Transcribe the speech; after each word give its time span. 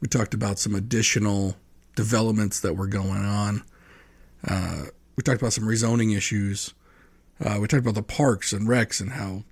We 0.03 0.09
talked 0.09 0.35
about 0.35 0.59
some 0.59 0.75
additional 0.75 1.57
developments 1.97 2.61
that 2.61 2.75
were 2.75 2.87
going 2.87 3.25
on. 3.25 3.63
Uh, 4.47 4.85
we 5.17 5.23
talked 5.23 5.41
about 5.41 5.55
some 5.55 5.65
rezoning 5.65 6.15
issues. 6.15 6.75
Uh, 7.43 7.57
we 7.59 7.67
talked 7.67 7.81
about 7.81 7.95
the 7.95 8.03
parks 8.03 8.53
and 8.53 8.69
recs 8.69 9.01
and 9.01 9.13
how 9.13 9.45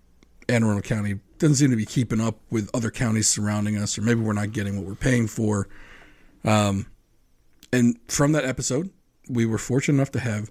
Anne 0.51 0.63
Arundel 0.63 0.83
County 0.83 1.21
doesn't 1.39 1.57
seem 1.57 1.71
to 1.71 1.77
be 1.79 1.87
keeping 1.87 2.21
up 2.21 2.37
with 2.51 2.69
other 2.75 2.91
counties 2.91 3.27
surrounding 3.27 3.79
us, 3.79 3.97
or 3.97 4.03
maybe 4.03 4.21
we're 4.21 4.35
not 4.35 4.53
getting 4.53 4.77
what 4.77 4.85
we're 4.85 4.95
paying 4.95 5.29
for. 5.29 5.67
Um, 6.45 6.85
and 7.73 7.99
from 8.09 8.33
that 8.33 8.45
episode, 8.45 8.91
we 9.29 9.47
were 9.47 9.59
fortunate 9.59 9.97
enough 9.97 10.13
to 10.13 10.21
have 10.21 10.51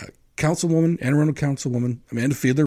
uh, 0.00 0.06
Councilwoman, 0.36 0.98
Anne 1.00 1.14
Arundel 1.14 1.34
Councilwoman 1.34 1.98
Amanda 2.10 2.34
Fiedler. 2.34 2.66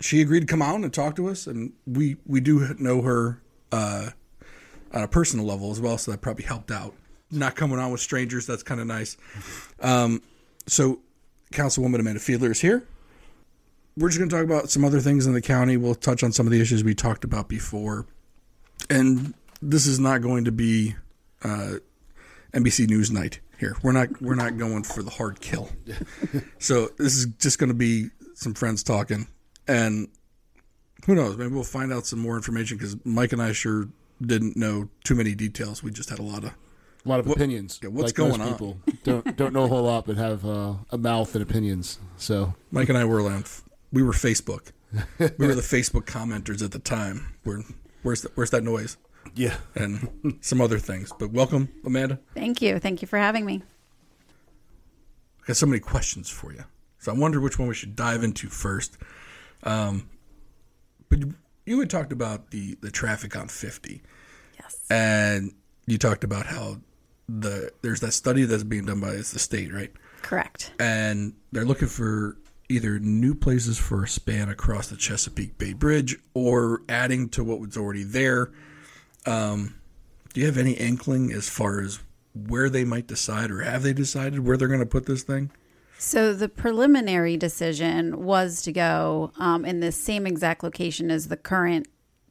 She 0.00 0.20
agreed 0.20 0.40
to 0.40 0.46
come 0.46 0.62
out 0.62 0.76
and 0.76 0.92
talk 0.92 1.16
to 1.16 1.28
us, 1.28 1.46
and 1.46 1.72
we 1.86 2.16
we 2.26 2.40
do 2.40 2.74
know 2.78 3.02
her 3.02 3.40
uh, 3.72 4.10
on 4.92 5.02
a 5.02 5.08
personal 5.08 5.44
level 5.44 5.70
as 5.70 5.80
well, 5.80 5.98
so 5.98 6.10
that 6.10 6.20
probably 6.20 6.44
helped 6.44 6.70
out. 6.70 6.94
Not 7.30 7.56
coming 7.56 7.78
on 7.78 7.90
with 7.90 8.00
strangers, 8.00 8.46
that's 8.46 8.62
kind 8.62 8.80
of 8.80 8.86
nice. 8.86 9.16
Um, 9.80 10.22
so, 10.66 11.00
Councilwoman 11.52 12.00
Amanda 12.00 12.20
Fiedler 12.20 12.50
is 12.50 12.60
here. 12.60 12.86
We're 13.96 14.08
just 14.08 14.18
going 14.18 14.30
to 14.30 14.36
talk 14.36 14.44
about 14.44 14.70
some 14.70 14.84
other 14.84 15.00
things 15.00 15.26
in 15.26 15.32
the 15.32 15.42
county. 15.42 15.76
We'll 15.76 15.96
touch 15.96 16.22
on 16.22 16.30
some 16.30 16.46
of 16.46 16.52
the 16.52 16.60
issues 16.60 16.84
we 16.84 16.94
talked 16.94 17.24
about 17.24 17.48
before, 17.48 18.06
and 18.88 19.34
this 19.60 19.86
is 19.86 19.98
not 19.98 20.22
going 20.22 20.44
to 20.44 20.52
be 20.52 20.94
uh, 21.42 21.74
NBC 22.58 22.88
News 22.88 23.10
night 23.10 23.40
here. 23.58 23.76
We're 23.82 23.92
not 23.92 24.20
we're 24.20 24.34
not 24.34 24.56
going 24.56 24.82
for 24.82 25.02
the 25.02 25.10
hard 25.10 25.40
kill. 25.40 25.70
so 26.58 26.88
this 26.98 27.16
is 27.16 27.26
just 27.38 27.58
going 27.58 27.68
to 27.68 27.74
be 27.74 28.08
some 28.34 28.54
friends 28.54 28.82
talking, 28.82 29.26
and 29.66 30.08
who 31.06 31.14
knows? 31.14 31.36
Maybe 31.36 31.52
we'll 31.54 31.64
find 31.64 31.92
out 31.92 32.06
some 32.06 32.18
more 32.18 32.36
information 32.36 32.76
because 32.76 32.96
Mike 33.04 33.32
and 33.32 33.42
I 33.42 33.52
sure 33.52 33.88
didn't 34.20 34.56
know 34.56 34.88
too 35.04 35.14
many 35.14 35.34
details. 35.34 35.82
We 35.82 35.90
just 35.90 36.10
had 36.10 36.18
a 36.18 36.22
lot 36.22 36.44
of 36.44 36.50
a 36.50 37.08
lot 37.08 37.20
of 37.20 37.26
What- 37.26 37.36
opinions. 37.36 37.78
yeah, 37.82 37.88
what's 37.90 38.08
like 38.08 38.14
going 38.14 38.38
most 38.38 38.40
on? 38.40 38.52
People 38.52 38.78
don't 39.04 39.36
don't 39.36 39.52
know 39.52 39.64
a 39.64 39.68
whole 39.68 39.82
lot, 39.82 40.06
but 40.06 40.16
have 40.16 40.44
uh, 40.44 40.74
a 40.90 40.98
mouth 40.98 41.34
and 41.34 41.42
opinions. 41.42 41.98
So 42.16 42.54
Mike 42.70 42.88
and 42.88 42.98
I 42.98 43.04
were 43.04 43.20
on 43.20 43.44
we 43.92 44.02
were 44.02 44.12
Facebook. 44.12 44.72
We 45.18 45.46
were 45.46 45.54
the 45.54 45.62
Facebook 45.76 46.04
commenters 46.04 46.62
at 46.62 46.72
the 46.72 46.78
time. 46.78 47.34
We're, 47.44 47.62
where's 48.02 48.22
the, 48.22 48.30
where's 48.34 48.50
that 48.50 48.64
noise 48.64 48.96
yeah, 49.34 49.56
and 49.74 50.38
some 50.40 50.60
other 50.60 50.78
things. 50.78 51.12
But 51.18 51.30
welcome, 51.32 51.68
Amanda. 51.84 52.18
Thank 52.34 52.60
you. 52.62 52.78
Thank 52.78 53.02
you 53.02 53.08
for 53.08 53.18
having 53.18 53.44
me. 53.44 53.62
I 55.42 55.46
got 55.48 55.56
so 55.56 55.66
many 55.66 55.80
questions 55.80 56.28
for 56.28 56.52
you. 56.52 56.64
So 56.98 57.12
I 57.12 57.16
wonder 57.16 57.40
which 57.40 57.58
one 57.58 57.68
we 57.68 57.74
should 57.74 57.96
dive 57.96 58.22
into 58.24 58.48
first. 58.48 58.98
Um, 59.62 60.08
but 61.08 61.20
you- 61.20 61.34
you 61.64 61.78
had 61.80 61.90
talked 61.90 62.12
about 62.12 62.50
the, 62.50 62.76
the 62.80 62.90
traffic 62.90 63.36
on 63.36 63.48
50, 63.48 64.02
Yes. 64.58 64.78
and 64.90 65.52
you 65.86 65.98
talked 65.98 66.24
about 66.24 66.46
how 66.46 66.80
the 67.28 67.70
there's 67.82 68.00
that 68.00 68.12
study 68.12 68.44
that's 68.44 68.62
being 68.64 68.86
done 68.86 69.00
by 69.00 69.10
it's 69.10 69.32
the 69.32 69.38
state, 69.38 69.70
right? 69.72 69.92
Correct. 70.22 70.72
And 70.80 71.34
they're 71.52 71.66
looking 71.66 71.88
for 71.88 72.38
either 72.70 72.98
new 72.98 73.34
places 73.34 73.78
for 73.78 74.04
a 74.04 74.08
span 74.08 74.48
across 74.48 74.88
the 74.88 74.96
Chesapeake 74.96 75.58
Bay 75.58 75.74
Bridge 75.74 76.16
or 76.34 76.82
adding 76.88 77.28
to 77.30 77.44
what 77.44 77.60
was 77.60 77.76
already 77.76 78.02
there. 78.02 78.50
Um, 79.28 79.74
do 80.32 80.40
you 80.40 80.46
have 80.46 80.58
any 80.58 80.72
inkling 80.72 81.32
as 81.32 81.48
far 81.48 81.80
as 81.80 82.00
where 82.34 82.70
they 82.70 82.84
might 82.84 83.06
decide, 83.06 83.50
or 83.50 83.62
have 83.62 83.82
they 83.82 83.92
decided 83.92 84.40
where 84.40 84.56
they're 84.56 84.68
going 84.68 84.80
to 84.80 84.86
put 84.86 85.06
this 85.06 85.22
thing? 85.22 85.50
So 85.98 86.32
the 86.32 86.48
preliminary 86.48 87.36
decision 87.36 88.22
was 88.24 88.62
to 88.62 88.72
go 88.72 89.32
um, 89.38 89.64
in 89.64 89.80
the 89.80 89.90
same 89.90 90.26
exact 90.26 90.62
location 90.62 91.10
as 91.10 91.28
the 91.28 91.36
current 91.36 91.88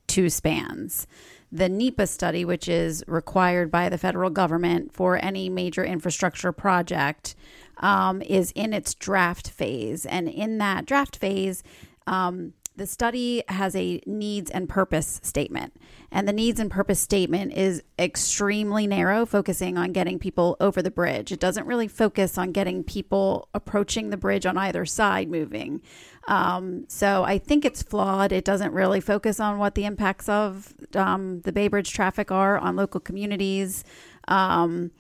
two 0.08 0.30
spans. 0.30 1.06
The 1.52 1.70
NEPA 1.70 2.08
study, 2.08 2.46
which 2.46 2.68
is 2.70 3.04
required 3.08 3.70
by 3.70 3.90
the 3.90 3.98
federal 3.98 4.30
government 4.30 4.94
for 4.94 5.18
any 5.18 5.50
major 5.50 5.84
infrastructure 5.84 6.52
project, 6.52 7.36
um, 7.78 8.22
is 8.22 8.52
in 8.52 8.74
its 8.74 8.94
draft 8.94 9.50
phase. 9.50 10.06
And 10.06 10.30
in 10.30 10.58
that 10.60 10.86
draft 10.86 11.18
phase, 11.18 11.62
um, 12.06 12.54
the 12.78 12.86
study 12.88 13.44
has 13.50 13.76
a 13.76 14.02
needs 14.06 14.52
and 14.52 14.70
purpose 14.70 15.20
statement. 15.24 15.76
And 16.12 16.28
the 16.28 16.34
needs 16.34 16.60
and 16.60 16.70
purpose 16.70 17.00
statement 17.00 17.54
is 17.54 17.84
extremely 18.00 18.86
narrow, 18.86 19.26
focusing 19.26 19.78
on 19.78 19.92
getting 19.92 20.20
people 20.20 20.56
over 20.60 20.82
the 20.82 20.92
bridge. 20.92 21.32
It 21.32 21.40
doesn't 21.40 21.66
really 21.66 21.88
focus 21.88 22.38
on 22.38 22.52
getting 22.52 22.84
people 22.84 23.50
approaching 23.54 24.12
the 24.12 24.18
bridge 24.18 24.46
on 24.46 24.58
either 24.58 24.86
side 24.86 25.28
moving. 25.30 25.82
Um, 26.28 26.86
so 26.88 27.24
I 27.24 27.40
think 27.40 27.66
it's 27.66 27.82
flawed. 27.82 28.32
It 28.32 28.46
doesn't 28.46 28.74
really 28.74 29.02
focus 29.02 29.40
on 29.40 29.58
what 29.58 29.76
the 29.76 29.86
impacts 29.86 30.30
of 30.30 30.74
um, 30.94 31.42
the 31.42 31.52
Bay 31.52 31.68
Bridge 31.68 31.92
traffic 31.92 32.32
are 32.32 32.58
on 32.58 32.76
local 32.76 33.00
communities. 33.00 33.84
Um, 34.28 34.92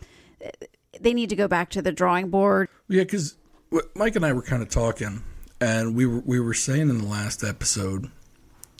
they 0.99 1.13
need 1.13 1.29
to 1.29 1.35
go 1.35 1.47
back 1.47 1.69
to 1.71 1.81
the 1.81 1.91
drawing 1.91 2.29
board. 2.29 2.69
Yeah, 2.87 3.03
because 3.03 3.37
Mike 3.95 4.15
and 4.15 4.25
I 4.25 4.33
were 4.33 4.41
kind 4.41 4.63
of 4.63 4.69
talking, 4.69 5.21
and 5.59 5.95
we 5.95 6.05
were 6.05 6.19
we 6.19 6.39
were 6.39 6.53
saying 6.53 6.89
in 6.89 6.99
the 6.99 7.07
last 7.07 7.43
episode, 7.43 8.11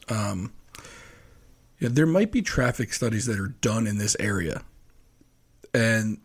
um, 0.09 0.53
yeah, 1.79 1.89
there 1.91 2.05
might 2.05 2.31
be 2.31 2.41
traffic 2.41 2.93
studies 2.93 3.25
that 3.25 3.39
are 3.39 3.49
done 3.61 3.87
in 3.87 3.97
this 3.97 4.15
area, 4.19 4.63
and 5.73 6.19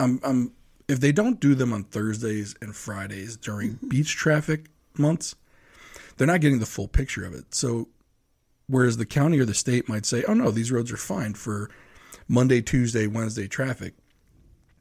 I'm 0.00 0.20
I'm 0.24 0.52
if 0.88 1.00
they 1.00 1.12
don't 1.12 1.40
do 1.40 1.54
them 1.54 1.72
on 1.72 1.84
Thursdays 1.84 2.54
and 2.60 2.74
Fridays 2.74 3.36
during 3.36 3.78
beach 3.88 4.16
traffic 4.16 4.66
months, 4.98 5.34
they're 6.16 6.26
not 6.26 6.40
getting 6.40 6.58
the 6.58 6.66
full 6.66 6.88
picture 6.88 7.24
of 7.24 7.32
it. 7.34 7.54
So, 7.54 7.88
whereas 8.66 8.96
the 8.96 9.06
county 9.06 9.38
or 9.38 9.44
the 9.44 9.54
state 9.54 9.88
might 9.88 10.06
say, 10.06 10.24
"Oh 10.24 10.34
no, 10.34 10.50
these 10.50 10.72
roads 10.72 10.90
are 10.92 10.96
fine 10.96 11.34
for 11.34 11.70
Monday, 12.28 12.60
Tuesday, 12.60 13.06
Wednesday 13.06 13.46
traffic," 13.46 13.94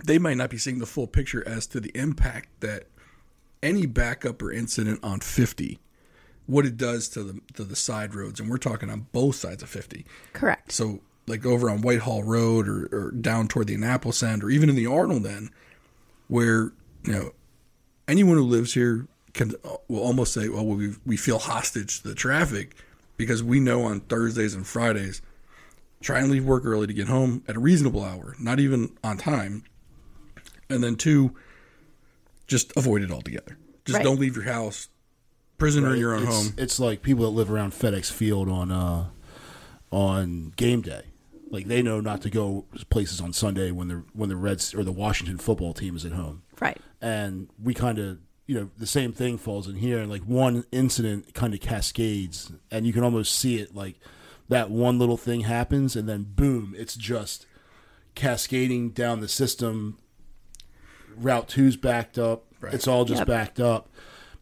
they 0.04 0.18
might 0.18 0.38
not 0.38 0.50
be 0.50 0.58
seeing 0.58 0.80
the 0.80 0.86
full 0.86 1.08
picture 1.08 1.48
as 1.48 1.68
to 1.68 1.80
the 1.80 1.92
impact 1.96 2.50
that 2.62 2.88
any 3.64 3.86
backup 3.86 4.42
or 4.42 4.52
incident 4.52 5.00
on 5.04 5.20
50 5.20 5.80
what 6.48 6.66
it 6.66 6.78
does 6.78 7.08
to 7.10 7.24
the 7.24 7.40
to 7.54 7.64
the 7.64 7.76
side 7.76 8.16
roads 8.16 8.40
and 8.40 8.50
we're 8.50 8.58
talking 8.58 8.90
on 8.90 9.08
both 9.12 9.36
sides 9.36 9.64
of 9.64 9.70
50 9.70 10.06
Correct. 10.34 10.72
so 10.72 11.00
like 11.28 11.46
over 11.46 11.70
on 11.70 11.82
whitehall 11.82 12.24
road 12.24 12.68
or, 12.68 12.90
or 12.92 13.12
down 13.12 13.48
toward 13.48 13.68
the 13.68 13.76
annapolis 13.76 14.24
end 14.24 14.44
or 14.44 14.50
even 14.50 14.70
in 14.70 14.76
the 14.76 14.88
arnold 14.88 15.26
end 15.26 15.50
where 16.28 16.74
you 17.04 17.14
know 17.14 17.32
anyone 18.08 18.36
who 18.38 18.44
lives 18.44 18.74
here 18.74 19.08
can 19.34 19.54
uh, 19.64 19.76
will 19.88 20.02
almost 20.02 20.34
say 20.34 20.50
well 20.50 20.66
we, 20.66 20.94
we 21.06 21.16
feel 21.16 21.40
hostage 21.40 22.02
to 22.02 22.08
the 22.08 22.16
traffic 22.16 22.76
because 23.18 23.44
we 23.44 23.60
know 23.60 23.84
on 23.84 24.00
thursdays 24.02 24.54
and 24.56 24.66
fridays 24.66 25.22
try 26.02 26.20
and 26.20 26.32
leave 26.32 26.44
work 26.44 26.66
early 26.66 26.88
to 26.88 26.94
get 26.94 27.08
home 27.08 27.44
at 27.48 27.56
a 27.56 27.60
reasonable 27.60 28.04
hour 28.04 28.36
not 28.40 28.60
even 28.60 28.92
on 29.04 29.18
time 29.18 29.64
and 30.70 30.84
then 30.84 30.96
two 30.96 31.34
just 32.52 32.72
avoid 32.76 33.02
it 33.02 33.12
altogether 33.12 33.58
just 33.86 33.98
Right. 33.98 34.04
don't 34.04 34.20
leave 34.20 34.36
your 34.36 34.46
house 34.46 34.90
prisoner 35.58 35.90
or 35.90 35.96
your 35.96 36.14
own 36.16 36.24
it's, 36.24 36.36
home 36.36 36.54
It's 36.58 36.80
like 36.80 37.02
people 37.02 37.24
that 37.26 37.32
live 37.32 37.52
around 37.52 37.72
FedEx 37.72 38.12
Field 38.12 38.50
on 38.50 38.72
uh, 38.72 39.06
on 39.92 40.54
game 40.56 40.82
day. 40.82 41.04
Like 41.50 41.68
they 41.68 41.82
know 41.82 42.00
not 42.00 42.22
to 42.22 42.30
go 42.30 42.66
places 42.90 43.20
on 43.22 43.34
Sunday 43.34 43.72
when 43.72 43.88
the 43.88 44.04
when 44.14 44.30
the 44.30 44.36
Reds 44.36 44.74
or 44.74 44.84
the 44.84 44.92
Washington 44.92 45.38
football 45.38 45.74
team 45.74 45.96
is 45.96 46.06
at 46.06 46.14
home. 46.14 46.44
Right. 46.60 46.80
and 47.02 47.48
we 47.62 47.74
kind 47.74 47.98
of 48.00 48.20
you 48.48 48.56
know 48.60 48.70
the 48.78 48.86
same 48.88 49.12
thing 49.14 49.38
falls 49.38 49.68
in 49.68 49.76
here 49.76 50.00
and 50.00 50.10
like 50.12 50.22
one 50.24 50.64
incident 50.72 51.34
kind 51.34 51.54
of 51.54 51.60
cascades 51.60 52.52
and 52.70 52.86
you 52.86 52.94
can 52.94 53.04
almost 53.04 53.34
see 53.34 53.58
it 53.58 53.74
like 53.76 53.96
that 54.50 54.70
one 54.70 55.00
little 55.00 55.18
thing 55.18 55.42
happens 55.42 55.96
and 55.96 56.08
then 56.08 56.24
boom 56.36 56.76
it's 56.78 56.96
just 56.96 57.46
cascading 58.14 58.90
down 58.92 59.22
the 59.22 59.28
system 59.28 59.98
route 61.18 61.48
two's 61.48 61.76
backed 61.78 62.18
up 62.18 62.44
Right. 62.60 62.74
it's 62.74 62.88
all 62.88 63.06
just 63.06 63.20
Yep. 63.22 63.28
backed 63.28 63.60
up 63.60 63.90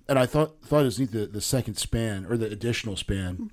and 0.08 0.20
i 0.20 0.26
thought 0.26 0.62
thought 0.62 0.82
it 0.82 0.86
was 0.86 1.00
neat 1.00 1.12
the, 1.12 1.26
the 1.26 1.40
second 1.42 1.76
span 1.76 2.26
or 2.30 2.36
the 2.38 2.48
additional 2.48 2.96
span 2.98 3.50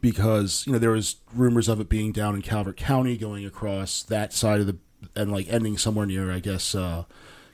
because 0.00 0.64
you 0.66 0.72
know 0.72 0.78
there 0.78 0.90
was 0.90 1.16
rumors 1.34 1.68
of 1.68 1.80
it 1.80 1.88
being 1.88 2.12
down 2.12 2.34
in 2.34 2.42
calvert 2.42 2.76
county 2.76 3.16
going 3.16 3.44
across 3.46 4.02
that 4.02 4.32
side 4.32 4.60
of 4.60 4.66
the 4.66 4.76
and 5.16 5.32
like 5.32 5.48
ending 5.48 5.78
somewhere 5.78 6.04
near, 6.04 6.30
I 6.30 6.40
guess, 6.40 6.74
uh, 6.74 7.04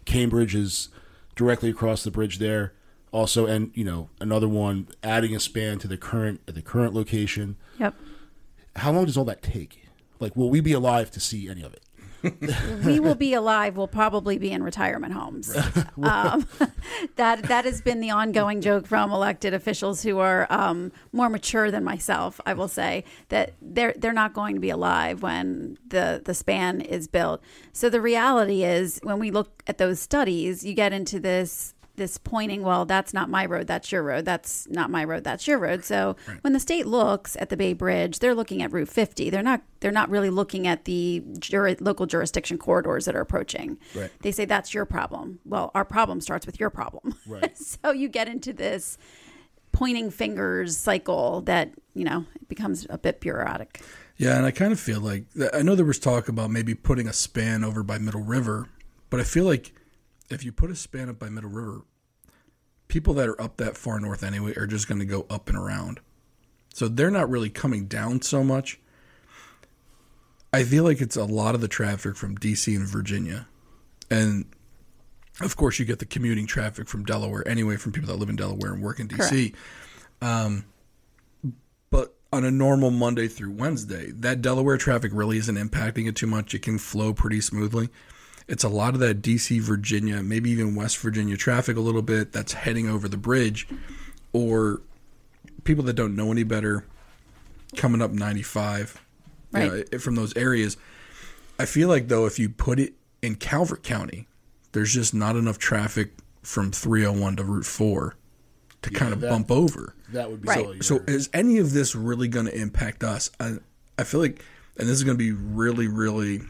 Cambridge 0.05 0.53
is 0.57 0.89
directly 1.37 1.71
across 1.71 2.03
the 2.03 2.11
bridge 2.11 2.39
there. 2.39 2.73
Also, 3.13 3.47
and 3.47 3.71
you 3.73 3.85
know 3.85 4.11
another 4.21 4.49
one 4.49 4.89
adding 5.05 5.33
a 5.37 5.39
span 5.39 5.79
to 5.79 5.87
the 5.87 5.97
current 5.97 6.41
at 6.49 6.57
the 6.57 6.63
current 6.63 6.93
location. 6.93 7.55
Yep. 7.79 7.95
How 8.75 8.91
long 8.91 9.05
does 9.05 9.17
all 9.17 9.25
that 9.27 9.43
take? 9.43 9.85
Like, 10.19 10.35
will 10.35 10.51
we 10.51 10.61
be 10.61 10.73
alive 10.73 11.13
to 11.13 11.21
see 11.21 11.49
any 11.49 11.63
of 11.63 11.73
it? 11.73 11.83
We 12.85 13.01
will 13.01 13.15
be 13.15 13.35
alive. 13.35 13.77
We'll 13.77 13.89
probably 13.89 14.39
be 14.39 14.53
in 14.53 14.63
retirement 14.63 15.13
homes. 15.13 15.55
um, 16.03 16.47
that 17.17 17.45
that 17.45 17.65
has 17.65 17.81
been 17.81 18.01
the 18.01 18.11
ongoing 18.11 18.61
joke 18.61 18.87
from 18.87 19.13
elected 19.13 19.55
officials 19.55 20.03
who 20.03 20.19
are 20.19 20.47
um, 20.51 20.93
more 21.13 21.29
mature 21.29 21.71
than 21.71 21.85
myself. 21.85 22.41
I 22.47 22.55
will 22.55 22.69
say 22.69 23.05
that 23.29 23.55
they're 23.61 23.95
they're 23.97 24.13
not 24.13 24.33
going 24.33 24.55
to 24.55 24.61
be 24.61 24.71
alive 24.71 25.23
when 25.23 25.79
the 25.87 26.23
the 26.25 26.35
span 26.35 26.81
is 26.81 27.09
built. 27.09 27.43
So 27.73 27.89
the 27.89 28.01
reality 28.01 28.65
is, 28.65 29.01
when 29.03 29.19
we 29.19 29.31
look 29.31 29.63
at 29.67 29.79
those 29.79 30.01
studies, 30.01 30.65
you 30.65 30.75
get 30.75 30.93
into 30.93 31.21
this 31.21 31.75
this 31.97 32.19
pointing, 32.19 32.63
well, 32.63 32.85
that's 32.85 33.13
not 33.13 33.29
my 33.29 33.47
road, 33.47 33.67
that's 33.67 33.91
your 33.91 34.03
road. 34.03 34.25
That's 34.25 34.69
not 34.69 34.91
my 34.91 35.05
road, 35.05 35.25
that's 35.25 35.47
your 35.47 35.59
road. 35.59 35.85
So 35.85 36.17
right. 36.29 36.39
when 36.43 36.53
the 36.53 36.61
state 36.61 36.87
looks 36.87 37.37
at 37.41 37.49
the 37.49 37.57
Bay 37.57 37.73
Bridge, 37.73 38.19
they're 38.19 38.35
looking 38.35 38.63
at 38.63 38.73
Route 38.73 38.89
50. 38.89 39.31
They're 39.31 39.43
not 39.43 39.63
they're 39.81 39.93
not 39.93 40.09
really 40.09 40.31
looking 40.31 40.67
at 40.67 40.85
the 40.85 41.23
juri- 41.39 41.77
local 41.81 42.07
jurisdiction 42.07 42.59
corridors 42.59 43.05
that 43.05 43.15
are 43.15 43.21
approaching. 43.21 43.79
Right. 43.95 44.11
They 44.21 44.33
say 44.33 44.45
that's 44.45 44.73
your 44.73 44.85
problem. 44.85 45.41
Well, 45.45 45.71
our 45.75 45.85
problem 45.85 46.21
starts 46.21 46.47
with 46.47 46.59
your 46.61 46.71
problem. 46.71 47.15
Right. 47.27 47.57
so 47.59 47.91
you 47.91 48.09
get 48.09 48.29
into 48.29 48.53
this 48.53 48.99
pointing 49.73 50.11
fingers 50.11 50.77
cycle 50.77 51.43
that, 51.43 51.73
you 51.95 52.05
know, 52.05 52.25
it 52.37 52.49
becomes 52.49 52.87
a 52.89 52.97
bit 52.97 53.21
bureaucratic. 53.21 53.83
Yeah, 54.17 54.37
and 54.37 54.47
I 54.47 54.51
kind 54.51 54.73
of 54.73 54.81
feel 54.81 55.01
like 55.01 55.25
I 55.53 55.63
know 55.63 55.75
there 55.75 55.85
was 55.85 55.99
talk 55.99 56.29
about 56.29 56.51
maybe 56.51 56.75
putting 56.75 57.07
a 57.07 57.13
span 57.13 57.63
over 57.63 57.83
by 57.83 57.99
Middle 57.99 58.23
River, 58.23 58.69
but 59.11 59.21
I 59.21 59.25
feel 59.25 59.45
like 59.45 59.75
if 60.31 60.45
you 60.45 60.53
put 60.53 60.71
a 60.71 60.77
span 60.77 61.09
up 61.09 61.19
by 61.19 61.29
Middle 61.29 61.51
River, 61.51 61.83
people 62.89 63.15
that 63.15 63.29
are 63.29 63.41
up 63.41 63.57
that 63.59 63.77
far 63.77 64.01
north 64.01 64.23
anyway 64.23 64.55
are 64.57 64.67
just 64.67 64.89
going 64.89 64.99
to 64.99 65.05
go 65.05 65.27
up 65.29 65.49
and 65.49 65.57
around. 65.57 66.01
So 66.73 66.89
they're 66.89 67.11
not 67.11 67.31
really 67.31 67.51
coming 67.51 67.87
down 67.87 68.23
so 68.23 68.45
much. 68.45 68.79
I 70.53 70.65
feel 70.65 70.85
like 70.85 71.01
it's 71.01 71.17
a 71.17 71.25
lot 71.25 71.55
of 71.55 71.61
the 71.61 71.69
traffic 71.69 72.17
from 72.17 72.37
DC 72.39 72.75
and 72.75 72.87
Virginia. 72.87 73.47
And 74.11 74.47
of 75.41 75.57
course, 75.57 75.79
you 75.79 75.85
get 75.85 75.99
the 75.99 76.07
commuting 76.07 76.47
traffic 76.47 76.89
from 76.89 77.05
Delaware 77.05 77.47
anyway, 77.47 77.77
from 77.77 77.93
people 77.93 78.09
that 78.09 78.17
live 78.17 78.29
in 78.29 78.37
Delaware 78.37 78.73
and 78.73 78.83
work 78.83 79.01
in 79.01 79.09
DC. 79.09 79.55
Um, 80.23 80.65
but 81.91 82.15
on 82.33 82.45
a 82.45 82.51
normal 82.51 82.91
Monday 82.91 83.29
through 83.29 83.51
Wednesday, 83.51 84.11
that 84.13 84.41
Delaware 84.41 84.79
traffic 84.79 85.11
really 85.15 85.37
isn't 85.39 85.57
impacting 85.57 86.09
it 86.09 86.17
too 86.17 86.27
much. 86.27 86.55
It 86.55 86.63
can 86.63 86.79
flow 86.79 87.13
pretty 87.13 87.41
smoothly. 87.41 87.91
It's 88.49 88.65
a 88.65 88.69
lot 88.69 88.95
of 88.95 89.01
that 89.01 89.23
DC, 89.23 89.61
Virginia, 89.61 90.23
maybe 90.23 90.51
even 90.51 90.77
West 90.77 90.99
Virginia 90.99 91.37
traffic 91.37 91.77
a 91.77 91.81
little 91.81 92.03
bit 92.03 92.33
that's 92.33 92.53
heading 92.53 92.89
over 92.89 93.09
the 93.09 93.17
bridge, 93.17 93.67
or 94.33 94.83
people 95.65 95.83
that 95.85 95.95
don't 95.95 96.15
know 96.15 96.31
any 96.31 96.45
better 96.45 96.85
coming 97.75 98.01
up 98.01 98.13
95 98.13 99.03
right. 99.53 99.73
you 99.73 99.85
know, 99.93 99.99
from 99.99 100.15
those 100.15 100.37
areas. 100.37 100.77
I 101.59 101.65
feel 101.65 101.89
like, 101.89 102.09
though, 102.09 102.27
if 102.27 102.39
you 102.39 102.49
put 102.49 102.79
it 102.79 102.95
in 103.23 103.37
Calvert 103.37 103.83
County, 103.83 104.29
there's 104.73 104.93
just 104.93 105.15
not 105.15 105.37
enough 105.37 105.59
traffic 105.59 106.13
from 106.43 106.71
301 106.71 107.37
to 107.37 107.45
Route 107.45 107.67
4 107.67 108.15
to 108.83 108.93
yeah, 108.93 108.99
kind 108.99 109.13
of 109.13 109.21
that, 109.21 109.31
bump 109.31 109.51
over. 109.51 109.95
That 110.13 110.31
would 110.31 110.43
be 110.43 110.49
right. 110.49 110.85
So, 110.85 110.99
so 110.99 111.05
is 111.07 111.29
any 111.33 111.59
of 111.59 111.73
this 111.73 111.95
really 111.95 112.29
going 112.29 112.47
to 112.47 112.55
impact 112.55 113.03
us? 113.03 113.31
I, 113.41 113.57
I 113.99 114.05
feel 114.05 114.21
like, 114.21 114.45
and 114.79 114.87
this 114.89 114.97
is 114.97 115.05
going 115.05 115.17
to 115.17 115.25
be 115.25 115.33
really, 115.33 115.89
really 115.89 116.43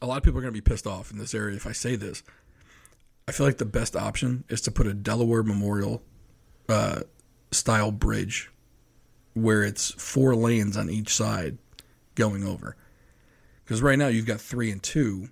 a 0.00 0.06
lot 0.06 0.18
of 0.18 0.22
people 0.22 0.38
are 0.38 0.42
going 0.42 0.54
to 0.54 0.60
be 0.60 0.68
pissed 0.68 0.86
off 0.86 1.10
in 1.10 1.18
this 1.18 1.34
area 1.34 1.56
if 1.56 1.66
I 1.66 1.72
say 1.72 1.96
this. 1.96 2.22
I 3.28 3.32
feel 3.32 3.46
like 3.46 3.58
the 3.58 3.64
best 3.64 3.96
option 3.96 4.44
is 4.48 4.60
to 4.62 4.70
put 4.70 4.86
a 4.86 4.94
Delaware 4.94 5.42
Memorial 5.42 6.02
uh, 6.68 7.00
style 7.50 7.90
bridge 7.90 8.50
where 9.34 9.62
it's 9.62 9.90
four 9.92 10.34
lanes 10.34 10.76
on 10.76 10.88
each 10.88 11.14
side 11.14 11.58
going 12.14 12.44
over. 12.44 12.76
Because 13.64 13.82
right 13.82 13.98
now 13.98 14.06
you've 14.06 14.26
got 14.26 14.40
three 14.40 14.70
and 14.70 14.82
two. 14.82 15.28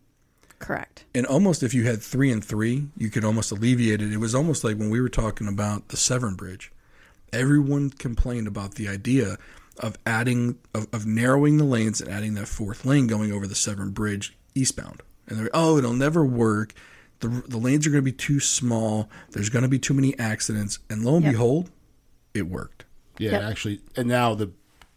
Correct. 0.58 1.05
And 1.14 1.26
almost 1.26 1.62
if 1.62 1.72
you 1.72 1.84
had 1.84 2.02
three 2.02 2.32
and 2.32 2.44
three, 2.44 2.88
you 2.96 3.11
could 3.11 3.25
almost 3.25 3.52
alleviate 3.52 4.02
it. 4.02 4.12
It 4.12 4.19
was 4.19 4.34
almost 4.34 4.64
like 4.64 4.76
when 4.76 4.90
we 4.90 5.00
were 5.00 5.08
talking 5.08 5.46
about 5.46 5.88
the 5.88 5.96
Severn 5.96 6.34
Bridge. 6.34 6.72
Everyone 7.32 7.90
complained 7.90 8.46
about 8.46 8.75
the 8.75 8.88
idea 8.88 9.37
of 9.78 9.96
adding 10.06 10.58
of, 10.72 10.87
of 10.93 11.06
narrowing 11.06 11.56
the 11.56 11.64
lanes 11.64 12.00
and 12.00 12.11
adding 12.11 12.34
that 12.34 12.46
fourth 12.46 12.84
lane 12.84 13.06
going 13.06 13.32
over 13.32 13.46
the 13.46 13.55
Severn 13.55 13.90
Bridge 13.90 14.37
eastbound. 14.54 15.02
And 15.26 15.38
they're, 15.38 15.50
oh, 15.54 15.78
it'll 15.78 15.92
never 15.92 16.24
work. 16.24 16.74
The, 17.20 17.28
the 17.28 17.56
lanes 17.56 17.86
are 17.86 17.90
going 17.90 18.02
to 18.02 18.10
be 18.10 18.12
too 18.12 18.40
small. 18.40 19.08
There's 19.30 19.48
going 19.48 19.62
to 19.62 19.68
be 19.68 19.78
too 19.78 19.94
many 19.94 20.18
accidents. 20.18 20.78
And 20.90 21.04
lo 21.04 21.16
and 21.16 21.24
yep. 21.24 21.32
behold, 21.32 21.70
it 22.34 22.42
worked. 22.42 22.84
Yeah, 23.18 23.32
yep. 23.32 23.42
actually. 23.42 23.80
And 23.96 24.08
now 24.08 24.34
the 24.34 24.50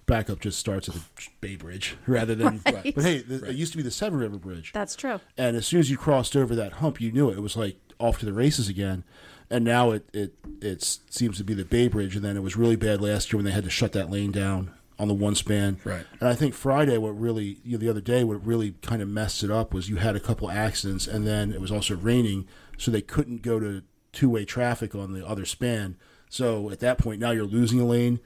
backup 0.06 0.40
just 0.40 0.60
starts 0.60 0.90
at 0.90 0.96
the 0.96 1.02
Bay 1.40 1.56
Bridge 1.56 1.96
rather 2.08 2.36
than. 2.36 2.62
Right. 2.66 2.94
But 2.96 3.04
hey, 3.04 3.20
the, 3.20 3.40
right. 3.40 3.52
it 3.52 3.56
used 3.56 3.72
to 3.74 3.78
be 3.78 3.84
the 3.84 3.92
Severn 3.92 4.20
River 4.20 4.38
Bridge. 4.38 4.72
That's 4.74 4.96
true. 4.96 5.20
And 5.38 5.56
as 5.56 5.68
soon 5.68 5.80
as 5.80 5.90
you 5.90 5.98
crossed 5.98 6.36
over 6.36 6.56
that 6.56 6.74
hump, 6.74 7.00
you 7.00 7.12
knew 7.12 7.30
it. 7.30 7.38
It 7.38 7.42
was 7.42 7.56
like 7.56 7.78
off 8.00 8.20
to 8.20 8.26
the 8.26 8.34
races 8.34 8.68
again. 8.68 9.04
And 9.50 9.64
now 9.64 9.92
it, 9.92 10.10
it 10.14 10.34
it 10.62 10.84
seems 11.10 11.38
to 11.38 11.44
be 11.44 11.54
the 11.54 11.64
Bay 11.64 11.88
Bridge. 11.88 12.16
And 12.16 12.26
then 12.26 12.36
it 12.36 12.44
was 12.44 12.58
really 12.58 12.76
bad 12.76 13.02
last 13.02 13.32
year 13.32 13.38
when 13.38 13.46
they 13.46 13.52
had 13.52 13.64
to 13.64 13.70
shut 13.70 13.94
that 13.94 14.10
lane 14.10 14.32
down 14.32 14.72
on 15.00 15.08
the 15.08 15.14
one 15.14 15.36
span. 15.36 15.80
Right. 15.84 16.06
And 16.20 16.30
I 16.30 16.36
think 16.36 16.54
Friday, 16.54 16.98
what 16.98 17.20
really, 17.20 17.60
you 17.64 17.74
know, 17.74 17.78
the 17.78 17.90
other 17.90 18.02
day, 18.02 18.24
what 18.24 18.46
really 18.46 18.72
kind 18.82 19.02
of 19.02 19.08
messed 19.08 19.44
it 19.44 19.52
up 19.52 19.74
was 19.74 19.90
you 19.90 19.98
had 19.98 20.16
a 20.16 20.20
couple 20.20 20.50
accidents, 20.50 21.08
and 21.08 21.26
then 21.26 21.52
it 21.52 21.62
was 21.62 21.72
also 21.72 21.96
raining, 21.96 22.48
so 22.78 22.92
they 22.92 23.02
couldn't 23.02 23.42
go 23.42 23.60
to 23.60 23.84
two 24.12 24.30
way 24.30 24.46
traffic 24.46 24.96
on 24.96 25.14
the 25.14 25.26
other 25.26 25.46
span. 25.46 25.98
So 26.30 26.70
at 26.70 26.80
that 26.80 26.98
point, 26.98 27.20
now 27.20 27.32
you're 27.32 27.46
losing 27.46 27.80
a 27.80 27.86
lane. 27.86 28.20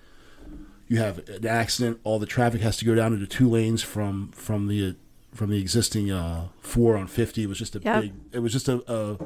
You 0.88 0.97
have 0.97 1.27
an 1.29 1.45
accident. 1.45 2.00
All 2.03 2.19
the 2.19 2.25
traffic 2.25 2.62
has 2.62 2.77
to 2.77 2.85
go 2.85 2.95
down 2.95 3.13
into 3.13 3.27
two 3.27 3.50
lanes 3.50 3.81
from 3.81 4.31
from 4.31 4.67
the 4.67 4.95
from 5.33 5.50
the 5.50 5.59
existing 5.59 6.12
uh, 6.12 6.47
four 6.59 6.97
on 6.97 7.07
fifty. 7.07 7.44
It 7.44 7.47
was 7.47 7.57
just 7.57 7.75
a 7.75 7.79
yep. 7.79 8.01
big. 8.01 8.13
It 8.31 8.39
was 8.39 8.51
just 8.51 8.67
a, 8.67 8.83
a 8.91 9.17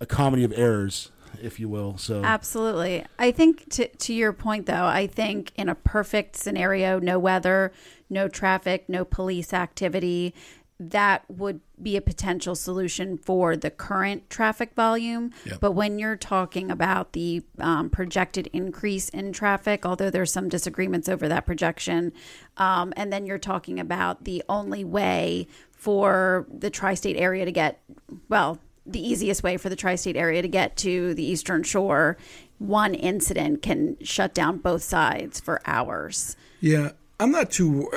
a 0.00 0.06
comedy 0.06 0.44
of 0.44 0.52
errors 0.54 1.10
if 1.42 1.60
you 1.60 1.68
will. 1.68 1.96
So 1.98 2.22
absolutely, 2.24 3.04
I 3.18 3.30
think 3.30 3.70
to 3.74 3.88
to 3.88 4.14
your 4.14 4.32
point 4.32 4.66
though, 4.66 4.86
I 4.86 5.06
think 5.06 5.52
in 5.56 5.68
a 5.68 5.74
perfect 5.74 6.36
scenario, 6.36 6.98
no 6.98 7.18
weather, 7.18 7.72
no 8.10 8.28
traffic, 8.28 8.88
no 8.88 9.04
police 9.04 9.52
activity, 9.52 10.34
that 10.78 11.24
would 11.30 11.60
be 11.82 11.96
a 11.96 12.00
potential 12.00 12.54
solution 12.54 13.16
for 13.16 13.56
the 13.56 13.70
current 13.70 14.28
traffic 14.28 14.74
volume. 14.74 15.32
Yep. 15.46 15.60
But 15.60 15.72
when 15.72 15.98
you're 15.98 16.16
talking 16.16 16.70
about 16.70 17.12
the 17.12 17.42
um, 17.58 17.88
projected 17.88 18.48
increase 18.52 19.08
in 19.08 19.32
traffic, 19.32 19.86
although 19.86 20.10
there's 20.10 20.32
some 20.32 20.48
disagreements 20.48 21.08
over 21.08 21.28
that 21.28 21.46
projection, 21.46 22.12
um, 22.58 22.92
and 22.96 23.12
then 23.12 23.26
you're 23.26 23.38
talking 23.38 23.80
about 23.80 24.24
the 24.24 24.42
only 24.48 24.84
way 24.84 25.46
for 25.72 26.46
the 26.52 26.70
tri 26.70 26.94
state 26.94 27.16
area 27.16 27.44
to 27.44 27.52
get, 27.52 27.80
well, 28.28 28.58
the 28.86 29.00
easiest 29.00 29.42
way 29.42 29.56
for 29.56 29.68
the 29.68 29.76
tri-state 29.76 30.16
area 30.16 30.42
to 30.42 30.48
get 30.48 30.76
to 30.76 31.14
the 31.14 31.24
eastern 31.24 31.62
shore 31.62 32.16
one 32.58 32.94
incident 32.94 33.62
can 33.62 33.96
shut 34.02 34.32
down 34.32 34.58
both 34.58 34.82
sides 34.82 35.40
for 35.40 35.60
hours. 35.66 36.36
Yeah 36.60 36.92
i'm 37.18 37.30
not 37.30 37.50
too 37.50 37.90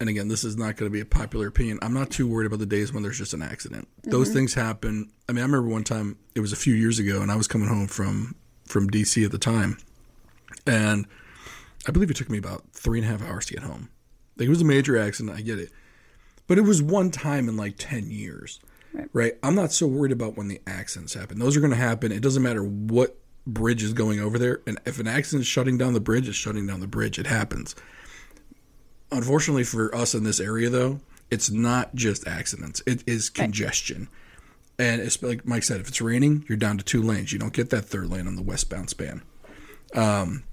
and 0.00 0.08
again 0.08 0.28
this 0.28 0.44
is 0.44 0.56
not 0.56 0.76
going 0.76 0.90
to 0.90 0.92
be 0.92 1.00
a 1.00 1.04
popular 1.04 1.48
opinion 1.48 1.78
i'm 1.82 1.92
not 1.92 2.10
too 2.10 2.26
worried 2.26 2.46
about 2.46 2.58
the 2.58 2.66
days 2.66 2.92
when 2.92 3.02
there's 3.02 3.18
just 3.18 3.34
an 3.34 3.42
accident. 3.42 3.88
Those 4.04 4.28
mm-hmm. 4.28 4.38
things 4.38 4.54
happen 4.54 5.10
i 5.28 5.32
mean 5.32 5.40
i 5.40 5.46
remember 5.46 5.68
one 5.68 5.84
time 5.84 6.18
it 6.34 6.40
was 6.40 6.52
a 6.52 6.56
few 6.56 6.74
years 6.74 6.98
ago 6.98 7.22
and 7.22 7.30
i 7.30 7.36
was 7.36 7.46
coming 7.46 7.68
home 7.68 7.86
from 7.86 8.34
from 8.66 8.88
dc 8.88 9.22
at 9.22 9.32
the 9.32 9.38
time 9.38 9.76
and 10.66 11.06
i 11.86 11.92
believe 11.92 12.10
it 12.10 12.16
took 12.16 12.30
me 12.30 12.38
about 12.38 12.64
three 12.72 12.98
and 12.98 13.06
a 13.06 13.10
half 13.10 13.22
hours 13.22 13.46
to 13.46 13.54
get 13.54 13.62
home. 13.62 13.90
Like 14.36 14.46
it 14.46 14.50
was 14.50 14.62
a 14.62 14.66
major 14.66 14.98
accident 14.98 15.36
i 15.36 15.42
get 15.42 15.58
it 15.58 15.70
but 16.46 16.58
it 16.58 16.62
was 16.62 16.82
one 16.82 17.10
time 17.10 17.48
in 17.48 17.56
like 17.56 17.74
10 17.78 18.10
years 18.10 18.60
Right. 18.92 19.08
right. 19.12 19.32
I'm 19.42 19.54
not 19.54 19.72
so 19.72 19.86
worried 19.86 20.12
about 20.12 20.36
when 20.36 20.48
the 20.48 20.60
accidents 20.66 21.14
happen. 21.14 21.38
Those 21.38 21.56
are 21.56 21.60
going 21.60 21.72
to 21.72 21.76
happen. 21.76 22.12
It 22.12 22.22
doesn't 22.22 22.42
matter 22.42 22.62
what 22.62 23.16
bridge 23.46 23.82
is 23.82 23.92
going 23.92 24.20
over 24.20 24.38
there. 24.38 24.60
And 24.66 24.78
if 24.84 24.98
an 25.00 25.08
accident 25.08 25.42
is 25.42 25.46
shutting 25.46 25.78
down 25.78 25.94
the 25.94 26.00
bridge, 26.00 26.28
it's 26.28 26.36
shutting 26.36 26.66
down 26.66 26.80
the 26.80 26.86
bridge. 26.86 27.18
It 27.18 27.26
happens. 27.26 27.74
Unfortunately 29.10 29.64
for 29.64 29.94
us 29.94 30.14
in 30.14 30.24
this 30.24 30.40
area, 30.40 30.70
though, 30.70 31.00
it's 31.30 31.50
not 31.50 31.94
just 31.94 32.26
accidents, 32.26 32.82
it 32.86 33.02
is 33.06 33.30
congestion. 33.30 34.08
Right. 34.78 34.86
And 34.86 35.00
it's 35.00 35.22
like 35.22 35.46
Mike 35.46 35.62
said, 35.62 35.80
if 35.80 35.88
it's 35.88 36.00
raining, 36.00 36.44
you're 36.48 36.58
down 36.58 36.78
to 36.78 36.84
two 36.84 37.02
lanes. 37.02 37.32
You 37.32 37.38
don't 37.38 37.52
get 37.52 37.70
that 37.70 37.82
third 37.82 38.08
lane 38.10 38.26
on 38.26 38.36
the 38.36 38.42
westbound 38.42 38.90
span. 38.90 39.22
Um, 39.94 40.44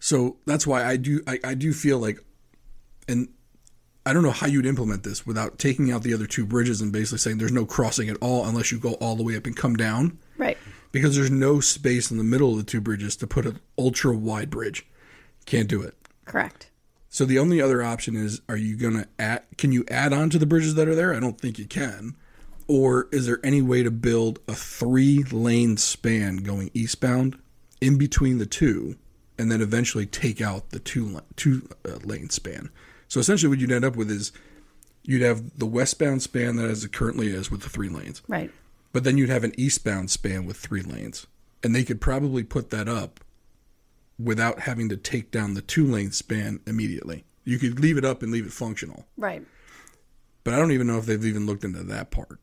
so 0.00 0.36
that's 0.46 0.66
why 0.66 0.84
I 0.84 0.96
do 0.96 1.22
I, 1.26 1.38
I 1.44 1.54
do 1.54 1.72
feel 1.72 1.98
like, 1.98 2.18
and 3.08 3.28
I 4.04 4.12
don't 4.12 4.22
know 4.22 4.30
how 4.30 4.48
you'd 4.48 4.66
implement 4.66 5.04
this 5.04 5.26
without 5.26 5.58
taking 5.58 5.92
out 5.92 6.02
the 6.02 6.14
other 6.14 6.26
two 6.26 6.44
bridges 6.44 6.80
and 6.80 6.92
basically 6.92 7.18
saying 7.18 7.38
there's 7.38 7.52
no 7.52 7.64
crossing 7.64 8.08
at 8.08 8.16
all 8.20 8.44
unless 8.44 8.72
you 8.72 8.78
go 8.78 8.94
all 8.94 9.14
the 9.14 9.22
way 9.22 9.36
up 9.36 9.46
and 9.46 9.56
come 9.56 9.76
down. 9.76 10.18
Right. 10.36 10.58
Because 10.90 11.14
there's 11.14 11.30
no 11.30 11.60
space 11.60 12.10
in 12.10 12.18
the 12.18 12.24
middle 12.24 12.50
of 12.52 12.58
the 12.58 12.64
two 12.64 12.80
bridges 12.80 13.14
to 13.16 13.26
put 13.26 13.46
an 13.46 13.60
ultra 13.78 14.14
wide 14.16 14.50
bridge. 14.50 14.84
Can't 15.46 15.68
do 15.68 15.82
it. 15.82 15.94
Correct. 16.24 16.70
So 17.08 17.24
the 17.24 17.38
only 17.38 17.60
other 17.60 17.82
option 17.82 18.16
is: 18.16 18.40
Are 18.48 18.56
you 18.56 18.76
gonna 18.76 19.06
add? 19.18 19.42
Can 19.58 19.70
you 19.70 19.84
add 19.90 20.12
on 20.12 20.30
to 20.30 20.38
the 20.38 20.46
bridges 20.46 20.74
that 20.74 20.88
are 20.88 20.94
there? 20.94 21.14
I 21.14 21.20
don't 21.20 21.40
think 21.40 21.58
you 21.58 21.66
can. 21.66 22.16
Or 22.68 23.08
is 23.12 23.26
there 23.26 23.40
any 23.44 23.60
way 23.60 23.82
to 23.82 23.90
build 23.90 24.38
a 24.48 24.54
three-lane 24.54 25.76
span 25.76 26.36
going 26.38 26.70
eastbound 26.72 27.38
in 27.80 27.98
between 27.98 28.38
the 28.38 28.46
two, 28.46 28.96
and 29.36 29.50
then 29.50 29.60
eventually 29.60 30.06
take 30.06 30.40
out 30.40 30.70
the 30.70 30.78
two 30.78 31.20
two 31.36 31.68
uh, 31.86 31.96
lane 32.04 32.30
span? 32.30 32.70
So 33.12 33.20
essentially, 33.20 33.50
what 33.50 33.58
you'd 33.58 33.70
end 33.70 33.84
up 33.84 33.94
with 33.94 34.10
is 34.10 34.32
you'd 35.02 35.20
have 35.20 35.58
the 35.58 35.66
westbound 35.66 36.22
span 36.22 36.56
that 36.56 36.70
as 36.70 36.82
it 36.82 36.94
currently 36.94 37.26
is 37.26 37.50
with 37.50 37.60
the 37.60 37.68
three 37.68 37.90
lanes, 37.90 38.22
Right. 38.26 38.50
but 38.90 39.04
then 39.04 39.18
you'd 39.18 39.28
have 39.28 39.44
an 39.44 39.52
eastbound 39.58 40.10
span 40.10 40.46
with 40.46 40.56
three 40.56 40.80
lanes, 40.80 41.26
and 41.62 41.74
they 41.74 41.84
could 41.84 42.00
probably 42.00 42.42
put 42.42 42.70
that 42.70 42.88
up 42.88 43.20
without 44.18 44.60
having 44.60 44.88
to 44.88 44.96
take 44.96 45.30
down 45.30 45.52
the 45.52 45.60
two 45.60 45.84
lane 45.86 46.10
span 46.10 46.60
immediately. 46.66 47.26
You 47.44 47.58
could 47.58 47.78
leave 47.78 47.98
it 47.98 48.04
up 48.06 48.22
and 48.22 48.32
leave 48.32 48.46
it 48.46 48.52
functional, 48.54 49.04
Right. 49.18 49.44
but 50.42 50.54
I 50.54 50.56
don't 50.56 50.72
even 50.72 50.86
know 50.86 50.96
if 50.96 51.04
they've 51.04 51.22
even 51.26 51.44
looked 51.44 51.64
into 51.64 51.82
that 51.82 52.10
part. 52.10 52.40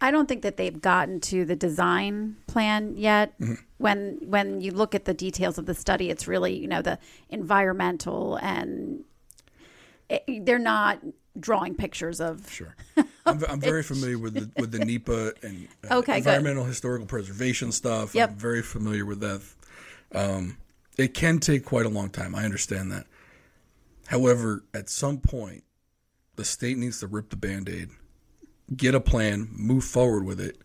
I 0.00 0.12
don't 0.12 0.28
think 0.28 0.42
that 0.42 0.56
they've 0.58 0.80
gotten 0.80 1.18
to 1.22 1.44
the 1.44 1.56
design 1.56 2.36
plan 2.46 2.96
yet. 2.96 3.36
Mm-hmm. 3.40 3.54
When 3.78 4.18
when 4.22 4.60
you 4.60 4.70
look 4.70 4.94
at 4.94 5.06
the 5.06 5.14
details 5.14 5.58
of 5.58 5.66
the 5.66 5.74
study, 5.74 6.08
it's 6.08 6.28
really 6.28 6.56
you 6.56 6.68
know 6.68 6.82
the 6.82 7.00
environmental 7.30 8.36
and 8.36 9.02
it, 10.08 10.44
they're 10.46 10.58
not 10.58 11.00
drawing 11.38 11.74
pictures 11.74 12.20
of. 12.20 12.50
Sure, 12.50 12.74
I'm, 13.26 13.42
I'm 13.48 13.60
very 13.60 13.82
familiar 13.82 14.18
with 14.18 14.34
the 14.34 14.50
with 14.60 14.72
the 14.72 14.84
NEPA 14.84 15.34
and 15.42 15.68
uh, 15.90 15.98
Okay, 15.98 16.12
good. 16.12 16.18
environmental 16.18 16.64
historical 16.64 17.06
preservation 17.06 17.72
stuff. 17.72 18.14
Yep. 18.14 18.30
I'm 18.30 18.36
very 18.36 18.62
familiar 18.62 19.04
with 19.04 19.20
that. 19.20 19.42
Um, 20.14 20.56
it 20.96 21.14
can 21.14 21.38
take 21.38 21.64
quite 21.64 21.86
a 21.86 21.90
long 21.90 22.10
time. 22.10 22.34
I 22.34 22.44
understand 22.44 22.90
that. 22.92 23.06
However, 24.06 24.64
at 24.74 24.88
some 24.88 25.18
point, 25.18 25.64
the 26.36 26.44
state 26.44 26.78
needs 26.78 27.00
to 27.00 27.06
rip 27.06 27.28
the 27.30 27.36
band-aid, 27.36 27.90
get 28.74 28.94
a 28.94 29.00
plan, 29.00 29.48
move 29.52 29.84
forward 29.84 30.24
with 30.24 30.40
it. 30.40 30.56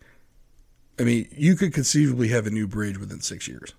I 0.98 1.02
mean, 1.02 1.28
you 1.30 1.54
could 1.56 1.74
conceivably 1.74 2.28
have 2.28 2.46
a 2.46 2.50
new 2.50 2.66
bridge 2.66 2.98
within 2.98 3.20
six 3.20 3.46
years. 3.46 3.74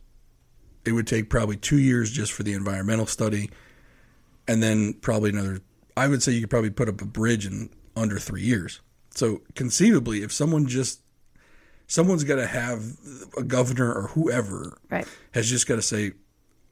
It 0.86 0.92
would 0.92 1.08
take 1.08 1.30
probably 1.30 1.58
two 1.58 1.80
years 1.80 2.12
just 2.12 2.32
for 2.32 2.44
the 2.44 2.54
environmental 2.54 3.08
study, 3.08 3.50
and 4.48 4.62
then 4.64 4.94
probably 4.94 5.30
another. 5.32 5.60
I 5.98 6.08
would 6.08 6.22
say 6.22 6.32
you 6.34 6.42
could 6.42 6.50
probably 6.50 6.70
put 6.72 6.90
up 6.90 7.02
a 7.02 7.06
bridge 7.06 7.46
in 7.46 7.70
under 7.96 8.20
three 8.20 8.42
years. 8.44 8.82
So 9.14 9.42
conceivably, 9.56 10.24
if 10.24 10.32
someone 10.34 10.68
just 10.68 11.02
someone's 11.88 12.24
got 12.24 12.36
to 12.36 12.48
have 12.48 12.84
a 13.38 13.44
governor 13.44 13.94
or 13.94 14.08
whoever 14.10 14.78
Right. 14.90 15.08
has 15.34 15.50
just 15.50 15.68
got 15.68 15.76
to 15.76 15.82
say, 15.82 16.14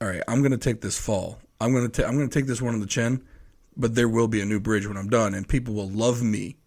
"All 0.01 0.07
right, 0.07 0.21
I'm 0.27 0.39
going 0.41 0.51
to 0.51 0.57
take 0.57 0.81
this 0.81 0.97
fall. 0.97 1.39
I'm 1.61 1.71
going 1.71 1.89
to 1.89 2.01
ta- 2.01 2.07
I'm 2.07 2.15
going 2.17 2.27
to 2.29 2.33
take 2.39 2.47
this 2.47 2.61
one 2.61 2.73
on 2.73 2.79
the 2.79 2.85
chin, 2.87 3.21
but 3.77 3.95
there 3.95 4.09
will 4.09 4.27
be 4.27 4.41
a 4.41 4.45
new 4.45 4.59
bridge 4.59 4.87
when 4.87 4.97
I'm 4.97 5.09
done, 5.09 5.33
and 5.33 5.47
people 5.47 5.73
will 5.73 5.89
love 5.89 6.21
me 6.23 6.57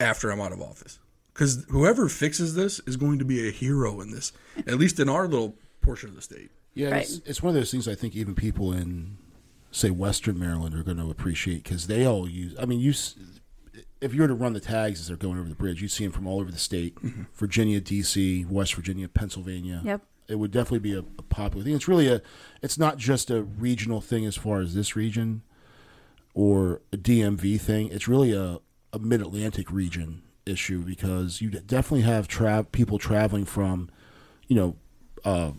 after 0.00 0.30
I'm 0.30 0.40
out 0.40 0.52
of 0.52 0.60
office." 0.60 0.98
Because 1.32 1.66
whoever 1.68 2.08
fixes 2.08 2.54
this 2.54 2.80
is 2.86 2.96
going 2.96 3.18
to 3.18 3.24
be 3.26 3.46
a 3.46 3.50
hero 3.50 4.00
in 4.00 4.10
this, 4.10 4.32
at 4.66 4.78
least 4.78 4.98
in 4.98 5.08
our 5.10 5.28
little 5.28 5.54
portion 5.82 6.08
of 6.08 6.16
the 6.16 6.22
state. 6.22 6.50
Yeah, 6.72 6.90
Right. 6.92 7.02
it's, 7.02 7.20
it's 7.26 7.42
one 7.42 7.50
of 7.54 7.60
those 7.60 7.70
things 7.70 7.86
I 7.86 7.94
think 7.94 8.16
even 8.16 8.34
people 8.34 8.72
in, 8.72 9.18
say, 9.70 9.90
Western 9.90 10.38
Maryland 10.38 10.74
are 10.74 10.82
going 10.82 10.98
to 10.98 11.10
appreciate 11.10 11.64
because 11.64 11.86
they 11.86 12.06
all 12.06 12.28
use. 12.28 12.54
I 12.60 12.66
mean, 12.66 12.80
you, 12.80 12.92
if 14.00 14.14
you 14.14 14.22
were 14.22 14.28
to 14.28 14.34
run 14.34 14.52
the 14.52 14.60
tags 14.60 15.00
as 15.00 15.08
they're 15.08 15.16
going 15.16 15.38
over 15.38 15.48
the 15.48 15.54
bridge, 15.54 15.82
you'd 15.82 15.90
see 15.90 16.04
them 16.04 16.12
from 16.12 16.26
all 16.26 16.40
over 16.40 16.50
the 16.50 16.58
state: 16.58 16.98
Virginia, 17.34 17.80
D.C., 17.80 18.44
West 18.46 18.74
Virginia, 18.74 19.08
Pennsylvania. 19.08 19.82
Yep. 19.84 20.02
It 20.28 20.38
would 20.40 20.50
definitely 20.50 20.80
be 20.80 20.94
a, 20.94 21.04
a 21.18 21.22
popular 21.22 21.64
thing. 21.64 21.74
It's 21.74 21.88
really 21.88 22.08
a. 22.08 22.20
It's 22.62 22.78
not 22.78 22.98
just 22.98 23.30
a 23.30 23.42
regional 23.42 24.00
thing 24.00 24.26
as 24.26 24.36
far 24.36 24.60
as 24.60 24.74
this 24.74 24.96
region, 24.96 25.42
or 26.34 26.82
a 26.92 26.96
DMV 26.96 27.60
thing. 27.60 27.88
It's 27.88 28.08
really 28.08 28.32
a, 28.32 28.58
a 28.92 28.98
Mid 28.98 29.20
Atlantic 29.20 29.70
region 29.70 30.22
issue 30.46 30.80
because 30.80 31.40
you 31.40 31.50
definitely 31.50 32.02
have 32.02 32.28
tra- 32.28 32.66
people 32.70 32.98
traveling 32.98 33.44
from, 33.44 33.90
you 34.46 34.56
know, 34.56 34.76
uh, 35.24 35.50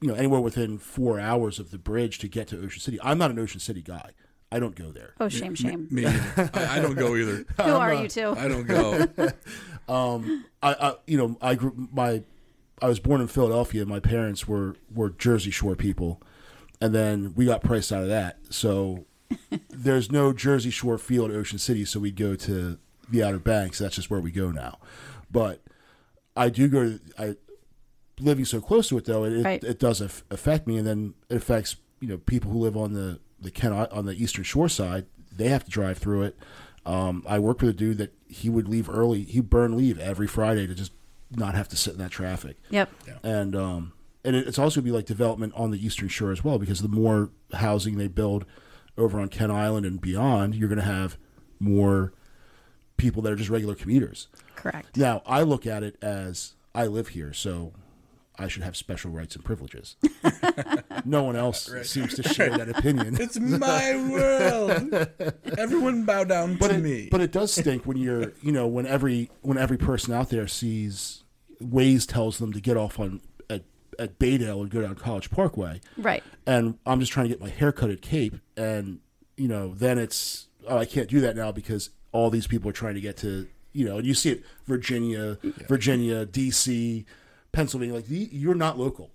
you 0.00 0.08
know 0.08 0.14
anywhere 0.14 0.40
within 0.40 0.78
four 0.78 1.20
hours 1.20 1.58
of 1.58 1.70
the 1.70 1.78
bridge 1.78 2.18
to 2.20 2.28
get 2.28 2.48
to 2.48 2.62
Ocean 2.62 2.80
City. 2.80 2.98
I'm 3.02 3.18
not 3.18 3.30
an 3.30 3.38
Ocean 3.38 3.60
City 3.60 3.82
guy. 3.82 4.10
I 4.52 4.58
don't 4.58 4.74
go 4.74 4.90
there. 4.90 5.14
Oh, 5.20 5.28
shame, 5.28 5.54
shame. 5.54 5.86
Me, 5.92 6.06
either. 6.06 6.50
I, 6.54 6.78
I 6.78 6.80
don't 6.80 6.96
go 6.96 7.14
either. 7.14 7.44
Who 7.62 7.70
are 7.70 7.94
you 7.94 8.08
two? 8.08 8.34
I 8.36 8.48
don't 8.48 8.66
go. 8.66 9.06
Um, 9.88 10.44
I, 10.62 10.74
I 10.74 10.94
you 11.08 11.18
know 11.18 11.36
I 11.42 11.56
grew 11.56 11.88
my 11.92 12.22
I 12.80 12.86
was 12.86 13.00
born 13.00 13.20
in 13.20 13.26
Philadelphia. 13.26 13.84
My 13.84 14.00
parents 14.00 14.46
were 14.46 14.76
were 14.94 15.10
Jersey 15.10 15.50
Shore 15.50 15.74
people, 15.74 16.22
and 16.80 16.94
then 16.94 17.34
we 17.34 17.44
got 17.44 17.62
priced 17.62 17.92
out 17.92 18.02
of 18.02 18.08
that. 18.08 18.38
So 18.50 19.06
there's 19.68 20.10
no 20.10 20.32
Jersey 20.32 20.70
Shore 20.70 20.96
feel 20.96 21.24
at 21.24 21.32
Ocean 21.32 21.58
City, 21.58 21.84
so 21.84 21.98
we'd 22.00 22.16
go 22.16 22.36
to 22.36 22.78
the 23.08 23.22
Outer 23.22 23.40
Banks. 23.40 23.80
That's 23.80 23.96
just 23.96 24.10
where 24.10 24.20
we 24.20 24.30
go 24.30 24.50
now. 24.50 24.78
But 25.30 25.60
I 26.36 26.48
do 26.48 26.68
go. 26.68 26.84
To, 26.84 27.00
I 27.18 27.36
living 28.20 28.44
so 28.44 28.60
close 28.60 28.88
to 28.88 28.98
it 28.98 29.04
though, 29.04 29.24
it 29.24 29.42
Right. 29.44 29.62
it 29.64 29.78
does 29.78 30.00
aff- 30.00 30.24
affect 30.30 30.66
me, 30.66 30.76
and 30.76 30.86
then 30.86 31.14
it 31.28 31.36
affects 31.36 31.76
you 32.00 32.08
know 32.08 32.18
people 32.18 32.50
who 32.50 32.58
live 32.58 32.76
on 32.76 32.92
the 32.92 33.18
the 33.40 33.50
Ken 33.50 33.72
on 33.72 34.06
the 34.06 34.14
Eastern 34.22 34.44
Shore 34.44 34.68
side. 34.68 35.06
They 35.34 35.48
have 35.48 35.64
to 35.64 35.70
drive 35.70 35.98
through 35.98 36.22
it. 36.22 36.36
Um, 36.84 37.24
I 37.28 37.38
worked 37.38 37.60
with 37.62 37.70
a 37.70 37.74
dude 37.74 37.98
that 37.98 38.12
he 38.28 38.48
would 38.50 38.68
leave 38.68 38.88
early. 38.90 39.22
He 39.24 39.40
burn 39.40 39.76
leave 39.76 39.98
every 39.98 40.26
Friday 40.26 40.66
to 40.66 40.74
just 40.74 40.92
not 41.30 41.54
have 41.54 41.68
to 41.68 41.76
sit 41.76 41.92
in 41.92 41.98
that 42.00 42.10
traffic 42.10 42.56
Yep. 42.70 42.90
and 43.22 43.54
um, 43.54 43.92
and 44.24 44.34
it- 44.34 44.48
it's 44.48 44.58
also 44.58 44.80
gonna 44.80 44.86
be 44.90 44.96
like 44.96 45.06
development 45.06 45.52
on 45.54 45.70
the 45.70 45.84
eastern 45.84 46.08
shore 46.08 46.32
as 46.32 46.42
well 46.42 46.58
because 46.58 46.80
the 46.82 46.88
more 46.88 47.30
housing 47.54 47.96
they 47.98 48.08
build 48.08 48.44
over 48.98 49.20
on 49.20 49.28
Kent 49.28 49.52
Island 49.52 49.86
and 49.86 50.00
beyond, 50.00 50.54
you're 50.54 50.68
going 50.68 50.80
to 50.80 50.84
have 50.84 51.16
more 51.58 52.12
people 52.96 53.22
that 53.22 53.32
are 53.32 53.36
just 53.36 53.48
regular 53.48 53.74
commuters. 53.74 54.28
Correct. 54.56 54.96
Now, 54.96 55.22
I 55.24 55.42
look 55.42 55.66
at 55.66 55.82
it 55.82 55.96
as 56.02 56.54
I 56.74 56.86
live 56.86 57.08
here, 57.08 57.32
so 57.32 57.72
I 58.38 58.48
should 58.48 58.62
have 58.62 58.76
special 58.76 59.10
rights 59.10 59.34
and 59.36 59.44
privileges. 59.44 59.96
no 61.04 61.22
one 61.24 61.36
else 61.36 61.70
seems 61.82 62.14
to 62.14 62.22
share 62.22 62.50
that 62.56 62.68
opinion. 62.70 63.16
It's 63.20 63.38
my 63.38 63.96
world. 64.10 65.08
Everyone 65.58 66.04
bow 66.04 66.24
down 66.24 66.56
but 66.56 66.68
to 66.68 66.74
it, 66.76 66.78
me. 66.82 67.08
but 67.10 67.20
it 67.20 67.32
does 67.32 67.52
stink 67.52 67.86
when 67.86 67.96
you're 67.98 68.32
you 68.42 68.52
know 68.52 68.66
when 68.66 68.86
every 68.86 69.30
when 69.42 69.58
every 69.58 69.76
person 69.76 70.14
out 70.14 70.30
there 70.30 70.46
sees 70.46 71.24
Waze 71.62 72.06
tells 72.06 72.38
them 72.38 72.52
to 72.54 72.60
get 72.60 72.76
off 72.78 72.98
on 72.98 73.20
at 73.50 73.64
at 73.98 74.18
Baydale 74.18 74.62
and 74.62 74.70
go 74.70 74.80
down 74.80 74.94
College 74.94 75.30
Parkway, 75.30 75.80
Right. 75.98 76.22
and 76.46 76.78
I'm 76.86 77.00
just 77.00 77.12
trying 77.12 77.24
to 77.26 77.30
get 77.30 77.40
my 77.40 77.50
hair 77.50 77.72
cut 77.72 77.90
at 77.90 78.00
Cape, 78.00 78.36
and 78.56 79.00
you 79.36 79.48
know 79.48 79.74
then 79.74 79.98
it's 79.98 80.46
oh 80.66 80.78
I 80.78 80.86
can't 80.86 81.08
do 81.08 81.20
that 81.20 81.36
now 81.36 81.52
because 81.52 81.90
all 82.12 82.30
these 82.30 82.46
people 82.46 82.70
are 82.70 82.74
trying 82.74 82.94
to 82.94 83.00
get 83.02 83.18
to 83.18 83.46
you 83.72 83.84
know 83.84 83.98
and 83.98 84.06
you 84.06 84.14
see 84.14 84.30
it 84.30 84.44
Virginia, 84.66 85.36
Virginia, 85.68 86.24
D.C., 86.24 87.04
Pennsylvania 87.52 87.94
like 87.94 88.06
the, 88.06 88.28
you're 88.32 88.54
not 88.54 88.78
local. 88.78 89.10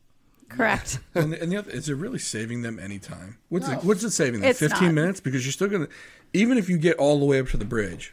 Correct. 0.49 0.99
and, 1.15 1.33
the, 1.33 1.41
and 1.41 1.51
the 1.51 1.57
other, 1.57 1.71
is 1.71 1.89
it 1.89 1.95
really 1.95 2.19
saving 2.19 2.61
them 2.61 2.79
any 2.79 2.99
time? 2.99 3.37
What's 3.49 3.67
it, 3.67 3.83
what's 3.83 4.03
it 4.03 4.11
saving 4.11 4.41
them? 4.41 4.49
It's 4.51 4.59
Fifteen 4.59 4.89
not. 4.89 4.93
minutes 4.95 5.19
because 5.19 5.45
you're 5.45 5.51
still 5.51 5.67
gonna, 5.67 5.87
even 6.33 6.57
if 6.57 6.69
you 6.69 6.77
get 6.77 6.97
all 6.97 7.19
the 7.19 7.25
way 7.25 7.39
up 7.39 7.47
to 7.49 7.57
the 7.57 7.65
bridge, 7.65 8.11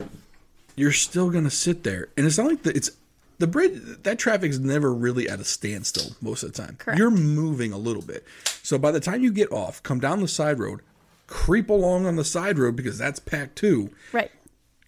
you're 0.77 0.93
still 0.93 1.31
gonna 1.31 1.51
sit 1.51 1.83
there, 1.85 2.09
and 2.17 2.25
it's 2.27 2.39
not 2.39 2.47
like 2.47 2.63
the, 2.63 2.75
it's 2.75 2.91
the 3.39 3.47
bridge. 3.47 3.73
That 4.03 4.19
traffic's 4.19 4.59
never 4.59 4.93
really 4.95 5.29
at 5.29 5.41
a 5.41 5.45
standstill 5.45 6.17
most 6.23 6.43
of 6.43 6.53
the 6.53 6.63
time. 6.63 6.77
Correct. 6.79 6.99
You're 6.99 7.11
moving 7.11 7.73
a 7.73 7.79
little 7.79 8.03
bit, 8.03 8.25
so 8.63 8.79
by 8.79 8.91
the 8.93 9.01
time 9.01 9.23
you 9.23 9.31
get 9.31 9.53
off, 9.53 9.83
come 9.83 10.01
down 10.01 10.21
the 10.23 10.29
side 10.29 10.59
road, 10.59 10.81
creep 11.27 11.69
along 11.69 12.07
on 12.07 12.17
the 12.17 12.25
side 12.25 12.59
road 12.59 12.77
because 12.77 12.97
that's 12.97 13.21
packed 13.21 13.57
too. 13.57 13.91
Right. 14.13 14.31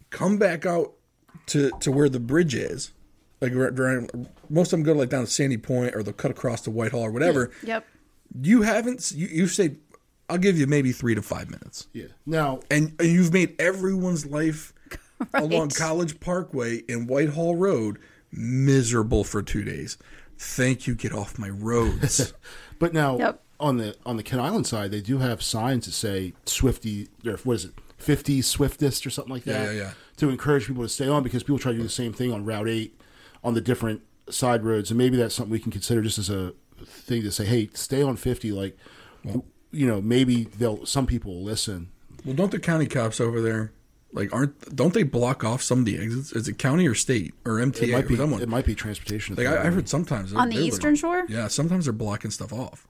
come 0.09 0.39
back 0.39 0.65
out 0.65 0.93
to 1.49 1.71
to 1.81 1.93
where 1.93 2.09
the 2.09 2.21
bridge 2.21 2.55
is. 2.55 2.91
Like 3.45 3.55
right- 3.55 3.79
right- 3.79 4.11
most 4.51 4.73
of 4.73 4.79
them 4.79 4.83
go 4.83 4.93
like 4.93 5.09
down 5.11 5.25
to 5.25 5.31
Sandy 5.31 5.57
Point 5.59 5.95
or 5.95 6.03
they'll 6.03 6.13
cut 6.15 6.31
across 6.31 6.61
to 6.63 6.71
Whitehall 6.71 7.03
or 7.03 7.11
whatever. 7.11 7.51
Yep. 7.63 7.87
You 8.43 8.63
haven't. 8.63 9.13
You, 9.15 9.27
you 9.29 9.47
say, 9.47 9.77
I'll 10.29 10.39
give 10.39 10.59
you 10.59 10.67
maybe 10.67 10.93
three 10.93 11.15
to 11.15 11.23
five 11.23 11.51
minutes, 11.51 11.87
Yeah. 11.93 12.07
Now 12.27 12.61
and, 12.71 12.95
and 12.99 13.09
you've 13.09 13.33
made 13.33 13.55
everyone's 13.61 14.25
life 14.27 14.73
along 15.35 15.71
College 15.71 16.19
Parkway 16.21 16.83
and 16.89 17.09
Whitehall 17.09 17.55
Road 17.57 17.99
miserable 18.33 19.25
for 19.25 19.43
two 19.43 19.63
days. 19.65 19.97
Thank 20.39 20.87
you. 20.87 20.95
Get 20.95 21.13
off 21.13 21.39
my 21.39 21.49
roads. 21.49 22.33
But 22.81 22.93
now 22.93 23.17
Yep. 23.19 23.41
on 23.61 23.77
the 23.77 23.95
on 24.05 24.17
the 24.17 24.23
Kent 24.25 24.43
Island 24.43 24.67
side, 24.67 24.91
they 24.91 25.01
do 25.01 25.19
have 25.19 25.41
signs 25.43 25.87
that 25.87 25.93
say 25.93 26.33
Swifty 26.45 27.09
or 27.25 27.37
what 27.45 27.55
is 27.55 27.67
it, 27.67 27.73
fifty 27.97 28.43
Swiftest 28.43 29.07
or 29.07 29.11
something 29.11 29.33
like 29.33 29.47
Yeah, 29.47 29.65
that. 29.67 29.75
yeah, 29.75 29.81
yeah. 29.81 29.91
To 30.17 30.29
encourage 30.29 30.67
people 30.67 30.83
to 30.83 30.89
stay 30.89 31.07
on 31.09 31.23
because 31.23 31.45
people 31.45 31.61
try 31.61 31.71
to 31.71 31.79
do 31.79 31.85
the 31.85 31.89
same 31.89 32.13
thing 32.13 32.33
on 32.33 32.45
Route 32.45 32.69
Eight 32.69 33.01
on 33.45 33.55
the 33.55 33.61
different 33.61 34.01
side 34.31 34.65
roads, 34.65 34.91
and 34.91 34.99
maybe 34.99 35.17
that's 35.17 35.35
something 35.35 35.53
we 35.53 35.61
can 35.61 35.71
consider 35.71 36.03
just 36.03 36.19
as 36.19 36.31
a 36.31 36.55
thing 36.85 37.23
to 37.23 37.31
say, 37.31 37.45
hey, 37.45 37.69
stay 37.75 38.03
on 38.03 38.17
fifty. 38.17 38.51
Like, 38.51 38.77
you 39.71 39.87
know, 39.87 40.01
maybe 40.01 40.45
they'll 40.45 40.85
some 40.87 41.07
people 41.07 41.35
will 41.35 41.45
listen. 41.45 41.91
well, 42.25 42.35
don't 42.35 42.51
the 42.51 42.59
county 42.59 42.87
cops 42.87 43.21
over 43.21 43.41
there 43.41 43.73
like 44.13 44.33
aren't? 44.33 44.75
Don't 44.75 44.95
they 44.95 45.03
block 45.03 45.45
off 45.45 45.63
some 45.63 45.81
of 45.81 45.85
the 45.85 45.99
exits? 45.99 46.33
Is 46.33 46.49
it 46.49 46.59
county 46.59 46.87
or 46.89 46.95
state 46.95 47.35
or 47.45 47.55
MTA 47.55 47.83
It 47.83 47.93
might 47.93 48.05
or 48.05 48.09
be 48.09 48.17
someone? 48.17 48.43
it 48.43 48.49
might 48.49 48.65
be 48.65 48.75
transportation. 48.75 49.35
Like 49.37 49.47
I, 49.47 49.51
I 49.51 49.53
authority. 49.55 49.75
heard 49.77 49.89
sometimes 49.89 50.33
On 50.35 50.49
the 50.49 50.57
they're 50.57 50.65
Eastern 50.65 50.95
Shore? 50.97 51.25
Yeah, 51.29 51.49
sometimes 51.49 51.85
they're 51.85 51.93
blocking 51.93 52.31
stuff 52.31 52.53
off, 52.53 52.87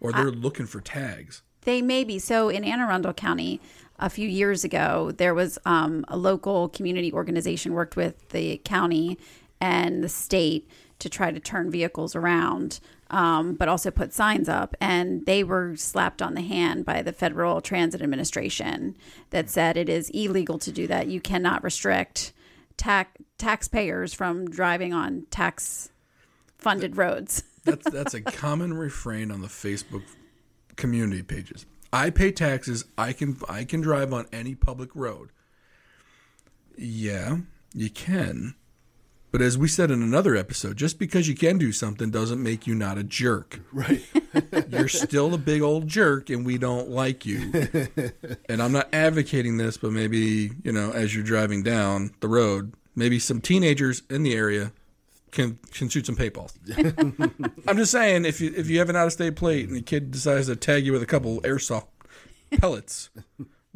or 0.00 0.12
they're 0.12 0.30
looking 0.30 0.66
for 0.66 0.80
tags. 0.80 1.42
They 1.62 1.82
may 1.82 2.04
be. 2.04 2.18
So 2.18 2.48
in 2.48 2.64
Anne 2.64 2.80
Arundel 2.80 3.12
County, 3.12 3.60
a 3.98 4.08
few 4.08 4.28
years 4.28 4.62
ago, 4.64 5.10
there 5.10 5.34
was 5.34 5.58
um, 5.66 6.04
a 6.08 6.16
local 6.16 6.68
community 6.68 7.12
organization 7.12 7.72
worked 7.74 7.96
with 7.96 8.28
the 8.30 8.58
county 8.64 9.18
and 9.60 10.02
the 10.02 10.08
state 10.08 10.68
to 10.98 11.08
try 11.08 11.30
to 11.30 11.40
turn 11.40 11.70
vehicles 11.70 12.16
around, 12.16 12.80
um, 13.10 13.54
but 13.54 13.68
also 13.68 13.90
put 13.90 14.12
signs 14.12 14.48
up. 14.48 14.76
And 14.80 15.24
they 15.26 15.44
were 15.44 15.76
slapped 15.76 16.20
on 16.20 16.34
the 16.34 16.42
hand 16.42 16.84
by 16.84 17.02
the 17.02 17.12
Federal 17.12 17.60
Transit 17.60 18.02
Administration 18.02 18.96
that 19.30 19.48
said 19.48 19.76
it 19.76 19.88
is 19.88 20.10
illegal 20.10 20.58
to 20.58 20.72
do 20.72 20.86
that. 20.88 21.06
You 21.06 21.20
cannot 21.20 21.62
restrict 21.62 22.32
tax 22.76 23.10
taxpayers 23.38 24.14
from 24.14 24.50
driving 24.50 24.92
on 24.92 25.26
tax 25.30 25.90
funded 26.56 26.96
roads. 26.96 27.44
That's 27.64 27.90
that's 27.90 28.14
a 28.14 28.22
common 28.22 28.72
refrain 28.72 29.30
on 29.30 29.42
the 29.42 29.48
Facebook 29.48 30.02
community 30.76 31.22
pages. 31.22 31.66
I 31.92 32.08
pay 32.08 32.32
taxes. 32.32 32.84
I 32.96 33.12
can 33.12 33.36
I 33.46 33.64
can 33.64 33.82
drive 33.82 34.10
on 34.12 34.26
any 34.32 34.54
public 34.54 34.88
road. 34.94 35.30
Yeah, 36.76 37.38
you 37.74 37.90
can. 37.90 38.54
But 39.30 39.42
as 39.42 39.58
we 39.58 39.68
said 39.68 39.90
in 39.90 40.02
another 40.02 40.36
episode, 40.36 40.76
just 40.76 40.98
because 40.98 41.28
you 41.28 41.34
can 41.34 41.58
do 41.58 41.70
something 41.70 42.10
doesn't 42.10 42.42
make 42.42 42.66
you 42.66 42.74
not 42.74 42.96
a 42.96 43.04
jerk. 43.04 43.60
Right. 43.72 44.02
You're 44.70 44.88
still 44.88 45.34
a 45.34 45.38
big 45.38 45.60
old 45.60 45.86
jerk 45.86 46.30
and 46.30 46.46
we 46.46 46.56
don't 46.56 46.88
like 46.88 47.26
you. 47.26 47.52
and 48.48 48.62
I'm 48.62 48.72
not 48.72 48.88
advocating 48.92 49.58
this, 49.58 49.76
but 49.76 49.92
maybe, 49.92 50.52
you 50.62 50.72
know, 50.72 50.92
as 50.92 51.14
you're 51.14 51.24
driving 51.24 51.62
down 51.62 52.12
the 52.20 52.28
road, 52.28 52.72
maybe 52.94 53.18
some 53.18 53.40
teenagers 53.40 54.02
in 54.08 54.22
the 54.22 54.34
area 54.34 54.72
can 55.30 55.58
can 55.72 55.88
shoot 55.90 56.06
some 56.06 56.16
paintballs. 56.16 56.54
I'm 57.68 57.76
just 57.76 57.92
saying 57.92 58.24
if 58.24 58.40
you 58.40 58.52
if 58.56 58.70
you 58.70 58.78
have 58.78 58.88
an 58.88 58.96
out 58.96 59.06
of 59.06 59.12
state 59.12 59.36
plate 59.36 59.68
and 59.68 59.76
the 59.76 59.82
kid 59.82 60.10
decides 60.10 60.46
to 60.46 60.56
tag 60.56 60.86
you 60.86 60.92
with 60.92 61.02
a 61.02 61.06
couple 61.06 61.40
airsoft 61.42 61.86
pellets 62.58 63.10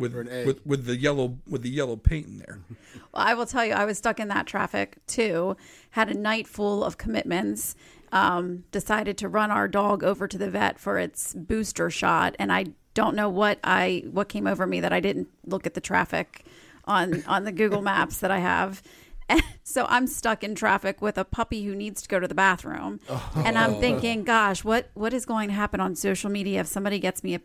with 0.03 0.17
an 0.17 0.29
egg. 0.29 0.47
with 0.47 0.67
with 0.67 0.85
the 0.85 0.97
yellow 0.97 1.39
with 1.49 1.63
the 1.63 1.71
yellow 1.71 1.97
paint 1.97 2.27
in 2.27 2.39
there. 2.39 2.59
Well, 3.15 3.27
I 3.27 3.35
will 3.35 3.45
tell 3.47 3.65
you, 3.65 3.75
I 3.75 3.85
was 3.85 3.99
stuck 3.99 4.21
in 4.21 4.29
that 4.29 4.47
traffic 4.47 4.97
too. 5.07 5.57
Had 5.91 6.09
a 6.09 6.15
night 6.15 6.47
full 6.47 6.83
of 6.83 6.97
commitments. 6.99 7.75
Um, 8.11 8.65
decided 8.71 9.17
to 9.19 9.29
run 9.29 9.51
our 9.51 9.69
dog 9.69 10.05
over 10.05 10.29
to 10.29 10.37
the 10.37 10.51
vet 10.51 10.79
for 10.79 10.99
its 10.99 11.33
booster 11.35 11.89
shot, 11.91 12.37
and 12.39 12.53
I 12.53 12.67
don't 12.95 13.17
know 13.17 13.29
what 13.29 13.59
I 13.65 14.05
what 14.11 14.29
came 14.29 14.47
over 14.47 14.67
me 14.67 14.81
that 14.81 14.93
I 14.93 15.01
didn't 15.01 15.29
look 15.47 15.67
at 15.67 15.75
the 15.75 15.81
traffic 15.81 16.45
on 16.85 17.23
on 17.27 17.45
the 17.45 17.53
Google 17.53 17.83
Maps 17.83 18.19
that 18.19 18.31
I 18.31 18.39
have. 18.39 18.83
And 19.29 19.43
so 19.63 19.87
I'm 19.89 20.07
stuck 20.07 20.45
in 20.45 20.55
traffic 20.55 21.01
with 21.01 21.17
a 21.17 21.25
puppy 21.25 21.65
who 21.65 21.75
needs 21.75 22.03
to 22.03 22.09
go 22.09 22.21
to 22.21 22.29
the 22.29 22.35
bathroom, 22.35 23.01
and 23.37 23.59
I'm 23.59 23.77
thinking, 23.77 24.25
gosh, 24.25 24.65
what 24.65 24.91
what 24.95 25.13
is 25.15 25.25
going 25.27 25.49
to 25.49 25.55
happen 25.55 25.81
on 25.81 25.95
social 25.95 26.31
media 26.31 26.61
if 26.61 26.67
somebody 26.67 26.99
gets 26.99 27.23
me 27.25 27.35
a 27.35 27.41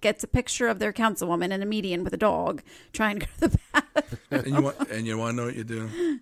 gets 0.00 0.22
a 0.24 0.28
picture 0.28 0.68
of 0.68 0.78
their 0.78 0.92
councilwoman 0.92 1.52
in 1.52 1.62
a 1.62 1.66
median 1.66 2.04
with 2.04 2.12
a 2.14 2.18
dog 2.18 2.62
trying 2.92 3.20
to 3.20 3.26
go 3.26 3.32
to 3.40 3.48
the 3.48 3.58
bath? 3.72 4.18
And 4.30 4.46
you 4.46 4.62
want 4.62 4.76
and 4.90 5.06
you 5.06 5.18
want 5.18 5.32
to 5.32 5.36
know 5.36 5.46
what 5.46 5.56
you 5.56 5.64
do? 5.64 6.20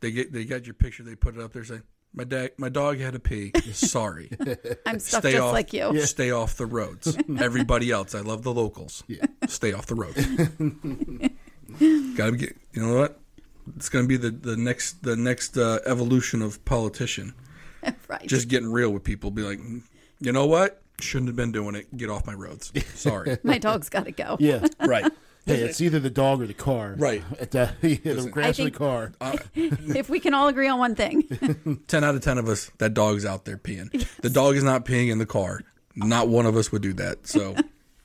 They 0.00 0.10
get 0.10 0.32
they 0.32 0.44
got 0.44 0.66
your 0.66 0.74
picture. 0.74 1.02
They 1.02 1.14
put 1.14 1.36
it 1.36 1.40
up 1.42 1.52
there 1.52 1.64
saying, 1.64 1.82
"My 2.14 2.24
dad, 2.24 2.52
my 2.56 2.68
dog 2.68 2.98
had 2.98 3.14
to 3.14 3.18
pee. 3.18 3.52
Sorry, 3.72 4.30
I'm 4.86 4.98
stuck 5.00 5.22
stay 5.22 5.32
just 5.32 5.42
off, 5.42 5.52
like 5.52 5.72
you. 5.72 6.00
Stay 6.06 6.30
off 6.30 6.56
the 6.56 6.66
roads. 6.66 7.18
Everybody 7.38 7.90
else, 7.90 8.14
I 8.14 8.20
love 8.20 8.42
the 8.44 8.54
locals. 8.54 9.02
Stay 9.48 9.72
off 9.72 9.86
the 9.86 9.96
roads. 9.96 10.24
Gotta 12.16 12.36
get. 12.36 12.56
You 12.72 12.86
know 12.86 12.98
what? 12.98 13.20
It's 13.76 13.88
gonna 13.88 14.06
be 14.06 14.16
the 14.16 14.30
the 14.30 14.56
next 14.56 15.02
the 15.02 15.16
next 15.16 15.56
uh, 15.58 15.80
evolution 15.84 16.42
of 16.42 16.64
politician. 16.64 17.34
right. 18.08 18.26
Just 18.26 18.48
getting 18.48 18.70
real 18.70 18.90
with 18.90 19.04
people. 19.04 19.30
Be 19.30 19.42
like, 19.42 19.58
"Mm, 19.58 19.82
you 20.20 20.32
know 20.32 20.46
what? 20.46 20.80
Shouldn't 21.00 21.28
have 21.28 21.36
been 21.36 21.52
doing 21.52 21.74
it. 21.74 21.96
Get 21.96 22.10
off 22.10 22.26
my 22.26 22.34
roads. 22.34 22.72
Sorry. 22.94 23.38
My 23.42 23.58
dog's 23.58 23.88
got 23.88 24.04
to 24.06 24.12
go. 24.12 24.36
Yeah. 24.40 24.66
right. 24.80 25.10
Hey, 25.46 25.60
it's 25.62 25.80
either 25.80 25.98
the 25.98 26.10
dog 26.10 26.42
or 26.42 26.46
the 26.46 26.52
car. 26.52 26.94
Right. 26.98 27.24
At 27.40 27.52
the, 27.52 27.72
yeah, 27.80 28.12
the 28.12 28.28
grass 28.28 28.60
or 28.60 28.64
the 28.64 28.70
think- 28.70 28.76
car. 28.76 29.12
if 29.54 30.10
we 30.10 30.20
can 30.20 30.34
all 30.34 30.48
agree 30.48 30.68
on 30.68 30.78
one 30.78 30.94
thing. 30.94 31.22
10 31.88 32.04
out 32.04 32.14
of 32.14 32.20
10 32.20 32.36
of 32.36 32.48
us, 32.50 32.70
that 32.76 32.92
dog's 32.92 33.24
out 33.24 33.46
there 33.46 33.56
peeing. 33.56 33.90
The 34.20 34.28
dog 34.28 34.56
is 34.56 34.62
not 34.62 34.84
peeing 34.84 35.10
in 35.10 35.16
the 35.16 35.24
car. 35.24 35.62
Not 35.96 36.28
one 36.28 36.44
of 36.44 36.54
us 36.54 36.70
would 36.70 36.82
do 36.82 36.92
that. 36.94 37.26
So 37.26 37.56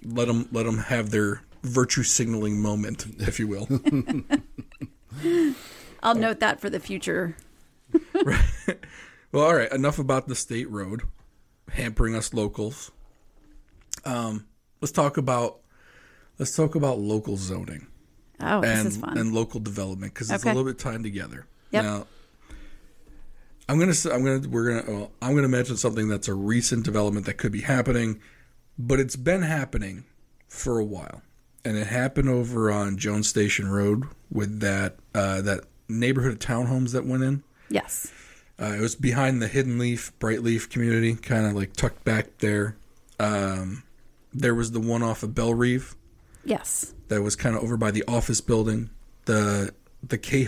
let 0.05 0.27
them 0.29 0.47
let 0.53 0.65
them 0.65 0.77
have 0.77 1.09
their 1.09 1.41
virtue 1.63 2.03
signaling 2.03 2.61
moment, 2.61 3.07
if 3.19 3.41
you 3.41 3.49
will. 3.49 3.67
I'll 6.01 6.15
note 6.15 6.39
that 6.39 6.61
for 6.61 6.69
the 6.69 6.79
future. 6.79 7.35
right. 8.23 8.79
Well, 9.33 9.43
all 9.43 9.55
right, 9.55 9.71
enough 9.73 9.99
about 9.99 10.29
the 10.29 10.35
state 10.35 10.69
road 10.71 11.01
hampering 11.73 12.15
us 12.15 12.33
locals. 12.33 12.91
Um, 14.05 14.45
let's 14.81 14.91
talk 14.91 15.17
about 15.17 15.59
let's 16.39 16.55
talk 16.55 16.75
about 16.75 16.99
local 16.99 17.37
zoning 17.37 17.87
Oh, 18.41 18.61
this 18.61 18.77
and 18.79 18.87
is 18.87 18.97
fun. 18.97 19.17
and 19.17 19.33
local 19.33 19.59
development 19.59 20.13
because 20.13 20.29
it's 20.31 20.43
a 20.43 20.47
little 20.47 20.63
bit 20.65 20.79
tied 20.79 21.03
together. 21.03 21.45
Yep. 21.71 21.83
Now, 21.83 22.07
I'm 23.69 23.79
gonna 23.79 23.93
I'm 24.11 24.23
gonna 24.23 24.47
we're 24.49 24.81
gonna 24.81 24.91
well, 24.99 25.11
I'm 25.21 25.35
gonna 25.35 25.47
mention 25.47 25.77
something 25.77 26.07
that's 26.09 26.27
a 26.27 26.33
recent 26.33 26.83
development 26.83 27.25
that 27.27 27.35
could 27.37 27.51
be 27.51 27.61
happening, 27.61 28.19
but 28.77 28.99
it's 28.99 29.15
been 29.15 29.41
happening 29.43 30.03
for 30.49 30.79
a 30.79 30.83
while, 30.85 31.21
and 31.63 31.77
it 31.77 31.87
happened 31.87 32.29
over 32.29 32.69
on 32.71 32.97
Jones 32.97 33.27
Station 33.29 33.69
Road 33.69 34.03
with 34.29 34.59
that 34.59 34.97
uh, 35.15 35.41
that 35.41 35.61
neighborhood 35.87 36.33
of 36.33 36.39
townhomes 36.39 36.91
that 36.91 37.05
went 37.05 37.23
in. 37.23 37.43
yes. 37.69 38.11
Uh, 38.63 38.75
it 38.75 38.79
was 38.79 38.95
behind 38.95 39.41
the 39.41 39.47
Hidden 39.49 39.77
Leaf, 39.77 40.17
Bright 40.19 40.41
Leaf 40.41 40.69
community, 40.69 41.15
kind 41.15 41.45
of 41.45 41.53
like 41.53 41.73
tucked 41.73 42.05
back 42.05 42.37
there. 42.37 42.77
Um, 43.19 43.83
there 44.33 44.55
was 44.55 44.71
the 44.71 44.79
one 44.79 45.03
off 45.03 45.21
of 45.21 45.35
Bell 45.35 45.53
Reeve 45.53 45.95
Yes. 46.45 46.93
that 47.09 47.21
was 47.21 47.35
kind 47.35 47.55
of 47.57 47.63
over 47.63 47.75
by 47.75 47.91
the 47.91 48.03
office 48.07 48.39
building. 48.41 48.89
The 49.25 49.73
the 50.01 50.17
K 50.17 50.47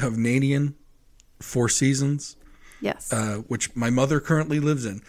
Four 1.41 1.67
Seasons, 1.69 2.37
Yes. 2.79 3.11
uh, 3.11 3.37
which 3.47 3.75
my 3.75 3.89
mother 3.89 4.19
currently 4.21 4.59
lives 4.61 4.85
in. 4.85 5.01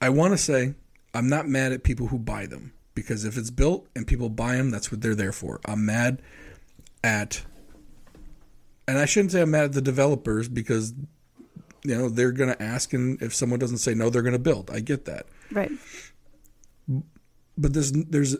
I 0.00 0.08
want 0.10 0.32
to 0.32 0.38
say 0.38 0.74
I'm 1.12 1.28
not 1.28 1.48
mad 1.48 1.72
at 1.72 1.82
people 1.82 2.08
who 2.08 2.18
buy 2.18 2.46
them 2.46 2.72
because 2.94 3.24
if 3.24 3.36
it's 3.36 3.50
built 3.50 3.88
and 3.96 4.06
people 4.06 4.28
buy 4.28 4.56
them, 4.56 4.70
that's 4.70 4.92
what 4.92 5.00
they're 5.00 5.14
there 5.16 5.32
for. 5.32 5.60
I'm 5.64 5.84
mad 5.84 6.22
at, 7.02 7.42
and 8.86 8.98
I 8.98 9.04
shouldn't 9.04 9.32
say 9.32 9.42
I'm 9.42 9.50
mad 9.50 9.64
at 9.64 9.72
the 9.72 9.80
developers 9.82 10.48
because 10.48 10.94
you 11.84 11.96
know 11.96 12.08
they're 12.08 12.32
going 12.32 12.50
to 12.50 12.62
ask, 12.62 12.92
and 12.92 13.20
if 13.22 13.34
someone 13.34 13.58
doesn't 13.58 13.78
say 13.78 13.94
no, 13.94 14.10
they're 14.10 14.22
going 14.22 14.32
to 14.32 14.38
build. 14.38 14.70
I 14.70 14.80
get 14.80 15.04
that, 15.06 15.26
right. 15.50 15.70
but 17.56 17.72
there's 17.72 17.92
there's 17.92 18.36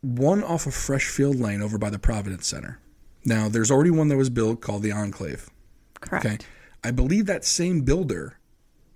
one 0.00 0.42
off 0.42 0.66
of 0.66 0.72
Freshfield 0.72 1.40
Lane 1.40 1.62
over 1.62 1.78
by 1.78 1.90
the 1.90 1.98
Providence 1.98 2.46
Center. 2.46 2.80
Now 3.24 3.48
there's 3.48 3.70
already 3.70 3.90
one 3.90 4.08
that 4.08 4.16
was 4.16 4.30
built 4.30 4.60
called 4.60 4.82
the 4.82 4.92
Enclave. 4.92 5.50
Correct. 6.00 6.26
Okay. 6.26 6.38
I 6.82 6.90
believe 6.90 7.26
that 7.26 7.44
same 7.44 7.82
builder 7.82 8.38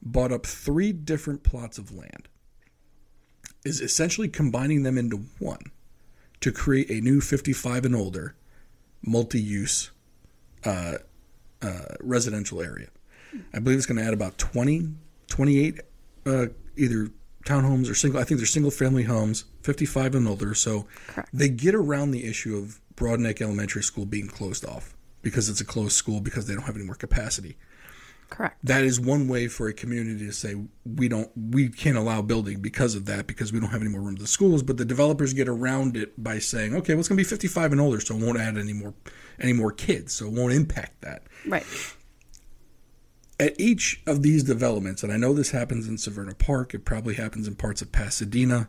bought 0.01 0.33
up 0.33 0.47
three 0.47 0.93
different 0.93 1.43
plots 1.43 1.79
of 1.79 1.93
land, 1.93 2.29
is 3.65 3.81
essentially 3.81 4.29
combining 4.29 4.83
them 4.83 4.99
into 4.99 5.25
one 5.39 5.71
to 6.41 6.53
create 6.53 6.91
a 6.91 7.01
new 7.01 7.21
55 7.21 7.87
and 7.87 7.97
older 7.97 8.35
multi 9.03 9.41
use 9.41 9.91
uh, 10.65 10.99
uh, 11.63 11.85
residential 12.01 12.61
area. 12.61 12.89
I 13.53 13.59
believe 13.59 13.79
it's 13.79 13.87
going 13.87 13.99
to 13.99 14.05
add 14.05 14.15
about 14.15 14.39
20, 14.39 14.89
28 15.29 15.81
uh, 16.27 16.47
either 16.77 17.11
townhomes 17.45 17.91
or 17.91 17.95
single, 17.95 18.21
I 18.21 18.25
think 18.25 18.39
they're 18.41 18.47
single 18.47 18.71
family 18.71 19.03
homes, 19.05 19.45
55 19.63 20.15
and 20.15 20.27
older. 20.29 20.55
So 20.55 20.87
Correct. 21.09 21.29
they 21.33 21.49
get 21.49 21.75
around 21.75 22.11
the 22.13 22.25
issue 22.27 22.57
of 22.57 22.81
Broadneck 22.97 23.41
Elementary 23.43 23.83
School 23.83 24.07
being 24.07 24.29
closed 24.29 24.65
off 24.65 24.95
because 25.23 25.49
it's 25.49 25.61
a 25.61 25.65
closed 25.65 25.93
school 25.93 26.21
because 26.21 26.47
they 26.47 26.55
don't 26.55 26.65
have 26.65 26.77
any 26.77 26.85
more 26.85 26.95
capacity 26.95 27.57
Correct. 28.31 28.57
that 28.63 28.85
is 28.85 29.01
one 29.01 29.27
way 29.27 29.49
for 29.49 29.69
a 29.69 29.73
community 29.73 30.27
to 30.27 30.33
say 30.33 30.55
we 30.85 31.09
don't 31.09 31.31
we 31.35 31.69
can't 31.69 31.97
allow 31.97 32.21
building 32.23 32.61
because 32.61 32.95
of 32.95 33.07
that 33.07 33.27
because 33.27 33.53
we 33.53 33.59
don't 33.59 33.71
have 33.71 33.81
any 33.81 33.91
more 33.91 34.01
room 34.01 34.17
to 34.17 34.23
the 34.23 34.29
schools 34.29 34.63
but 34.63 34.77
the 34.77 34.85
developers 34.85 35.33
get 35.33 35.49
around 35.49 35.97
it 35.97 36.23
by 36.23 36.39
saying 36.39 36.75
okay 36.75 36.93
well 36.95 37.01
it's 37.01 37.09
going 37.09 37.17
to 37.17 37.25
be 37.25 37.29
55 37.29 37.73
and 37.73 37.81
older 37.81 38.01
so 38.01 38.15
it 38.17 38.23
won't 38.23 38.39
add 38.39 38.57
any 38.59 38.73
more 38.75 38.93
any 39.41 39.53
more 39.55 39.73
kids 39.73 40.13
so 40.13 40.27
it 40.27 40.33
won't 40.33 40.53
impact 40.53 41.01
that 41.01 41.23
Right. 41.47 41.65
At 43.41 43.59
each 43.61 44.03
of 44.07 44.23
these 44.23 44.45
developments 44.45 45.03
and 45.03 45.13
i 45.13 45.17
know 45.17 45.33
this 45.33 45.51
happens 45.51 45.89
in 45.89 45.97
severna 45.97 46.37
park 46.39 46.75
it 46.75 46.85
probably 46.85 47.15
happens 47.15 47.49
in 47.49 47.55
parts 47.55 47.83
of 47.83 47.91
pasadena 47.91 48.69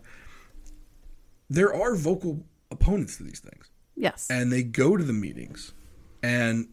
there 1.50 1.74
are 1.74 1.96
vocal 1.96 2.44
opponents 2.72 3.18
to 3.18 3.24
these 3.24 3.40
things. 3.40 3.70
Yes. 3.98 4.28
and 4.30 4.52
they 4.52 4.64
go 4.64 4.98
to 4.98 5.04
the 5.04 5.14
meetings. 5.14 5.74
And 6.22 6.70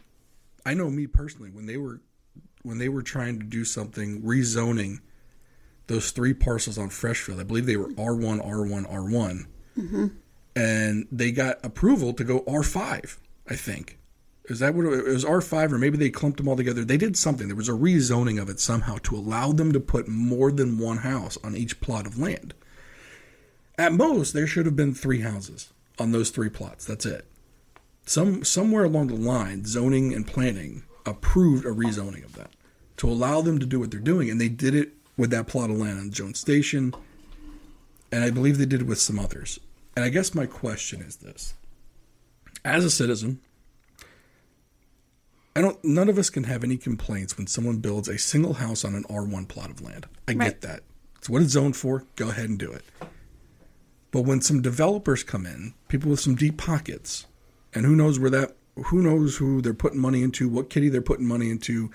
i 0.64 0.74
know 0.74 0.90
me 0.90 1.06
personally 1.06 1.50
when 1.50 1.66
they 1.66 1.76
were 1.76 2.00
when 2.62 2.78
they 2.78 2.88
were 2.88 3.02
trying 3.02 3.38
to 3.40 3.44
do 3.44 3.64
something 3.64 4.22
rezoning 4.22 5.00
those 5.88 6.12
three 6.12 6.32
parcels 6.32 6.78
on 6.78 6.88
freshfield 6.88 7.40
i 7.40 7.42
believe 7.42 7.66
they 7.66 7.76
were 7.76 7.88
r1 7.88 8.46
r1 8.46 9.46
r1 9.76 10.12
and 10.54 11.08
they 11.10 11.32
got 11.32 11.58
approval 11.64 12.12
to 12.12 12.22
go 12.22 12.40
r5 12.42 13.18
i 13.48 13.56
think 13.56 13.98
is 14.46 14.58
that 14.58 14.74
what 14.74 14.86
it, 14.86 15.04
was 15.04 15.24
r5 15.24 15.72
or 15.72 15.78
maybe 15.78 15.96
they 15.96 16.10
clumped 16.10 16.38
them 16.38 16.48
all 16.48 16.56
together 16.56 16.84
they 16.84 16.96
did 16.96 17.16
something 17.16 17.46
there 17.46 17.56
was 17.56 17.68
a 17.68 17.72
rezoning 17.72 18.40
of 18.40 18.48
it 18.48 18.60
somehow 18.60 18.96
to 19.02 19.16
allow 19.16 19.52
them 19.52 19.72
to 19.72 19.80
put 19.80 20.08
more 20.08 20.50
than 20.50 20.78
one 20.78 20.98
house 20.98 21.38
on 21.44 21.56
each 21.56 21.80
plot 21.80 22.06
of 22.06 22.18
land 22.18 22.54
At 23.78 23.92
most, 23.92 24.32
there 24.32 24.46
should 24.46 24.66
have 24.66 24.76
been 24.76 24.94
three 24.94 25.20
houses 25.22 25.70
on 25.98 26.12
those 26.12 26.30
three 26.30 26.48
plots. 26.48 26.84
That's 26.84 27.06
it. 27.06 27.26
Some 28.04 28.44
somewhere 28.44 28.84
along 28.84 29.08
the 29.08 29.14
line, 29.14 29.64
zoning 29.64 30.12
and 30.12 30.26
planning 30.26 30.82
approved 31.06 31.64
a 31.64 31.70
rezoning 31.70 32.24
of 32.24 32.34
that 32.34 32.50
to 32.98 33.08
allow 33.08 33.40
them 33.40 33.58
to 33.58 33.66
do 33.66 33.80
what 33.80 33.90
they're 33.90 34.00
doing, 34.00 34.30
and 34.30 34.40
they 34.40 34.48
did 34.48 34.74
it 34.74 34.92
with 35.16 35.30
that 35.30 35.46
plot 35.46 35.70
of 35.70 35.78
land 35.78 35.98
on 35.98 36.10
Jones 36.10 36.38
Station, 36.38 36.94
and 38.10 38.22
I 38.24 38.30
believe 38.30 38.58
they 38.58 38.66
did 38.66 38.82
it 38.82 38.86
with 38.86 39.00
some 39.00 39.18
others. 39.18 39.58
And 39.96 40.04
I 40.04 40.08
guess 40.10 40.34
my 40.34 40.46
question 40.46 41.00
is 41.00 41.16
this: 41.16 41.54
as 42.64 42.84
a 42.84 42.90
citizen, 42.90 43.40
I 45.54 45.60
don't. 45.60 45.82
None 45.84 46.08
of 46.08 46.18
us 46.18 46.30
can 46.30 46.44
have 46.44 46.64
any 46.64 46.76
complaints 46.76 47.36
when 47.36 47.46
someone 47.46 47.78
builds 47.78 48.08
a 48.08 48.18
single 48.18 48.54
house 48.54 48.84
on 48.84 48.94
an 48.94 49.04
R1 49.04 49.46
plot 49.48 49.70
of 49.70 49.80
land. 49.82 50.06
I 50.26 50.32
Right. 50.32 50.48
get 50.48 50.60
that. 50.62 50.82
It's 51.18 51.28
what 51.28 51.42
it's 51.42 51.52
zoned 51.52 51.76
for. 51.76 52.04
Go 52.16 52.30
ahead 52.30 52.48
and 52.48 52.58
do 52.58 52.72
it. 52.72 52.84
But 54.10 54.22
when 54.22 54.40
some 54.40 54.60
developers 54.62 55.22
come 55.22 55.46
in, 55.46 55.74
people 55.88 56.10
with 56.10 56.20
some 56.20 56.34
deep 56.34 56.56
pockets, 56.56 57.26
and 57.74 57.86
who 57.86 57.94
knows 57.96 58.18
where 58.18 58.30
that, 58.30 58.56
who 58.86 59.02
knows 59.02 59.36
who 59.36 59.60
they're 59.62 59.72
putting 59.74 60.00
money 60.00 60.22
into, 60.22 60.48
what 60.48 60.70
kitty 60.70 60.88
they're 60.88 61.00
putting 61.02 61.26
money 61.26 61.50
into. 61.50 61.90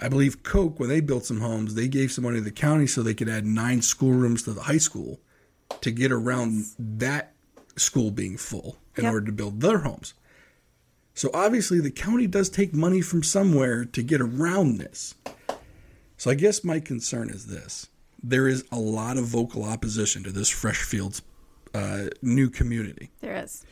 I 0.00 0.08
believe 0.08 0.42
Coke, 0.42 0.80
when 0.80 0.88
they 0.88 1.00
built 1.00 1.24
some 1.26 1.40
homes, 1.40 1.74
they 1.74 1.86
gave 1.88 2.10
some 2.10 2.24
money 2.24 2.38
to 2.38 2.44
the 2.44 2.50
county 2.50 2.86
so 2.86 3.02
they 3.02 3.14
could 3.14 3.28
add 3.28 3.44
nine 3.46 3.82
schoolrooms 3.82 4.42
to 4.44 4.52
the 4.52 4.62
high 4.62 4.78
school 4.78 5.20
to 5.80 5.90
get 5.90 6.10
around 6.10 6.66
that 6.78 7.34
school 7.76 8.10
being 8.10 8.36
full 8.36 8.78
in 8.96 9.04
Yep. 9.04 9.12
order 9.12 9.26
to 9.26 9.32
build 9.32 9.60
their 9.60 9.78
homes. 9.78 10.14
So 11.14 11.30
obviously, 11.34 11.80
the 11.80 11.90
county 11.90 12.26
does 12.26 12.48
take 12.48 12.72
money 12.72 13.00
from 13.00 13.22
somewhere 13.22 13.84
to 13.84 14.02
get 14.02 14.20
around 14.20 14.78
this. 14.78 15.14
So 16.16 16.30
I 16.30 16.34
guess 16.34 16.64
my 16.64 16.80
concern 16.80 17.30
is 17.30 17.46
this: 17.46 17.88
there 18.22 18.48
is 18.48 18.64
a 18.72 18.78
lot 18.78 19.16
of 19.16 19.24
vocal 19.24 19.64
opposition 19.64 20.22
to 20.24 20.30
this 20.30 20.50
Freshfields 20.50 21.20
uh, 21.74 22.06
new 22.22 22.48
community. 22.48 23.10
There 23.20 23.36
is. 23.36 23.64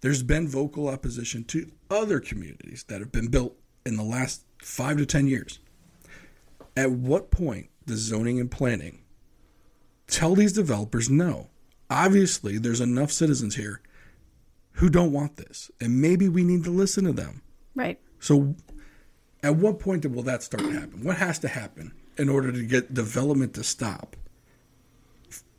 There's 0.00 0.22
been 0.22 0.46
vocal 0.46 0.88
opposition 0.88 1.44
to 1.44 1.70
other 1.90 2.20
communities 2.20 2.84
that 2.88 3.00
have 3.00 3.10
been 3.10 3.28
built 3.28 3.56
in 3.84 3.96
the 3.96 4.04
last 4.04 4.44
five 4.62 4.98
to 4.98 5.06
ten 5.06 5.26
years. 5.26 5.58
At 6.76 6.92
what 6.92 7.30
point 7.30 7.70
does 7.86 8.00
zoning 8.00 8.38
and 8.38 8.50
planning 8.50 9.02
tell 10.06 10.34
these 10.34 10.52
developers 10.52 11.08
no? 11.08 11.48
Obviously, 11.88 12.58
there's 12.58 12.80
enough 12.80 13.10
citizens 13.10 13.56
here 13.56 13.80
who 14.76 14.88
don't 14.90 15.12
want 15.12 15.36
this, 15.36 15.70
and 15.80 16.00
maybe 16.00 16.28
we 16.28 16.44
need 16.44 16.64
to 16.64 16.70
listen 16.70 17.04
to 17.04 17.12
them. 17.12 17.42
Right. 17.74 17.98
So, 18.20 18.54
at 19.42 19.56
what 19.56 19.78
point 19.78 20.06
will 20.10 20.22
that 20.22 20.42
start 20.42 20.64
to 20.64 20.72
happen? 20.72 21.04
What 21.04 21.16
has 21.16 21.38
to 21.40 21.48
happen 21.48 21.92
in 22.16 22.28
order 22.28 22.52
to 22.52 22.62
get 22.62 22.94
development 22.94 23.54
to 23.54 23.64
stop 23.64 24.16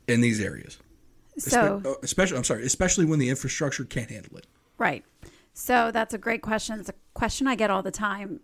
in 0.06 0.20
these 0.20 0.40
areas? 0.40 0.78
So, 1.36 1.82
uh, 1.84 1.94
especially, 2.02 2.36
I'm 2.36 2.44
sorry, 2.44 2.64
especially 2.64 3.04
when 3.04 3.18
the 3.18 3.28
infrastructure 3.28 3.84
can't 3.84 4.10
handle 4.10 4.36
it. 4.38 4.46
Right. 4.76 5.04
So 5.52 5.90
that's 5.90 6.14
a 6.14 6.18
great 6.18 6.42
question. 6.42 6.78
It's 6.78 6.88
a 6.88 6.94
question 7.14 7.46
I 7.46 7.56
get 7.56 7.70
all 7.70 7.82
the 7.82 7.90
time. 7.90 8.40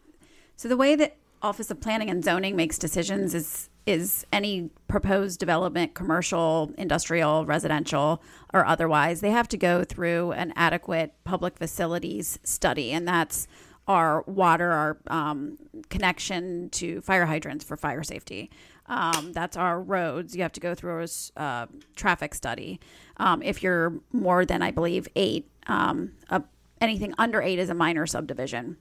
So 0.57 0.69
the 0.69 0.77
way 0.77 0.97
that 0.97 1.17
Office 1.43 1.71
of 1.71 1.81
Planning 1.81 2.11
and 2.11 2.25
Zoning 2.25 2.57
makes 2.57 2.79
decisions 2.79 3.35
is 3.35 3.69
is 3.87 4.27
any 4.33 4.71
proposed 4.89 5.39
development, 5.39 5.95
commercial, 5.95 6.73
industrial, 6.79 7.45
residential, 7.45 8.23
or 8.53 8.65
otherwise, 8.65 9.21
they 9.21 9.31
have 9.31 9.49
to 9.49 9.57
go 9.57 9.85
through 9.85 10.33
an 10.33 10.53
adequate 10.57 11.13
public 11.25 11.59
facilities 11.59 12.39
study, 12.43 12.93
and 12.93 13.07
that's 13.07 13.47
our 13.87 14.23
water, 14.23 14.71
our 14.71 14.99
um, 15.09 15.59
connection 15.91 16.71
to 16.71 17.01
fire 17.03 17.27
hydrants 17.27 17.65
for 17.65 17.77
fire 17.77 18.03
safety. 18.03 18.51
Um, 18.87 19.33
that's 19.33 19.57
our 19.57 19.81
roads. 19.81 20.35
You 20.35 20.43
have 20.43 20.53
to 20.53 20.61
go 20.61 20.75
through 20.75 21.05
a 21.05 21.41
uh, 21.41 21.67
traffic 21.97 22.35
study. 22.35 22.81
Um, 23.19 23.43
if 23.43 23.63
you're 23.63 23.95
more 24.13 24.45
than, 24.45 24.63
I 24.63 24.71
believe, 24.71 25.09
eight, 25.17 25.51
um, 25.67 26.13
a, 26.31 26.43
anything 26.81 27.15
under 27.19 27.43
eight 27.43 27.59
is 27.59 27.71
a 27.71 27.75
minor 27.75 28.07
subdivision. 28.07 28.77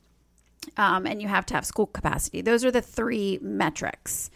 Um, 0.78 1.06
and 1.06 1.22
you 1.22 1.28
have 1.28 1.46
to 1.48 1.54
have 1.54 1.66
school 1.66 1.88
capacity. 1.88 2.42
Those 2.42 2.64
are 2.64 2.72
the 2.72 2.82
three 2.82 3.38
metrics. 3.42 4.30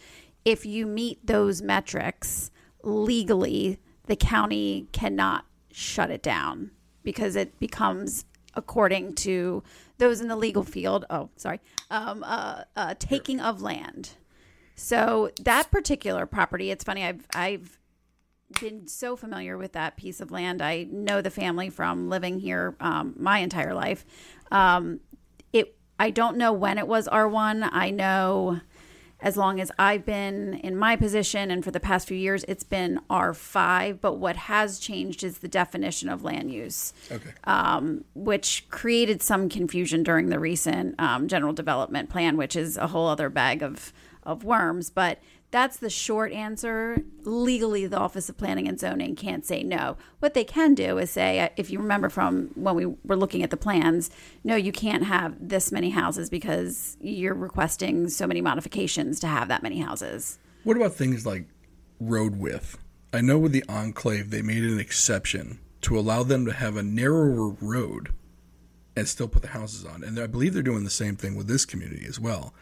If 0.48 0.64
you 0.64 0.86
meet 0.86 1.26
those 1.26 1.60
metrics 1.60 2.50
legally, 2.82 3.78
the 4.06 4.16
county 4.16 4.88
cannot 4.92 5.44
shut 5.70 6.10
it 6.10 6.22
down 6.22 6.70
because 7.02 7.36
it 7.36 7.60
becomes, 7.60 8.24
according 8.54 9.14
to 9.16 9.62
those 9.98 10.22
in 10.22 10.28
the 10.28 10.36
legal 10.36 10.62
field, 10.62 11.04
oh, 11.10 11.28
sorry, 11.36 11.60
um, 11.90 12.24
uh, 12.24 12.62
uh, 12.76 12.94
taking 12.98 13.40
of 13.40 13.60
land. 13.60 14.16
So 14.74 15.30
that 15.42 15.70
particular 15.70 16.24
property, 16.24 16.70
it's 16.70 16.82
funny. 16.82 17.04
I've 17.04 17.26
I've 17.34 17.78
been 18.58 18.88
so 18.88 19.16
familiar 19.16 19.58
with 19.58 19.72
that 19.72 19.98
piece 19.98 20.18
of 20.18 20.30
land. 20.30 20.62
I 20.62 20.84
know 20.84 21.20
the 21.20 21.30
family 21.30 21.68
from 21.68 22.08
living 22.08 22.38
here 22.38 22.74
um, 22.80 23.14
my 23.18 23.40
entire 23.40 23.74
life. 23.74 24.06
Um, 24.50 25.00
it 25.52 25.76
I 25.98 26.08
don't 26.08 26.38
know 26.38 26.54
when 26.54 26.78
it 26.78 26.88
was 26.88 27.06
R 27.06 27.28
one. 27.28 27.68
I 27.70 27.90
know 27.90 28.62
as 29.20 29.36
long 29.36 29.60
as 29.60 29.72
I've 29.78 30.04
been 30.06 30.54
in 30.54 30.76
my 30.76 30.94
position 30.94 31.50
and 31.50 31.64
for 31.64 31.70
the 31.72 31.80
past 31.80 32.06
few 32.06 32.16
years, 32.16 32.44
it's 32.46 32.62
been 32.62 33.00
R 33.10 33.34
five. 33.34 34.00
But 34.00 34.14
what 34.14 34.36
has 34.36 34.78
changed 34.78 35.24
is 35.24 35.38
the 35.38 35.48
definition 35.48 36.08
of 36.08 36.22
land 36.22 36.52
use 36.52 36.92
Okay. 37.10 37.30
um, 37.44 38.04
which 38.14 38.64
created 38.70 39.20
some 39.22 39.48
confusion 39.48 40.02
during 40.02 40.28
the 40.28 40.38
recent 40.38 40.94
um, 41.00 41.26
general 41.26 41.52
development 41.52 42.10
plan, 42.10 42.36
which 42.36 42.54
is 42.54 42.76
a 42.76 42.86
whole 42.86 43.08
other 43.08 43.28
bag 43.28 43.62
of, 43.62 43.92
of 44.22 44.44
worms. 44.44 44.88
But 44.88 45.18
that's 45.50 45.78
the 45.78 45.90
short 45.90 46.32
answer. 46.32 47.02
Legally, 47.24 47.86
the 47.86 47.96
Office 47.96 48.28
of 48.28 48.36
Planning 48.36 48.68
and 48.68 48.78
Zoning 48.78 49.16
can't 49.16 49.46
say 49.46 49.62
no. 49.62 49.96
What 50.18 50.34
they 50.34 50.44
can 50.44 50.74
do 50.74 50.98
is 50.98 51.10
say, 51.10 51.40
uh, 51.40 51.48
if 51.56 51.70
you 51.70 51.78
remember 51.78 52.08
from 52.08 52.50
when 52.54 52.74
we 52.74 52.86
were 53.04 53.16
looking 53.16 53.42
at 53.42 53.50
the 53.50 53.56
plans, 53.56 54.10
no, 54.44 54.56
you 54.56 54.72
can't 54.72 55.04
have 55.04 55.36
this 55.40 55.72
many 55.72 55.90
houses 55.90 56.28
because 56.28 56.96
you're 57.00 57.34
requesting 57.34 58.08
so 58.08 58.26
many 58.26 58.40
modifications 58.40 59.20
to 59.20 59.26
have 59.26 59.48
that 59.48 59.62
many 59.62 59.80
houses. 59.80 60.38
What 60.64 60.76
about 60.76 60.94
things 60.94 61.24
like 61.24 61.46
road 61.98 62.36
width? 62.36 62.76
I 63.12 63.22
know 63.22 63.38
with 63.38 63.52
the 63.52 63.64
Enclave, 63.68 64.30
they 64.30 64.42
made 64.42 64.64
an 64.64 64.78
exception 64.78 65.60
to 65.80 65.98
allow 65.98 66.22
them 66.22 66.44
to 66.44 66.52
have 66.52 66.76
a 66.76 66.82
narrower 66.82 67.48
road 67.60 68.12
and 68.94 69.08
still 69.08 69.28
put 69.28 69.42
the 69.42 69.48
houses 69.48 69.86
on. 69.86 70.02
And 70.02 70.18
I 70.18 70.26
believe 70.26 70.52
they're 70.52 70.62
doing 70.62 70.84
the 70.84 70.90
same 70.90 71.16
thing 71.16 71.36
with 71.36 71.46
this 71.46 71.64
community 71.64 72.04
as 72.06 72.20
well. 72.20 72.52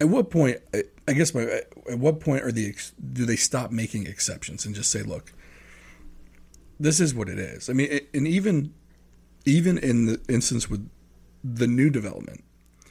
At 0.00 0.08
what 0.08 0.30
point, 0.30 0.58
I- 0.74 1.12
guess, 1.12 1.34
my, 1.34 1.42
at 1.90 1.98
what 1.98 2.20
point 2.20 2.42
are 2.44 2.52
the 2.52 2.74
do 3.12 3.24
they 3.24 3.36
stop 3.36 3.70
making 3.72 4.06
exceptions 4.06 4.64
and 4.66 4.74
just 4.74 4.90
say, 4.90 5.02
look, 5.02 5.32
this 6.78 7.00
is 7.00 7.14
what 7.14 7.28
it 7.28 7.38
is? 7.38 7.68
I 7.68 7.72
mean, 7.72 8.00
and 8.14 8.26
even 8.28 8.72
even 9.44 9.78
in 9.78 10.06
the 10.06 10.20
instance 10.28 10.68
with 10.68 10.88
the 11.42 11.66
new 11.66 11.88
development, 11.90 12.44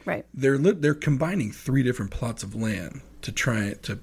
Right. 0.06 0.26
they're 0.34 0.58
li- 0.58 0.72
they're 0.80 0.94
combining 0.96 1.52
three 1.52 1.84
different 1.84 2.12
plots 2.12 2.42
of 2.44 2.56
land 2.56 3.02
to 3.22 3.32
try 3.32 3.74
to 3.84 4.00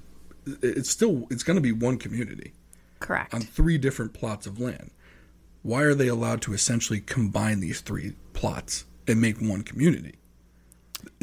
it's 0.61 0.89
still 0.89 1.27
it's 1.31 1.43
going 1.43 1.55
to 1.57 1.61
be 1.61 1.71
one 1.71 1.97
community 1.97 2.53
Correct. 2.99 3.33
on 3.33 3.41
three 3.41 3.77
different 3.79 4.13
plots 4.13 4.45
of 4.45 4.59
land 4.59 4.91
why 5.63 5.81
are 5.81 5.95
they 5.95 6.07
allowed 6.07 6.43
to 6.43 6.53
essentially 6.53 6.99
combine 7.01 7.59
these 7.61 7.81
three 7.81 8.13
plots 8.33 8.85
and 9.07 9.19
make 9.19 9.41
one 9.41 9.63
community 9.63 10.13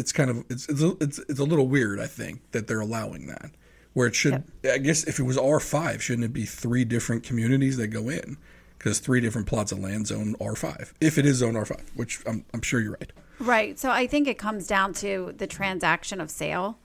it's 0.03 0.13
kind 0.13 0.29
of 0.29 0.45
it's 0.51 0.69
it's 0.69 0.83
a, 0.83 0.97
it's, 1.01 1.19
it's 1.29 1.39
a 1.39 1.45
little 1.45 1.69
weird 1.69 1.99
i 1.99 2.07
think 2.07 2.41
that 2.53 2.67
they're 2.67 2.81
allowing 2.81 3.27
that 3.27 3.51
where 3.95 4.07
it 4.07 4.15
should 4.15 4.45
i 4.71 4.79
guess 4.79 5.05
if 5.05 5.19
it 5.19 5.23
was 5.23 5.37
r5 5.37 6.01
shouldn't 6.01 6.25
it 6.25 6.33
be 6.33 6.45
three 6.45 6.85
different 6.85 7.23
communities 7.23 7.77
that 7.77 7.89
go 7.89 8.09
in 8.09 8.37
because 8.79 8.99
three 8.99 9.21
different 9.21 9.47
plots 9.47 9.73
of 9.73 9.79
land 9.79 10.07
zone 10.07 10.35
r5 10.41 10.93
if 11.01 11.17
it 11.19 11.25
is 11.25 11.37
zone 11.37 11.55
r5 11.55 11.81
which 11.95 12.21
i'm, 12.27 12.45
I'm 12.53 12.63
sure 12.63 12.81
you're 12.81 12.93
right 13.01 13.13
Right. 13.43 13.77
So 13.77 13.91
I 13.91 14.07
think 14.07 14.29
it 14.29 14.39
comes 14.39 14.69
down 14.69 14.93
to 14.95 15.35
the 15.37 15.49
transaction 15.49 16.21
of 16.21 16.31
sale 16.31 16.79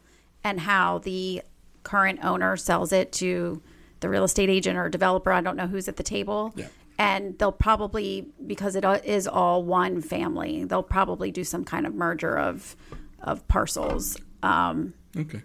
and 0.43 0.60
how 0.60 0.97
the 0.99 1.43
current 1.84 2.19
owner 2.23 2.58
sells 2.58 2.91
it 2.91 3.12
to 3.13 3.62
the 3.99 4.10
real 4.10 4.23
estate 4.23 4.49
agent 4.49 4.77
or 4.77 4.89
developer. 4.89 5.32
I 5.32 5.41
don't 5.41 5.56
know 5.56 5.67
who's 5.67 5.88
at 5.88 5.97
the 5.97 6.03
table. 6.03 6.53
Yeah. 6.56 6.67
And 6.97 7.38
they'll 7.38 7.51
probably, 7.51 8.25
because 8.47 8.75
it 8.75 8.84
is 9.06 9.27
all 9.27 9.62
one 9.62 10.01
family, 10.01 10.63
they'll 10.63 10.82
probably 10.82 11.30
do 11.30 11.43
some 11.43 11.63
kind 11.63 11.86
of 11.86 11.93
merger 11.93 12.36
of 12.36 12.75
of 13.21 13.47
parcels. 13.47 14.17
Um, 14.43 14.93
okay 15.17 15.41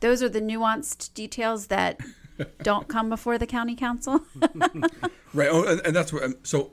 those 0.00 0.22
are 0.22 0.28
the 0.28 0.40
nuanced 0.40 1.14
details 1.14 1.68
that 1.68 1.98
don't 2.62 2.86
come 2.88 3.08
before 3.08 3.38
the 3.38 3.46
county 3.46 3.74
council. 3.74 4.20
Right. 5.34 5.48
Oh, 5.52 5.64
and, 5.64 5.82
and 5.84 5.94
that's 5.94 6.14
what. 6.14 6.46
So, 6.46 6.70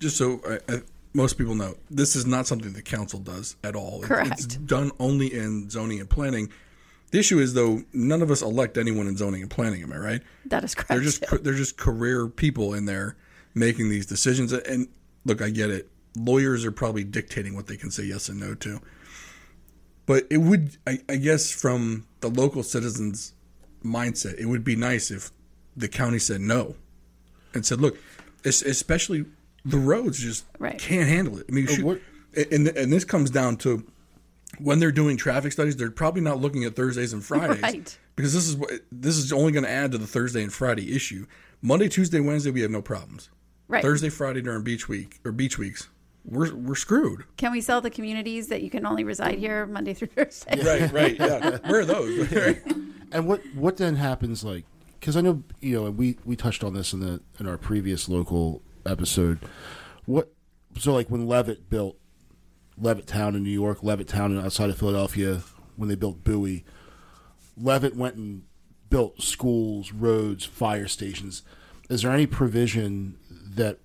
just 0.00 0.16
so 0.16 0.40
I, 0.48 0.58
I, 0.72 0.82
most 1.12 1.38
people 1.38 1.54
know, 1.54 1.76
this 1.88 2.16
is 2.16 2.26
not 2.26 2.48
something 2.48 2.72
the 2.72 2.82
council 2.82 3.20
does 3.20 3.54
at 3.62 3.76
all. 3.76 4.02
It- 4.02 4.06
Correct. 4.06 4.32
It's 4.32 4.46
done 4.56 4.90
only 4.98 5.32
in 5.32 5.70
zoning 5.70 6.00
and 6.00 6.10
planning. 6.10 6.48
The 7.12 7.20
issue 7.20 7.38
is 7.38 7.54
though, 7.54 7.82
none 7.92 8.20
of 8.20 8.32
us 8.32 8.42
elect 8.42 8.78
anyone 8.78 9.06
in 9.06 9.16
zoning 9.16 9.42
and 9.42 9.50
planning. 9.50 9.80
Am 9.84 9.92
I 9.92 9.98
right? 9.98 10.22
that 10.46 10.64
is 10.64 10.74
correct. 10.74 10.88
They're 10.88 11.00
just 11.00 11.24
they're 11.44 11.54
just 11.54 11.76
career 11.76 12.26
people 12.26 12.74
in 12.74 12.86
there 12.86 13.16
making 13.54 13.88
these 13.90 14.06
decisions. 14.06 14.52
And 14.52 14.88
look, 15.24 15.40
I 15.40 15.50
get 15.50 15.70
it. 15.70 15.88
Lawyers 16.16 16.64
are 16.64 16.72
probably 16.72 17.04
dictating 17.04 17.54
what 17.54 17.66
they 17.66 17.76
can 17.76 17.90
say 17.90 18.04
yes 18.04 18.28
and 18.28 18.40
no 18.40 18.54
to. 18.54 18.80
But 20.06 20.26
it 20.30 20.38
would, 20.38 20.76
I, 20.86 20.98
I 21.08 21.16
guess, 21.16 21.50
from 21.50 22.06
the 22.20 22.28
local 22.28 22.62
citizens' 22.62 23.34
mindset, 23.84 24.38
it 24.38 24.46
would 24.46 24.64
be 24.64 24.76
nice 24.76 25.10
if 25.10 25.30
the 25.76 25.88
county 25.88 26.18
said 26.18 26.40
no. 26.40 26.76
and 27.54 27.64
said, 27.64 27.80
"Look, 27.80 27.96
es- 28.44 28.62
especially 28.62 29.24
the 29.64 29.78
roads 29.78 30.18
just 30.18 30.44
Right. 30.58 30.78
can't 30.78 31.08
handle 31.08 31.38
it." 31.38 31.46
I 31.48 31.52
mean, 31.52 31.66
you 31.66 31.74
should, 32.34 32.50
and 32.52 32.68
and 32.68 32.92
this 32.92 33.04
comes 33.04 33.30
down 33.30 33.56
to 33.58 33.84
when 34.58 34.78
they're 34.78 34.92
doing 34.92 35.16
traffic 35.16 35.52
studies, 35.52 35.76
they're 35.76 35.90
probably 35.90 36.20
not 36.22 36.40
looking 36.40 36.64
at 36.64 36.76
Thursdays 36.76 37.12
and 37.12 37.24
Fridays 37.24 37.60
Right. 37.62 37.98
because 38.14 38.32
this 38.34 38.46
is 38.48 38.56
what 38.56 38.70
this 38.92 39.16
is 39.16 39.32
only 39.32 39.52
going 39.52 39.64
to 39.64 39.70
add 39.70 39.92
to 39.92 39.98
the 39.98 40.06
Thursday 40.06 40.42
and 40.42 40.52
Friday 40.52 40.94
issue. 40.94 41.26
Monday, 41.62 41.88
Tuesday, 41.88 42.20
Wednesday, 42.20 42.50
we 42.50 42.60
have 42.60 42.70
no 42.70 42.82
problems. 42.82 43.28
Right. 43.68 43.82
Thursday, 43.82 44.08
Friday 44.10 44.42
during 44.42 44.62
beach 44.62 44.88
week 44.88 45.18
or 45.24 45.32
beach 45.32 45.58
weeks, 45.58 45.88
we're 46.26 46.54
we're 46.54 46.74
screwed. 46.74 47.24
Can 47.36 47.52
we 47.52 47.60
sell 47.60 47.80
the 47.80 47.90
communities 47.90 48.48
that 48.48 48.62
you 48.62 48.70
can 48.70 48.84
only 48.84 49.04
reside 49.04 49.38
here 49.38 49.66
Monday 49.66 49.94
through 49.94 50.08
Thursday? 50.16 50.62
Right, 50.62 50.92
right, 50.92 51.16
yeah. 51.18 51.58
Where 51.66 51.80
are 51.80 51.84
those? 51.84 52.56
And 53.12 53.28
what 53.28 53.40
what 53.54 53.76
then 53.76 53.94
happens 53.94 54.42
like 54.42 54.64
because 54.98 55.16
I 55.16 55.20
know 55.20 55.44
you 55.60 55.76
know 55.76 55.90
we 55.92 56.18
we 56.24 56.34
touched 56.34 56.64
on 56.64 56.74
this 56.74 56.92
in 56.92 56.98
the 56.98 57.20
in 57.38 57.46
our 57.46 57.56
previous 57.56 58.08
local 58.08 58.62
episode. 58.84 59.38
What 60.06 60.32
so 60.76 60.92
like 60.92 61.08
when 61.08 61.24
Levitt 61.24 61.70
built 61.70 61.96
Levittown 62.78 63.36
in 63.36 63.44
New 63.44 63.50
York, 63.50 63.80
Levittown 63.80 64.44
outside 64.44 64.70
of 64.70 64.78
Philadelphia, 64.78 65.42
when 65.76 65.88
they 65.88 65.94
built 65.94 66.24
Bowie, 66.24 66.64
Levitt 67.56 67.94
went 67.94 68.16
and 68.16 68.42
built 68.90 69.22
schools, 69.22 69.92
roads, 69.92 70.44
fire 70.44 70.88
stations. 70.88 71.42
Is 71.88 72.02
there 72.02 72.10
any 72.10 72.26
provision 72.26 73.16
that 73.30 73.78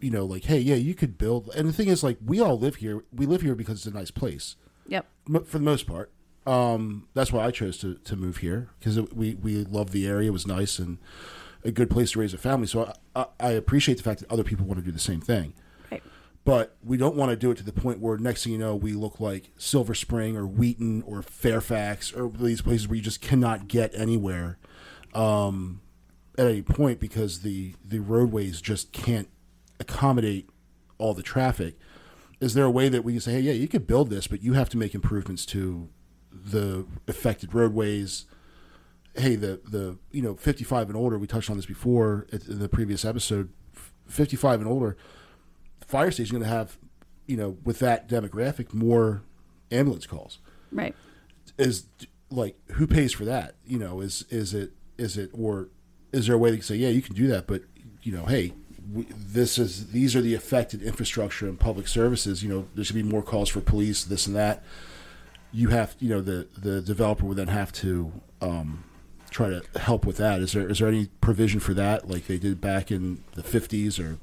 you 0.00 0.10
know, 0.10 0.24
like, 0.24 0.44
hey, 0.44 0.58
yeah, 0.58 0.74
you 0.74 0.94
could 0.94 1.16
build? 1.18 1.50
And 1.56 1.68
the 1.68 1.72
thing 1.72 1.88
is, 1.88 2.02
like, 2.02 2.18
we 2.24 2.40
all 2.40 2.58
live 2.58 2.76
here. 2.76 3.04
We 3.12 3.26
live 3.26 3.42
here 3.42 3.54
because 3.54 3.78
it's 3.78 3.86
a 3.86 3.98
nice 3.98 4.10
place 4.10 4.56
Yep. 4.88 5.06
m- 5.28 5.44
for 5.44 5.58
the 5.58 5.64
most 5.64 5.86
part. 5.86 6.10
Um, 6.46 7.08
that's 7.14 7.32
why 7.32 7.44
I 7.44 7.50
chose 7.50 7.76
to, 7.78 7.94
to 7.94 8.14
move 8.14 8.36
here 8.36 8.68
because 8.78 9.00
we 9.12 9.34
we 9.34 9.64
loved 9.64 9.92
the 9.92 10.06
area. 10.06 10.28
It 10.28 10.32
was 10.32 10.46
nice 10.46 10.78
and 10.78 10.98
a 11.64 11.72
good 11.72 11.90
place 11.90 12.12
to 12.12 12.20
raise 12.20 12.32
a 12.34 12.38
family. 12.38 12.68
So 12.68 12.92
I, 13.16 13.20
I, 13.20 13.26
I 13.40 13.50
appreciate 13.52 13.96
the 13.96 14.04
fact 14.04 14.20
that 14.20 14.30
other 14.30 14.44
people 14.44 14.64
want 14.64 14.78
to 14.78 14.84
do 14.84 14.92
the 14.92 15.00
same 15.00 15.20
thing. 15.20 15.54
Right. 15.90 16.02
But 16.44 16.76
we 16.84 16.96
don't 16.96 17.16
want 17.16 17.30
to 17.30 17.36
do 17.36 17.50
it 17.50 17.56
to 17.56 17.64
the 17.64 17.72
point 17.72 17.98
where 17.98 18.16
next 18.18 18.44
thing 18.44 18.52
you 18.52 18.58
know, 18.60 18.76
we 18.76 18.92
look 18.92 19.18
like 19.18 19.50
Silver 19.56 19.92
Spring 19.94 20.36
or 20.36 20.46
Wheaton 20.46 21.02
or 21.02 21.20
Fairfax 21.22 22.12
or 22.12 22.28
these 22.30 22.62
places 22.62 22.86
where 22.86 22.94
you 22.96 23.02
just 23.02 23.20
cannot 23.20 23.66
get 23.66 23.92
anywhere 23.96 24.58
um, 25.14 25.80
at 26.38 26.46
any 26.46 26.62
point 26.62 27.00
because 27.00 27.40
the, 27.40 27.74
the 27.84 27.98
roadways 27.98 28.60
just 28.60 28.92
can't 28.92 29.28
accommodate 29.80 30.48
all 30.98 31.14
the 31.14 31.22
traffic. 31.22 31.76
Is 32.40 32.54
there 32.54 32.64
a 32.64 32.70
way 32.70 32.88
that 32.88 33.02
we 33.02 33.12
can 33.12 33.20
say, 33.20 33.32
hey, 33.32 33.40
yeah, 33.40 33.52
you 33.52 33.68
could 33.68 33.86
build 33.86 34.10
this, 34.10 34.26
but 34.26 34.42
you 34.42 34.52
have 34.54 34.68
to 34.70 34.76
make 34.76 34.94
improvements 34.94 35.46
to 35.46 35.88
the 36.30 36.86
affected 37.08 37.54
roadways? 37.54 38.26
Hey, 39.14 39.34
the 39.34 39.60
the 39.64 39.98
you 40.10 40.20
know 40.20 40.36
55 40.36 40.88
and 40.88 40.96
older. 40.96 41.18
We 41.18 41.26
touched 41.26 41.48
on 41.48 41.56
this 41.56 41.66
before 41.66 42.26
in 42.30 42.58
the 42.58 42.68
previous 42.68 43.04
episode. 43.04 43.50
55 44.06 44.60
and 44.60 44.68
older, 44.68 44.96
fire 45.86 46.10
station 46.10 46.34
going 46.36 46.48
to 46.48 46.54
have, 46.54 46.78
you 47.26 47.36
know, 47.36 47.56
with 47.64 47.78
that 47.80 48.08
demographic, 48.08 48.72
more 48.72 49.22
ambulance 49.70 50.06
calls. 50.06 50.38
Right. 50.70 50.94
Is 51.58 51.86
like 52.30 52.56
who 52.72 52.86
pays 52.86 53.12
for 53.12 53.24
that? 53.24 53.54
You 53.64 53.78
know, 53.78 54.00
is 54.00 54.24
is 54.30 54.54
it 54.54 54.72
is 54.98 55.16
it 55.16 55.30
or 55.32 55.68
is 56.12 56.26
there 56.26 56.36
a 56.36 56.38
way 56.38 56.54
to 56.54 56.62
say, 56.62 56.76
yeah, 56.76 56.88
you 56.88 57.02
can 57.02 57.14
do 57.14 57.26
that, 57.28 57.46
but 57.46 57.62
you 58.02 58.12
know, 58.12 58.26
hey, 58.26 58.52
this 58.88 59.58
is 59.58 59.88
these 59.88 60.14
are 60.14 60.20
the 60.20 60.34
affected 60.34 60.82
infrastructure 60.82 61.48
and 61.48 61.58
public 61.58 61.88
services. 61.88 62.42
You 62.42 62.48
know, 62.48 62.68
there 62.74 62.84
should 62.84 62.96
be 62.96 63.02
more 63.02 63.22
calls 63.22 63.48
for 63.48 63.60
police, 63.60 64.04
this 64.04 64.26
and 64.26 64.36
that. 64.36 64.62
You 65.52 65.68
have, 65.68 65.96
you 65.98 66.08
know, 66.08 66.20
the 66.20 66.46
the 66.56 66.80
developer 66.80 67.24
would 67.24 67.36
then 67.36 67.48
have 67.48 67.72
to 67.72 68.12
um, 68.40 68.84
try 69.30 69.48
to 69.48 69.62
help 69.78 70.06
with 70.06 70.18
that. 70.18 70.40
Is 70.40 70.52
there 70.52 70.68
is 70.68 70.78
there 70.78 70.88
any 70.88 71.06
provision 71.20 71.60
for 71.60 71.74
that, 71.74 72.08
like 72.08 72.26
they 72.26 72.38
did 72.38 72.60
back 72.60 72.90
in 72.90 73.22
the 73.34 73.42
fifties 73.42 73.98
or? 73.98 74.18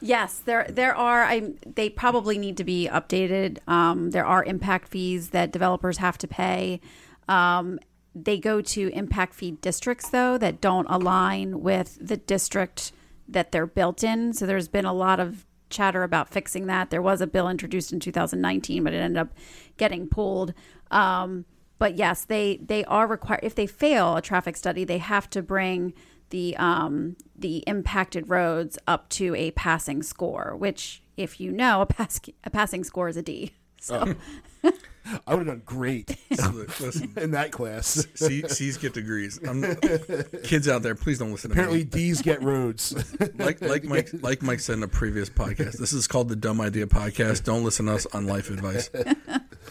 Yes, 0.00 0.40
there 0.44 0.66
there 0.68 0.94
are. 0.94 1.22
I 1.22 1.52
they 1.66 1.88
probably 1.88 2.36
need 2.36 2.56
to 2.56 2.64
be 2.64 2.88
updated. 2.90 3.58
Um, 3.68 4.10
there 4.10 4.26
are 4.26 4.44
impact 4.44 4.88
fees 4.88 5.30
that 5.30 5.52
developers 5.52 5.98
have 5.98 6.18
to 6.18 6.28
pay. 6.28 6.80
Um, 7.28 7.78
they 8.14 8.38
go 8.38 8.60
to 8.60 8.88
impact 8.92 9.34
fee 9.34 9.52
districts 9.52 10.10
though 10.10 10.38
that 10.38 10.60
don't 10.60 10.86
align 10.88 11.62
with 11.62 11.98
the 12.00 12.16
district 12.16 12.92
that 13.28 13.52
they're 13.52 13.66
built 13.66 14.04
in. 14.04 14.32
So 14.32 14.46
there's 14.46 14.68
been 14.68 14.84
a 14.84 14.92
lot 14.92 15.20
of 15.20 15.46
chatter 15.70 16.02
about 16.02 16.30
fixing 16.30 16.66
that. 16.66 16.90
There 16.90 17.02
was 17.02 17.20
a 17.20 17.26
bill 17.26 17.48
introduced 17.48 17.92
in 17.92 18.00
2019, 18.00 18.84
but 18.84 18.92
it 18.92 18.98
ended 18.98 19.18
up 19.18 19.32
getting 19.76 20.08
pulled. 20.08 20.54
Um, 20.90 21.44
but 21.78 21.96
yes, 21.96 22.24
they 22.24 22.58
they 22.58 22.84
are 22.84 23.06
required. 23.06 23.40
If 23.42 23.54
they 23.54 23.66
fail 23.66 24.16
a 24.16 24.22
traffic 24.22 24.56
study, 24.56 24.84
they 24.84 24.98
have 24.98 25.28
to 25.30 25.42
bring 25.42 25.92
the 26.30 26.56
um, 26.56 27.16
the 27.36 27.58
impacted 27.66 28.28
roads 28.28 28.78
up 28.86 29.08
to 29.10 29.34
a 29.34 29.50
passing 29.52 30.02
score. 30.02 30.54
Which, 30.56 31.02
if 31.16 31.40
you 31.40 31.50
know, 31.50 31.80
a 31.80 31.86
pass 31.86 32.20
a 32.44 32.50
passing 32.50 32.84
score 32.84 33.08
is 33.08 33.16
a 33.16 33.22
D. 33.22 33.52
So 33.80 34.14
I 35.26 35.34
would 35.34 35.46
have 35.46 35.56
done 35.56 35.62
great 35.64 36.16
Listen, 36.30 37.12
in 37.16 37.32
that 37.32 37.52
class. 37.52 38.06
C, 38.14 38.42
C's 38.48 38.76
get 38.78 38.94
degrees. 38.94 39.38
I'm, 39.46 39.76
kids 40.42 40.68
out 40.68 40.82
there, 40.82 40.94
please 40.94 41.18
don't 41.18 41.30
listen 41.30 41.50
to 41.50 41.54
Apparently. 41.54 41.84
D's 41.84 42.22
get 42.22 42.42
roads. 42.42 42.94
Like 43.36 43.60
like 43.60 43.84
Mike 43.84 44.10
like 44.20 44.42
Mike 44.42 44.60
said 44.60 44.78
in 44.78 44.82
a 44.82 44.88
previous 44.88 45.28
podcast, 45.28 45.78
this 45.78 45.92
is 45.92 46.06
called 46.06 46.28
the 46.28 46.36
Dumb 46.36 46.60
Idea 46.60 46.86
Podcast. 46.86 47.44
Don't 47.44 47.64
listen 47.64 47.86
to 47.86 47.94
us 47.94 48.06
on 48.06 48.26
life 48.26 48.50
advice. 48.50 48.88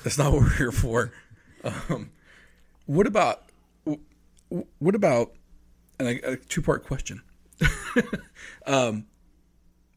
That's 0.04 0.18
not 0.18 0.32
what 0.32 0.42
we're 0.42 0.56
here 0.56 0.72
for. 0.72 1.12
Um, 1.64 2.12
what 2.86 3.08
about 3.08 3.44
what 4.80 4.96
about 4.96 5.34
and 6.00 6.08
a, 6.08 6.32
a 6.34 6.38
two 6.38 6.62
part 6.62 6.86
question? 6.86 7.22
um, 8.68 9.06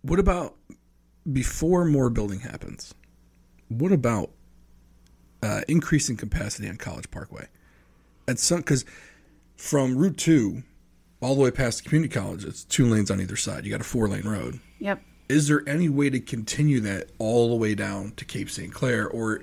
what 0.03 0.19
about 0.19 0.57
before 1.31 1.85
more 1.85 2.11
building 2.11 2.41
happens? 2.41 2.95
What 3.69 3.93
about 3.93 4.31
uh, 5.43 5.61
increasing 5.69 6.17
capacity 6.17 6.69
on 6.69 6.77
College 6.77 7.11
Parkway? 7.11 7.47
At 8.29 8.39
some 8.39 8.59
because 8.59 8.85
from 9.57 9.97
Route 9.97 10.17
Two 10.17 10.63
all 11.21 11.35
the 11.35 11.41
way 11.41 11.51
past 11.51 11.83
the 11.83 11.89
community 11.89 12.13
college, 12.13 12.45
it's 12.45 12.65
two 12.65 12.87
lanes 12.87 13.11
on 13.11 13.21
either 13.21 13.37
side. 13.37 13.65
You 13.65 13.71
got 13.71 13.81
a 13.81 13.85
four 13.85 14.09
lane 14.09 14.29
road. 14.29 14.61
yep. 14.79 15.03
Is 15.29 15.49
there 15.49 15.69
any 15.69 15.89
way 15.89 16.09
to 16.09 16.21
continue 16.21 16.79
that 16.81 17.11
all 17.19 17.49
the 17.49 17.57
way 17.57 17.75
down 17.75 18.13
to 18.17 18.25
Cape 18.25 18.49
St. 18.49 18.73
Clair, 18.73 19.09
or 19.09 19.43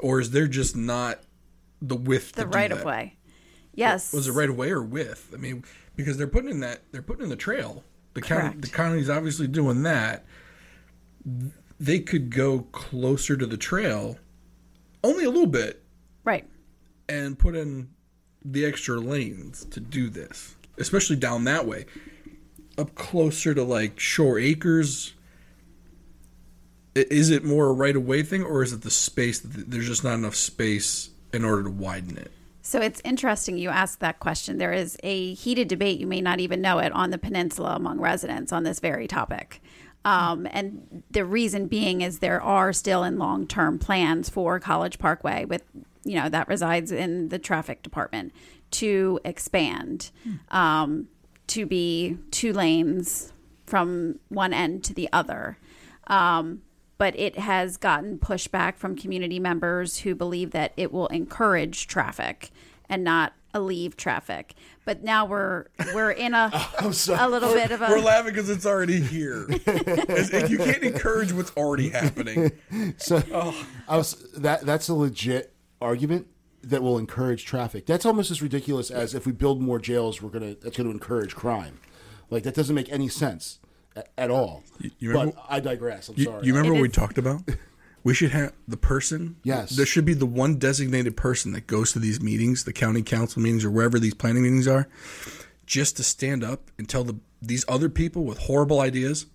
or 0.00 0.20
is 0.20 0.30
there 0.32 0.46
just 0.46 0.76
not 0.76 1.20
the 1.80 1.96
width? 1.96 2.32
The 2.32 2.46
right 2.46 2.70
of 2.70 2.84
way. 2.84 3.16
Yes. 3.74 4.12
Was 4.12 4.28
it 4.28 4.32
right 4.32 4.50
of 4.50 4.56
way 4.56 4.70
or 4.70 4.82
width? 4.82 5.30
I 5.32 5.38
mean, 5.38 5.64
because 5.96 6.18
they're 6.18 6.26
putting 6.26 6.50
in 6.50 6.60
that 6.60 6.82
they're 6.92 7.00
putting 7.02 7.24
in 7.24 7.30
the 7.30 7.36
trail. 7.36 7.82
The 8.14 8.20
county, 8.20 8.42
Correct. 8.42 8.60
the 8.60 8.68
county's 8.68 9.08
obviously 9.08 9.46
doing 9.46 9.84
that. 9.84 10.26
They 11.80 12.00
could 12.00 12.28
go 12.30 12.60
closer 12.72 13.36
to 13.36 13.46
the 13.46 13.56
trail, 13.56 14.18
only 15.04 15.24
a 15.24 15.30
little 15.30 15.46
bit, 15.46 15.82
Right. 16.24 16.46
and 17.08 17.38
put 17.38 17.54
in 17.56 17.88
the 18.44 18.64
extra 18.64 18.98
lanes 19.00 19.64
to 19.66 19.80
do 19.80 20.08
this, 20.08 20.54
especially 20.78 21.16
down 21.16 21.44
that 21.44 21.66
way. 21.66 21.86
Up 22.78 22.94
closer 22.94 23.54
to 23.54 23.62
like 23.62 24.00
Shore 24.00 24.38
Acres, 24.38 25.14
is 26.94 27.30
it 27.30 27.44
more 27.44 27.68
a 27.68 27.72
right 27.72 27.96
of 27.96 28.06
way 28.06 28.22
thing, 28.22 28.42
or 28.42 28.62
is 28.62 28.72
it 28.72 28.82
the 28.82 28.90
space 28.90 29.40
that 29.40 29.70
there's 29.70 29.86
just 29.86 30.04
not 30.04 30.14
enough 30.14 30.34
space 30.36 31.10
in 31.32 31.44
order 31.44 31.62
to 31.64 31.70
widen 31.70 32.16
it? 32.18 32.30
So 32.64 32.80
it's 32.80 33.00
interesting 33.04 33.58
you 33.58 33.70
asked 33.70 34.00
that 34.00 34.20
question. 34.20 34.58
There 34.58 34.72
is 34.72 34.96
a 35.02 35.34
heated 35.34 35.68
debate, 35.68 35.98
you 35.98 36.06
may 36.06 36.20
not 36.20 36.38
even 36.40 36.60
know 36.60 36.78
it, 36.78 36.92
on 36.92 37.10
the 37.10 37.18
peninsula 37.18 37.74
among 37.74 37.98
residents 38.00 38.52
on 38.52 38.62
this 38.62 38.78
very 38.78 39.08
topic. 39.08 39.61
Um, 40.04 40.48
and 40.50 41.02
the 41.10 41.24
reason 41.24 41.66
being 41.66 42.00
is 42.00 42.18
there 42.18 42.40
are 42.42 42.72
still 42.72 43.04
in 43.04 43.18
long 43.18 43.46
term 43.46 43.78
plans 43.78 44.28
for 44.28 44.58
College 44.58 44.98
Parkway, 44.98 45.44
with 45.44 45.62
you 46.04 46.16
know 46.16 46.28
that 46.28 46.48
resides 46.48 46.90
in 46.90 47.28
the 47.28 47.38
traffic 47.38 47.82
department, 47.82 48.32
to 48.72 49.20
expand 49.24 50.10
um, 50.50 51.08
to 51.48 51.66
be 51.66 52.18
two 52.30 52.52
lanes 52.52 53.32
from 53.66 54.18
one 54.28 54.52
end 54.52 54.84
to 54.84 54.94
the 54.94 55.08
other. 55.12 55.58
Um, 56.08 56.62
but 56.98 57.18
it 57.18 57.38
has 57.38 57.76
gotten 57.76 58.18
pushback 58.18 58.76
from 58.76 58.94
community 58.94 59.40
members 59.40 59.98
who 59.98 60.14
believe 60.14 60.52
that 60.52 60.72
it 60.76 60.92
will 60.92 61.08
encourage 61.08 61.86
traffic 61.86 62.50
and 62.88 63.02
not 63.02 63.32
alleviate 63.54 63.96
traffic. 63.96 64.54
But 64.84 65.02
now 65.04 65.24
we're 65.26 65.66
we're 65.94 66.10
in 66.10 66.34
a 66.34 66.50
oh, 66.80 66.92
a 67.10 67.28
little 67.28 67.52
bit 67.54 67.70
of 67.70 67.82
a 67.82 67.86
We're 67.88 68.00
laughing 68.00 68.32
because 68.34 68.50
it's 68.50 68.66
already 68.66 69.00
here. 69.00 69.46
It's- 69.66 70.50
you 70.50 70.58
can't 70.58 70.82
encourage 70.82 71.32
what's 71.32 71.52
already 71.56 71.90
happening. 71.90 72.52
So 72.98 73.22
Oh. 73.32 73.66
I 73.88 73.96
was 73.96 74.14
that 74.32 74.62
that's 74.66 74.88
a 74.88 74.94
legit 74.94 75.54
argument 75.80 76.26
that 76.62 76.82
will 76.82 76.98
encourage 76.98 77.44
traffic. 77.44 77.86
That's 77.86 78.06
almost 78.06 78.30
as 78.30 78.40
ridiculous 78.42 78.90
as 78.90 79.14
if 79.14 79.26
we 79.26 79.32
build 79.32 79.60
more 79.60 79.78
jails, 79.78 80.20
we're 80.22 80.30
gonna 80.30 80.54
that's 80.60 80.76
going 80.76 80.86
to 80.88 80.92
encourage 80.92 81.34
crime. 81.34 81.78
Like 82.30 82.42
that 82.44 82.54
doesn't 82.54 82.74
make 82.74 82.90
any 82.92 83.08
sense 83.08 83.58
at, 83.96 84.08
at 84.16 84.30
all. 84.30 84.62
you 84.98 85.10
remember- 85.10 85.32
but 85.34 85.44
I 85.48 85.60
digress. 85.60 86.08
I'm 86.08 86.14
You, 86.16 86.24
sorry. 86.24 86.46
you 86.46 86.54
remember 86.54 86.74
It 86.74 86.80
what 86.80 86.82
we 86.82 86.88
talked 86.88 87.18
about? 87.18 87.42
We 88.04 88.14
should 88.14 88.30
have 88.32 88.52
the 88.66 88.76
person. 88.76 89.36
Yes. 89.44 89.70
There 89.76 89.86
should 89.86 90.04
be 90.04 90.14
the 90.14 90.26
one 90.26 90.58
designated 90.58 91.16
person 91.16 91.52
that 91.52 91.66
goes 91.66 91.92
to 91.92 91.98
these 91.98 92.20
meetings, 92.20 92.64
the 92.64 92.72
county 92.72 93.02
council 93.02 93.40
meetings, 93.40 93.64
or 93.64 93.70
wherever 93.70 93.98
these 93.98 94.14
planning 94.14 94.42
meetings 94.42 94.66
are. 94.66 94.88
just 95.66 95.96
to 95.96 96.02
stand 96.02 96.44
up 96.44 96.70
and 96.78 96.88
tell 96.88 97.04
the 97.04 97.16
these 97.40 97.64
other 97.68 97.88
people 97.88 98.24
with 98.24 98.38
horrible 98.38 98.80
ideas 98.80 99.26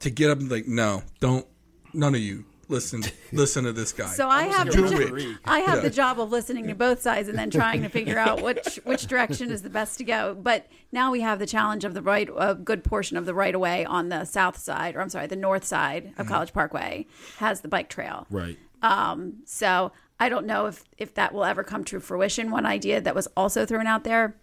to 0.00 0.10
get 0.10 0.30
up 0.30 0.38
and 0.38 0.50
like, 0.50 0.66
no, 0.66 1.02
don't, 1.20 1.46
none 1.94 2.14
of 2.14 2.20
you 2.20 2.44
listen, 2.68 3.02
listen 3.32 3.64
to 3.64 3.72
this 3.72 3.92
guy. 3.92 4.06
So 4.08 4.28
I 4.28 4.44
have 4.44 4.70
the, 4.70 4.82
referee. 4.82 5.36
I 5.44 5.60
have 5.60 5.76
Yeah. 5.78 5.82
the 5.82 5.90
job 5.90 6.20
of 6.20 6.30
listening 6.30 6.66
to 6.68 6.74
both 6.74 7.00
sides 7.02 7.28
and 7.28 7.38
then 7.38 7.50
trying 7.50 7.82
to 7.82 7.88
figure 7.88 8.18
out 8.18 8.42
which 8.48 8.76
which 8.84 9.06
direction 9.06 9.50
is 9.50 9.62
the 9.62 9.70
best 9.70 9.98
to 9.98 10.04
go. 10.04 10.34
But 10.40 10.66
now 10.92 11.10
we 11.12 11.20
have 11.20 11.38
the 11.38 11.46
challenge 11.46 11.84
of 11.84 11.94
the 11.94 12.02
right 12.02 12.28
a 12.36 12.54
good 12.54 12.84
portion 12.84 13.16
of 13.16 13.26
the 13.26 13.34
right 13.34 13.54
of 13.54 13.60
way 13.60 13.84
on 13.84 14.08
the 14.08 14.24
south 14.24 14.58
side, 14.58 14.96
or 14.96 15.00
I'm 15.00 15.10
sorry, 15.10 15.26
the 15.26 15.36
north 15.36 15.64
side 15.64 16.12
of 16.18 16.26
College 16.26 16.52
Parkway 16.52 17.06
has 17.38 17.60
the 17.60 17.68
bike 17.68 17.88
trail. 17.88 18.26
Right. 18.30 18.56
Um, 18.82 19.38
So 19.44 19.92
I 20.18 20.28
don't 20.28 20.46
know 20.46 20.66
if 20.66 20.84
if 20.98 21.14
that 21.14 21.32
will 21.34 21.44
ever 21.44 21.62
come 21.62 21.84
to 21.84 22.00
fruition. 22.00 22.50
One 22.50 22.66
idea 22.66 23.00
that 23.00 23.14
was 23.14 23.28
also 23.36 23.66
thrown 23.66 23.86
out 23.86 24.04
there 24.04 24.36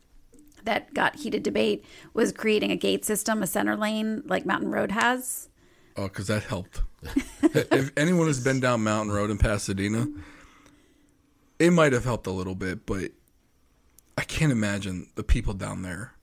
that 0.63 0.93
got 0.93 1.17
heated 1.17 1.43
debate 1.43 1.83
was 2.13 2.31
creating 2.31 2.71
a 2.71 2.77
gate 2.77 3.03
system, 3.03 3.43
a 3.43 3.47
center 3.47 3.75
lane 3.75 4.23
like 4.25 4.45
Mountain 4.45 4.71
Road 4.71 4.91
has. 4.91 5.49
Oh, 5.95 6.03
because 6.03 6.27
that 6.27 6.43
helped. 6.43 6.81
if 7.43 7.91
anyone 7.97 8.27
has 8.27 8.43
been 8.43 8.59
down 8.59 8.83
Mountain 8.83 9.13
Road 9.13 9.29
in 9.29 9.37
Pasadena, 9.37 10.07
it 11.59 11.71
might 11.71 11.93
have 11.93 12.03
helped 12.05 12.27
a 12.27 12.31
little 12.31 12.55
bit, 12.55 12.85
but 12.85 13.11
I 14.17 14.23
can't 14.23 14.51
imagine 14.51 15.07
the 15.15 15.23
people 15.23 15.53
down 15.53 15.81
there 15.81 16.13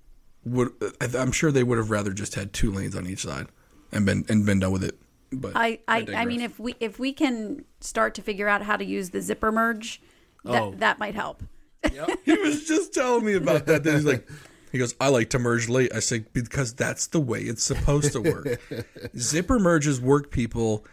would. 0.44 0.70
I- 1.00 1.16
I'm 1.18 1.32
sure 1.32 1.52
they 1.52 1.62
would 1.62 1.78
have 1.78 1.90
rather 1.90 2.12
just 2.12 2.34
had 2.34 2.52
two 2.52 2.72
lanes 2.72 2.96
on 2.96 3.06
each 3.06 3.22
side 3.22 3.46
and 3.92 4.04
been 4.06 4.24
and 4.28 4.44
been 4.46 4.58
done 4.60 4.72
with 4.72 4.84
it. 4.84 4.98
But 5.32 5.52
I, 5.54 5.78
I, 5.86 5.98
I 5.98 6.00
digress. 6.02 6.26
mean, 6.26 6.40
if 6.40 6.58
we 6.58 6.74
if 6.80 6.98
we 6.98 7.12
can 7.12 7.64
start 7.80 8.14
to 8.16 8.22
figure 8.22 8.48
out 8.48 8.62
how 8.62 8.76
to 8.76 8.84
use 8.84 9.10
the 9.10 9.20
zipper 9.20 9.52
merge, 9.52 10.00
that 10.44 10.62
Oh. 10.62 10.74
that 10.78 10.98
might 10.98 11.14
help. 11.14 11.42
he 12.24 12.32
was 12.36 12.64
just 12.66 12.92
telling 12.92 13.24
me 13.24 13.34
about 13.34 13.66
that. 13.66 13.84
That 13.84 13.94
he's 13.94 14.04
like, 14.04 14.28
he 14.72 14.78
goes, 14.78 14.94
I 15.00 15.08
like 15.08 15.30
to 15.30 15.38
merge 15.38 15.68
late. 15.68 15.92
I 15.94 16.00
say 16.00 16.24
because 16.32 16.74
that's 16.74 17.06
the 17.08 17.20
way 17.20 17.40
it's 17.40 17.62
supposed 17.62 18.12
to 18.12 18.20
work. 18.20 18.60
zipper 19.18 19.58
merges 19.58 20.00
work, 20.00 20.30
people. 20.30 20.84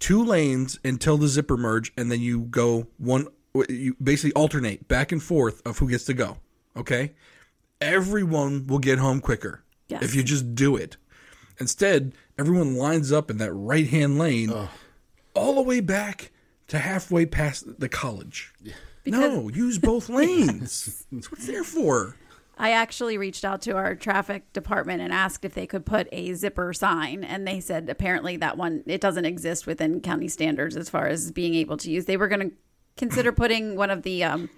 Two 0.00 0.22
lanes 0.24 0.78
until 0.84 1.16
the 1.16 1.28
zipper 1.28 1.56
merge, 1.56 1.92
and 1.96 2.10
then 2.12 2.20
you 2.20 2.40
go 2.40 2.88
one. 2.98 3.28
You 3.68 3.96
basically 4.02 4.32
alternate 4.34 4.88
back 4.88 5.12
and 5.12 5.22
forth 5.22 5.62
of 5.66 5.78
who 5.78 5.88
gets 5.88 6.04
to 6.06 6.14
go. 6.14 6.38
Okay, 6.76 7.12
everyone 7.80 8.66
will 8.66 8.78
get 8.80 8.98
home 8.98 9.20
quicker 9.20 9.62
Yes. 9.88 10.02
if 10.02 10.14
you 10.14 10.22
just 10.22 10.54
do 10.54 10.76
it. 10.76 10.96
Instead, 11.60 12.12
everyone 12.38 12.74
lines 12.74 13.12
up 13.12 13.30
in 13.30 13.38
that 13.38 13.52
right 13.52 13.86
hand 13.86 14.18
lane, 14.18 14.52
all 15.34 15.54
the 15.54 15.62
way 15.62 15.80
back 15.80 16.32
to 16.68 16.78
halfway 16.78 17.24
past 17.26 17.78
the 17.78 17.88
college. 17.88 18.52
no, 19.06 19.48
use 19.48 19.78
both 19.78 20.08
lanes. 20.08 21.04
That's 21.12 21.30
what 21.30 21.38
it's 21.38 21.46
there 21.46 21.62
for. 21.64 22.16
I 22.56 22.70
actually 22.70 23.18
reached 23.18 23.44
out 23.44 23.62
to 23.62 23.72
our 23.76 23.94
traffic 23.94 24.52
department 24.52 25.02
and 25.02 25.12
asked 25.12 25.44
if 25.44 25.54
they 25.54 25.66
could 25.66 25.84
put 25.84 26.08
a 26.12 26.34
zipper 26.34 26.72
sign, 26.72 27.24
and 27.24 27.46
they 27.46 27.60
said 27.60 27.88
apparently 27.88 28.36
that 28.36 28.56
one 28.56 28.82
it 28.86 29.00
doesn't 29.00 29.24
exist 29.24 29.66
within 29.66 30.00
county 30.00 30.28
standards 30.28 30.76
as 30.76 30.88
far 30.88 31.06
as 31.06 31.32
being 31.32 31.54
able 31.54 31.76
to 31.78 31.90
use. 31.90 32.04
They 32.04 32.16
were 32.16 32.28
going 32.28 32.50
to 32.50 32.56
consider 32.96 33.32
putting 33.32 33.76
one 33.76 33.90
of 33.90 34.02
the 34.02 34.24
um, 34.24 34.50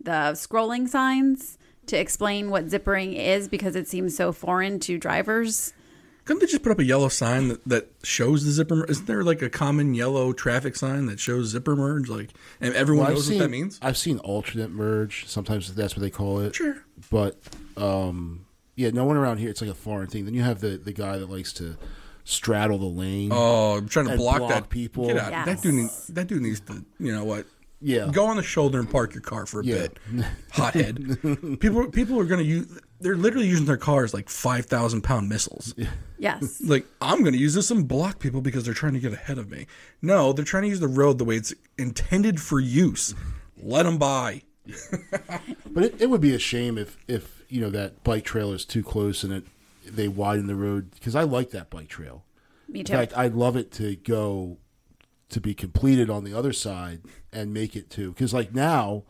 the 0.00 0.32
scrolling 0.34 0.88
signs 0.88 1.58
to 1.86 1.96
explain 1.98 2.50
what 2.50 2.66
zippering 2.66 3.16
is 3.16 3.48
because 3.48 3.76
it 3.76 3.88
seems 3.88 4.16
so 4.16 4.32
foreign 4.32 4.78
to 4.80 4.98
drivers. 4.98 5.72
Couldn't 6.24 6.40
they 6.40 6.46
just 6.46 6.62
put 6.62 6.70
up 6.72 6.78
a 6.78 6.84
yellow 6.84 7.08
sign 7.08 7.48
that, 7.48 7.64
that 7.66 7.90
shows 8.04 8.44
the 8.44 8.52
zipper? 8.52 8.76
mer- 8.76 8.84
Isn't 8.84 9.06
there 9.06 9.24
like 9.24 9.42
a 9.42 9.50
common 9.50 9.92
yellow 9.94 10.32
traffic 10.32 10.76
sign 10.76 11.06
that 11.06 11.18
shows 11.18 11.48
zipper 11.48 11.74
merge? 11.74 12.08
Like, 12.08 12.30
and 12.60 12.74
everyone 12.74 13.02
Well, 13.04 13.10
I've 13.10 13.16
knows 13.16 13.26
seen, 13.26 13.38
what 13.38 13.42
that 13.44 13.50
means. 13.50 13.78
I've 13.82 13.96
seen 13.96 14.18
alternate 14.18 14.70
merge. 14.70 15.26
Sometimes 15.26 15.74
that's 15.74 15.96
what 15.96 16.02
they 16.02 16.10
call 16.10 16.38
it. 16.40 16.54
Sure. 16.54 16.84
But 17.10 17.36
um, 17.76 18.46
yeah, 18.76 18.90
no 18.90 19.04
one 19.04 19.16
around 19.16 19.38
here. 19.38 19.50
It's 19.50 19.60
like 19.60 19.70
a 19.70 19.74
foreign 19.74 20.06
thing. 20.08 20.24
Then 20.24 20.34
you 20.34 20.42
have 20.42 20.60
the 20.60 20.76
the 20.78 20.92
guy 20.92 21.18
that 21.18 21.28
likes 21.28 21.52
to 21.54 21.76
straddle 22.24 22.78
the 22.78 22.86
lane. 22.86 23.30
Oh, 23.32 23.78
I'm 23.78 23.88
trying 23.88 24.06
to 24.06 24.12
And 24.12 24.18
block, 24.20 24.38
block 24.38 24.50
that 24.50 24.68
people. 24.68 25.08
Get 25.08 25.16
out. 25.16 25.32
Yes. 25.32 25.46
That 25.46 25.62
dude. 25.62 25.74
Needs, 25.74 26.06
that 26.08 26.26
dude 26.28 26.42
needs 26.42 26.60
to. 26.60 26.84
You 27.00 27.12
know 27.12 27.24
what? 27.24 27.46
Yeah. 27.80 28.08
Go 28.12 28.26
on 28.26 28.36
the 28.36 28.44
shoulder 28.44 28.78
and 28.78 28.88
park 28.88 29.12
your 29.12 29.22
car 29.22 29.44
for 29.44 29.60
a 29.60 29.64
Yeah. 29.64 29.88
bit. 29.88 29.98
Hothead. 30.52 31.58
people. 31.60 31.90
People 31.90 32.20
are 32.20 32.24
going 32.26 32.38
to 32.38 32.46
use. 32.46 32.78
They're 33.02 33.16
literally 33.16 33.48
using 33.48 33.66
their 33.66 33.76
cars 33.76 34.14
like 34.14 34.28
five 34.28 34.66
thousand 34.66 35.02
pound 35.02 35.28
missiles. 35.28 35.74
Yes. 36.18 36.60
like 36.64 36.86
I'm 37.00 37.20
going 37.20 37.32
to 37.32 37.38
use 37.38 37.54
this 37.54 37.70
and 37.70 37.86
block 37.86 38.18
people 38.18 38.40
because 38.40 38.64
they're 38.64 38.74
trying 38.74 38.94
to 38.94 39.00
get 39.00 39.12
ahead 39.12 39.38
of 39.38 39.50
me. 39.50 39.66
No, 40.00 40.32
they're 40.32 40.44
trying 40.44 40.62
to 40.64 40.68
use 40.68 40.80
the 40.80 40.88
road 40.88 41.18
the 41.18 41.24
way 41.24 41.36
it's 41.36 41.52
intended 41.78 42.40
for 42.40 42.60
use. 42.60 43.14
Let 43.60 43.84
them 43.84 43.98
by. 43.98 44.42
But 45.74 45.84
it, 45.84 46.02
it 46.02 46.10
would 46.10 46.20
be 46.20 46.34
a 46.34 46.38
shame 46.38 46.76
if 46.78 46.96
if 47.08 47.42
you 47.48 47.60
know 47.60 47.70
that 47.70 48.04
bike 48.04 48.24
trail 48.24 48.52
is 48.52 48.64
too 48.64 48.82
close 48.82 49.24
and 49.24 49.32
it 49.32 49.44
they 49.86 50.06
widen 50.06 50.46
the 50.46 50.54
road 50.54 50.90
because 50.92 51.16
I 51.16 51.22
like 51.22 51.50
that 51.50 51.70
bike 51.70 51.88
trail. 51.88 52.24
Me 52.68 52.80
In 52.80 52.84
too. 52.86 52.92
fact, 52.92 53.16
I'd 53.16 53.34
love 53.34 53.56
it 53.56 53.72
to 53.72 53.96
go 53.96 54.58
to 55.30 55.40
be 55.40 55.54
completed 55.54 56.10
on 56.10 56.24
the 56.24 56.34
other 56.34 56.52
side 56.52 57.00
and 57.32 57.52
make 57.54 57.74
it 57.74 57.88
to 57.90 58.12
because 58.12 58.34
like 58.34 58.54
now 58.54 59.04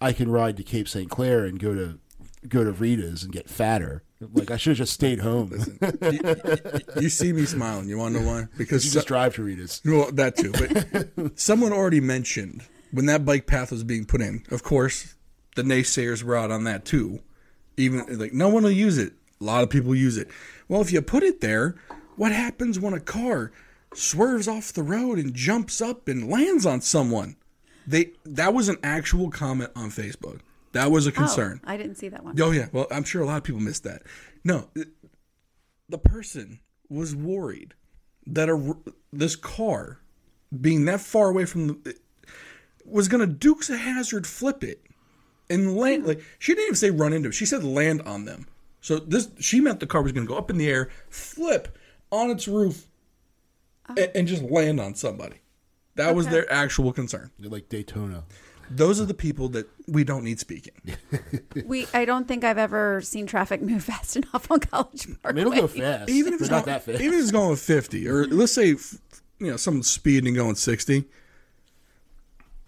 I 0.00 0.12
can 0.14 0.30
ride 0.30 0.56
to 0.56 0.62
Cape 0.62 0.88
St. 0.88 1.10
Clair 1.10 1.44
and 1.44 1.58
go 1.60 1.74
to 1.74 1.98
go 2.48 2.64
to 2.64 2.72
Rita's 2.72 3.22
and 3.22 3.32
get 3.32 3.48
fatter. 3.48 4.02
Like 4.20 4.50
I 4.50 4.56
should 4.56 4.70
have 4.70 4.78
just 4.78 4.92
stayed 4.92 5.20
home. 5.20 5.52
You 7.00 7.08
see 7.08 7.32
me 7.32 7.46
smiling. 7.46 7.88
You 7.88 7.98
want 7.98 8.14
to 8.14 8.20
know 8.20 8.26
why? 8.28 8.46
Because 8.58 8.84
You 8.84 8.92
just 8.92 9.06
drive 9.06 9.34
to 9.36 9.42
Rita's. 9.42 9.80
Well, 9.84 10.10
that 10.12 10.36
too. 10.36 10.52
But 10.52 11.38
someone 11.38 11.72
already 11.72 12.00
mentioned 12.00 12.62
when 12.90 13.06
that 13.06 13.24
bike 13.24 13.46
path 13.46 13.70
was 13.70 13.84
being 13.84 14.04
put 14.04 14.20
in. 14.20 14.44
Of 14.50 14.62
course, 14.62 15.14
the 15.56 15.62
naysayers 15.62 16.22
were 16.22 16.36
out 16.36 16.50
on 16.50 16.64
that 16.64 16.84
too. 16.84 17.20
Even 17.76 18.18
like 18.18 18.32
no 18.32 18.48
one 18.48 18.62
will 18.62 18.70
use 18.70 18.98
it. 18.98 19.14
A 19.40 19.44
lot 19.44 19.62
of 19.62 19.70
people 19.70 19.94
use 19.94 20.18
it. 20.18 20.28
Well, 20.68 20.82
if 20.82 20.92
you 20.92 21.00
put 21.00 21.22
it 21.22 21.40
there, 21.40 21.76
what 22.16 22.32
happens 22.32 22.78
when 22.78 22.92
a 22.92 23.00
car 23.00 23.52
swerves 23.94 24.46
off 24.46 24.72
the 24.72 24.82
road 24.82 25.18
and 25.18 25.34
jumps 25.34 25.80
up 25.80 26.08
and 26.08 26.28
lands 26.28 26.66
on 26.66 26.82
someone? 26.82 27.36
They 27.86 28.12
that 28.24 28.52
was 28.52 28.68
an 28.68 28.76
actual 28.82 29.30
comment 29.30 29.70
on 29.74 29.90
Facebook. 29.90 30.40
That 30.72 30.90
was 30.90 31.06
a 31.06 31.10
oh, 31.10 31.14
concern. 31.14 31.60
Oh, 31.64 31.70
I 31.70 31.76
didn't 31.76 31.96
see 31.96 32.08
that 32.08 32.24
one. 32.24 32.40
Oh 32.40 32.50
yeah, 32.50 32.68
well 32.72 32.86
I'm 32.90 33.04
sure 33.04 33.22
a 33.22 33.26
lot 33.26 33.38
of 33.38 33.44
people 33.44 33.60
missed 33.60 33.84
that. 33.84 34.02
No, 34.44 34.68
the 35.88 35.98
person 35.98 36.60
was 36.88 37.14
worried 37.14 37.74
that 38.26 38.48
a 38.48 38.76
this 39.12 39.36
car 39.36 39.98
being 40.60 40.84
that 40.84 41.00
far 41.00 41.30
away 41.30 41.44
from 41.44 41.68
the 41.68 41.96
was 42.84 43.08
going 43.08 43.20
to 43.20 43.26
Dukes 43.26 43.70
of 43.70 43.78
Hazzard 43.78 44.26
flip 44.26 44.64
it 44.64 44.82
and 45.48 45.76
land 45.76 46.06
like 46.06 46.22
she 46.38 46.52
didn't 46.52 46.66
even 46.66 46.76
say 46.76 46.90
run 46.90 47.12
into 47.12 47.28
it. 47.28 47.32
She 47.32 47.46
said 47.46 47.64
land 47.64 48.02
on 48.02 48.24
them. 48.24 48.46
So 48.80 48.98
this 48.98 49.28
she 49.40 49.60
meant 49.60 49.80
the 49.80 49.86
car 49.86 50.02
was 50.02 50.12
going 50.12 50.26
to 50.26 50.32
go 50.32 50.38
up 50.38 50.50
in 50.50 50.58
the 50.58 50.68
air, 50.68 50.90
flip 51.08 51.76
on 52.10 52.30
its 52.30 52.48
roof, 52.48 52.86
oh. 53.88 53.94
and, 53.96 54.10
and 54.14 54.28
just 54.28 54.42
land 54.42 54.80
on 54.80 54.94
somebody. 54.94 55.36
That 55.96 56.14
was 56.14 56.28
their 56.28 56.50
actual 56.50 56.92
concern. 56.92 57.30
They're 57.38 57.50
like 57.50 57.68
Daytona. 57.68 58.24
Those 58.72 59.00
are 59.00 59.04
the 59.04 59.14
people 59.14 59.48
that 59.50 59.68
we 59.88 60.04
don't 60.04 60.22
need 60.22 60.38
speaking. 60.38 60.74
We 61.66 61.86
I 61.92 62.04
don't 62.04 62.28
think 62.28 62.44
I've 62.44 62.58
ever 62.58 63.00
seen 63.00 63.26
traffic 63.26 63.60
move 63.60 63.82
fast 63.92 64.16
enough 64.16 64.50
on 64.50 64.60
College 64.60 65.06
Park. 65.20 65.20
I 65.24 65.32
mean, 65.32 65.46
it'll 65.46 65.60
go 65.60 65.66
fast. 65.66 66.08
even 66.08 66.32
if 66.32 66.40
it's 66.40 66.48
not 66.50 66.64
going, 66.64 66.74
that 66.74 66.84
fast. 66.84 67.00
even 67.00 67.14
if 67.14 67.22
it's 67.22 67.32
going 67.32 67.56
50 67.56 68.08
or 68.08 68.24
mm-hmm. 68.24 68.38
let's 68.38 68.52
say 68.52 68.68
you 68.68 69.50
know 69.50 69.56
someone's 69.56 69.90
speeding 69.90 70.28
and 70.28 70.36
going 70.36 70.54
60 70.54 71.04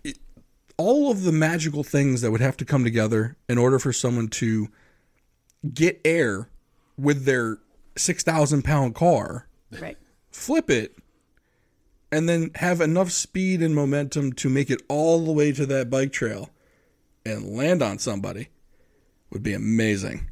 it, 0.04 0.18
all 0.76 1.10
of 1.10 1.22
the 1.22 1.32
magical 1.32 1.84
things 1.84 2.20
that 2.22 2.30
would 2.32 2.40
have 2.40 2.56
to 2.58 2.64
come 2.64 2.82
together 2.82 3.36
in 3.48 3.56
order 3.58 3.78
for 3.78 3.92
someone 3.92 4.28
to 4.28 4.68
get 5.72 6.00
air 6.04 6.48
with 6.98 7.24
their 7.24 7.58
6000 7.96 8.62
pound 8.62 8.94
car 8.94 9.46
Right. 9.80 9.96
flip 10.30 10.68
it 10.68 10.96
and 12.12 12.28
then 12.28 12.50
have 12.56 12.80
enough 12.82 13.10
speed 13.10 13.62
and 13.62 13.74
momentum 13.74 14.34
to 14.34 14.48
make 14.50 14.70
it 14.70 14.82
all 14.88 15.24
the 15.24 15.32
way 15.32 15.50
to 15.50 15.64
that 15.66 15.88
bike 15.88 16.12
trail 16.12 16.50
and 17.24 17.56
land 17.56 17.82
on 17.82 17.98
somebody 17.98 18.48
would 19.30 19.42
be 19.42 19.54
amazing 19.54 20.28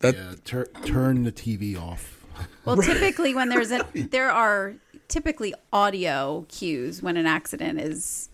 that 0.00 0.16
yeah, 0.16 0.34
tur- 0.44 0.70
turn 0.84 1.24
the 1.24 1.32
TV 1.32 1.80
off. 1.80 2.16
Well, 2.64 2.78
typically 2.78 3.34
when 3.34 3.50
there's 3.50 3.70
a 3.70 3.84
there 3.94 4.30
are 4.30 4.74
typically 5.08 5.52
audio 5.74 6.46
cues 6.48 7.02
when 7.02 7.18
an 7.18 7.26
accident 7.26 7.78
is 7.78 8.30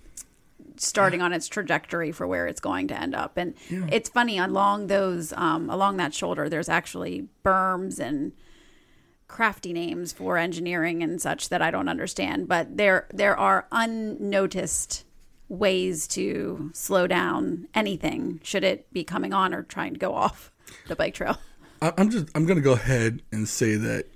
starting 0.76 1.20
on 1.22 1.32
its 1.32 1.48
trajectory 1.48 2.12
for 2.12 2.24
where 2.24 2.46
it's 2.46 2.60
going 2.60 2.86
to 2.88 3.00
end 3.00 3.16
up. 3.16 3.36
And 3.36 3.54
it's 3.68 4.08
funny 4.08 4.38
along 4.38 4.86
those 4.86 5.32
um, 5.32 5.68
along 5.70 5.96
that 5.96 6.14
shoulder 6.14 6.48
there's 6.48 6.68
actually 6.68 7.26
berms 7.44 7.98
and 7.98 8.30
crafty 9.28 9.72
names 9.72 10.12
for 10.12 10.38
engineering 10.38 11.02
and 11.02 11.20
such 11.20 11.48
that 11.48 11.62
I 11.62 11.70
don't 11.70 11.88
understand, 11.88 12.48
but 12.48 12.76
there 12.76 13.06
there 13.12 13.36
are 13.36 13.66
unnoticed 13.72 15.04
ways 15.48 16.06
to 16.08 16.70
slow 16.74 17.06
down 17.06 17.68
anything 17.74 18.40
should 18.42 18.64
it 18.64 18.92
be 18.92 19.04
coming 19.04 19.32
on 19.32 19.54
or 19.54 19.62
trying 19.62 19.92
to 19.92 19.98
go 19.98 20.12
off 20.14 20.50
the 20.88 20.96
bike 20.96 21.14
trail. 21.14 21.38
I'm 21.80 22.10
just 22.10 22.28
I'm 22.34 22.46
going 22.46 22.56
to 22.56 22.62
go 22.62 22.72
ahead 22.72 23.22
and 23.30 23.48
say 23.48 23.76
that 23.76 24.06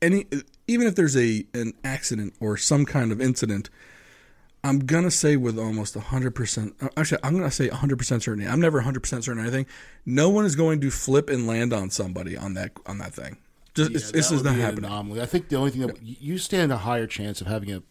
any 0.00 0.26
even 0.66 0.86
if 0.86 0.94
there's 0.94 1.16
a 1.16 1.46
an 1.54 1.74
accident 1.84 2.34
or 2.40 2.56
some 2.56 2.84
kind 2.84 3.12
of 3.12 3.20
incident, 3.20 3.70
I'm 4.64 4.80
gonna 4.80 5.10
say 5.10 5.36
with 5.36 5.58
almost 5.58 5.94
100. 5.96 6.34
percent 6.34 6.74
uh, 6.80 6.88
Actually, 6.96 7.20
I'm 7.22 7.34
gonna 7.36 7.50
say 7.50 7.68
100 7.68 7.96
percent 7.98 8.22
certainty. 8.22 8.48
I'm 8.48 8.60
never 8.60 8.78
100 8.78 9.00
percent 9.00 9.24
certain 9.24 9.42
anything. 9.42 9.66
No 10.04 10.28
one 10.30 10.44
is 10.44 10.56
going 10.56 10.80
to 10.80 10.90
flip 10.90 11.30
and 11.30 11.46
land 11.46 11.72
on 11.72 11.90
somebody 11.90 12.36
on 12.36 12.54
that 12.54 12.72
on 12.86 12.98
that 12.98 13.14
thing. 13.14 13.36
Just 13.74 13.92
it's, 13.92 14.06
Yeah, 14.06 14.12
this 14.12 14.30
is 14.32 14.42
not 14.42 14.56
happening. 14.56 14.86
Anomaly. 14.86 15.20
I 15.20 15.26
think 15.26 15.48
the 15.48 15.56
only 15.56 15.70
thing 15.70 15.86
that 15.86 16.02
you 16.02 16.38
stand 16.38 16.72
a 16.72 16.78
higher 16.78 17.06
chance 17.06 17.40
of 17.40 17.46
having 17.46 17.72
a, 17.72 17.82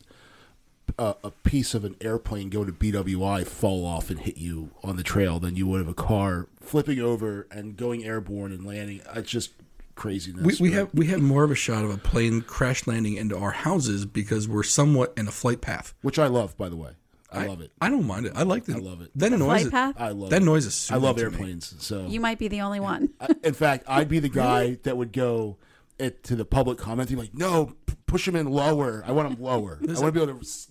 a 0.99 1.15
a 1.24 1.32
piece 1.32 1.74
of 1.74 1.86
an 1.86 1.95
airplane 2.01 2.49
go 2.49 2.65
to 2.65 2.72
BWI 2.72 3.45
fall 3.45 3.86
off 3.86 4.09
and 4.09 4.20
hit 4.20 4.38
you 4.38 4.72
on 4.84 4.97
the 4.97 5.03
trail 5.03 5.39
than 5.39 5.55
you 5.55 5.68
would 5.68 5.82
of 5.82 5.88
a 5.88 5.93
car 5.93 6.47
flipping 6.59 6.99
over 6.99 7.47
and 7.49 7.78
going 7.78 8.03
airborne 8.03 8.51
and 8.51 8.65
landing. 8.65 9.01
It's 9.15 9.30
just 9.32 9.51
craziness. 9.98 10.60
We, 10.60 10.70
we 10.70 10.70
but- 10.70 10.78
have 10.78 10.93
we 10.93 11.08
have 11.08 11.22
more 11.22 11.43
of 11.43 11.52
a 11.52 11.56
shot 11.56 11.84
of 11.84 11.89
a 11.89 11.98
plane 11.98 12.41
crash 12.41 12.88
landing 12.88 13.16
into 13.16 13.38
our 13.38 13.52
houses 13.52 14.06
because 14.06 14.48
we're 14.48 14.64
somewhat 14.64 15.14
in 15.18 15.28
a 15.28 15.32
flight 15.32 15.60
path. 15.60 15.93
which 16.02 16.18
I 16.18 16.28
love, 16.28 16.58
by 16.58 16.70
the 16.70 16.78
way. 16.78 16.91
I, 17.30 17.45
love 17.45 17.60
it. 17.60 17.72
I 17.82 17.89
don't 17.89 18.08
mind 18.08 18.26
it. 18.26 18.32
I 18.36 18.43
like 18.43 18.70
it. 18.70 18.76
I 18.76 18.80
love 18.80 19.02
it. 19.02 19.12
That 19.16 19.32
noise. 19.34 19.41
Flight 19.41 19.62
is- 19.64 19.70
path? 19.70 19.95
I 20.00 20.10
love 20.12 20.30
That 20.30 20.41
it. 20.41 20.45
noise 20.45 20.66
is. 20.66 20.89
I 20.89 20.95
love 20.95 21.20
soothing 21.20 21.34
me. 21.34 21.38
airplanes. 21.39 21.76
So 21.80 22.08
You 22.08 22.22
might 22.22 22.39
be 22.39 22.48
the 22.48 22.62
only 22.62 22.80
one. 22.80 23.10
I- 23.20 23.36
in 23.43 23.54
fact, 23.54 23.84
I'd 23.86 24.08
be 24.08 24.20
the 24.20 24.30
guy 24.45 24.78
that 24.84 24.95
would 24.95 25.12
go 25.12 25.58
it, 26.00 26.24
to 26.24 26.36
the 26.38 26.45
public 26.45 26.78
comment 26.78 27.10
and 27.10 27.18
be 27.18 27.22
like, 27.24 27.34
"No, 27.34 27.74
p- 27.86 27.95
push 28.06 28.28
them 28.28 28.36
in 28.38 28.48
lower. 28.50 29.04
I 29.06 29.12
want 29.12 29.30
them 29.30 29.43
lower. 29.43 29.78
I 29.84 29.88
want 29.88 29.98
to 30.00 30.12
be 30.14 30.22
able 30.22 30.36
to 30.36 30.39
s- 30.39 30.68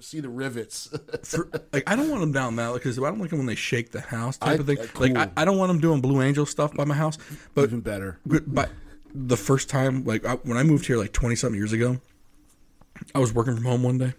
see 0.00 0.20
the 0.20 0.28
rivets." 0.28 0.88
For, 1.24 1.48
like 1.72 1.84
I 1.88 1.96
don't 1.96 2.08
want 2.10 2.20
them 2.20 2.32
down 2.32 2.56
that 2.56 2.72
because 2.74 2.98
I 2.98 3.02
don't 3.02 3.18
like 3.18 3.30
them 3.30 3.38
when 3.40 3.46
they 3.46 3.54
shake 3.54 3.90
the 3.92 4.00
house 4.00 4.36
type 4.38 4.48
I- 4.58 4.60
of 4.60 4.66
thing. 4.66 4.78
uh, 4.78 4.86
Like 4.98 5.16
I. 5.16 5.30
I 5.42 5.44
don't 5.44 5.58
want 5.58 5.68
them 5.70 5.80
doing 5.80 6.00
Blue 6.00 6.22
Angel 6.22 6.46
stuff 6.46 6.74
by 6.74 6.84
my 6.84 6.94
house. 6.94 7.18
But 7.54 7.64
Even 7.64 7.80
better. 7.80 8.18
but 8.26 8.70
the 9.14 9.36
first 9.36 9.68
time, 9.68 10.04
like 10.04 10.24
I, 10.24 10.34
when 10.36 10.56
I 10.56 10.62
moved 10.62 10.86
here, 10.86 10.96
like 10.96 11.12
twenty 11.12 11.34
something 11.36 11.58
years 11.58 11.72
ago, 11.72 11.98
I 13.14 13.18
was 13.18 13.32
working 13.34 13.54
from 13.56 13.64
home 13.64 13.82
one 13.82 13.98
day, 13.98 14.14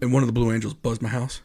and 0.00 0.12
one 0.12 0.22
of 0.22 0.26
the 0.26 0.32
Blue 0.32 0.52
Angels 0.52 0.74
buzzed 0.74 1.02
my 1.02 1.08
house. 1.08 1.40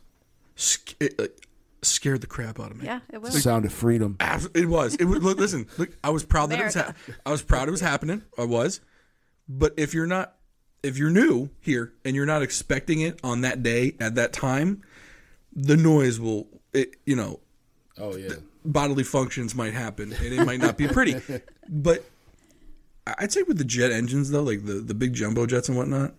Sc- 0.55 0.95
it, 0.99 1.18
like, 1.20 1.47
scared 1.84 2.22
the 2.22 2.28
crap 2.28 2.60
out 2.60 2.72
of 2.72 2.78
me. 2.78 2.86
yeah, 2.86 2.99
it 3.14 3.22
will. 3.22 3.32
Sound 3.32 3.64
of 3.66 3.72
freedom. 3.74 4.18
It 4.53 4.68
was. 4.68 4.95
It 4.95 5.05
was. 5.05 5.22
Look, 5.24 5.38
listen. 5.38 5.68
Look, 5.78 5.91
I 6.03 6.10
was 6.10 6.24
proud 6.24 6.49
that 6.51 6.60
it 6.60 6.64
was. 6.66 6.74
Ha- 6.76 6.93
I 7.26 7.32
was 7.32 7.41
proud 7.43 7.68
it 7.68 7.72
was 7.72 7.82
happening. 7.82 8.24
I 8.38 8.43
was. 8.45 8.82
But 9.49 9.74
if 9.78 9.93
you're 9.93 10.08
not, 10.08 10.36
if 10.84 10.97
you're 10.97 11.09
new 11.09 11.49
here 11.59 11.93
and 12.05 12.15
you're 12.15 12.25
not 12.25 12.41
expecting 12.41 13.01
it 13.01 13.19
on 13.23 13.41
that 13.41 13.63
day 13.63 13.95
at 13.99 14.15
that 14.15 14.34
time, 14.34 14.84
the 15.53 15.78
noise 15.78 16.19
will. 16.19 16.47
It, 16.73 16.95
you 17.05 17.15
know, 17.15 17.39
Oh 17.97 18.15
yeah. 18.15 18.34
bodily 18.63 19.03
functions 19.03 19.55
might 19.55 19.73
happen 19.73 20.13
and 20.13 20.34
it 20.34 20.45
might 20.45 20.59
not 20.59 20.78
be 20.78 20.88
pretty. 20.88 21.15
but 21.69 22.03
I'd 23.17 23.32
say 23.32 23.41
with 23.43 23.57
the 23.57 23.63
jet 23.65 23.91
engines 23.91 24.30
though, 24.32 24.43
like 24.43 24.65
the 24.65 24.73
the 24.73 24.93
big 24.93 25.13
jumbo 25.13 25.45
jets 25.45 25.69
and 25.69 25.78
whatnot. 25.78 26.13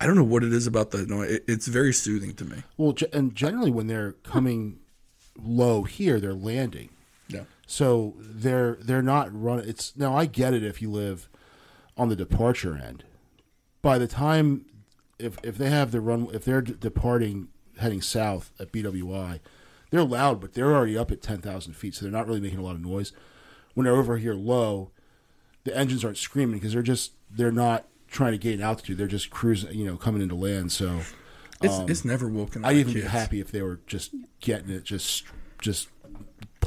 I 0.00 0.06
don't 0.06 0.14
know 0.16 0.24
what 0.24 0.44
it 0.44 0.52
is 0.52 0.66
about 0.68 0.90
the 0.92 1.06
noise. 1.06 1.30
It, 1.32 1.44
it's 1.48 1.66
very 1.66 1.92
soothing 1.92 2.34
to 2.34 2.44
me. 2.44 2.62
Well, 2.76 2.94
and 3.12 3.34
generally 3.34 3.70
when 3.72 3.88
they're 3.88 4.12
coming 4.22 4.78
low 5.40 5.82
here, 5.82 6.20
they're 6.20 6.34
landing. 6.34 6.90
Yeah. 7.28 7.44
So 7.66 8.14
they're 8.18 8.76
they're 8.80 9.02
not 9.02 9.28
running. 9.32 9.68
It's 9.68 9.96
now 9.96 10.16
I 10.16 10.26
get 10.26 10.54
it 10.54 10.62
if 10.62 10.80
you 10.82 10.90
live 10.90 11.28
on 11.96 12.08
the 12.08 12.16
departure 12.16 12.76
end. 12.76 13.04
By 13.82 13.98
the 13.98 14.06
time 14.06 14.64
if 15.18 15.38
if 15.42 15.56
they 15.58 15.70
have 15.70 15.90
the 15.90 16.00
run 16.00 16.28
if 16.32 16.44
they're 16.44 16.62
departing 16.62 17.48
heading 17.78 18.00
south 18.00 18.52
at 18.58 18.72
BWI, 18.72 19.40
they're 19.90 20.04
loud, 20.04 20.40
but 20.40 20.54
they're 20.54 20.74
already 20.74 20.96
up 20.96 21.10
at 21.10 21.22
ten 21.22 21.40
thousand 21.40 21.74
feet, 21.74 21.94
so 21.94 22.04
they're 22.04 22.12
not 22.12 22.26
really 22.26 22.40
making 22.40 22.58
a 22.58 22.62
lot 22.62 22.74
of 22.74 22.80
noise. 22.80 23.12
When 23.74 23.84
they're 23.84 23.96
over 23.96 24.16
here 24.18 24.34
low, 24.34 24.90
the 25.64 25.76
engines 25.76 26.04
aren't 26.04 26.18
screaming 26.18 26.56
because 26.56 26.72
they're 26.72 26.82
just 26.82 27.12
they're 27.30 27.52
not 27.52 27.86
trying 28.08 28.32
to 28.32 28.38
gain 28.38 28.60
altitude. 28.60 28.98
They're 28.98 29.06
just 29.06 29.30
cruising, 29.30 29.72
you 29.74 29.86
know, 29.86 29.96
coming 29.96 30.22
into 30.22 30.34
land. 30.34 30.72
So 30.72 31.00
It's 31.62 31.74
um, 31.74 31.88
it's 31.88 32.04
never 32.04 32.28
woken 32.28 32.64
up. 32.64 32.70
I'd 32.70 32.76
even 32.76 32.94
be 32.94 33.02
happy 33.02 33.40
if 33.40 33.50
they 33.50 33.62
were 33.62 33.80
just 33.86 34.14
getting 34.40 34.70
it, 34.70 34.84
just 34.84 35.24
just 35.60 35.88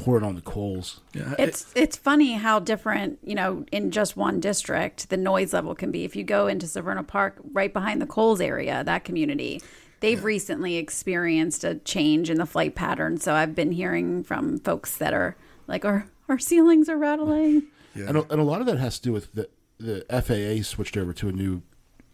pouring 0.02 0.24
on 0.24 0.34
the 0.34 0.40
coals. 0.40 1.00
Yeah, 1.14 1.34
It's 1.38 1.72
it's 1.74 1.96
funny 1.96 2.32
how 2.34 2.58
different, 2.58 3.18
you 3.24 3.34
know, 3.34 3.64
in 3.72 3.90
just 3.90 4.16
one 4.16 4.40
district, 4.40 5.08
the 5.10 5.16
noise 5.16 5.52
level 5.52 5.74
can 5.74 5.90
be. 5.90 6.04
If 6.04 6.16
you 6.16 6.24
go 6.24 6.46
into 6.46 6.66
Severna 6.66 7.06
Park, 7.06 7.38
right 7.52 7.72
behind 7.72 8.00
the 8.02 8.06
Coles 8.06 8.40
area, 8.40 8.82
that 8.84 9.04
community, 9.04 9.60
they've 10.00 10.22
recently 10.22 10.76
experienced 10.76 11.64
a 11.64 11.76
change 11.76 12.30
in 12.30 12.38
the 12.38 12.46
flight 12.46 12.74
pattern. 12.74 13.18
So 13.18 13.34
I've 13.34 13.54
been 13.54 13.72
hearing 13.72 14.24
from 14.24 14.58
folks 14.58 14.96
that 14.98 15.12
are 15.14 15.36
like, 15.66 15.84
our 15.84 16.06
our 16.28 16.38
ceilings 16.38 16.88
are 16.88 16.96
rattling. 16.96 17.64
yeah. 17.94 18.06
And, 18.08 18.16
a, 18.18 18.22
and 18.32 18.40
a 18.40 18.44
lot 18.44 18.60
of 18.60 18.66
that 18.66 18.78
has 18.78 18.98
to 18.98 19.02
do 19.02 19.12
with 19.12 19.32
the 19.34 19.48
the 19.78 20.04
FAA 20.10 20.62
switched 20.62 20.96
over 20.96 21.12
to 21.12 21.28
a 21.28 21.32
new 21.32 21.62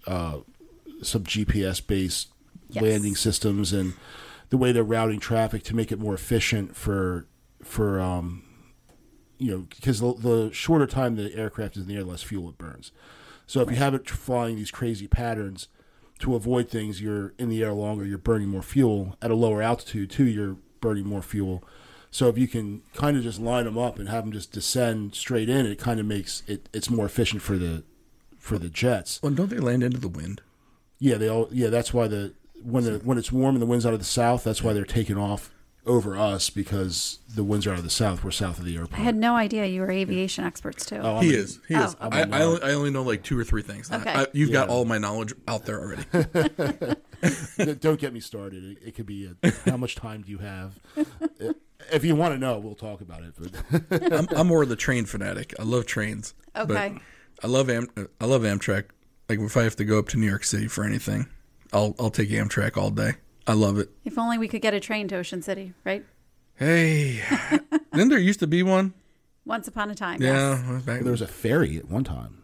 uh, 0.06 0.38
some 1.02 1.24
GPS 1.24 1.84
based 1.86 2.28
Yes. 2.70 2.82
landing 2.82 3.16
systems 3.16 3.72
and 3.72 3.94
the 4.50 4.58
way 4.58 4.72
they're 4.72 4.82
routing 4.84 5.20
traffic 5.20 5.62
to 5.62 5.74
make 5.74 5.90
it 5.90 5.98
more 5.98 6.12
efficient 6.12 6.76
for 6.76 7.26
for 7.62 8.00
um, 8.00 8.42
you 9.38 9.50
know 9.50 9.66
because 9.70 10.00
the, 10.00 10.14
the 10.14 10.50
shorter 10.52 10.86
time 10.86 11.16
the 11.16 11.34
aircraft 11.34 11.76
is 11.76 11.82
in 11.82 11.88
the 11.88 11.96
air, 11.96 12.02
the 12.02 12.10
less 12.10 12.22
fuel 12.22 12.48
it 12.48 12.58
burns. 12.58 12.92
So 13.46 13.60
if 13.62 13.70
you 13.70 13.76
have 13.76 13.94
it 13.94 14.08
flying 14.08 14.56
these 14.56 14.70
crazy 14.70 15.08
patterns 15.08 15.68
to 16.18 16.34
avoid 16.34 16.68
things, 16.68 17.00
you're 17.00 17.32
in 17.38 17.48
the 17.48 17.62
air 17.62 17.72
longer, 17.72 18.04
you're 18.04 18.18
burning 18.18 18.48
more 18.48 18.62
fuel 18.62 19.16
at 19.22 19.30
a 19.30 19.34
lower 19.34 19.62
altitude 19.62 20.10
too. 20.10 20.26
You're 20.26 20.56
burning 20.80 21.06
more 21.06 21.22
fuel. 21.22 21.64
So 22.10 22.28
if 22.28 22.38
you 22.38 22.48
can 22.48 22.82
kind 22.94 23.16
of 23.16 23.22
just 23.22 23.40
line 23.40 23.64
them 23.64 23.78
up 23.78 23.98
and 23.98 24.08
have 24.08 24.24
them 24.24 24.32
just 24.32 24.52
descend 24.52 25.14
straight 25.14 25.48
in, 25.48 25.66
it 25.66 25.78
kind 25.78 26.00
of 26.00 26.06
makes 26.06 26.42
it 26.46 26.68
it's 26.72 26.90
more 26.90 27.06
efficient 27.06 27.42
for 27.42 27.56
the 27.56 27.84
for 28.38 28.58
the 28.58 28.70
jets. 28.70 29.20
well, 29.22 29.32
don't 29.32 29.50
they 29.50 29.58
land 29.58 29.82
into 29.82 29.98
the 29.98 30.08
wind? 30.08 30.40
Yeah, 30.98 31.16
they 31.16 31.28
all 31.28 31.48
yeah. 31.50 31.68
That's 31.68 31.92
why 31.92 32.08
the 32.08 32.34
when 32.62 32.84
the 32.84 32.98
when 32.98 33.18
it's 33.18 33.30
warm 33.30 33.54
and 33.54 33.62
the 33.62 33.66
winds 33.66 33.86
out 33.86 33.92
of 33.92 33.98
the 33.98 34.04
south, 34.04 34.44
that's 34.44 34.62
why 34.62 34.72
they're 34.72 34.84
taking 34.84 35.16
off 35.16 35.50
over 35.88 36.16
us 36.16 36.50
because 36.50 37.18
the 37.34 37.42
winds 37.42 37.66
are 37.66 37.72
out 37.72 37.78
of 37.78 37.84
the 37.84 37.90
south. 37.90 38.22
We're 38.22 38.30
south 38.30 38.58
of 38.58 38.64
the 38.64 38.76
airport. 38.76 39.00
I 39.00 39.02
had 39.04 39.16
no 39.16 39.34
idea 39.34 39.66
you 39.66 39.80
were 39.80 39.90
aviation 39.90 40.44
experts 40.44 40.84
too. 40.86 40.96
Oh, 40.96 41.20
He 41.20 41.34
a- 41.34 41.38
is. 41.38 41.60
He 41.66 41.74
Oh, 41.74 41.84
is. 41.84 41.96
I, 42.00 42.20
I, 42.22 42.42
only, 42.42 42.62
I 42.62 42.72
only 42.72 42.90
know 42.90 43.02
like 43.02 43.22
two 43.22 43.38
or 43.38 43.44
three 43.44 43.62
things. 43.62 43.90
Okay. 43.90 44.12
I, 44.12 44.26
you've 44.32 44.52
got 44.52 44.68
all 44.68 44.84
my 44.84 44.98
knowledge 44.98 45.32
out 45.48 45.64
there 45.64 45.80
already. 45.80 46.04
Don't 47.80 47.98
get 48.00 48.12
me 48.12 48.20
started. 48.20 48.62
It, 48.64 48.78
it 48.88 48.94
could 48.94 49.06
be 49.06 49.30
a, 49.42 49.52
how 49.68 49.76
much 49.76 49.94
time 49.96 50.22
do 50.22 50.30
you 50.30 50.38
have? 50.38 50.78
If 51.92 52.04
you 52.04 52.16
want 52.16 52.34
to 52.34 52.38
know, 52.38 52.58
we'll 52.58 52.74
talk 52.74 53.00
about 53.00 53.22
it. 53.22 53.34
But 53.88 54.12
I'm, 54.12 54.26
I'm 54.36 54.46
more 54.48 54.64
of 54.64 54.68
the 54.68 54.74
train 54.76 55.06
fanatic. 55.06 55.54
I 55.60 55.62
love 55.62 55.86
trains. 55.86 56.34
Okay. 56.56 56.98
I 57.42 57.46
love 57.46 57.70
Am. 57.70 57.86
I 58.20 58.24
love 58.26 58.42
Amtrak. 58.42 58.86
Like 59.28 59.38
if 59.38 59.56
I 59.56 59.62
have 59.62 59.76
to 59.76 59.84
go 59.84 59.98
up 60.00 60.08
to 60.08 60.18
New 60.18 60.26
York 60.26 60.42
City 60.42 60.66
for 60.66 60.82
anything, 60.82 61.28
I'll 61.72 61.94
I'll 62.00 62.10
take 62.10 62.30
Amtrak 62.30 62.76
all 62.76 62.90
day. 62.90 63.12
I 63.48 63.54
love 63.54 63.78
it. 63.78 63.88
If 64.04 64.18
only 64.18 64.38
we 64.38 64.46
could 64.48 64.62
get 64.62 64.74
a 64.74 64.80
train 64.80 65.08
to 65.08 65.16
Ocean 65.16 65.42
City, 65.42 65.72
right? 65.84 66.04
Hey, 66.56 67.22
then 67.92 68.08
there 68.08 68.18
used 68.18 68.40
to 68.40 68.46
be 68.46 68.62
one. 68.62 68.92
Once 69.44 69.66
upon 69.66 69.90
a 69.90 69.94
time. 69.94 70.20
Yeah, 70.20 70.62
Yes. 70.72 70.82
back- 70.82 71.02
there 71.02 71.12
was 71.12 71.22
a 71.22 71.26
ferry 71.26 71.76
at 71.78 71.88
one 71.88 72.04
time. 72.04 72.42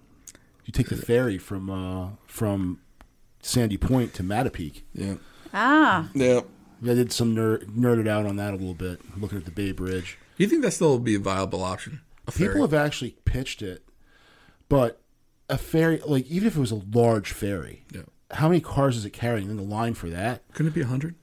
You 0.64 0.72
take 0.72 0.88
the 0.88 0.96
ferry 0.96 1.36
from 1.36 1.68
uh, 1.68 2.11
from 2.26 2.80
Sandy 3.40 3.76
Point 3.76 4.14
to 4.14 4.22
Matapeake. 4.22 4.82
yeah, 4.94 5.16
Ah, 5.52 6.09
yeah. 6.14 6.40
I 6.82 6.86
did 6.94 7.12
some 7.12 7.34
ner- 7.34 7.59
nerded 7.59 8.09
out 8.09 8.24
on 8.26 8.36
that 8.36 8.55
a 8.55 8.57
little 8.57 8.74
bit, 8.74 9.00
looking 9.20 9.36
at 9.38 9.44
the 9.44 9.50
Bay 9.50 9.72
Bridge. 9.72 10.18
Do 10.38 10.44
you 10.44 10.48
think 10.48 10.62
that 10.62 10.72
still 10.72 10.92
would 10.94 11.05
be 11.05 11.14
a 11.14 11.18
viable 11.18 11.62
option? 11.62 12.00
A 12.26 12.30
ferry? 12.30 12.48
People 12.55 12.62
have 12.62 12.74
actually 12.74 13.16
pitched 13.26 13.61
it, 13.62 13.84
but 14.70 15.00
a 15.50 15.59
ferry, 15.59 16.00
like 16.07 16.26
even 16.28 16.48
if 16.48 16.57
it 16.57 16.61
was 16.61 16.72
a 16.72 16.80
large 16.92 17.32
ferry, 17.32 17.84
Yeah. 17.92 18.02
How 18.30 18.48
many 18.48 18.60
cars 18.60 18.96
is 18.96 19.04
it 19.04 19.10
carrying? 19.10 19.50
In 19.50 19.56
the 19.56 19.62
line 19.62 19.94
for 19.94 20.08
that, 20.10 20.42
Couldn't 20.52 20.72
it 20.72 20.74
be 20.74 20.82
hundred? 20.82 21.14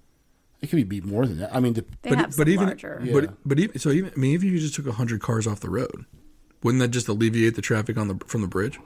it 0.61 0.67
could 0.69 0.87
be 0.87 1.01
more 1.01 1.25
than 1.25 1.39
that. 1.39 1.55
I 1.55 1.59
mean, 1.59 1.73
the, 1.73 1.85
they 2.03 2.09
But- 2.11 2.17
have 2.19 2.27
but 2.37 2.45
some 2.45 2.49
even- 2.49 2.67
larger. 2.67 3.01
Yeah. 3.03 3.13
But 3.13 3.33
but 3.45 3.59
even 3.59 3.79
so, 3.79 3.89
even 3.91 4.11
I 4.15 4.19
mean, 4.19 4.31
even 4.33 4.47
if 4.47 4.53
you 4.53 4.59
just 4.59 4.75
took 4.75 4.87
hundred 4.87 5.21
cars 5.21 5.47
off 5.47 5.59
the 5.59 5.69
road, 5.69 6.05
wouldn't 6.63 6.79
that 6.81 6.89
just 6.89 7.07
alleviate 7.07 7.55
the 7.55 7.61
traffic 7.61 7.97
on 7.97 8.07
the 8.07 8.19
from 8.27 8.41
the 8.41 8.47
bridge? 8.47 8.79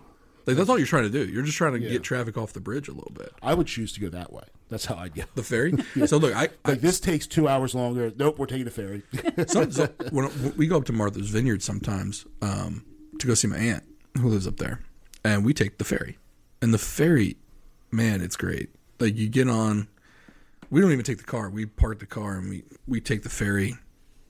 Like 0.46 0.58
that's 0.58 0.70
all 0.70 0.78
you're 0.78 0.86
trying 0.88 1.04
to 1.04 1.10
do. 1.10 1.26
You're 1.32 1.44
just 1.44 1.58
trying 1.58 1.74
to 1.74 1.80
Yeah. 1.82 1.90
get 1.90 2.04
traffic 2.04 2.38
off 2.38 2.54
the 2.54 2.60
bridge 2.62 2.88
a 2.88 2.92
little 2.94 3.12
bit. 3.14 3.34
I 3.42 3.56
would 3.56 3.66
choose 3.68 3.92
to 3.94 4.00
go 4.00 4.10
that 4.10 4.32
way. 4.32 4.44
That's 4.70 4.86
how 4.86 4.96
I'd 4.96 5.16
go. 5.16 5.24
The 5.34 5.42
ferry. 5.44 5.74
So 6.06 6.18
look, 6.18 6.36
I, 6.36 6.50
I 6.64 6.70
Like 6.70 6.82
this 6.82 7.00
takes 7.00 7.26
two 7.28 7.48
hours 7.48 7.74
longer. 7.76 8.12
Nope, 8.16 8.38
we're 8.38 8.46
taking 8.46 8.66
the 8.66 8.72
ferry. 8.72 9.02
so, 9.48 9.68
so 9.72 9.88
when, 10.12 10.26
when 10.26 10.56
we 10.56 10.68
go 10.68 10.78
up 10.78 10.86
to 10.86 10.94
Martha's 10.94 11.30
Vineyard 11.30 11.64
sometimes 11.64 12.26
um, 12.44 12.86
to 13.20 13.26
go 13.28 13.34
see 13.34 13.48
my 13.48 13.58
aunt 13.58 13.84
who 14.20 14.30
lives 14.30 14.46
up 14.48 14.58
there, 14.58 14.82
and 15.24 15.44
we 15.44 15.52
take 15.54 15.78
the 15.80 15.84
ferry. 15.84 16.18
And 16.62 16.74
the 16.74 16.78
ferry, 16.78 17.38
man, 17.92 18.22
it's 18.22 18.36
great. 18.36 18.70
Like 19.00 19.16
you 19.16 19.28
get 19.30 19.50
on, 19.50 19.88
we 20.70 20.82
don't 20.82 20.92
even 20.92 21.04
take 21.06 21.18
the 21.18 21.24
car. 21.24 21.50
We 21.50 21.66
park 21.66 22.00
the 22.00 22.06
car 22.06 22.36
and 22.38 22.50
we 22.50 22.64
we 22.88 23.02
take 23.02 23.24
the 23.24 23.30
ferry. 23.30 23.76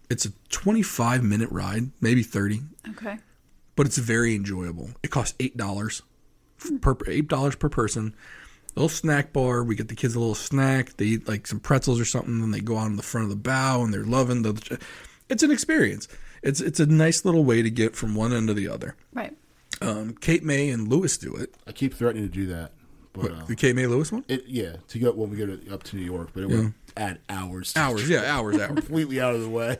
It's 0.10 0.26
a 0.26 0.32
25 0.49 1.24
minute 1.24 1.49
ride, 1.51 1.91
maybe 1.99 2.22
30, 2.24 2.62
Okay. 2.91 3.18
but 3.76 3.86
it's 3.88 3.97
very 3.97 4.36
enjoyable. 4.36 4.91
It 5.03 5.10
costs 5.12 5.36
eight 5.39 5.58
dollars 5.58 6.01
per 6.82 6.95
eight 7.08 7.28
dollars 7.28 7.56
per 7.56 7.70
person. 7.70 8.14
A 8.76 8.80
little 8.80 8.89
snack 8.89 9.32
bar. 9.32 9.64
We 9.64 9.76
get 9.76 9.88
the 9.88 9.95
kids 9.95 10.16
a 10.16 10.20
little 10.20 10.36
snack. 10.36 10.97
They 10.97 11.06
eat 11.06 11.28
like 11.28 11.47
some 11.47 11.60
pretzels 11.62 11.99
or 11.99 12.06
something, 12.06 12.41
and 12.43 12.53
they 12.53 12.60
go 12.60 12.78
out 12.78 12.88
in 12.88 12.97
the 12.97 13.03
front 13.03 13.24
of 13.24 13.30
the 13.30 13.36
bow, 13.38 13.84
and 13.84 13.93
they're 13.93 14.03
loving 14.03 14.41
the. 14.41 14.80
It's 15.30 15.43
an 15.43 15.51
experience. 15.51 16.08
It's 16.43 16.60
it's 16.60 16.80
a 16.82 16.86
nice 16.86 17.24
little 17.26 17.45
way 17.45 17.62
to 17.62 17.70
get 17.70 17.95
from 17.95 18.16
one 18.16 18.34
end 18.34 18.49
to 18.49 18.53
the 18.53 18.68
other. 18.68 18.95
Right. 19.14 19.36
Um, 19.82 20.14
Cape 20.16 20.43
May 20.43 20.70
and 20.70 20.88
Lewes 20.89 21.18
do 21.18 21.36
it. 21.36 21.56
I 21.66 21.72
keep 21.72 21.93
threatening 21.93 22.28
to 22.28 22.34
do 22.34 22.45
that, 22.47 22.72
but 23.16 23.32
uh, 23.32 23.45
the 23.45 23.55
Cape 23.55 23.76
May 23.76 23.88
Lewes 23.88 24.11
one. 24.11 24.24
it 24.28 24.43
yeah 24.47 24.78
to 24.89 24.99
go 24.99 25.11
when 25.11 25.30
we 25.30 25.38
go 25.38 25.45
to, 25.45 25.74
up 25.74 25.84
to 25.84 25.95
New 25.95 26.03
York, 26.03 26.30
but 26.34 26.43
it 26.43 26.49
would 26.49 26.74
add 26.97 27.20
hours. 27.30 27.74
to 27.74 27.80
Hours, 27.80 28.09
yeah, 28.09 28.24
hours, 28.36 28.55
hours. 28.57 28.68
completely 28.68 29.20
out 29.20 29.36
of 29.36 29.41
the 29.41 29.49
way. 29.49 29.78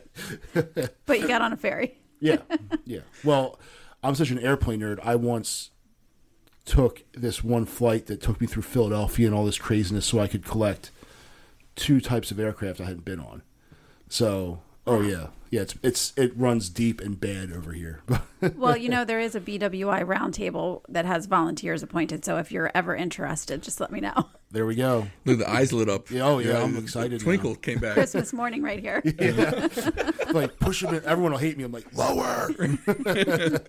But 1.06 1.20
you 1.20 1.28
got 1.28 1.42
on 1.42 1.52
a 1.52 1.56
ferry. 1.56 1.98
Yeah, 2.20 2.38
yeah. 2.84 3.00
Well, 3.24 3.58
I'm 4.02 4.14
such 4.14 4.30
an 4.30 4.38
airplane 4.38 4.80
nerd. 4.80 4.98
I 5.04 5.14
once 5.16 5.70
took 6.64 7.04
this 7.12 7.44
one 7.44 7.64
flight 7.64 8.06
that 8.06 8.20
took 8.20 8.40
me 8.40 8.46
through 8.46 8.62
Philadelphia 8.62 9.26
and 9.26 9.34
all 9.34 9.44
this 9.44 9.58
craziness, 9.58 10.06
so 10.06 10.18
I 10.18 10.26
could 10.26 10.44
collect 10.44 10.90
two 11.76 12.00
types 12.00 12.30
of 12.30 12.40
aircraft 12.40 12.80
I 12.80 12.84
hadn't 12.84 13.04
been 13.04 13.20
on. 13.20 13.42
So, 14.08 14.60
oh 14.86 15.00
yeah, 15.00 15.28
yeah. 15.50 15.62
It's 15.62 15.74
it's 15.82 16.12
it 16.16 16.32
runs 16.36 16.68
deep 16.68 17.00
and 17.00 17.18
bad 17.20 17.52
over 17.52 17.72
here. 17.72 18.02
Well, 18.54 18.76
you 18.76 18.88
know, 18.90 19.04
there 19.04 19.18
is 19.18 19.34
a 19.34 19.40
BWI 19.40 20.04
roundtable 20.06 20.82
that 20.90 21.04
has 21.06 21.24
volunteers 21.26 21.82
appointed. 21.82 22.24
So 22.24 22.36
if 22.36 22.52
you're 22.52 22.70
ever 22.74 22.94
interested, 22.94 23.60
just 23.62 23.80
let 23.80 23.90
me 23.90 23.98
know. 24.00 24.28
there 24.52 24.66
we 24.66 24.74
go. 24.76 25.08
Look, 25.24 25.38
the 25.38 25.50
eyes 25.50 25.72
lit 25.72 25.88
up. 25.88 26.10
Yeah, 26.10 26.26
oh, 26.26 26.38
yeah, 26.38 26.62
I'm 26.62 26.76
excited 26.76 27.20
Twinkle 27.22 27.52
now. 27.52 27.56
came 27.56 27.78
back. 27.78 27.94
Christmas 27.94 28.32
morning 28.32 28.62
right 28.62 28.78
here. 28.78 29.02
like 30.32 30.60
push 30.60 30.82
them 30.82 30.94
in. 30.94 31.04
Everyone 31.06 31.32
will 31.32 31.38
hate 31.38 31.56
me. 31.56 31.64
I'm 31.64 31.72
like 31.72 31.86
lower. 31.96 32.50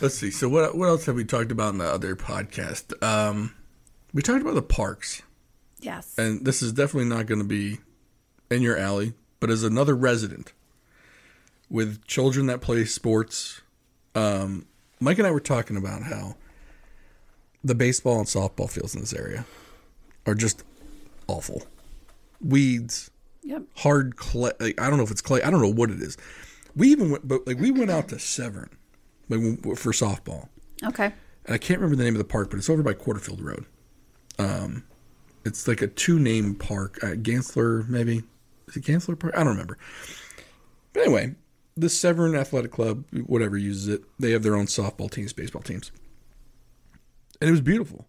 Let's 0.00 0.14
see. 0.14 0.30
So 0.30 0.48
what 0.48 0.76
what 0.76 0.88
else 0.88 1.04
have 1.06 1.14
we 1.14 1.24
talked 1.24 1.52
about 1.52 1.72
in 1.74 1.78
the 1.78 1.84
other 1.86 2.16
podcast? 2.16 3.00
Um, 3.02 3.54
we 4.12 4.22
talked 4.22 4.40
about 4.42 4.54
the 4.54 4.62
parks, 4.62 5.22
Yes. 5.80 6.14
and 6.18 6.44
this 6.44 6.62
is 6.62 6.72
definitely 6.72 7.08
not 7.10 7.26
going 7.26 7.40
to 7.40 7.46
be 7.46 7.78
in 8.50 8.62
your 8.62 8.76
alley. 8.76 9.12
But 9.40 9.50
as 9.50 9.62
another 9.64 9.96
resident 9.96 10.52
with 11.70 12.04
children 12.06 12.46
that 12.46 12.60
play 12.60 12.84
sports, 12.84 13.62
um, 14.14 14.66
Mike 15.00 15.18
and 15.18 15.26
I 15.26 15.30
were 15.30 15.40
talking 15.40 15.76
about 15.76 16.02
how 16.04 16.36
the 17.64 17.74
baseball 17.74 18.18
and 18.18 18.26
softball 18.26 18.70
fields 18.70 18.94
in 18.94 19.00
this 19.00 19.14
area 19.14 19.46
are 20.26 20.34
just 20.34 20.62
awful. 21.26 21.62
Weeds, 22.42 23.10
Yep. 23.42 23.62
hard 23.76 24.16
clay. 24.16 24.52
Like, 24.60 24.80
I 24.80 24.88
don't 24.88 24.98
know 24.98 25.04
if 25.04 25.10
it's 25.10 25.22
clay. 25.22 25.42
I 25.42 25.50
don't 25.50 25.62
know 25.62 25.68
what 25.72 25.90
it 25.90 26.00
is. 26.00 26.16
We 26.76 26.88
even 26.88 27.10
went, 27.10 27.26
but 27.26 27.46
like 27.46 27.58
we 27.58 27.70
went 27.70 27.90
out 27.90 28.08
to 28.08 28.18
Severn, 28.18 28.68
like 29.28 29.40
for 29.78 29.92
softball, 29.92 30.48
Okay. 30.84 31.12
and 31.46 31.54
I 31.54 31.58
can't 31.58 31.80
remember 31.80 31.96
the 31.96 32.04
name 32.04 32.14
of 32.14 32.18
the 32.18 32.24
park, 32.24 32.50
but 32.50 32.58
it's 32.58 32.70
over 32.70 32.82
by 32.82 32.92
Quarterfield 32.94 33.42
Road. 33.42 33.64
Um, 34.38 34.84
it's 35.44 35.66
like 35.66 35.82
a 35.82 35.86
two-name 35.86 36.54
park, 36.56 36.98
uh, 37.02 37.08
Gansler 37.08 37.88
maybe. 37.88 38.22
Is 38.70 38.76
it 38.76 38.84
Gansler 38.84 39.18
Park? 39.18 39.34
I 39.36 39.40
don't 39.40 39.48
remember. 39.52 39.76
But 40.92 41.00
anyway, 41.04 41.34
the 41.76 41.88
Severn 41.88 42.34
Athletic 42.34 42.70
Club, 42.72 43.04
whatever 43.26 43.56
uses 43.56 43.88
it, 43.88 44.02
they 44.18 44.30
have 44.32 44.42
their 44.42 44.56
own 44.56 44.66
softball 44.66 45.10
teams, 45.10 45.32
baseball 45.32 45.62
teams, 45.62 45.92
and 47.40 47.48
it 47.48 47.52
was 47.52 47.60
beautiful. 47.60 48.06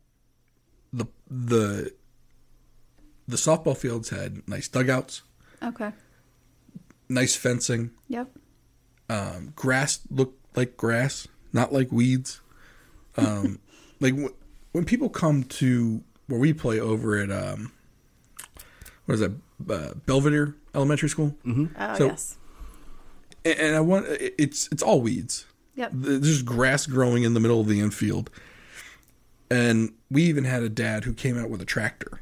the 0.94 1.06
the 1.30 1.94
The 3.28 3.38
softball 3.38 3.78
fields 3.78 4.10
had 4.10 4.48
nice 4.48 4.68
dugouts, 4.68 5.22
Okay. 5.64 5.92
nice 7.08 7.36
fencing, 7.36 7.92
Yep. 8.10 8.30
um, 9.10 9.54
grass 9.56 10.00
looked 10.10 10.58
like 10.58 10.76
grass, 10.76 11.28
not 11.54 11.72
like 11.72 11.92
weeds. 11.92 12.42
Um, 13.16 13.60
like 14.02 14.14
w- 14.16 14.36
when 14.74 14.84
people 14.86 15.08
come 15.10 15.44
to 15.44 16.04
where 16.28 16.40
we 16.40 16.52
play 16.54 16.80
over 16.80 17.16
at 17.18 17.32
um, 17.32 17.72
what 19.06 19.14
is 19.16 19.20
that 19.22 19.32
uh, 19.70 19.94
Belvedere 20.06 20.56
Elementary 20.74 21.10
School, 21.10 21.36
mm-hmm. 21.46 21.66
Oh, 21.78 21.98
So- 21.98 22.06
yes. 22.08 22.38
and, 23.46 23.60
and 23.60 23.76
I 23.76 23.80
want 23.82 24.06
it's 24.10 24.68
it's 24.72 24.82
all 24.84 25.02
weeds. 25.02 25.46
Yep. 25.76 25.92
There's 25.94 26.42
grass 26.44 26.86
growing 26.86 27.24
in 27.24 27.34
the 27.34 27.40
middle 27.40 27.60
of 27.62 27.68
the 27.68 27.80
infield, 27.80 28.30
and 29.50 29.94
we 30.10 30.24
even 30.24 30.44
had 30.44 30.64
a 30.64 30.70
dad 30.70 31.04
who 31.06 31.14
came 31.14 31.38
out 31.38 31.50
with 31.50 31.62
a 31.62 31.66
tractor, 31.66 32.22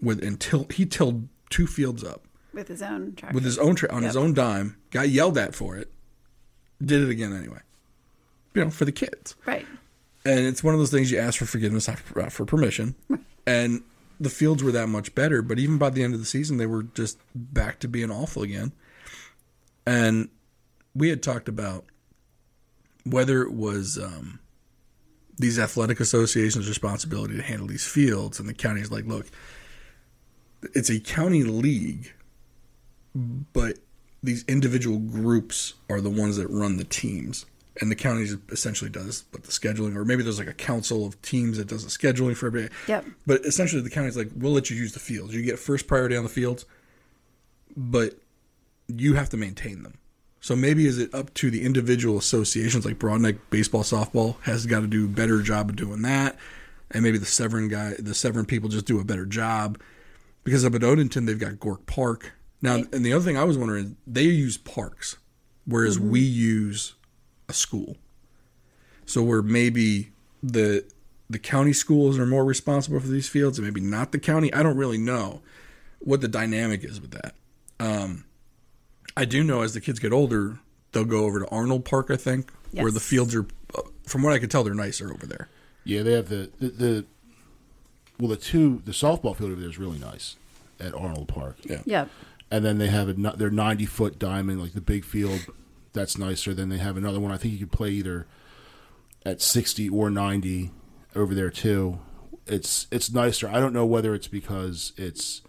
with 0.00 0.22
and 0.22 0.40
till 0.40 0.66
he 0.70 0.84
tilled 0.86 1.28
two 1.50 1.66
fields 1.66 2.02
up 2.02 2.22
With 2.52 2.68
his 2.68 2.82
own 2.82 3.14
tractor. 3.16 3.34
with 3.34 3.44
his 3.44 3.58
own 3.58 3.74
tra- 3.76 3.92
on 3.92 4.02
his 4.02 4.16
own 4.16 4.34
dime. 4.34 4.76
Got 4.90 5.08
yelled 5.08 5.38
at 5.38 5.54
for 5.54 5.76
it. 5.76 5.90
Did 6.84 7.02
it 7.02 7.08
again 7.10 7.32
anyway. 7.34 7.60
You 8.54 8.64
know, 8.64 8.70
for 8.70 8.84
the 8.84 8.92
kids. 8.92 9.34
Right. 9.46 9.66
And 10.26 10.40
it's 10.40 10.62
one 10.64 10.74
of 10.74 10.80
those 10.80 10.90
things 10.90 11.10
you 11.10 11.18
ask 11.18 11.38
for 11.38 11.46
forgiveness, 11.46 11.86
not 11.88 11.98
for, 11.98 12.22
uh, 12.22 12.28
for 12.28 12.44
permission. 12.44 12.94
and 13.46 13.82
the 14.20 14.30
fields 14.30 14.62
were 14.62 14.72
that 14.72 14.88
much 14.88 15.14
better, 15.14 15.42
but 15.42 15.58
even 15.58 15.78
by 15.78 15.90
the 15.90 16.02
end 16.02 16.14
of 16.14 16.20
the 16.20 16.26
season, 16.26 16.56
they 16.56 16.66
were 16.66 16.82
just 16.82 17.18
back 17.34 17.80
to 17.80 17.88
being 17.88 18.10
awful 18.10 18.42
again. 18.42 18.72
And 19.86 20.28
we 20.94 21.08
had 21.08 21.22
talked 21.22 21.48
about 21.48 21.84
whether 23.04 23.42
it 23.42 23.52
was 23.52 23.98
um, 23.98 24.38
these 25.36 25.58
athletic 25.58 26.00
associations' 26.00 26.68
responsibility 26.68 27.36
to 27.36 27.42
handle 27.42 27.66
these 27.66 27.86
fields, 27.86 28.40
and 28.40 28.48
the 28.48 28.54
county's 28.54 28.90
like, 28.90 29.06
look, 29.06 29.26
it's 30.74 30.90
a 30.90 31.00
county 31.00 31.42
league, 31.42 32.12
but 33.14 33.78
these 34.22 34.44
individual 34.48 34.98
groups 34.98 35.74
are 35.90 36.00
the 36.00 36.10
ones 36.10 36.36
that 36.36 36.48
run 36.48 36.78
the 36.78 36.84
teams. 36.84 37.44
And 37.80 37.90
the 37.90 37.96
county 37.96 38.28
essentially 38.50 38.88
does 38.88 39.24
but 39.32 39.42
the 39.42 39.50
scheduling, 39.50 39.96
or 39.96 40.04
maybe 40.04 40.22
there's 40.22 40.38
like 40.38 40.48
a 40.48 40.54
council 40.54 41.06
of 41.06 41.20
teams 41.22 41.58
that 41.58 41.66
does 41.66 41.84
the 41.84 41.90
scheduling 41.90 42.36
for 42.36 42.46
everybody. 42.46 42.72
Yep. 42.86 43.04
But 43.26 43.44
essentially, 43.44 43.82
the 43.82 43.90
county's 43.90 44.16
like, 44.16 44.30
we'll 44.36 44.52
let 44.52 44.70
you 44.70 44.76
use 44.76 44.92
the 44.92 45.00
fields. 45.00 45.34
You 45.34 45.42
get 45.42 45.58
first 45.58 45.88
priority 45.88 46.16
on 46.16 46.22
the 46.22 46.28
fields, 46.28 46.66
but 47.76 48.14
you 48.86 49.14
have 49.14 49.28
to 49.30 49.36
maintain 49.36 49.82
them. 49.82 49.98
So 50.40 50.54
maybe 50.54 50.86
is 50.86 50.98
it 50.98 51.14
up 51.14 51.32
to 51.34 51.50
the 51.50 51.64
individual 51.64 52.18
associations 52.18 52.84
like 52.84 52.98
Broadneck 52.98 53.38
baseball, 53.48 53.82
softball 53.82 54.36
has 54.42 54.66
got 54.66 54.80
to 54.80 54.86
do 54.86 55.06
a 55.06 55.08
better 55.08 55.40
job 55.40 55.70
of 55.70 55.76
doing 55.76 56.02
that, 56.02 56.36
and 56.90 57.02
maybe 57.02 57.16
the 57.16 57.24
Severn 57.24 57.68
guy, 57.68 57.94
the 57.98 58.14
Severn 58.14 58.44
people 58.44 58.68
just 58.68 58.84
do 58.84 59.00
a 59.00 59.04
better 59.04 59.24
job 59.24 59.80
because 60.44 60.64
up 60.64 60.74
at 60.74 60.82
Odenton 60.82 61.26
they've 61.26 61.38
got 61.38 61.54
Gork 61.54 61.86
Park 61.86 62.32
now. 62.60 62.74
And 62.74 63.04
the 63.04 63.14
other 63.14 63.24
thing 63.24 63.38
I 63.38 63.44
was 63.44 63.56
wondering, 63.56 63.96
they 64.06 64.24
use 64.24 64.58
parks, 64.58 65.16
whereas 65.64 65.96
mm-hmm. 65.96 66.10
we 66.10 66.20
use 66.20 66.94
a 67.48 67.52
school. 67.52 67.96
So 69.06 69.22
where 69.22 69.42
maybe 69.42 70.10
the 70.42 70.84
the 71.30 71.38
county 71.38 71.72
schools 71.72 72.18
are 72.18 72.26
more 72.26 72.44
responsible 72.44 73.00
for 73.00 73.08
these 73.08 73.28
fields, 73.28 73.58
and 73.58 73.66
maybe 73.66 73.80
not 73.80 74.12
the 74.12 74.18
county. 74.18 74.52
I 74.52 74.62
don't 74.62 74.76
really 74.76 74.98
know 74.98 75.40
what 76.00 76.20
the 76.20 76.28
dynamic 76.28 76.84
is 76.84 77.00
with 77.00 77.12
that. 77.12 77.34
Um, 77.80 78.24
I 79.16 79.24
do 79.24 79.42
know 79.42 79.62
as 79.62 79.74
the 79.74 79.80
kids 79.80 79.98
get 79.98 80.12
older, 80.12 80.58
they'll 80.92 81.04
go 81.04 81.24
over 81.24 81.40
to 81.40 81.48
Arnold 81.48 81.84
Park, 81.84 82.10
I 82.10 82.16
think, 82.16 82.52
where 82.72 82.90
the 82.90 83.00
fields 83.00 83.34
are. 83.34 83.46
uh, 83.74 83.82
From 84.06 84.22
what 84.22 84.32
I 84.32 84.38
could 84.38 84.50
tell, 84.50 84.64
they're 84.64 84.74
nicer 84.74 85.12
over 85.12 85.26
there. 85.26 85.48
Yeah, 85.84 86.02
they 86.02 86.12
have 86.12 86.28
the, 86.28 86.50
the 86.58 86.68
the 86.68 87.04
well 88.18 88.28
the 88.28 88.36
two 88.36 88.82
the 88.84 88.92
softball 88.92 89.36
field 89.36 89.50
over 89.52 89.60
there 89.60 89.68
is 89.70 89.78
really 89.78 89.98
nice 89.98 90.36
at 90.80 90.94
Arnold 90.94 91.28
Park. 91.28 91.56
Yeah. 91.64 91.80
Yep. 91.84 92.08
and 92.50 92.64
then 92.64 92.78
they 92.78 92.88
have 92.88 93.08
a 93.08 93.14
no- 93.14 93.34
their 93.36 93.50
90 93.50 93.86
foot 93.86 94.18
diamond 94.18 94.60
like 94.62 94.72
the 94.72 94.80
big 94.80 95.04
field 95.04 95.40
that's 95.94 96.18
nicer 96.18 96.52
then 96.52 96.68
they 96.68 96.76
have 96.78 96.96
another 96.98 97.18
one 97.20 97.32
i 97.32 97.36
think 97.38 97.52
you 97.54 97.60
could 97.60 97.72
play 97.72 97.90
either 97.90 98.26
at 99.24 99.40
60 99.40 99.88
or 99.88 100.10
90 100.10 100.70
over 101.16 101.34
there 101.34 101.48
too 101.50 101.98
it's 102.46 102.86
it's 102.90 103.10
nicer 103.10 103.48
i 103.48 103.58
don't 103.58 103.72
know 103.72 103.86
whether 103.86 104.14
it's 104.14 104.28
because 104.28 104.92
it's 104.98 105.40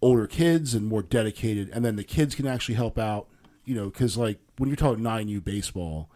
older 0.00 0.26
kids 0.26 0.74
and 0.74 0.86
more 0.86 1.02
dedicated 1.02 1.68
and 1.72 1.84
then 1.84 1.96
the 1.96 2.04
kids 2.04 2.34
can 2.34 2.46
actually 2.46 2.74
help 2.74 2.98
out 2.98 3.26
you 3.64 3.74
know 3.74 3.86
because 3.90 4.16
like 4.16 4.38
when 4.58 4.68
you're 4.68 4.76
talking 4.76 5.02
9u 5.02 5.42
baseball 5.42 6.08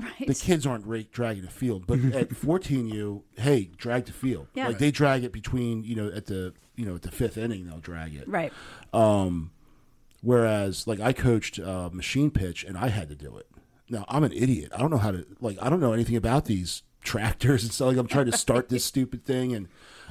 Right. 0.00 0.28
the 0.28 0.34
kids 0.34 0.64
aren't 0.64 0.86
ra- 0.86 1.00
dragging 1.10 1.42
the 1.42 1.50
field, 1.50 1.84
but 1.88 1.98
at 2.14 2.28
14U, 2.28 3.22
hey, 3.36 3.70
drag 3.76 4.04
the 4.04 4.12
field. 4.12 4.46
Yeah. 4.54 4.68
Like 4.68 4.78
they 4.78 4.92
drag 4.92 5.24
it 5.24 5.32
between, 5.32 5.82
you 5.82 5.96
know, 5.96 6.06
at 6.14 6.26
the 6.26 6.54
you 6.76 6.86
know 6.86 6.94
at 6.94 7.02
the 7.02 7.10
fifth 7.10 7.36
inning, 7.36 7.66
they'll 7.66 7.80
drag 7.80 8.14
it. 8.14 8.28
right. 8.28 8.52
Um, 8.92 9.50
Whereas, 10.22 10.86
like 10.86 11.00
I 11.00 11.12
coached 11.12 11.58
uh, 11.58 11.90
machine 11.92 12.30
pitch, 12.30 12.64
and 12.64 12.76
I 12.76 12.88
had 12.88 13.08
to 13.08 13.14
do 13.14 13.36
it. 13.36 13.46
Now 13.88 14.04
I'm 14.08 14.24
an 14.24 14.32
idiot. 14.32 14.72
I 14.74 14.78
don't 14.78 14.90
know 14.90 14.98
how 14.98 15.12
to 15.12 15.24
like. 15.40 15.56
I 15.62 15.70
don't 15.70 15.80
know 15.80 15.92
anything 15.92 16.16
about 16.16 16.44
these 16.46 16.82
tractors 17.02 17.62
and 17.62 17.72
stuff. 17.72 17.88
Like 17.88 17.96
I'm 17.96 18.08
trying 18.08 18.30
to 18.30 18.36
start 18.36 18.68
this 18.68 18.84
stupid 18.92 19.24
thing, 19.24 19.54
and 19.54 19.68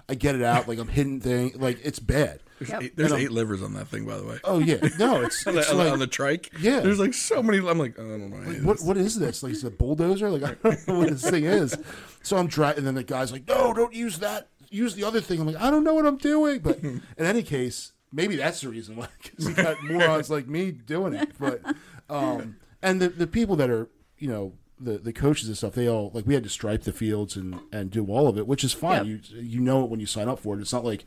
I 0.09 0.15
get 0.15 0.35
it 0.35 0.41
out. 0.43 0.67
Like 0.67 0.79
I'm 0.79 0.87
hitting 0.87 1.19
thing. 1.19 1.53
Like 1.55 1.79
it's 1.83 1.99
bad. 1.99 2.39
There's, 2.59 2.71
Yep. 2.71 2.81
eight, 2.81 2.97
there's 2.97 3.11
eight 3.11 3.29
livers 3.31 3.61
on 3.61 3.73
that 3.75 3.87
thing, 3.87 4.05
by 4.07 4.17
the 4.17 4.23
way. 4.25 4.39
Oh 4.43 4.57
yeah, 4.57 4.77
no, 4.97 5.21
it's, 5.21 5.45
on, 5.45 5.53
the, 5.53 5.59
it's 5.59 5.69
on 5.69 5.77
the- 5.77 5.83
like 5.83 5.93
on 5.93 5.99
the 5.99 6.07
trike. 6.07 6.51
Yeah. 6.59 6.79
There's 6.79 6.97
like 6.99 7.13
so 7.13 7.43
many. 7.43 7.59
I'm 7.59 7.77
like, 7.77 7.99
I 7.99 8.01
don't 8.03 8.31
know. 8.31 8.37
any 8.47 8.57
of 8.57 8.65
what 8.65 8.81
what 8.81 8.97
is 8.97 9.19
this? 9.19 9.43
Like 9.43 9.53
it's 9.53 9.63
a 9.63 9.69
bulldozer? 9.69 10.29
Like 10.31 10.43
I 10.43 10.55
don't 10.67 10.87
know 10.87 10.99
what 10.99 11.09
this 11.09 11.29
thing 11.29 11.43
is. 11.43 11.77
So 12.23 12.37
I'm 12.37 12.47
driving, 12.47 12.79
and 12.79 12.87
then 12.87 12.95
the 12.95 13.03
guy's 13.03 13.31
like, 13.31 13.47
"No, 13.47 13.73
don't 13.73 13.93
use 13.93 14.17
that. 14.19 14.47
Use 14.71 14.95
the 14.95 15.03
other 15.03 15.21
thing." 15.21 15.39
I'm 15.39 15.45
like, 15.45 15.61
"I 15.61 15.69
don't 15.69 15.83
know 15.83 15.93
what 15.93 16.07
I'm 16.07 16.17
doing." 16.17 16.59
But 16.59 16.79
in 16.79 17.01
any 17.19 17.43
case, 17.43 17.93
maybe 18.11 18.35
that's 18.35 18.61
the 18.61 18.69
reason 18.69 18.95
why, 18.95 19.07
because 19.21 19.47
you 19.49 19.53
got 19.55 19.83
morons 19.83 20.29
like 20.29 20.47
me 20.47 20.71
doing 20.71 21.13
it. 21.13 21.31
But 21.39 21.61
um, 22.09 22.57
and 22.81 23.01
the 23.01 23.09
the 23.09 23.27
people 23.27 23.55
that 23.57 23.69
are 23.69 23.89
you 24.17 24.29
know 24.29 24.53
the 24.79 24.97
the 24.97 25.13
coaches 25.13 25.47
and 25.47 25.57
stuff, 25.57 25.73
they 25.73 25.87
all 25.89 26.11
like 26.13 26.25
we 26.25 26.33
had 26.33 26.43
to 26.43 26.49
stripe 26.49 26.83
the 26.83 26.93
fields 26.93 27.35
and 27.35 27.59
and 27.71 27.91
do 27.91 28.05
all 28.07 28.27
of 28.27 28.37
it, 28.37 28.47
which 28.47 28.63
is 28.63 28.73
fine. 28.73 29.05
You 29.05 29.19
you 29.33 29.59
know 29.59 29.83
it 29.83 29.89
when 29.89 29.99
you 29.99 30.05
sign 30.05 30.27
up 30.29 30.39
for 30.39 30.57
it. 30.57 30.61
It's 30.61 30.73
not 30.73 30.85
like 30.85 31.05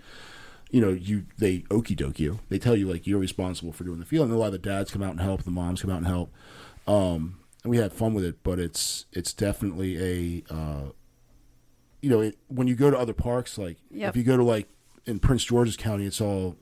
you 0.70 0.80
know, 0.80 0.90
you 0.90 1.26
they 1.36 1.64
okey 1.70 1.96
doke 1.96 2.20
you. 2.20 2.38
They 2.48 2.58
tell 2.58 2.76
you 2.76 2.88
like 2.88 3.06
you're 3.06 3.18
responsible 3.18 3.72
for 3.72 3.82
doing 3.84 3.98
the 3.98 4.06
field, 4.06 4.26
and 4.26 4.34
a 4.34 4.38
lot 4.38 4.46
of 4.46 4.52
the 4.52 4.58
dads 4.58 4.90
come 4.92 5.02
out 5.02 5.10
and 5.10 5.20
help, 5.20 5.42
the 5.42 5.50
moms 5.50 5.82
come 5.82 5.90
out 5.90 5.98
and 5.98 6.06
help. 6.06 6.32
Um, 6.86 7.40
and 7.64 7.70
we 7.72 7.76
had 7.76 7.92
fun 7.92 8.14
with 8.14 8.24
it, 8.24 8.42
but 8.44 8.58
it's 8.60 9.06
it's 9.12 9.32
definitely 9.32 9.98
a 10.48 10.54
uh, 10.54 10.82
you 12.00 12.08
know, 12.08 12.20
it, 12.20 12.38
when 12.48 12.66
you 12.68 12.74
go 12.76 12.90
to 12.90 12.96
other 12.96 13.12
parks, 13.12 13.58
like 13.58 13.78
Yep. 13.90 14.10
if 14.10 14.16
you 14.16 14.22
go 14.22 14.36
to 14.36 14.44
like 14.44 14.68
in 15.06 15.18
Prince 15.18 15.44
George's 15.44 15.76
County, 15.76 16.06
it's 16.06 16.20
all 16.20 16.56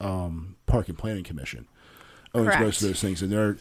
um, 0.00 0.56
Park 0.66 0.88
and 0.88 0.96
Planning 0.98 1.24
Commission 1.24 1.66
owns 2.34 2.46
Correct. 2.46 2.60
most 2.62 2.82
of 2.82 2.88
those 2.88 3.00
things, 3.00 3.22
and 3.22 3.32
they're 3.32 3.56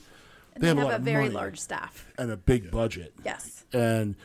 And 0.56 0.64
they 0.64 0.68
have 0.68 0.78
a 0.78 0.84
lot 0.84 0.94
a 0.94 0.96
of 0.98 1.02
very 1.04 1.24
money. 1.26 1.36
large 1.36 1.60
staff. 1.60 2.08
and 2.18 2.32
a 2.32 2.38
big 2.38 2.70
budget. 2.72 3.14
Yes. 3.24 3.66
and 3.74 4.16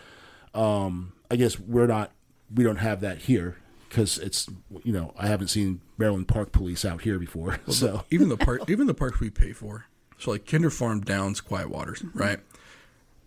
um, 0.54 1.12
I 1.30 1.36
guess 1.36 1.58
we're 1.58 1.86
not 1.86 2.12
we 2.54 2.62
don't 2.64 2.76
have 2.76 3.00
that 3.00 3.18
here 3.18 3.56
because 3.88 4.18
it's 4.18 4.48
you 4.84 4.92
know 4.92 5.14
I 5.18 5.26
haven't 5.26 5.48
seen 5.48 5.80
Maryland 5.98 6.28
Park 6.28 6.52
Police 6.52 6.84
out 6.84 7.02
here 7.02 7.18
before, 7.18 7.58
so 7.68 8.04
even 8.10 8.28
the 8.28 8.36
park, 8.36 8.68
even 8.68 8.86
the 8.86 8.94
parks 8.94 9.20
we 9.20 9.30
pay 9.30 9.52
for. 9.52 9.86
So 10.18 10.30
like 10.30 10.46
Kinder 10.46 10.70
Farm, 10.70 11.00
Downs, 11.00 11.40
Quiet 11.40 11.68
Waters, 11.70 12.04
right? 12.14 12.38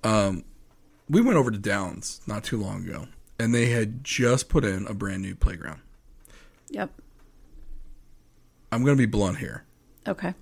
Um, 0.03 0.43
we 1.09 1.21
went 1.21 1.37
over 1.37 1.51
to 1.51 1.57
Downs 1.57 2.21
not 2.27 2.43
too 2.43 2.57
long 2.61 2.85
ago, 2.87 3.07
and 3.39 3.53
they 3.53 3.67
had 3.67 4.03
just 4.03 4.47
put 4.49 4.63
in 4.63 4.85
a 4.87 4.93
brand 4.93 5.21
new 5.23 5.35
playground. 5.35 5.81
Yep. 6.69 6.91
I'm 8.71 8.83
going 8.83 8.95
to 8.97 9.01
be 9.01 9.05
blunt 9.09 9.37
here. 9.37 9.63
Okay. 10.07 10.33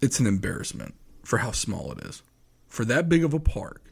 It's 0.00 0.20
an 0.20 0.26
embarrassment 0.26 0.94
for 1.24 1.38
how 1.38 1.52
small 1.52 1.92
it 1.92 1.98
is. 2.04 2.22
For 2.68 2.84
that 2.86 3.08
big 3.08 3.24
of 3.24 3.34
a 3.34 3.40
park, 3.40 3.82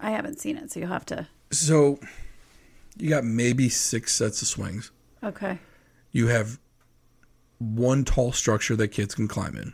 I 0.00 0.10
haven't 0.10 0.38
seen 0.40 0.56
it, 0.58 0.70
so 0.70 0.80
you'll 0.80 0.88
have 0.90 1.06
to. 1.06 1.28
so 1.50 1.98
you 2.96 3.08
got 3.08 3.24
maybe 3.24 3.68
six 3.68 4.14
sets 4.14 4.42
of 4.42 4.48
swings. 4.48 4.90
Okay. 5.22 5.58
You 6.12 6.26
have 6.28 6.58
one 7.58 8.04
tall 8.04 8.32
structure 8.32 8.76
that 8.76 8.88
kids 8.88 9.14
can 9.14 9.26
climb 9.28 9.56
in. 9.56 9.72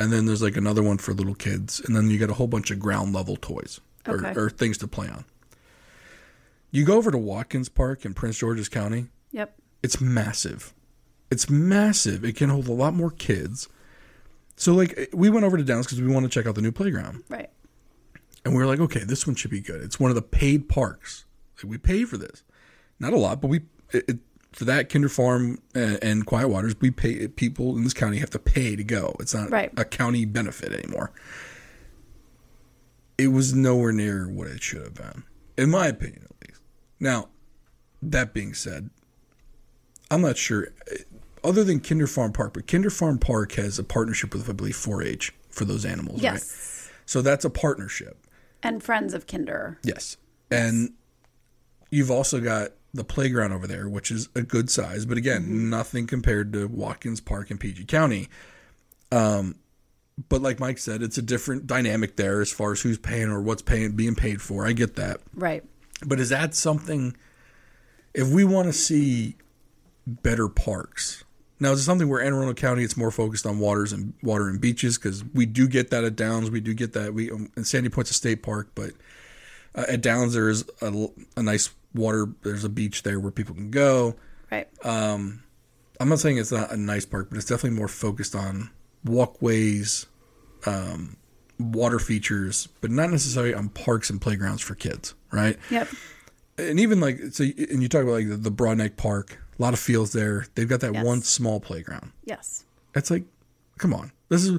And 0.00 0.12
then 0.12 0.26
there's 0.26 0.42
like 0.42 0.56
another 0.56 0.82
one 0.82 0.98
for 0.98 1.12
little 1.12 1.34
kids. 1.34 1.80
And 1.80 1.94
then 1.94 2.10
you 2.10 2.18
got 2.18 2.30
a 2.30 2.34
whole 2.34 2.46
bunch 2.48 2.70
of 2.70 2.78
ground 2.80 3.12
level 3.12 3.36
toys 3.36 3.80
or, 4.06 4.16
Okay. 4.16 4.32
or 4.40 4.50
things 4.50 4.78
to 4.78 4.88
play 4.88 5.08
on. 5.08 5.24
You 6.70 6.84
go 6.84 6.96
over 6.96 7.10
to 7.12 7.18
Watkins 7.18 7.68
Park 7.68 8.04
in 8.04 8.14
Prince 8.14 8.38
George's 8.38 8.68
County, 8.68 9.06
Yep. 9.30 9.54
it's 9.82 10.00
massive. 10.00 10.72
It's 11.30 11.48
massive. 11.50 12.24
It 12.24 12.36
can 12.36 12.50
hold 12.50 12.68
a 12.68 12.72
lot 12.72 12.94
more 12.94 13.10
kids. 13.10 13.68
So, 14.56 14.72
like, 14.74 15.08
we 15.12 15.30
went 15.30 15.44
over 15.44 15.56
to 15.56 15.64
Downs 15.64 15.86
because 15.86 16.00
we 16.00 16.06
want 16.12 16.24
to 16.24 16.30
check 16.30 16.46
out 16.46 16.54
the 16.54 16.62
new 16.62 16.70
playground. 16.72 17.24
Right. 17.28 17.50
And 18.44 18.54
we 18.54 18.60
were 18.60 18.66
like, 18.66 18.78
okay, 18.80 19.00
this 19.04 19.26
one 19.26 19.34
should 19.34 19.50
be 19.50 19.60
good. 19.60 19.80
It's 19.82 19.98
one 19.98 20.10
of 20.10 20.14
the 20.14 20.22
paid 20.22 20.68
parks. 20.68 21.24
Like, 21.56 21.70
we 21.70 21.78
pay 21.78 22.04
for 22.04 22.16
this. 22.16 22.42
Not 23.00 23.12
a 23.12 23.18
lot, 23.18 23.40
but 23.40 23.48
we 23.48 23.62
it, 23.92 24.04
it, 24.08 24.18
for 24.52 24.64
that 24.66 24.88
Kinder 24.88 25.08
Farm 25.08 25.58
and, 25.74 25.98
and 26.02 26.26
Quiet 26.26 26.48
Waters, 26.48 26.76
we 26.80 26.90
pay 26.92 27.26
people 27.26 27.76
in 27.76 27.82
this 27.82 27.94
county 27.94 28.18
have 28.18 28.30
to 28.30 28.38
pay 28.38 28.76
to 28.76 28.84
go. 28.84 29.16
It's 29.18 29.34
not 29.34 29.50
Right. 29.50 29.72
a 29.76 29.84
county 29.84 30.24
benefit 30.26 30.72
anymore. 30.72 31.10
It 33.18 33.28
was 33.28 33.54
nowhere 33.54 33.92
near 33.92 34.28
what 34.28 34.48
it 34.48 34.62
should 34.62 34.82
have 34.82 34.94
been, 34.94 35.22
in 35.56 35.70
my 35.70 35.86
opinion, 35.88 36.24
at 36.30 36.48
least. 36.48 36.60
Now, 37.00 37.28
that 38.02 38.32
being 38.34 38.54
said, 38.54 38.90
I'm 40.10 40.22
not 40.22 40.36
sure. 40.36 40.68
Other 41.42 41.64
than 41.64 41.80
Kinder 41.80 42.06
Farm 42.06 42.32
Park, 42.32 42.54
but 42.54 42.66
Kinder 42.66 42.90
Farm 42.90 43.18
Park 43.18 43.52
has 43.52 43.78
a 43.78 43.84
partnership 43.84 44.34
with, 44.34 44.48
I 44.48 44.52
believe, 44.52 44.76
4-H 44.76 45.34
for 45.50 45.64
those 45.64 45.84
animals, 45.84 46.22
right? 46.22 46.42
So 47.06 47.20
that's 47.20 47.44
a 47.44 47.50
partnership. 47.50 48.26
And 48.62 48.82
Friends 48.82 49.12
of 49.12 49.26
Kinder. 49.26 49.78
Yes. 49.82 50.16
And 50.50 50.94
you've 51.90 52.10
also 52.10 52.40
got 52.40 52.72
the 52.94 53.04
playground 53.04 53.52
over 53.52 53.66
there, 53.66 53.88
which 53.88 54.10
is 54.10 54.28
a 54.34 54.42
good 54.42 54.70
size, 54.70 55.04
but 55.04 55.18
again, 55.18 55.68
nothing 55.68 56.06
compared 56.06 56.52
to 56.52 56.66
Watkins 56.66 57.20
Park 57.20 57.50
in 57.50 57.58
PG 57.58 57.84
County. 57.86 58.28
Um, 59.10 59.56
but 60.28 60.40
like 60.40 60.60
Mike 60.60 60.78
said, 60.78 61.02
it's 61.02 61.18
a 61.18 61.22
different 61.22 61.66
dynamic 61.66 62.16
there 62.16 62.40
as 62.40 62.52
far 62.52 62.72
as 62.72 62.80
who's 62.80 62.98
paying 62.98 63.28
or 63.28 63.40
what's 63.40 63.62
paying 63.62 63.92
being 63.92 64.14
paid 64.14 64.40
for. 64.40 64.66
I 64.66 64.72
get 64.72 64.94
that. 64.96 65.20
Right. 65.34 65.64
But 66.06 66.20
is 66.20 66.28
that 66.28 66.54
something 66.54 67.16
if 68.14 68.28
we 68.28 68.44
want 68.44 68.66
to 68.66 68.72
see 68.72 69.36
better 70.06 70.48
parks? 70.48 71.24
Now, 71.60 71.72
is 71.72 71.80
it 71.80 71.84
something 71.84 72.08
where 72.08 72.20
Anne 72.20 72.32
Arundel 72.32 72.54
County 72.54 72.82
it's 72.82 72.96
more 72.96 73.10
focused 73.10 73.46
on 73.46 73.58
waters 73.58 73.92
and 73.92 74.12
water 74.22 74.48
and 74.48 74.60
beaches 74.60 74.98
because 74.98 75.24
we 75.32 75.46
do 75.46 75.68
get 75.68 75.90
that 75.90 76.04
at 76.04 76.16
Downs, 76.16 76.50
we 76.50 76.60
do 76.60 76.74
get 76.74 76.92
that 76.94 77.14
we 77.14 77.30
um, 77.30 77.50
and 77.56 77.66
Sandy 77.66 77.88
Point's 77.88 78.10
a 78.10 78.14
state 78.14 78.42
park, 78.42 78.70
but 78.74 78.90
uh, 79.74 79.84
at 79.88 80.00
Downs 80.00 80.34
there 80.34 80.48
is 80.48 80.64
a, 80.82 81.08
a 81.36 81.42
nice 81.42 81.70
water. 81.94 82.28
There's 82.42 82.64
a 82.64 82.68
beach 82.68 83.02
there 83.02 83.20
where 83.20 83.30
people 83.30 83.54
can 83.54 83.70
go. 83.70 84.16
Right. 84.50 84.68
I'm 86.00 86.08
not 86.08 86.18
saying 86.18 86.38
it's 86.38 86.52
not 86.52 86.72
a 86.72 86.76
nice 86.76 87.06
park, 87.06 87.28
but 87.30 87.36
it's 87.36 87.46
definitely 87.46 87.78
more 87.78 87.88
focused 87.88 88.34
on 88.34 88.70
walkways, 89.04 90.06
um, 90.66 91.16
water 91.58 91.98
features, 91.98 92.68
but 92.80 92.90
not 92.90 93.10
necessarily 93.10 93.54
on 93.54 93.68
parks 93.68 94.10
and 94.10 94.20
playgrounds 94.20 94.60
for 94.60 94.74
kids, 94.74 95.14
right? 95.32 95.58
yep. 95.70 95.88
and 96.58 96.80
even 96.80 97.00
like 97.00 97.18
so 97.30 97.44
and 97.44 97.82
you 97.82 97.88
talk 97.88 98.02
about 98.02 98.12
like 98.12 98.28
the, 98.28 98.36
the 98.36 98.50
broadneck 98.50 98.96
park 98.96 99.38
a 99.58 99.62
lot 99.62 99.72
of 99.72 99.78
fields 99.80 100.12
there. 100.12 100.46
They've 100.54 100.68
got 100.68 100.80
that 100.80 100.94
Yes. 100.94 101.04
one 101.04 101.22
small 101.22 101.60
playground. 101.60 102.12
Yes. 102.24 102.64
it's 102.94 103.10
like 103.10 103.24
come 103.78 103.92
on. 103.94 104.12
This 104.28 104.44
is 104.44 104.58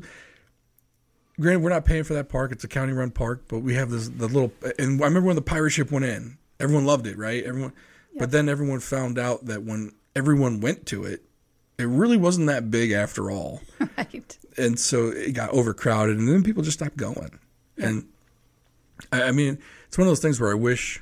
granted 1.40 1.62
we're 1.64 1.70
not 1.70 1.86
paying 1.86 2.04
for 2.04 2.14
that 2.14 2.30
park. 2.30 2.52
It's 2.52 2.64
a 2.64 2.68
county 2.68 2.94
run 2.94 3.12
park 3.12 3.44
but 3.48 3.60
we 3.60 3.76
have 3.76 3.90
this 3.90 4.08
the 4.10 4.28
little 4.28 4.52
and 4.80 5.02
i 5.02 5.06
remember 5.06 5.28
when 5.28 5.36
the 5.36 5.42
pirate 5.42 5.72
ship 5.72 5.92
went 5.92 6.06
in. 6.06 6.38
Everyone 6.60 6.86
loved 6.86 7.08
it 7.08 7.18
right? 7.18 7.44
Everyone 7.44 7.74
but 8.18 8.32
then 8.32 8.48
everyone 8.48 8.80
found 8.80 9.20
out 9.20 9.46
that 9.46 9.64
when 9.64 9.92
everyone 10.16 10.62
went 10.62 10.86
to 10.88 11.04
it 11.04 11.22
it 11.78 11.88
really 11.88 12.16
wasn't 12.18 12.48
that 12.48 12.72
big 12.72 12.92
after 12.92 13.30
all. 13.30 13.62
Right. 13.98 14.38
and 14.58 14.78
so 14.80 15.08
it 15.08 15.34
got 15.34 15.50
overcrowded 15.52 16.18
and 16.18 16.28
then 16.28 16.44
people 16.44 16.64
just 16.64 16.78
stopped 16.80 16.98
going. 16.98 17.40
And 17.78 18.08
I, 19.12 19.24
I 19.24 19.32
mean 19.32 19.58
it's 19.88 19.98
one 19.98 20.08
of 20.08 20.12
those 20.12 20.22
things 20.22 20.40
where 20.40 20.52
i 20.52 20.56
wish 20.56 21.02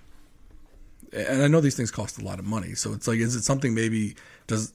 and 1.14 1.44
i 1.44 1.48
know 1.48 1.62
these 1.62 1.76
things 1.76 1.92
cost 1.92 2.22
a 2.22 2.26
lot 2.26 2.40
of 2.40 2.46
money 2.46 2.74
so 2.74 2.94
it's 2.94 3.08
like 3.08 3.20
is 3.20 3.36
it 3.36 3.44
something 3.44 3.74
maybe 3.74 4.16
does 4.48 4.74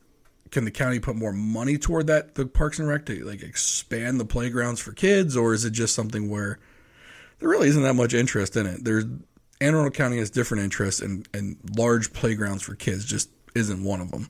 can 0.51 0.65
the 0.65 0.71
county 0.71 0.99
put 0.99 1.15
more 1.15 1.33
money 1.33 1.77
toward 1.77 2.07
that 2.07 2.35
the 2.35 2.47
parks 2.47 2.79
and 2.79 2.89
rec 2.89 3.05
to 3.05 3.25
like 3.25 3.43
expand 3.43 4.19
the 4.19 4.25
playgrounds 4.25 4.81
for 4.81 4.93
kids 4.93 5.37
or 5.37 5.53
is 5.53 5.65
it 5.65 5.71
just 5.71 5.95
something 5.95 6.31
where 6.31 6.59
there 7.39 7.49
really 7.49 7.69
isn't 7.69 7.83
that 7.83 7.95
much 7.95 8.15
interest 8.15 8.57
in 8.57 8.67
it 8.67 8.85
there's 8.85 9.05
Anne 9.61 9.75
Arundel 9.75 9.91
County 9.91 10.19
has 10.19 10.31
different 10.31 10.63
interests 10.63 11.01
and, 11.01 11.29
and 11.35 11.57
large 11.77 12.13
playgrounds 12.13 12.63
for 12.63 12.75
kids 12.75 13.05
just 13.05 13.31
isn't 13.55 13.83
one 13.83 14.01
of 14.01 14.11
them. 14.11 14.29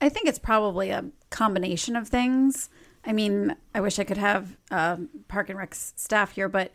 I 0.00 0.08
think 0.08 0.26
it's 0.28 0.38
probably 0.38 0.90
a 0.90 1.04
combination 1.30 1.94
of 1.94 2.08
things. 2.08 2.68
I 3.04 3.12
mean, 3.12 3.54
I 3.74 3.80
wish 3.80 3.98
I 3.98 4.04
could 4.04 4.16
have 4.16 4.56
um, 4.70 5.08
Park 5.28 5.50
and 5.50 5.58
Rec 5.58 5.74
staff 5.74 6.32
here, 6.32 6.48
but 6.48 6.72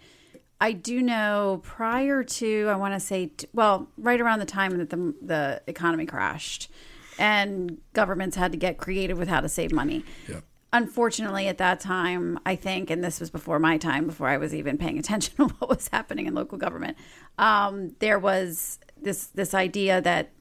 I 0.66 0.72
do 0.72 1.00
know 1.04 1.62
prior 1.64 2.24
to 2.24 2.70
I 2.72 2.76
want 2.76 2.96
to 2.96 3.00
say 3.00 3.28
t- 3.28 3.48
well, 3.54 3.88
right 4.00 4.20
around 4.20 4.40
the 4.40 4.46
time 4.46 4.80
that 4.80 4.90
the 4.90 5.14
the 5.22 5.62
economy 5.68 6.08
crashed, 6.08 6.72
and 7.20 7.78
governments 7.94 8.36
had 8.36 8.52
to 8.52 8.58
get 8.58 8.80
creative 8.80 9.20
with 9.20 9.28
how 9.28 9.42
to 9.42 9.48
save 9.48 9.72
money. 9.72 10.04
Yeah. 10.28 10.40
Unfortunately, 10.74 11.48
at 11.48 11.60
that 11.60 11.80
time, 11.80 12.40
I 12.48 12.56
think, 12.56 12.90
and 12.90 13.04
this 13.04 13.20
was 13.20 13.30
before 13.30 13.60
my 13.60 13.78
time, 13.78 14.08
before 14.08 14.28
I 14.28 14.38
was 14.38 14.56
even 14.56 14.80
paying 14.80 14.98
attention 14.98 15.36
to 15.38 15.54
what 15.60 15.70
was 15.70 15.88
happening 15.90 16.26
in 16.26 16.34
local 16.34 16.58
government, 16.58 16.98
um, 17.38 17.96
there 18.00 18.18
was 18.18 18.80
this 19.00 19.28
this 19.28 19.54
idea 19.54 20.02
that 20.02 20.32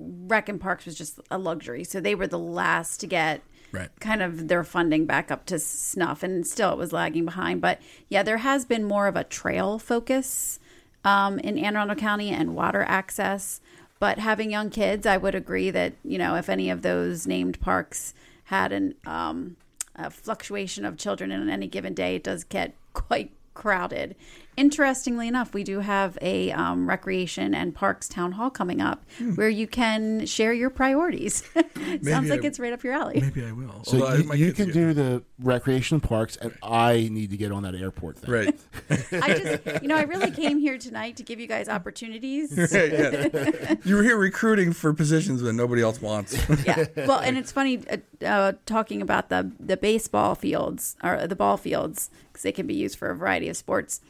rec 0.00 0.48
and 0.48 0.60
parks 0.60 0.86
was 0.86 0.96
just 0.96 1.20
a 1.30 1.38
luxury. 1.38 1.84
So 1.84 2.00
they 2.00 2.16
were 2.16 2.26
the 2.26 2.36
last 2.36 2.98
to 2.98 3.06
get 3.06 3.42
Right. 3.72 3.88
kind 4.00 4.22
of 4.22 4.48
their 4.48 4.64
funding 4.64 5.06
back 5.06 5.30
up 5.30 5.46
to 5.46 5.58
snuff, 5.58 6.22
and 6.22 6.46
still 6.46 6.72
it 6.72 6.78
was 6.78 6.92
lagging 6.92 7.24
behind. 7.24 7.60
But 7.60 7.80
yeah, 8.08 8.22
there 8.22 8.38
has 8.38 8.64
been 8.64 8.84
more 8.84 9.06
of 9.06 9.16
a 9.16 9.24
trail 9.24 9.78
focus 9.78 10.60
um, 11.04 11.38
in 11.38 11.58
Anne 11.58 11.76
Arundel 11.76 11.96
County 11.96 12.30
and 12.30 12.54
water 12.54 12.84
access. 12.86 13.60
But 13.98 14.18
having 14.18 14.50
young 14.50 14.68
kids, 14.68 15.06
I 15.06 15.16
would 15.16 15.34
agree 15.34 15.70
that 15.70 15.94
you 16.04 16.18
know 16.18 16.34
if 16.34 16.48
any 16.48 16.68
of 16.70 16.82
those 16.82 17.26
named 17.26 17.60
parks 17.60 18.14
had 18.44 18.72
an 18.72 18.94
um, 19.06 19.56
a 19.96 20.10
fluctuation 20.10 20.84
of 20.84 20.96
children 20.96 21.30
in 21.30 21.48
any 21.48 21.66
given 21.66 21.94
day, 21.94 22.16
it 22.16 22.24
does 22.24 22.44
get 22.44 22.74
quite 22.92 23.30
crowded. 23.54 24.16
Interestingly 24.54 25.28
enough, 25.28 25.54
we 25.54 25.64
do 25.64 25.80
have 25.80 26.18
a 26.20 26.52
um, 26.52 26.86
recreation 26.86 27.54
and 27.54 27.74
parks 27.74 28.06
town 28.06 28.32
hall 28.32 28.50
coming 28.50 28.82
up 28.82 29.02
where 29.34 29.48
you 29.48 29.66
can 29.66 30.26
share 30.26 30.52
your 30.52 30.68
priorities. 30.68 31.42
Sounds 32.02 32.28
like 32.28 32.44
I- 32.44 32.46
it's 32.48 32.60
right 32.60 32.72
up 32.72 32.84
your 32.84 32.92
alley. 32.92 33.20
Maybe 33.22 33.44
I 33.46 33.52
will. 33.52 33.82
So 33.84 34.02
Although 34.02 34.16
you, 34.18 34.24
my 34.24 34.34
you 34.34 34.52
can 34.52 34.66
get- 34.66 34.74
do 34.74 34.92
the 34.92 35.22
recreation 35.38 36.00
parks, 36.00 36.36
and 36.36 36.52
I 36.62 37.08
need 37.10 37.30
to 37.30 37.38
get 37.38 37.50
on 37.50 37.62
that 37.62 37.74
airport 37.74 38.18
thing. 38.18 38.30
right. 38.30 38.60
I 39.12 39.38
just, 39.38 39.82
you 39.82 39.88
know, 39.88 39.96
I 39.96 40.02
really 40.02 40.30
came 40.30 40.58
here 40.58 40.76
tonight 40.76 41.16
to 41.16 41.22
give 41.22 41.40
you 41.40 41.46
guys 41.46 41.70
opportunities. 41.70 42.52
yeah. 42.72 43.74
You 43.84 43.96
were 43.96 44.02
here 44.02 44.18
recruiting 44.18 44.72
for 44.74 44.92
positions 44.92 45.40
that 45.40 45.54
nobody 45.54 45.80
else 45.80 46.02
wants. 46.02 46.36
yeah. 46.66 46.84
Well, 46.96 47.20
and 47.20 47.38
it's 47.38 47.52
funny 47.52 47.82
uh, 47.88 47.96
uh, 48.26 48.52
talking 48.66 49.00
about 49.00 49.30
the 49.30 49.50
the 49.58 49.78
baseball 49.78 50.34
fields 50.34 50.96
or 51.02 51.26
the 51.26 51.36
ball 51.36 51.56
fields 51.56 52.10
because 52.28 52.42
they 52.42 52.52
can 52.52 52.66
be 52.66 52.74
used 52.74 52.98
for 52.98 53.08
a 53.10 53.16
variety 53.16 53.48
of 53.48 53.56
sports. 53.56 54.00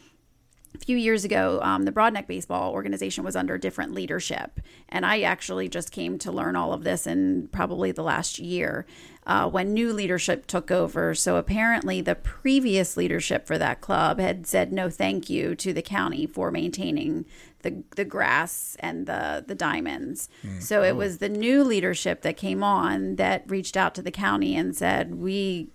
A 0.75 0.79
few 0.79 0.97
years 0.97 1.25
ago, 1.25 1.61
um, 1.62 1.85
the 1.85 1.93
Broadneck 1.93 2.27
Baseball 2.27 2.73
organization 2.73 3.25
was 3.25 3.37
under 3.37 3.59
different 3.59 3.93
leadership, 3.93 4.61
and 4.89 5.05
I 5.05 5.20
actually 5.20 5.68
just 5.68 5.93
came 5.93 6.18
to 6.20 6.33
learn 6.33 6.57
all 6.57 6.73
of 6.73 6.83
this 6.83 7.07
in 7.07 7.49
probably 7.53 7.93
the 7.93 8.03
last 8.03 8.39
year 8.39 8.87
uh, 9.27 9.49
when 9.49 9.73
new 9.73 9.93
leadership 9.93 10.47
took 10.47 10.70
over. 10.70 11.14
So 11.14 11.37
apparently, 11.37 12.01
the 12.01 12.14
previous 12.14 12.97
leadership 12.97 13.47
for 13.47 13.59
that 13.59 13.81
club 13.81 14.18
had 14.18 14.47
said 14.47 14.73
no 14.73 14.91
thank 14.91 15.31
you 15.31 15.55
to 15.57 15.73
the 15.73 15.83
county 15.83 16.27
for 16.27 16.51
maintaining 16.51 17.25
the 17.62 17.85
the 17.97 18.05
grass 18.05 18.77
and 18.81 19.07
the 19.07 19.45
the 19.47 19.55
diamonds. 19.55 20.29
So 20.59 20.83
it 20.83 20.97
was 20.97 21.18
the 21.18 21.29
new 21.29 21.62
leadership 21.62 22.23
that 22.23 22.37
came 22.37 22.64
on 22.64 23.16
that 23.16 23.49
reached 23.49 23.77
out 23.77 23.95
to 23.95 24.03
the 24.03 24.11
county 24.11 24.57
and 24.57 24.77
said, 24.77 25.14
"We, 25.14 25.68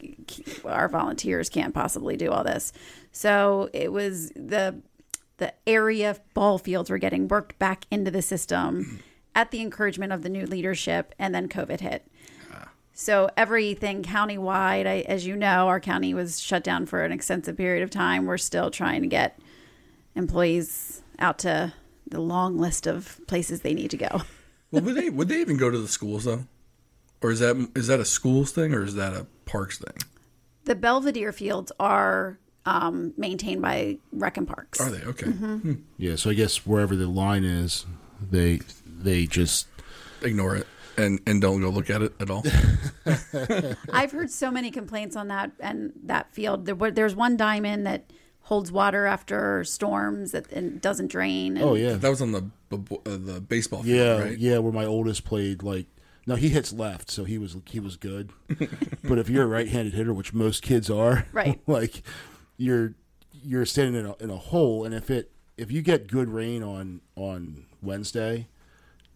our 0.65 0.89
volunteers 0.89 1.49
can't 1.49 1.73
possibly 1.73 2.17
do 2.17 2.31
all 2.31 2.43
this." 2.43 2.73
So 3.13 3.69
it 3.73 3.91
was 3.91 4.31
the 4.31 4.81
the 5.37 5.53
area 5.65 6.17
ball 6.33 6.57
fields 6.57 6.89
were 6.89 6.97
getting 6.97 7.27
worked 7.27 7.57
back 7.59 7.85
into 7.89 8.11
the 8.11 8.21
system 8.21 9.01
at 9.35 9.51
the 9.51 9.61
encouragement 9.61 10.11
of 10.11 10.23
the 10.23 10.29
new 10.29 10.45
leadership, 10.45 11.13
and 11.17 11.33
then 11.33 11.47
COVID 11.47 11.79
hit. 11.79 12.07
So 12.99 13.29
everything 13.37 14.01
countywide, 14.01 14.87
I, 14.87 15.01
as 15.07 15.27
you 15.27 15.35
know, 15.35 15.67
our 15.67 15.79
county 15.79 16.15
was 16.15 16.39
shut 16.39 16.63
down 16.63 16.87
for 16.87 17.05
an 17.05 17.11
extensive 17.11 17.55
period 17.55 17.83
of 17.83 17.91
time. 17.91 18.25
We're 18.25 18.39
still 18.39 18.71
trying 18.71 19.03
to 19.03 19.07
get 19.07 19.37
employees 20.15 21.03
out 21.19 21.37
to 21.39 21.73
the 22.09 22.19
long 22.19 22.57
list 22.57 22.87
of 22.87 23.21
places 23.27 23.61
they 23.61 23.75
need 23.75 23.91
to 23.91 23.97
go. 23.97 24.21
Well, 24.69 24.81
would 24.81 24.95
they 24.95 25.09
would 25.09 25.29
they 25.29 25.39
even 25.39 25.55
go 25.55 25.69
to 25.69 25.77
the 25.77 25.87
schools 25.87 26.25
though, 26.25 26.43
or 27.21 27.31
is 27.31 27.39
that 27.39 27.55
is 27.73 27.87
that 27.87 28.01
a 28.01 28.05
schools 28.05 28.51
thing 28.51 28.73
or 28.73 28.83
is 28.83 28.95
that 28.95 29.13
a 29.13 29.25
parks 29.45 29.77
thing? 29.77 29.95
The 30.65 30.75
Belvedere 30.75 31.31
fields 31.31 31.71
are 31.79 32.37
um, 32.65 33.13
maintained 33.15 33.61
by 33.61 33.99
Rec 34.11 34.35
and 34.35 34.45
Parks. 34.45 34.81
Are 34.81 34.89
they 34.89 35.05
okay? 35.05 35.27
Mm-hmm. 35.27 35.73
Yeah, 35.97 36.17
so 36.17 36.31
I 36.31 36.33
guess 36.33 36.65
wherever 36.65 36.97
the 36.97 37.07
line 37.07 37.45
is, 37.45 37.85
they 38.19 38.59
they 38.85 39.25
just 39.25 39.67
Ignore 40.21 40.55
it 40.57 40.67
and 40.97 41.19
and 41.27 41.41
don't 41.41 41.61
go 41.61 41.69
look 41.69 41.89
at 41.89 42.01
it 42.01 42.13
at 42.19 42.29
all. 42.29 42.43
I've 43.93 44.11
heard 44.11 44.29
so 44.31 44.51
many 44.51 44.71
complaints 44.71 45.15
on 45.15 45.27
that 45.29 45.51
and 45.59 45.93
that 46.03 46.31
field. 46.31 46.65
There, 46.65 46.91
there's 46.91 47.15
one 47.15 47.37
diamond 47.37 47.85
that 47.85 48.11
holds 48.41 48.71
water 48.71 49.05
after 49.05 49.63
storms 49.63 50.31
that, 50.31 50.51
and 50.53 50.79
doesn't 50.81 51.07
drain. 51.07 51.57
And 51.57 51.65
oh 51.65 51.75
yeah 51.75 51.93
that 51.93 52.09
was 52.09 52.21
on 52.21 52.31
the 52.31 52.43
uh, 52.71 52.77
the 53.05 53.43
baseball 53.47 53.83
field, 53.83 53.97
yeah 53.97 54.19
right? 54.21 54.37
yeah 54.37 54.57
where 54.59 54.71
my 54.73 54.85
oldest 54.85 55.23
played 55.25 55.63
like 55.63 55.85
no 56.25 56.35
he 56.35 56.49
hits 56.49 56.71
left 56.73 57.09
so 57.09 57.23
he 57.23 57.37
was 57.37 57.57
he 57.65 57.79
was 57.79 57.95
good 57.97 58.31
but 59.03 59.17
if 59.17 59.29
you're 59.29 59.43
a 59.43 59.47
right-handed 59.47 59.93
hitter 59.93 60.13
which 60.13 60.33
most 60.33 60.61
kids 60.61 60.89
are 60.89 61.25
Right. 61.33 61.61
like 61.67 62.03
you're 62.57 62.93
you're 63.31 63.65
standing 63.65 63.99
in 64.01 64.05
a, 64.07 64.15
in 64.21 64.29
a 64.29 64.37
hole 64.37 64.83
and 64.85 64.93
if 64.93 65.09
it 65.09 65.31
if 65.57 65.71
you 65.71 65.81
get 65.81 66.07
good 66.07 66.29
rain 66.29 66.61
on 66.63 67.01
on 67.15 67.65
Wednesday 67.81 68.47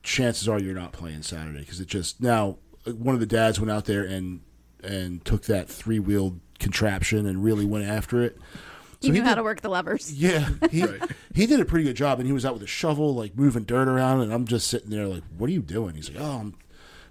chances 0.04 0.47
are 0.49 0.60
you're 0.60 0.76
not 0.76 0.91
playing 0.91 1.22
Saturday 1.24 1.60
because 1.60 1.80
it 1.80 1.88
just 1.88 2.22
now 2.22 2.58
one 2.86 3.14
of 3.14 3.20
the 3.20 3.26
dads 3.28 3.60
went 3.60 3.72
out 3.72 3.86
there 3.86 4.04
and 4.04 4.41
and 4.84 5.24
took 5.26 5.43
that 5.45 5.70
three-wheeled 5.70 6.39
contraption 6.60 7.26
and 7.28 7.43
really 7.43 7.66
went 7.66 7.86
after 7.86 8.22
it 8.24 8.36
So 8.99 9.08
he 9.08 9.12
knew 9.12 9.22
he 9.22 9.28
how 9.28 9.36
to 9.36 9.43
work 9.43 9.62
the 9.62 9.70
levers. 9.70 10.12
yeah, 10.14 10.49
he 10.72 10.84
Right. 10.86 11.02
he 11.34 11.45
did 11.45 11.60
a 11.60 11.66
pretty 11.66 11.86
good 11.86 11.95
job, 11.95 12.20
and 12.20 12.28
he 12.28 12.34
was 12.34 12.45
out 12.45 12.54
with 12.54 12.64
a 12.64 12.68
shovel, 12.68 13.14
like 13.16 13.36
moving 13.38 13.64
dirt 13.64 13.88
around, 13.88 14.22
and 14.22 14.34
I'm 14.34 14.45
just 14.45 14.68
sitting 14.68 14.89
there, 14.89 15.06
like, 15.08 15.24
"What 15.38 15.49
are 15.49 15.54
you 15.54 15.62
doing?" 15.62 15.95
He's 15.95 16.10
like, 16.10 16.22
"Oh, 16.24 16.38
I'm." 16.39 16.56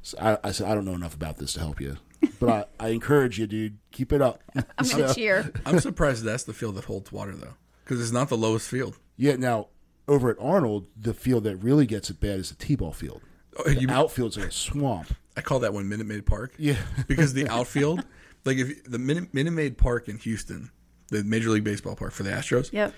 So 0.03 0.17
I, 0.21 0.39
I 0.49 0.53
said, 0.53 0.67
"I 0.69 0.75
don't 0.75 0.85
know 0.85 0.95
enough 0.95 1.15
about 1.15 1.39
this 1.39 1.53
to 1.55 1.61
help 1.61 1.81
you, 1.81 1.97
but 2.41 2.71
I, 2.81 2.87
I 2.87 2.89
encourage 2.91 3.39
you, 3.39 3.47
dude. 3.47 3.79
Keep 3.93 4.13
it 4.13 4.23
up." 4.23 4.41
I'm 4.79 4.89
going 4.89 5.09
to 5.09 5.15
cheer. 5.15 5.53
I'm 5.67 5.79
surprised 5.81 6.23
that's 6.25 6.45
the 6.45 6.53
field 6.55 6.77
that 6.77 6.85
holds 6.87 7.11
water 7.13 7.35
though, 7.37 7.55
because 7.85 8.01
it's 8.01 8.13
not 8.13 8.29
the 8.29 8.37
lowest 8.37 8.69
field. 8.69 8.97
yeah. 9.17 9.35
Now 9.37 9.69
over 10.11 10.31
at 10.31 10.37
Arnold, 10.41 10.87
the 11.01 11.15
field 11.15 11.45
that 11.45 11.57
really 11.57 11.87
gets 11.87 12.11
it 12.11 12.21
bad 12.21 12.39
is 12.41 12.51
the 12.51 12.57
t-ball 12.57 12.93
field. 12.93 13.23
Oh, 13.59 13.65
The 13.65 13.81
you- 13.81 13.89
outfield's 13.91 14.37
like 14.37 14.49
a 14.49 14.53
swamp. 14.53 15.15
I 15.37 15.41
call 15.41 15.61
that 15.61 15.73
one 15.73 15.89
Minute 15.89 16.07
Maid 16.07 16.27
Park. 16.27 16.53
Yeah. 16.59 16.77
because 17.09 17.33
the 17.35 17.49
outfield, 17.53 18.05
like 18.45 18.59
if 18.59 18.85
the 18.85 18.99
Minute, 18.99 19.33
Minute 19.33 19.53
Maid 19.53 19.79
Park 19.79 20.09
in 20.09 20.19
Houston, 20.19 20.71
the 21.09 21.25
Major 21.25 21.51
League 21.51 21.65
Baseball 21.65 21.97
park 21.97 22.13
for 22.13 22.23
the 22.25 22.31
Astros, 22.31 22.73
Yep. 22.73 22.93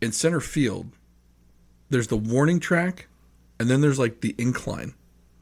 in 0.00 0.12
center 0.12 0.40
field, 0.40 0.90
there's 1.90 2.06
the 2.08 2.16
warning 2.16 2.60
track, 2.60 3.08
and 3.60 3.68
then 3.68 3.80
there's 3.80 3.98
like 3.98 4.20
the 4.20 4.34
incline. 4.38 4.94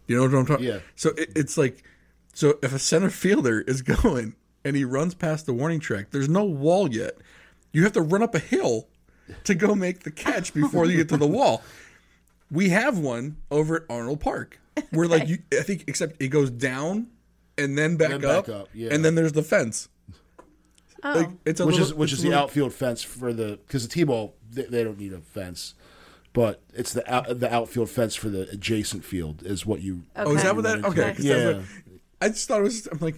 You 0.07 0.17
know 0.17 0.23
what 0.23 0.35
I'm 0.35 0.47
talking? 0.47 0.67
Yeah. 0.67 0.79
So 0.97 1.11
it, 1.11 1.31
it's 1.37 1.57
like, 1.57 1.83
so 2.35 2.59
if 2.63 2.75
a 2.75 2.79
center 2.79 3.11
fielder 3.11 3.61
is 3.61 3.83
going 4.03 4.35
and 4.65 4.75
he 4.77 4.85
runs 4.85 5.15
past 5.15 5.47
the 5.47 5.53
warning 5.53 5.79
track, 5.81 6.11
there's 6.11 6.29
no 6.29 6.45
wall 6.45 6.93
yet. 6.93 7.17
You 7.73 7.85
have 7.85 7.93
to 7.93 8.03
run 8.03 8.23
up 8.23 8.35
a 8.35 8.39
hill 8.41 8.89
to 9.45 9.55
go 9.55 9.75
make 9.75 10.01
the 10.05 10.11
catch 10.11 10.53
before 10.55 10.87
you 10.87 10.97
get 10.97 11.09
to 11.11 11.17
the 11.17 11.27
wall. 11.27 11.63
We 12.51 12.71
have 12.71 12.99
one 12.99 13.37
over 13.51 13.77
at 13.77 13.83
Arnold 13.89 14.21
Park 14.21 14.59
where 14.91 15.07
like 15.07 15.29
you, 15.29 15.39
I 15.53 15.63
think 15.63 15.85
except 15.87 16.21
it 16.23 16.29
goes 16.29 16.51
down 16.51 17.09
and 17.59 17.77
then 17.79 17.97
back, 17.97 18.11
Then 18.11 18.21
back 18.23 18.31
up, 18.31 18.49
up, 18.49 18.69
yeah. 18.75 18.89
and 18.93 19.05
then 19.05 19.15
there's 19.15 19.33
the 19.33 19.43
fence. 19.43 19.89
Oh. 21.03 21.13
Like 21.13 21.29
it's 21.47 21.61
a 21.61 21.67
which 21.67 21.75
little, 21.77 21.87
is 21.89 21.95
which 21.95 22.13
is 22.13 22.23
the 22.23 22.29
little- 22.29 22.45
outfield 22.45 22.73
fence 22.75 23.03
for 23.03 23.33
the 23.33 23.59
because 23.67 23.87
the 23.87 23.93
t-ball 23.93 24.35
they, 24.51 24.65
they 24.65 24.85
don't 24.85 24.99
need 24.99 25.13
a 25.13 25.21
fence, 25.21 25.75
but 26.33 26.61
it's 26.75 26.93
the 26.93 27.11
out, 27.13 27.41
the 27.41 27.53
outfield 27.53 27.89
fence 27.89 28.15
for 28.15 28.29
the 28.29 28.49
adjacent 28.51 29.05
field 29.05 29.43
is 29.45 29.65
what 29.65 29.81
you. 29.81 30.03
Oh, 30.17 30.35
is 30.37 30.43
that 30.43 30.55
what 30.55 30.63
that? 30.65 30.85
Okay, 30.85 31.01
that's 31.01 31.21
Yeah. 31.21 31.53
what- 31.59 31.65
I 32.23 32.29
just 32.29 32.47
thought 32.49 32.61
it 32.61 32.65
was. 32.65 32.87
I'm 32.93 32.99
like, 32.99 33.17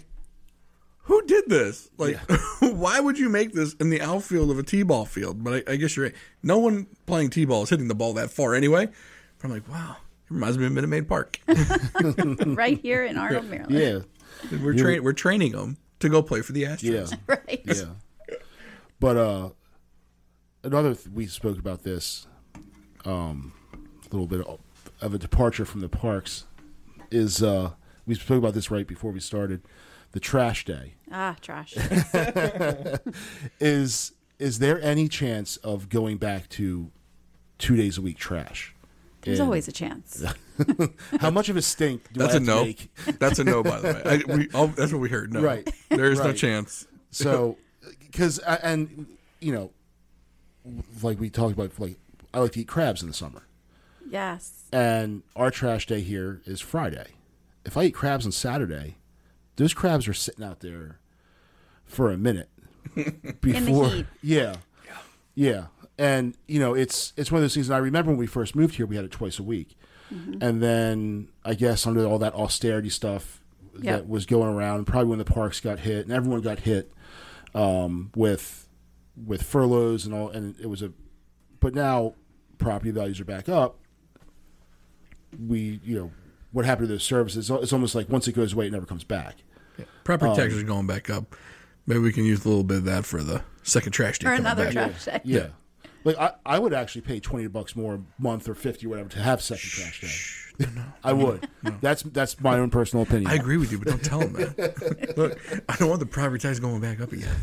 who 1.02 1.22
did 1.26 1.44
this? 1.48 1.90
Like, 1.98 2.16
why 2.60 3.00
would 3.00 3.18
you 3.18 3.28
make 3.28 3.52
this 3.52 3.74
in 3.74 3.90
the 3.90 4.00
outfield 4.00 4.50
of 4.50 4.58
a 4.58 4.62
t-ball 4.62 5.04
field? 5.04 5.42
But 5.42 5.68
I, 5.68 5.72
I 5.72 5.76
guess 5.76 5.96
you're 5.96 6.06
right. 6.06 6.14
No 6.42 6.58
one 6.58 6.86
playing 7.06 7.30
t-ball 7.30 7.64
is 7.64 7.70
hitting 7.70 7.88
the 7.88 7.94
ball 7.94 8.12
that 8.14 8.30
far 8.30 8.54
anyway. 8.54 8.86
But 9.38 9.44
I'm 9.44 9.50
like, 9.50 9.68
wow, 9.68 9.96
it 9.98 10.34
reminds 10.34 10.58
me 10.58 10.66
of 10.66 10.72
Minute 10.72 10.88
Maid 10.88 11.08
Park. 11.08 11.40
right 12.46 12.78
here 12.80 13.04
in 13.04 13.18
Arnold, 13.18 13.46
Maryland. 13.46 13.74
Yeah, 14.50 14.58
we're 14.58 14.74
train 14.74 15.02
we're 15.02 15.12
training 15.12 15.52
them 15.52 15.76
to 16.00 16.08
go 16.08 16.22
play 16.22 16.40
for 16.42 16.52
the 16.52 16.64
Astros. 16.64 17.10
yeah. 17.10 17.16
Right. 17.26 17.62
yeah. 17.64 18.36
But 19.00 19.16
uh, 19.16 19.50
another 20.62 20.94
th- 20.94 21.08
we 21.08 21.26
spoke 21.26 21.58
about 21.58 21.82
this, 21.82 22.28
um, 23.04 23.52
a 23.74 24.14
little 24.14 24.28
bit 24.28 24.46
of, 24.46 24.60
of 25.00 25.14
a 25.14 25.18
departure 25.18 25.64
from 25.64 25.80
the 25.80 25.88
parks 25.88 26.44
is 27.10 27.42
uh, 27.42 27.72
we 28.06 28.14
spoke 28.14 28.38
about 28.38 28.54
this 28.54 28.70
right 28.70 28.86
before 28.86 29.10
we 29.10 29.18
started. 29.20 29.62
The 30.12 30.20
trash 30.20 30.64
day 30.64 30.94
Ah, 31.10 31.36
trash. 31.40 31.74
is 33.60 34.12
is 34.38 34.58
there 34.58 34.80
any 34.82 35.08
chance 35.08 35.56
of 35.58 35.88
going 35.88 36.16
back 36.16 36.48
to 36.50 36.90
two 37.58 37.76
days 37.76 37.98
a 37.98 38.02
week 38.02 38.18
trash? 38.18 38.74
There's 39.22 39.38
And 39.38 39.46
always 39.46 39.68
a 39.68 39.72
chance. 39.72 40.24
how 41.20 41.30
much 41.30 41.48
of 41.48 41.56
a 41.56 41.62
stink 41.62 42.12
do 42.12 42.18
That's 42.20 42.34
I 42.34 42.38
a 42.38 42.40
have 42.40 42.48
to 42.48 42.54
no. 42.54 42.64
make? 42.64 42.90
That's 43.20 43.38
a 43.38 43.44
no. 43.44 43.62
By 43.62 43.80
the 43.80 43.92
way, 43.92 44.02
I, 44.34 44.36
we 44.36 44.48
all, 44.52 44.66
that's 44.68 44.92
what 44.92 45.00
we 45.00 45.08
heard. 45.08 45.32
No, 45.32 45.40
Right. 45.40 45.68
There 45.90 46.10
is 46.10 46.18
no 46.18 46.32
chance. 46.32 46.86
So, 47.10 47.56
because 48.00 48.38
and 48.38 49.06
you 49.40 49.52
know, 49.52 49.70
like 51.02 51.20
we 51.20 51.30
talked 51.30 51.52
about, 51.52 51.78
like 51.78 51.98
I 52.34 52.40
like 52.40 52.52
to 52.52 52.60
eat 52.60 52.68
crabs 52.68 53.00
in 53.02 53.08
the 53.08 53.14
summer. 53.14 53.42
yes. 54.10 54.64
and 54.72 55.22
our 55.36 55.50
trash 55.52 55.86
day 55.86 56.00
here 56.00 56.40
is 56.44 56.60
Friday. 56.60 57.06
If 57.64 57.76
I 57.76 57.84
eat 57.84 57.92
crabs 57.94 58.26
on 58.26 58.32
Saturday, 58.32 58.96
those 59.56 59.74
crabs 59.74 60.08
are 60.08 60.14
sitting 60.14 60.44
out 60.44 60.60
there 60.60 60.98
for 61.84 62.10
a 62.10 62.16
minute 62.18 62.48
before. 63.40 64.04
Yeah, 64.22 64.56
yeah, 65.34 65.66
and 65.98 66.36
you 66.46 66.58
know 66.60 66.74
it's 66.74 67.12
it's 67.16 67.30
one 67.30 67.38
of 67.38 67.42
those 67.42 67.54
things. 67.54 67.68
And 67.68 67.74
I 67.76 67.78
remember 67.78 68.10
when 68.10 68.18
we 68.18 68.26
first 68.26 68.54
moved 68.56 68.76
here, 68.76 68.86
we 68.86 68.96
had 68.96 69.04
it 69.04 69.10
twice 69.10 69.38
a 69.38 69.42
week, 69.42 69.76
and 70.40 70.62
then 70.62 71.28
I 71.44 71.54
guess 71.54 71.86
under 71.86 72.04
all 72.06 72.18
that 72.18 72.34
austerity 72.34 72.90
stuff 72.90 73.42
Yeah. 73.78 73.96
that 73.96 74.08
was 74.08 74.26
going 74.26 74.48
around, 74.54 74.86
probably 74.86 75.08
when 75.08 75.18
the 75.18 75.24
parks 75.24 75.60
got 75.60 75.80
hit 75.80 76.04
and 76.06 76.12
everyone 76.12 76.40
got 76.42 76.60
hit 76.60 76.92
um, 77.54 78.10
with 78.14 78.68
with 79.26 79.42
furloughs 79.42 80.04
and 80.06 80.14
all, 80.14 80.28
and 80.30 80.54
it 80.60 80.66
was 80.66 80.82
a. 80.82 80.92
But 81.60 81.74
now 81.74 82.14
property 82.58 82.90
values 82.90 83.20
are 83.20 83.24
back 83.24 83.48
up 83.48 83.78
we 85.48 85.80
you 85.82 85.98
know 85.98 86.10
what 86.52 86.64
happened 86.64 86.88
to 86.88 86.94
those 86.94 87.02
services 87.02 87.50
it's 87.50 87.72
almost 87.72 87.94
like 87.94 88.08
once 88.08 88.28
it 88.28 88.32
goes 88.32 88.52
away 88.52 88.66
it 88.66 88.72
never 88.72 88.86
comes 88.86 89.04
back 89.04 89.36
Property 90.04 90.30
Um, 90.30 90.36
taxes 90.36 90.62
are 90.62 90.66
going 90.66 90.86
back 90.86 91.08
up. 91.10 91.34
Maybe 91.86 92.00
we 92.00 92.12
can 92.12 92.24
use 92.24 92.44
a 92.44 92.48
little 92.48 92.62
bit 92.64 92.78
of 92.78 92.84
that 92.84 93.04
for 93.06 93.22
the 93.22 93.42
second 93.62 93.92
trash 93.92 94.18
day. 94.18 94.28
Or 94.28 94.32
another 94.34 94.64
back. 94.72 94.72
trash 94.72 95.04
day. 95.06 95.20
yeah 95.24 95.46
like 96.04 96.18
I, 96.18 96.32
I 96.44 96.58
would 96.58 96.74
actually 96.74 97.02
pay 97.02 97.20
20 97.20 97.46
bucks 97.48 97.74
more 97.76 97.94
a 97.94 98.00
month 98.22 98.48
or 98.48 98.54
50 98.54 98.86
or 98.86 98.88
whatever 98.90 99.08
to 99.10 99.18
have 99.20 99.40
second 99.40 99.70
trash 99.70 100.00
day 100.00 100.66
i 101.02 101.12
would 101.12 101.48
that's 101.80 102.02
that's 102.02 102.38
my 102.40 102.58
own 102.58 102.70
personal 102.70 103.04
opinion 103.04 103.30
I 103.30 103.34
agree 103.36 103.56
with 103.56 103.72
you, 103.72 103.78
but 103.78 103.88
don't 103.88 104.04
tell 104.04 104.18
them 104.20 104.32
that. 104.34 105.14
Look, 105.16 105.38
I 105.68 105.76
don't 105.76 105.88
want 105.88 106.00
the 106.00 106.06
property 106.06 106.40
tax 106.40 106.58
going 106.60 106.80
back 106.80 107.00
up 107.00 107.10
again. 107.12 107.34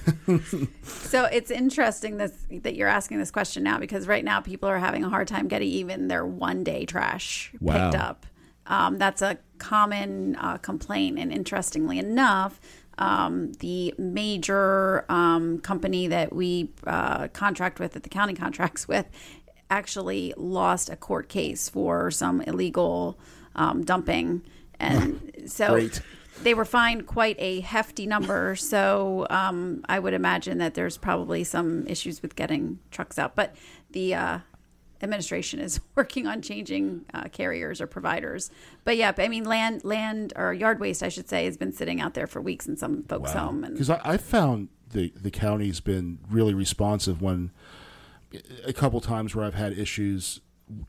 So 0.84 1.26
it's 1.26 1.50
interesting 1.52 2.18
this, 2.18 2.32
that 2.52 2.76
you're 2.76 2.88
asking 2.88 3.18
this 3.18 3.32
question 3.32 3.64
now 3.64 3.80
because 3.80 4.08
right 4.08 4.24
now 4.24 4.40
people 4.42 4.70
are 4.70 4.78
having 4.78 5.04
a 5.04 5.10
hard 5.10 5.28
time 5.28 5.48
getting 5.48 5.70
even 5.70 6.08
their 6.08 6.26
one 6.26 6.64
day 6.64 6.86
trash 6.86 7.52
Wow. 7.60 7.90
picked 7.92 8.02
up. 8.04 8.26
Um, 8.70 8.98
that's 9.00 9.22
a 9.22 9.38
common 9.58 10.36
uh, 10.38 10.58
complaint, 10.58 11.20
and 11.20 11.34
interestingly 11.34 12.00
enough, 12.00 12.62
um, 13.00 13.54
the 13.54 13.94
major 13.98 15.06
um, 15.10 15.60
company 15.60 16.08
that 16.08 16.34
we 16.34 16.70
uh, 16.86 17.28
contract 17.30 17.80
with, 17.80 17.94
that 17.94 18.04
the 18.04 18.10
county 18.10 18.34
contracts 18.46 18.88
with, 18.88 19.08
actually 19.70 20.34
lost 20.38 20.90
a 20.90 20.96
court 20.96 21.30
case 21.30 21.70
for 21.70 22.10
some 22.12 22.42
illegal 22.42 23.20
um, 23.56 23.84
dumping, 23.84 24.44
and 24.80 25.32
so 25.46 25.72
Great. 25.72 26.02
they 26.44 26.54
were 26.54 26.66
fined 26.66 27.08
quite 27.08 27.36
a 27.40 27.62
hefty 27.62 28.06
number. 28.06 28.56
So 28.56 29.26
um, 29.30 29.84
I 29.90 30.00
would 30.00 30.14
imagine 30.14 30.60
that 30.60 30.76
there's 30.76 30.98
probably 30.98 31.44
some 31.44 31.88
issues 31.88 32.22
with 32.22 32.36
getting 32.36 32.80
trucks 32.92 33.18
out. 33.18 33.36
But 33.36 33.56
the 33.92 34.16
uh, 34.16 34.40
administration 35.02 35.60
is 35.60 35.80
working 35.96 36.28
on 36.28 36.42
changing 36.42 37.06
uh, 37.14 37.26
carriers 37.32 37.82
or 37.82 37.88
providers. 37.88 38.52
But 38.84 38.98
yeah, 38.98 39.14
I 39.18 39.28
mean, 39.28 39.44
land, 39.46 39.84
land 39.84 40.34
or 40.36 40.54
yard 40.54 40.80
waste, 40.80 41.04
I 41.04 41.10
should 41.10 41.30
say, 41.30 41.46
has 41.46 41.58
been 41.58 41.72
sitting 41.74 42.02
out 42.02 42.14
there 42.14 42.28
for 42.28 42.42
weeks 42.42 42.68
in 42.68 42.78
some 42.78 43.04
folks' 43.04 43.32
home. 43.34 43.62
Because 43.62 43.90
I, 43.90 44.02
I 44.04 44.18
found 44.18 44.70
the 44.92 45.14
the 45.16 45.32
county's 45.32 45.80
been 45.80 46.20
really 46.30 46.54
responsive 46.54 47.22
when 47.22 47.52
a 48.66 48.74
couple 48.74 49.00
times 49.02 49.36
where 49.36 49.46
I've 49.46 49.56
had 49.56 49.78
issues, 49.78 50.40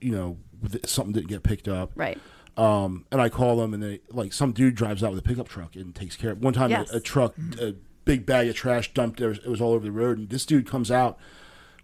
you 0.01 0.13
know, 0.13 0.37
with 0.63 0.87
something 0.89 1.13
didn't 1.13 1.29
get 1.29 1.43
picked 1.43 1.69
up. 1.69 1.93
right, 1.95 2.19
Um, 2.57 3.07
and 3.11 3.21
I 3.21 3.29
call 3.31 3.57
them, 3.57 3.73
and 3.75 3.83
they 3.83 4.01
like 4.11 4.33
some 4.33 4.53
dude 4.53 4.75
drives 4.75 5.03
out 5.03 5.11
with 5.13 5.21
a 5.21 5.23
pickup 5.23 5.49
truck 5.49 5.75
and 5.77 5.95
takes 5.95 6.17
care 6.17 6.33
of. 6.33 6.43
One 6.43 6.53
time, 6.53 6.71
Yes. 6.71 6.93
a, 6.93 6.97
a 6.97 7.01
truck, 7.01 7.35
a 7.61 7.75
big 8.05 8.27
bag 8.27 8.49
of 8.49 8.57
trash 8.57 8.93
dumped. 8.93 9.21
There, 9.21 9.31
it 9.31 9.47
was 9.49 9.61
all 9.61 9.73
over 9.73 9.85
the 9.85 9.93
road, 9.93 10.19
and 10.19 10.29
this 10.31 10.45
dude 10.45 10.67
comes 10.69 10.91
out 10.91 11.19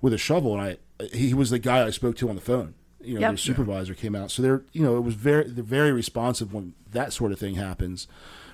with 0.02 0.12
a 0.12 0.18
shovel, 0.18 0.52
and 0.52 0.60
I 0.62 0.76
he 1.12 1.34
was 1.34 1.50
the 1.50 1.58
guy 1.58 1.84
I 1.86 1.90
spoke 1.90 2.16
to 2.16 2.28
on 2.28 2.34
the 2.34 2.40
phone. 2.40 2.74
You 3.02 3.14
know, 3.14 3.20
Yep. 3.20 3.32
the 3.32 3.38
supervisor 3.38 3.94
came 3.94 4.14
out, 4.16 4.30
so 4.30 4.42
they're 4.42 4.62
you 4.72 4.82
know 4.82 4.96
it 4.96 5.00
was 5.02 5.14
very 5.14 5.44
they're 5.48 5.62
very 5.62 5.92
responsive 5.92 6.52
when 6.52 6.74
that 6.92 7.12
sort 7.12 7.30
of 7.32 7.38
thing 7.38 7.54
happens, 7.54 8.08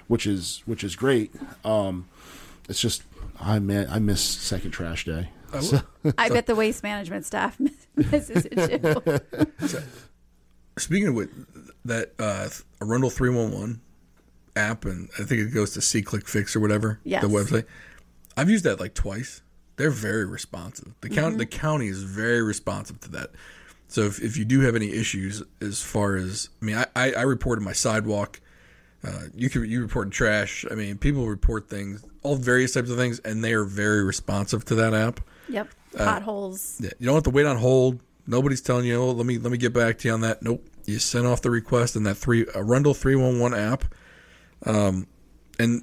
which 0.08 0.26
is 0.26 0.62
which 0.66 0.84
is 0.84 0.94
great. 0.96 1.32
Um, 1.64 2.08
it's 2.68 2.80
just 2.80 3.02
I 3.40 3.58
man 3.60 3.86
I 3.90 3.98
miss 3.98 4.20
second 4.20 4.72
trash 4.72 5.04
day. 5.06 5.30
So- 5.60 5.82
I 6.18 6.28
bet 6.28 6.46
the 6.46 6.54
waste 6.54 6.82
management 6.82 7.24
staff 7.26 7.58
misses 7.96 8.46
it 8.50 8.82
too. 8.82 9.78
Speaking 10.78 11.08
of 11.08 11.14
which, 11.14 11.30
that 11.84 12.12
uh, 12.18 12.48
Arundel 12.80 13.10
three 13.10 13.30
one 13.30 13.52
one 13.52 13.80
app, 14.56 14.84
and 14.84 15.08
I 15.18 15.22
think 15.24 15.40
it 15.42 15.54
goes 15.54 15.72
to 15.74 15.80
SeeClickFix 15.80 16.56
or 16.56 16.60
whatever 16.60 17.00
Yes. 17.04 17.22
the 17.22 17.28
website. 17.28 17.64
I've 18.36 18.48
used 18.50 18.64
that 18.64 18.80
like 18.80 18.94
twice. 18.94 19.42
They're 19.82 19.90
very 19.90 20.24
responsive. 20.24 20.94
The 21.00 21.08
county, 21.08 21.38
the 21.38 21.44
county 21.44 21.88
is 21.88 22.04
very 22.04 22.40
responsive 22.40 23.00
to 23.00 23.10
that. 23.10 23.30
So 23.88 24.02
if, 24.02 24.22
if 24.22 24.36
you 24.36 24.44
do 24.44 24.60
have 24.60 24.76
any 24.76 24.92
issues 24.92 25.42
as 25.60 25.82
far 25.82 26.14
as, 26.14 26.50
I 26.60 26.64
mean, 26.64 26.76
I, 26.76 26.86
I, 26.94 27.12
I 27.14 27.22
reported 27.22 27.62
my 27.62 27.72
sidewalk. 27.72 28.40
Uh, 29.02 29.22
you 29.34 29.50
can 29.50 29.68
you 29.68 29.82
report 29.82 30.12
trash. 30.12 30.64
I 30.70 30.76
mean, 30.76 30.98
people 30.98 31.26
report 31.26 31.68
things, 31.68 32.04
all 32.22 32.36
various 32.36 32.74
types 32.74 32.90
of 32.90 32.96
things, 32.96 33.18
and 33.24 33.42
they 33.42 33.54
are 33.54 33.64
very 33.64 34.04
responsive 34.04 34.64
to 34.66 34.76
that 34.76 34.94
app. 34.94 35.18
Yep, 35.48 35.66
potholes. 35.96 36.78
Yeah, 36.80 36.90
you 37.00 37.06
don't 37.06 37.16
have 37.16 37.24
to 37.24 37.30
wait 37.30 37.46
on 37.46 37.56
hold. 37.56 37.98
Nobody's 38.24 38.60
telling 38.60 38.86
you, 38.86 39.02
"Oh, 39.02 39.10
let 39.10 39.26
me 39.26 39.38
let 39.38 39.50
me 39.50 39.58
get 39.58 39.72
back 39.72 39.98
to 39.98 40.08
you 40.08 40.14
on 40.14 40.20
that." 40.20 40.44
Nope. 40.44 40.64
You 40.86 41.00
send 41.00 41.26
off 41.26 41.42
the 41.42 41.50
request 41.50 41.96
in 41.96 42.04
that 42.04 42.14
three 42.14 42.46
Arundel 42.54 42.94
three 42.94 43.16
one 43.16 43.40
one 43.40 43.52
app, 43.52 43.82
um, 44.64 45.08
and 45.58 45.82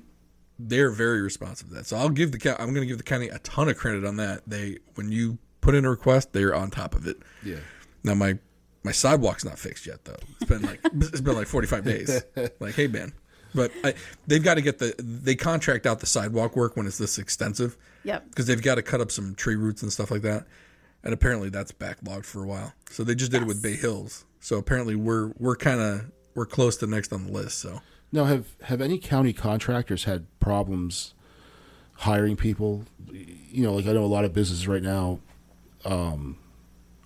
they're 0.59 0.91
very 0.91 1.21
responsive 1.21 1.69
to 1.69 1.75
that. 1.75 1.85
So 1.87 1.95
I'll 1.97 2.09
give 2.09 2.31
the 2.33 2.37
county. 2.37 2.57
I'm 2.59 2.69
going 2.73 2.81
to 2.81 2.87
give 2.87 2.97
the 2.97 3.03
county 3.03 3.29
a 3.29 3.39
ton 3.39 3.69
of 3.69 3.77
credit 3.77 4.05
on 4.05 4.17
that. 4.17 4.41
They 4.45 4.79
when 4.95 5.11
you 5.11 5.37
put 5.61 5.73
in 5.75 5.85
a 5.85 5.89
request, 5.89 6.33
they're 6.33 6.53
on 6.53 6.69
top 6.69 6.93
of 6.95 7.07
it. 7.07 7.17
Yeah. 7.43 7.57
Now 8.03 8.13
my 8.15 8.37
my 8.83 8.91
sidewalk's 8.91 9.43
not 9.45 9.57
fixed 9.57 9.85
yet 9.87 10.03
though. 10.05 10.17
It's 10.41 10.49
been 10.49 10.61
like 10.61 10.79
it's 10.93 11.21
been 11.21 11.35
like 11.35 11.47
45 11.47 11.83
days. 11.85 12.23
Like, 12.59 12.75
hey 12.75 12.87
man, 12.87 13.13
but 13.55 13.71
I, 13.83 13.93
they've 14.27 14.43
got 14.43 14.55
to 14.55 14.61
get 14.61 14.79
the 14.79 14.93
they 14.99 15.35
contract 15.35 15.85
out 15.85 15.99
the 16.01 16.05
sidewalk 16.05 16.55
work 16.55 16.75
when 16.77 16.85
it's 16.87 16.97
this 16.97 17.17
extensive 17.17 17.77
Yep. 18.03 18.29
because 18.29 18.47
they've 18.47 18.61
got 18.61 18.75
to 18.75 18.81
cut 18.81 19.01
up 19.01 19.11
some 19.11 19.35
tree 19.35 19.55
roots 19.55 19.81
and 19.81 19.91
stuff 19.91 20.11
like 20.11 20.21
that. 20.23 20.45
And 21.03 21.13
apparently 21.13 21.49
that's 21.49 21.71
backlogged 21.71 22.25
for 22.25 22.43
a 22.43 22.47
while. 22.47 22.73
So 22.89 23.03
they 23.05 23.15
just 23.15 23.31
did 23.31 23.41
it 23.41 23.45
with 23.45 23.61
Bay 23.63 23.75
Hills. 23.75 24.25
So 24.41 24.57
apparently 24.57 24.95
we're 24.95 25.31
we're 25.37 25.55
kind 25.55 25.79
of 25.81 26.11
we're 26.35 26.45
close 26.45 26.75
to 26.77 26.87
next 26.87 27.11
on 27.13 27.25
the 27.25 27.31
list. 27.31 27.59
So 27.59 27.81
Now, 28.11 28.25
have 28.25 28.55
have 28.63 28.81
any 28.81 28.97
county 28.97 29.33
contractors 29.33 30.05
had 30.05 30.25
problems 30.39 31.13
hiring 31.93 32.35
people? 32.35 32.85
You 33.11 33.63
know, 33.63 33.73
like 33.73 33.85
I 33.85 33.93
know 33.93 34.03
a 34.03 34.07
lot 34.07 34.25
of 34.25 34.33
businesses 34.33 34.67
right 34.67 34.81
now 34.81 35.19
um, 35.85 36.37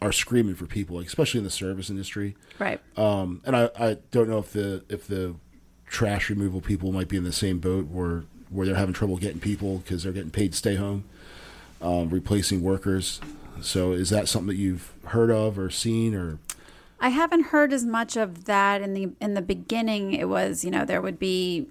are 0.01 0.11
screaming 0.11 0.55
for 0.55 0.65
people, 0.65 0.97
like 0.97 1.07
especially 1.07 1.39
in 1.39 1.43
the 1.43 1.49
service 1.49 1.89
industry. 1.89 2.35
Right. 2.57 2.79
Um, 2.97 3.41
and 3.45 3.55
I, 3.55 3.69
I 3.77 3.97
don't 4.11 4.29
know 4.29 4.37
if 4.39 4.53
the 4.53 4.83
if 4.87 5.07
the 5.07 5.35
trash 5.87 6.29
removal 6.29 6.61
people 6.61 6.91
might 6.91 7.07
be 7.07 7.17
in 7.17 7.23
the 7.23 7.33
same 7.33 7.59
boat 7.59 7.87
where 7.87 8.23
where 8.49 8.65
they're 8.65 8.75
having 8.75 8.93
trouble 8.93 9.17
getting 9.17 9.39
people 9.39 9.79
because 9.79 10.03
they're 10.03 10.13
getting 10.13 10.31
paid 10.31 10.51
to 10.51 10.57
stay 10.57 10.75
home, 10.75 11.03
um, 11.81 12.09
replacing 12.09 12.61
workers. 12.61 13.19
So 13.61 13.91
is 13.91 14.09
that 14.09 14.27
something 14.27 14.47
that 14.47 14.55
you've 14.55 14.91
heard 15.05 15.31
of 15.31 15.59
or 15.59 15.69
seen 15.69 16.15
or? 16.15 16.39
I 16.99 17.09
haven't 17.09 17.45
heard 17.47 17.73
as 17.73 17.85
much 17.85 18.15
of 18.15 18.45
that 18.45 18.81
in 18.81 18.93
the 18.93 19.09
in 19.19 19.33
the 19.33 19.41
beginning. 19.41 20.13
It 20.13 20.29
was 20.29 20.63
you 20.63 20.71
know 20.71 20.85
there 20.85 21.01
would 21.01 21.19
be 21.19 21.67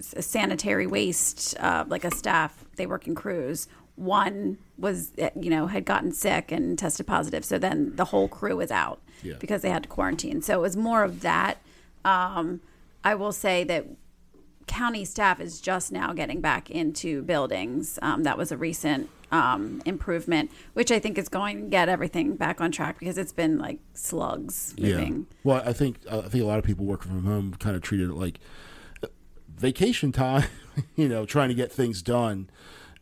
sanitary 0.00 0.86
waste, 0.86 1.56
uh, 1.60 1.84
like 1.88 2.04
a 2.04 2.10
staff 2.10 2.64
they 2.76 2.86
work 2.86 3.06
in 3.06 3.14
crews. 3.14 3.68
One 3.96 4.58
was 4.76 5.12
eh, 5.18 5.30
you 5.40 5.50
know 5.50 5.68
had 5.68 5.84
gotten 5.84 6.12
sick 6.12 6.50
and 6.52 6.78
tested 6.78 7.06
positive, 7.06 7.44
so 7.44 7.58
then 7.58 7.94
the 7.96 8.06
whole 8.06 8.28
crew 8.28 8.56
was 8.56 8.70
out 8.70 9.00
Yeah. 9.22 9.34
because 9.38 9.62
they 9.62 9.70
had 9.70 9.84
to 9.84 9.88
quarantine. 9.88 10.42
So 10.42 10.54
it 10.54 10.60
was 10.62 10.76
more 10.76 11.02
of 11.04 11.20
that. 11.20 11.58
Um, 12.04 12.60
I 13.04 13.14
will 13.14 13.32
say 13.32 13.64
that 13.64 13.86
county 14.66 15.04
staff 15.04 15.40
is 15.40 15.60
just 15.60 15.92
now 15.92 16.12
getting 16.12 16.40
back 16.40 16.70
into 16.70 17.22
buildings. 17.22 17.98
Um, 18.02 18.22
that 18.24 18.36
was 18.36 18.50
a 18.50 18.56
recent 18.56 19.08
um, 19.34 19.82
improvement, 19.84 20.50
which 20.74 20.90
I 20.92 20.98
think 21.00 21.18
is 21.18 21.28
going 21.28 21.62
to 21.64 21.66
get 21.68 21.88
everything 21.88 22.36
back 22.36 22.60
on 22.60 22.70
track 22.70 22.98
because 23.00 23.18
it's 23.18 23.32
been 23.32 23.58
like 23.58 23.80
slugs 23.92 24.74
moving. 24.78 25.26
Well, 25.42 25.62
I 25.66 25.72
think 25.72 25.96
I 26.10 26.20
think 26.22 26.44
a 26.44 26.46
lot 26.46 26.58
of 26.58 26.64
people 26.64 26.84
working 26.84 27.10
from 27.10 27.24
home 27.24 27.54
kind 27.58 27.74
of 27.74 27.82
treated 27.82 28.10
it 28.10 28.14
like 28.14 28.38
vacation 29.56 30.12
time, 30.12 30.48
you 30.96 31.08
know, 31.08 31.26
trying 31.26 31.48
to 31.48 31.54
get 31.54 31.72
things 31.72 32.02
done. 32.02 32.48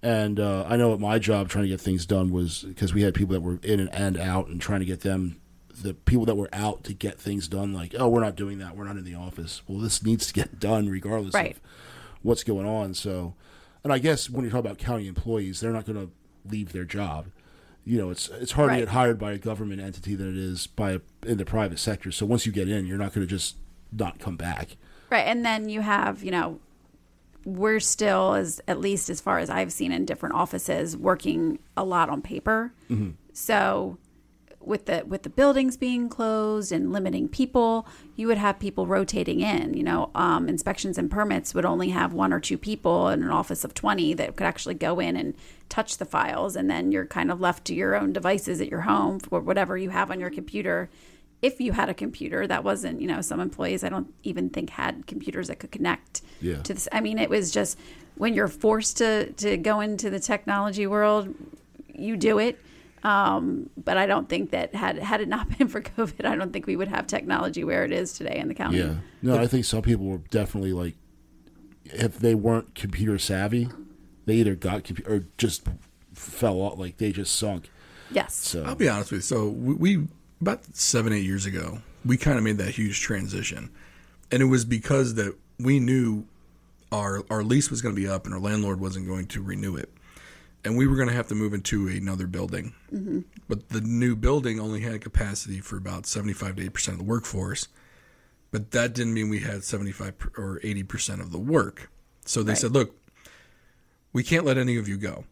And 0.03 0.41
uh, 0.41 0.65
I 0.67 0.77
know 0.77 0.93
at 0.93 1.01
my 1.01 1.19
job, 1.19 1.49
trying 1.49 1.65
to 1.65 1.69
get 1.69 1.81
things 1.81 2.07
done 2.07 2.31
was 2.33 2.63
because 2.63 2.93
we 2.93 3.03
had 3.03 3.15
people 3.15 3.35
that 3.35 3.41
were 3.41 3.59
in 3.63 3.79
and, 3.79 3.95
and 3.95 4.19
out, 4.19 4.49
and 4.49 4.61
trying 4.61 4.81
to 4.81 4.87
get 4.87 5.03
them, 5.03 5.41
the 5.73 5.95
people 5.95 6.25
that 6.25 6.35
were 6.35 6.49
out 6.53 6.83
to 6.85 6.93
get 6.95 7.21
things 7.21 7.47
done. 7.47 7.73
Like, 7.73 7.95
oh, 7.97 8.09
we're 8.09 8.21
not 8.21 8.35
doing 8.37 8.59
that. 8.59 8.77
We're 8.77 8.85
not 8.85 8.97
in 8.97 9.05
the 9.05 9.15
office. 9.15 9.63
Well, 9.69 9.79
this 9.79 10.03
needs 10.03 10.27
to 10.27 10.33
get 10.33 10.59
done 10.61 10.89
regardless 10.89 11.35
Right. 11.35 11.53
of 11.53 11.61
what's 12.23 12.43
going 12.43 12.67
on. 12.67 12.95
So, 12.95 13.35
and 13.85 13.93
I 13.93 13.99
guess 13.99 14.29
when 14.29 14.45
you 14.45 14.51
talk 14.51 14.61
about 14.61 14.79
county 14.79 15.07
employees, 15.07 15.61
they're 15.61 15.73
not 15.73 15.87
going 15.87 15.99
to 16.07 16.11
leave 16.49 16.73
their 16.73 16.85
job. 16.85 17.27
You 17.85 17.99
know, 17.99 18.11
it's 18.11 18.29
it's 18.29 18.53
harder 18.53 18.73
Right. 18.73 18.79
to 18.81 18.85
get 18.87 18.93
hired 18.93 19.19
by 19.19 19.33
a 19.33 19.39
government 19.39 19.81
entity 19.81 20.15
than 20.15 20.29
it 20.29 20.37
is 20.37 20.67
by 20.69 20.93
a, 20.93 21.01
in 21.27 21.39
the 21.39 21.45
private 21.45 21.79
sector. 21.81 22.13
So 22.13 22.25
once 22.27 22.47
you 22.47 22.53
get 22.53 22.69
in, 22.69 22.87
you're 22.87 22.99
not 22.99 23.13
going 23.13 23.27
to 23.27 23.31
just 23.31 23.57
not 23.93 24.19
come 24.21 24.37
back. 24.37 24.77
Right. 25.11 25.27
And 25.27 25.45
then 25.45 25.69
you 25.69 25.81
have, 25.81 26.23
you 26.23 26.31
know, 26.31 26.61
we're 27.45 27.81
still 27.81 28.35
as 28.35 28.61
at 28.69 28.79
least 28.79 29.11
as 29.11 29.21
far 29.21 29.39
as 29.41 29.51
I've 29.51 29.73
seen 29.73 29.91
in 29.91 30.05
different 30.05 30.37
offices 30.37 30.97
working 30.97 31.59
a 31.77 31.85
lot 31.85 32.09
on 32.09 32.23
paper. 32.23 32.73
Mm-hmm. 32.89 33.11
So 33.33 33.99
with 34.67 34.87
the 34.87 35.05
with 35.07 35.23
the 35.23 35.31
buildings 35.31 35.77
being 35.77 36.09
closed 36.09 36.73
and 36.73 36.93
limiting 36.93 37.29
people, 37.29 37.87
you 38.17 38.27
would 38.27 38.39
have 38.39 38.59
people 38.59 38.87
rotating 38.87 39.41
in. 39.41 39.75
You 39.75 39.83
know, 39.83 40.11
um, 40.15 40.49
inspections 40.49 40.99
and 40.99 41.11
permits 41.11 41.55
would 41.55 41.65
only 41.65 41.91
have 41.91 42.13
one 42.13 42.33
or 42.33 42.41
two 42.41 42.59
people 42.59 43.09
in 43.09 43.23
an 43.23 43.31
office 43.31 43.65
of 43.65 43.75
twenty 43.75 44.15
that 44.15 44.37
could 44.37 44.47
actually 44.47 44.75
go 44.75 45.01
in 45.01 45.17
and 45.17 45.35
touch 45.69 45.99
the 45.99 46.05
files, 46.05 46.57
and 46.57 46.71
then 46.71 46.93
you're 46.93 47.07
kind 47.07 47.31
of 47.31 47.41
left 47.41 47.65
to 47.67 47.75
your 47.75 47.97
own 47.97 48.13
devices 48.13 48.61
at 48.61 48.69
your 48.69 48.83
home 48.83 49.19
for 49.19 49.41
whatever 49.41 49.77
you 49.77 49.91
have 49.91 50.11
on 50.11 50.21
your 50.21 50.31
computer. 50.31 50.89
If 51.41 51.61
you 51.61 51.73
had 51.73 51.89
a 51.89 51.95
computer, 51.95 52.47
that 52.47 52.63
wasn't, 52.63 53.01
you 53.01 53.09
know, 53.09 53.21
some 53.21 53.41
employees 53.41 53.83
I 53.83 53.89
don't 53.89 54.15
even 54.23 54.49
think 54.49 54.71
had 54.71 55.09
computers 55.09 55.49
that 55.49 55.59
could 55.59 55.73
connect 55.73 56.23
Yeah. 56.41 56.63
to 56.63 56.75
this. 56.75 56.87
I 56.93 57.01
mean, 57.01 57.19
it 57.19 57.29
was 57.29 57.51
just 57.51 57.77
when 58.15 58.35
you're 58.35 58.47
forced 58.47 58.99
to 58.99 59.33
to 59.33 59.57
go 59.57 59.81
into 59.81 60.09
the 60.09 60.21
technology 60.21 60.87
world, 60.87 61.35
you 61.93 62.17
do 62.17 62.39
it. 62.39 62.59
Um, 63.03 63.69
but 63.77 63.97
I 63.97 64.07
don't 64.07 64.29
think 64.29 64.51
that 64.51 64.75
had 64.75 64.99
had 64.99 65.21
it 65.21 65.29
not 65.29 65.49
been 65.59 65.69
for 65.69 65.81
COVID, 65.81 66.25
I 66.25 66.37
don't 66.37 66.53
think 66.53 66.67
we 66.67 66.77
would 66.77 66.89
have 66.89 67.07
technology 67.07 67.65
where 67.65 67.85
it 67.85 67.93
is 67.93 68.13
today 68.13 68.39
in 68.39 68.49
the 68.49 68.55
county. 68.55 68.79
Yeah. 68.79 68.95
No, 69.23 69.39
I 69.39 69.47
think 69.47 69.65
some 69.65 69.83
people 69.83 70.07
were 70.07 70.19
definitely 70.31 70.73
like, 70.73 70.95
if 71.85 72.19
they 72.19 72.35
weren't 72.35 72.75
computer 72.75 73.19
savvy, 73.19 73.69
they 74.27 74.35
either 74.35 74.55
got 74.55 74.85
computer 74.85 75.13
or 75.13 75.25
just 75.37 75.67
fell 76.15 76.61
off, 76.61 76.79
like 76.79 76.99
they 76.99 77.13
just 77.13 77.35
sunk. 77.35 77.71
Yes. 78.11 78.35
So 78.35 78.63
I'll 78.65 78.75
be 78.75 78.89
honest 78.89 79.11
with 79.11 79.19
you. 79.19 79.23
So 79.23 79.49
we, 79.49 79.75
we 79.75 80.09
about 80.41 80.65
seven 80.77 81.13
eight 81.13 81.25
years 81.25 81.47
ago, 81.47 81.79
we 82.05 82.17
kind 82.17 82.39
of 82.39 82.45
made 82.45 82.59
that 82.59 82.71
huge 82.71 83.01
transition, 83.01 83.71
and 84.31 84.43
it 84.43 84.47
was 84.47 84.65
because 84.65 85.15
that 85.15 85.35
we 85.59 85.81
knew 85.81 86.27
our 86.91 87.25
our 87.31 87.43
lease 87.43 87.71
was 87.71 87.81
going 87.81 87.95
to 87.95 88.01
be 88.01 88.09
up 88.09 88.27
and 88.27 88.35
our 88.35 88.41
landlord 88.41 88.81
wasn't 88.81 89.07
going 89.07 89.27
to 89.29 89.43
renew 89.43 89.77
it, 89.77 89.91
and 90.65 90.77
we 90.77 90.87
were 90.87 90.97
going 90.97 91.09
to 91.09 91.15
have 91.15 91.29
to 91.29 91.35
move 91.35 91.55
into 91.55 91.89
another 91.89 92.27
building. 92.27 92.75
Mm-hmm. 92.93 93.21
But 93.49 93.69
the 93.71 93.81
new 93.81 94.15
building 94.17 94.61
only 94.61 94.81
had 94.81 95.01
capacity 95.01 95.61
for 95.61 95.77
about 95.77 96.07
seventy 96.07 96.33
five 96.33 96.57
to 96.57 96.63
eighty 96.63 96.71
percent 96.71 96.95
of 96.95 96.99
the 96.99 97.11
workforce, 97.11 97.69
but 98.51 98.71
that 98.73 98.95
didn't 98.95 99.15
mean 99.15 99.29
we 99.29 99.41
had 99.41 99.65
seventy 99.65 99.93
five 99.93 100.15
or 100.37 100.61
eighty 100.63 100.83
percent 100.83 101.21
of 101.21 101.33
the 101.33 101.39
work. 101.39 101.91
So 102.25 102.43
they 102.43 102.53
Right. 102.53 102.59
said, 102.59 102.73
"Look, 102.73 102.95
we 104.13 104.23
can't 104.23 104.45
let 104.45 104.59
any 104.59 104.77
of 104.77 104.89
you 104.89 104.97
go." 104.97 105.25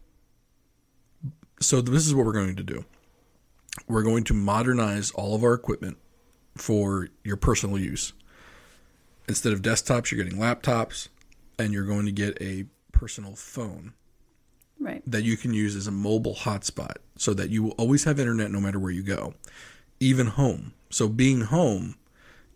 So 1.60 1.80
this 1.80 2.06
is 2.06 2.14
what 2.14 2.24
we're 2.26 2.32
going 2.32 2.56
to 2.56 2.62
do 2.62 2.84
we're 3.86 4.02
going 4.02 4.24
to 4.24 4.34
modernize 4.34 5.10
all 5.12 5.34
of 5.34 5.44
our 5.44 5.54
equipment 5.54 5.96
for 6.56 7.08
your 7.24 7.36
personal 7.36 7.78
use. 7.78 8.12
Instead 9.28 9.52
of 9.52 9.62
desktops, 9.62 10.10
you're 10.10 10.22
getting 10.22 10.38
laptops, 10.38 11.08
and 11.58 11.72
you're 11.72 11.84
going 11.84 12.04
to 12.06 12.12
get 12.12 12.36
a 12.40 12.64
personal 12.92 13.36
phone 13.36 13.92
Right. 14.82 15.02
that 15.06 15.22
you 15.24 15.36
can 15.36 15.52
use 15.52 15.76
as 15.76 15.86
a 15.86 15.90
mobile 15.90 16.34
hotspot 16.34 16.96
so 17.16 17.34
that 17.34 17.50
you 17.50 17.62
will 17.62 17.72
always 17.72 18.04
have 18.04 18.18
internet 18.18 18.50
no 18.50 18.60
matter 18.60 18.78
where 18.78 18.90
you 18.90 19.02
go. 19.02 19.34
even 20.00 20.26
home. 20.28 20.72
So 20.88 21.06
being 21.06 21.42
home 21.42 21.96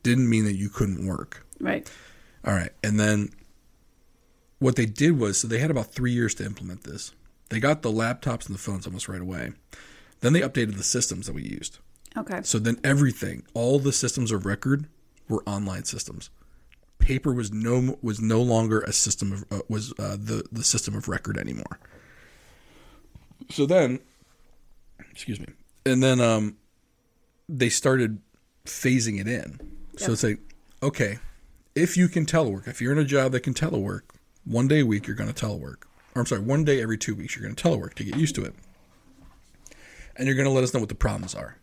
didn't 0.02 0.30
mean 0.30 0.44
that 0.46 0.54
you 0.56 0.70
couldn't 0.70 1.06
work. 1.06 1.46
Right. 1.60 1.88
All 2.46 2.54
right. 2.54 2.70
And 2.82 2.98
then 2.98 3.28
what 4.58 4.76
they 4.76 4.86
did 4.86 5.18
was 5.18 5.38
so 5.38 5.48
they 5.48 5.58
had 5.58 5.70
about 5.70 5.92
three 5.92 6.12
years 6.12 6.34
to 6.36 6.44
implement 6.44 6.84
this. 6.84 7.12
They 7.50 7.60
got 7.60 7.82
the 7.82 7.90
laptops 7.92 8.46
and 8.46 8.54
the 8.54 8.58
phones 8.58 8.86
almost 8.86 9.08
right 9.08 9.20
away. 9.20 9.52
Then 10.20 10.32
they 10.32 10.40
updated 10.40 10.76
the 10.78 10.82
systems 10.82 11.26
that 11.26 11.34
we 11.34 11.42
used. 11.42 11.78
Okay. 12.16 12.40
So 12.42 12.58
then 12.58 12.78
everything, 12.82 13.42
all 13.52 13.78
the 13.78 13.92
systems 13.92 14.32
of 14.32 14.46
record 14.46 14.86
were 15.28 15.42
online 15.46 15.84
systems. 15.84 16.30
Paper 16.98 17.34
was 17.34 17.52
no 17.52 17.98
was 18.00 18.20
no 18.20 18.40
longer 18.40 18.80
a 18.80 18.92
system 18.92 19.32
of 19.32 19.44
uh, 19.50 19.62
was 19.68 19.92
uh, 19.98 20.16
the 20.18 20.44
the 20.50 20.64
system 20.64 20.94
of 20.96 21.08
record 21.08 21.36
anymore. 21.36 21.78
So 23.50 23.66
then, 23.66 24.00
excuse 25.10 25.38
me, 25.40 25.46
and 25.86 26.02
then 26.02 26.20
um, 26.20 26.56
they 27.48 27.68
started 27.68 28.20
phasing 28.64 29.20
it 29.20 29.28
in. 29.28 29.58
So 29.96 30.06
Yep. 30.06 30.10
it's 30.12 30.22
like, 30.24 30.38
okay, 30.82 31.18
if 31.74 31.96
you 31.96 32.08
can 32.08 32.26
telework, 32.26 32.66
if 32.68 32.80
you're 32.80 32.92
in 32.92 32.98
a 32.98 33.04
job 33.04 33.32
that 33.32 33.40
can 33.40 33.54
telework, 33.54 34.02
one 34.44 34.66
day 34.68 34.80
a 34.80 34.86
week 34.86 35.06
you're 35.06 35.16
going 35.16 35.32
to 35.32 35.46
telework. 35.46 35.84
Or 36.14 36.20
I'm 36.20 36.26
sorry, 36.26 36.42
one 36.42 36.64
day 36.64 36.80
every 36.82 36.96
two 36.98 37.14
weeks 37.14 37.36
you're 37.36 37.42
going 37.44 37.54
to 37.54 37.62
telework 37.62 37.94
to 37.94 38.04
get 38.04 38.16
used 38.16 38.34
to 38.36 38.44
it, 38.44 38.54
and 40.16 40.26
you're 40.26 40.36
going 40.36 40.46
to 40.48 40.52
let 40.52 40.64
us 40.64 40.72
know 40.74 40.80
what 40.80 40.88
the 40.88 40.94
problems 40.94 41.34
are. 41.34 41.58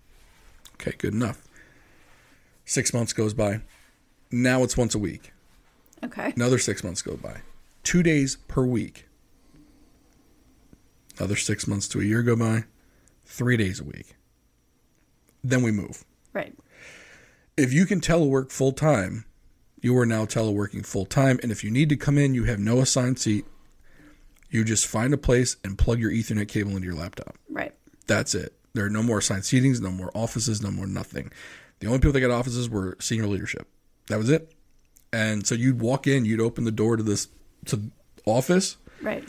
Okay, 0.76 0.94
good 0.98 1.14
enough. 1.14 1.42
Six 2.66 2.94
months 2.94 3.14
goes 3.14 3.34
by. 3.34 3.62
Now 4.32 4.64
it's 4.64 4.78
once 4.78 4.96
a 4.96 5.00
week. 5.00 5.34
Okay. 6.04 6.34
Another 6.36 6.58
six 6.58 6.84
months 6.84 7.02
go 7.02 7.18
by. 7.18 7.42
Two 7.84 8.02
days 8.02 8.38
per 8.48 8.64
week. 8.64 9.08
Another 11.22 11.36
six 11.36 11.68
months 11.68 11.88
to 11.90 12.02
a 12.02 12.04
year 12.04 12.24
go 12.24 12.36
by. 12.36 12.64
Three 13.26 13.56
days 13.56 13.80
a 13.80 13.84
week. 13.84 14.16
Then 15.44 15.62
we 15.62 15.72
move. 15.72 16.04
Right. 16.34 16.58
If 17.56 17.72
you 17.72 17.86
can 17.86 18.02
telework 18.02 18.52
full 18.52 18.72
time, 18.72 19.26
you 19.84 19.96
are 20.00 20.06
now 20.08 20.26
teleworking 20.26 20.84
full 20.84 21.06
time. 21.06 21.40
And 21.44 21.52
if 21.52 21.64
you 21.64 21.70
need 21.70 21.90
to 21.90 21.96
come 21.96 22.18
in, 22.18 22.34
you 22.34 22.46
have 22.46 22.58
no 22.58 22.80
assigned 22.80 23.20
seat. 23.20 23.46
You 24.50 24.64
just 24.64 24.88
find 24.88 25.14
a 25.14 25.18
place 25.18 25.58
and 25.64 25.78
plug 25.78 26.00
your 26.00 26.10
Ethernet 26.10 26.48
cable 26.48 26.72
into 26.72 26.88
your 26.88 26.96
laptop. 26.96 27.38
Right. 27.48 27.76
That's 28.08 28.34
it. 28.34 28.56
There 28.74 28.86
are 28.86 28.90
no 28.90 29.04
more 29.04 29.20
assigned 29.20 29.44
seatings, 29.44 29.80
no 29.80 29.92
more 29.92 30.10
offices, 30.16 30.60
no 30.60 30.72
more 30.72 30.88
nothing. 30.88 31.32
The 31.82 31.86
only 31.86 32.00
people 32.00 32.14
that 32.14 32.22
got 32.22 32.32
offices 32.32 32.68
were 32.68 32.98
senior 33.00 33.28
leadership. 33.28 33.68
That 34.08 34.18
was 34.18 34.32
it. 34.32 34.56
And 35.14 35.46
so 35.46 35.54
you'd 35.54 35.82
walk 35.82 36.08
in, 36.08 36.26
you'd 36.26 36.42
open 36.42 36.64
the 36.64 36.72
door 36.72 36.98
to 36.98 37.04
this 37.04 37.28
to 37.66 37.92
office, 38.26 38.78
Right. 39.04 39.24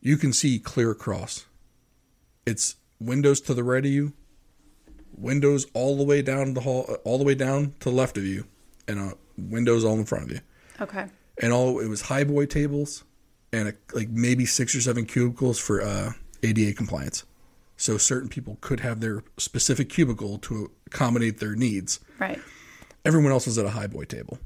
You 0.00 0.16
can 0.16 0.32
see 0.32 0.58
clear 0.58 0.90
across. 0.90 1.46
It's 2.46 2.76
windows 3.00 3.40
to 3.42 3.54
the 3.54 3.64
right 3.64 3.84
of 3.84 3.90
you, 3.90 4.12
windows 5.16 5.66
all 5.74 5.96
the 5.96 6.04
way 6.04 6.22
down 6.22 6.54
the 6.54 6.60
hall, 6.60 6.96
all 7.04 7.18
the 7.18 7.24
way 7.24 7.34
down 7.34 7.74
to 7.80 7.90
the 7.90 7.94
left 7.94 8.16
of 8.16 8.24
you, 8.24 8.46
and 8.86 8.98
uh, 8.98 9.14
windows 9.36 9.84
all 9.84 9.94
in 9.94 10.04
front 10.04 10.24
of 10.24 10.30
you. 10.32 10.40
Okay. 10.80 11.06
And 11.40 11.52
all 11.52 11.78
it 11.80 11.88
was 11.88 12.02
high 12.02 12.24
boy 12.24 12.46
tables, 12.46 13.04
and 13.52 13.68
a, 13.68 13.74
like 13.94 14.08
maybe 14.08 14.46
six 14.46 14.74
or 14.74 14.80
seven 14.80 15.06
cubicles 15.06 15.58
for 15.58 15.82
uh, 15.82 16.12
ADA 16.42 16.72
compliance. 16.74 17.24
So 17.76 17.96
certain 17.96 18.28
people 18.28 18.58
could 18.60 18.80
have 18.80 19.00
their 19.00 19.22
specific 19.36 19.88
cubicle 19.88 20.38
to 20.38 20.70
accommodate 20.86 21.38
their 21.38 21.54
needs. 21.54 22.00
Right. 22.18 22.40
Everyone 23.04 23.30
else 23.30 23.46
was 23.46 23.56
at 23.56 23.66
a 23.66 23.70
high 23.70 23.86
boy 23.86 24.04
table. 24.04 24.38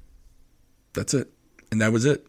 That's 0.93 1.15
it, 1.15 1.31
and 1.71 1.81
that 1.81 1.93
was 1.93 2.05
it. 2.05 2.27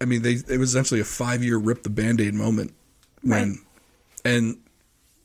I 0.00 0.04
mean, 0.04 0.22
they 0.22 0.32
it 0.48 0.58
was 0.58 0.70
essentially 0.74 1.00
a 1.00 1.04
five 1.04 1.42
year 1.44 1.56
rip 1.58 1.82
the 1.82 1.90
band 1.90 2.20
aid 2.20 2.34
moment 2.34 2.74
when, 3.22 3.50
Right. 3.50 3.58
and 4.24 4.58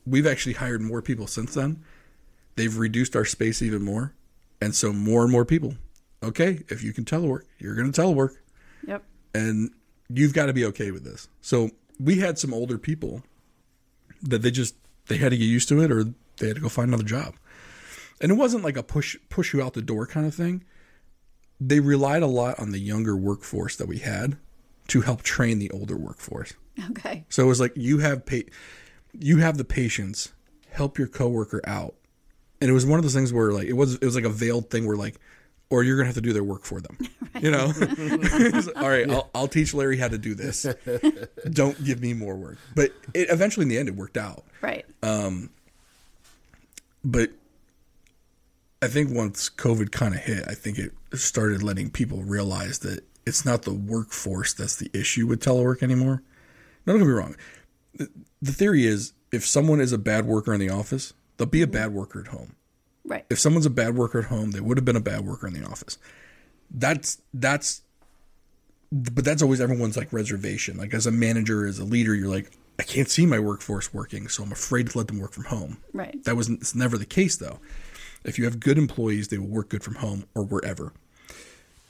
we've 0.06 0.28
actually 0.28 0.54
hired 0.54 0.82
more 0.82 1.02
people 1.02 1.28
since 1.28 1.54
then. 1.54 1.84
They've 2.56 2.76
reduced 2.78 3.16
our 3.16 3.26
space 3.26 3.62
even 3.62 3.84
more, 3.84 4.14
and 4.62 4.74
so 4.74 4.94
more 4.94 5.24
and 5.24 5.32
more 5.32 5.46
people. 5.46 5.76
Okay, 6.24 6.64
if 6.70 6.84
you 6.84 6.94
can 6.94 7.06
telework, 7.06 7.42
you're 7.60 7.76
going 7.76 7.92
to 7.92 8.02
telework 8.02 8.36
Yep. 8.88 9.04
and 9.34 9.72
you've 10.10 10.34
got 10.34 10.46
to 10.48 10.54
be 10.54 10.66
okay 10.66 10.92
with 10.92 11.04
this. 11.04 11.28
So 11.42 11.72
we 12.00 12.20
had 12.20 12.40
some 12.40 12.54
older 12.54 12.78
people 12.78 13.24
that 14.22 14.42
they 14.42 14.52
just 14.52 14.76
they 15.08 15.18
had 15.18 15.30
to 15.30 15.38
get 15.38 15.46
used 15.46 15.68
to 15.70 15.82
it 15.82 15.92
or 15.92 16.04
they 16.38 16.48
had 16.48 16.56
to 16.56 16.62
go 16.62 16.70
find 16.70 16.88
another 16.90 17.04
job. 17.04 17.36
And 18.22 18.32
it 18.32 18.36
wasn't 18.36 18.64
like 18.64 18.78
a 18.78 18.84
push 18.84 19.18
push 19.30 19.54
you 19.54 19.62
out 19.62 19.74
the 19.74 19.82
door 19.82 20.08
kind 20.08 20.26
of 20.26 20.34
thing. 20.34 20.64
They 21.60 21.80
relied 21.80 22.24
a 22.24 22.28
lot 22.28 22.60
on 22.60 22.72
the 22.72 22.80
younger 22.80 23.16
workforce 23.16 23.76
that 23.78 23.88
we 23.88 24.00
had 24.00 24.38
to 24.90 25.02
help 25.02 25.24
train 25.24 25.60
the 25.60 25.72
older 25.72 25.98
workforce. 25.98 26.54
Okay. 26.92 27.26
So 27.30 27.44
it 27.44 27.48
was 27.48 27.60
like 27.60 27.74
you 27.76 28.00
have 28.00 28.26
pa- 28.26 28.50
you 29.14 29.38
have 29.38 29.58
the 29.58 29.64
patience, 29.64 30.34
help 30.72 30.98
your 30.98 31.08
coworker 31.08 31.62
out. 31.66 31.96
And 32.62 32.70
it 32.70 32.74
was 32.74 32.86
one 32.86 33.00
of 33.00 33.04
those 33.04 33.14
things 33.14 33.32
where 33.32 33.52
like 33.52 33.68
it 33.68 33.74
was 33.74 33.96
it 33.96 34.04
was 34.04 34.16
like 34.16 34.26
a 34.26 34.30
veiled 34.30 34.70
thing 34.70 34.86
where 34.86 34.98
like 34.98 35.16
or 35.70 35.84
you're 35.84 35.98
gonna 35.98 36.08
have 36.08 36.16
to 36.16 36.22
do 36.22 36.34
their 36.34 36.44
work 36.44 36.64
for 36.64 36.82
them. 36.82 36.98
You 37.42 37.52
know? 37.52 37.66
All 38.78 38.88
right, 38.88 39.12
I'll, 39.12 39.30
I'll 39.36 39.50
teach 39.50 39.74
Larry 39.74 39.98
how 39.98 40.08
to 40.08 40.18
do 40.18 40.36
this. 40.36 40.66
Don't 41.50 41.84
give 41.84 42.00
me 42.00 42.14
more 42.14 42.34
work. 42.38 42.58
But 42.74 42.94
it, 43.14 43.30
eventually 43.30 43.66
in 43.66 43.68
the 43.68 43.78
end 43.78 43.90
it 43.90 43.96
worked 43.96 44.16
out. 44.16 44.46
Right. 44.62 44.86
Um. 45.04 45.50
But 47.04 47.32
I 48.86 48.88
think 48.88 49.10
once 49.10 49.50
COVID 49.50 49.92
kind 49.92 50.14
of 50.14 50.22
hit, 50.22 50.46
I 50.48 50.54
think 50.54 50.78
it 50.78 50.94
started 51.14 51.64
letting 51.64 51.90
people 51.90 52.22
realize 52.22 52.80
that 52.80 53.04
it's 53.26 53.44
not 53.44 53.64
the 53.64 53.74
workforce 53.74 54.54
that's 54.54 54.76
the 54.76 54.92
issue 54.94 55.26
with 55.26 55.44
telework 55.44 55.82
anymore. 55.82 56.22
No, 56.86 56.94
don't 56.94 57.02
get 57.02 57.08
me 57.08 57.14
wrong. 57.14 57.36
The, 57.96 58.10
the 58.44 58.52
theory 58.52 58.86
is 58.86 59.14
if 59.32 59.44
someone 59.44 59.82
is 59.82 59.92
a 59.92 59.98
bad 59.98 60.28
worker 60.28 60.54
in 60.54 60.60
the 60.60 60.70
office, 60.70 61.14
they'll 61.38 61.48
be 61.48 61.64
a 61.64 61.66
mm-hmm. 61.66 61.74
bad 61.74 61.94
worker 61.94 62.20
at 62.22 62.28
home. 62.28 62.56
right. 63.04 63.26
If 63.28 63.40
someone's 63.40 63.66
a 63.66 63.72
bad 63.72 63.96
worker 63.96 64.20
at 64.20 64.26
home, 64.26 64.52
they 64.52 64.60
would 64.60 64.78
have 64.78 64.86
been 64.86 64.96
a 64.96 65.02
bad 65.02 65.22
worker 65.22 65.48
in 65.48 65.54
the 65.54 65.66
office. 65.66 65.98
That's 66.70 67.20
that's 67.34 67.82
but 68.92 69.26
that's 69.26 69.42
always 69.42 69.60
everyone's 69.60 69.98
like 69.98 70.14
reservation. 70.14 70.78
Like 70.78 70.94
as 70.94 71.08
a 71.08 71.12
manager, 71.12 71.66
as 71.66 71.80
a 71.80 71.84
leader, 71.84 72.14
you're 72.14 72.30
like, 72.30 72.52
I 72.78 72.84
can't 72.84 73.10
see 73.10 73.26
my 73.26 73.40
workforce 73.40 73.94
working, 73.94 74.28
so 74.28 74.44
I'm 74.44 74.52
afraid 74.52 74.92
to 74.92 74.98
let 75.00 75.08
them 75.08 75.20
work 75.20 75.34
from 75.34 75.46
home. 75.46 75.78
Right. 75.92 76.24
That 76.26 76.36
was 76.36 76.50
it's 76.50 76.76
never 76.76 77.00
the 77.00 77.06
case 77.06 77.36
though. 77.36 77.60
If 78.26 78.38
you 78.38 78.46
have 78.46 78.60
good 78.60 78.78
employees, 78.78 79.28
they 79.30 79.38
will 79.38 79.48
work 79.48 79.70
good 79.70 79.84
from 79.84 79.96
home 79.96 80.26
or 80.36 80.44
wherever. 80.44 80.94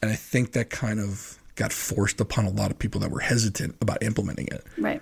And 0.01 0.11
I 0.11 0.15
think 0.15 0.51
that 0.51 0.69
kind 0.69 0.99
of 0.99 1.37
got 1.55 1.71
forced 1.71 2.19
upon 2.19 2.45
a 2.45 2.49
lot 2.49 2.69
of 2.69 2.77
people 2.77 2.99
that 3.01 3.09
were 3.09 3.21
hesitant 3.21 3.75
about 3.81 4.03
implementing 4.03 4.47
it. 4.51 4.63
Right. 4.77 5.01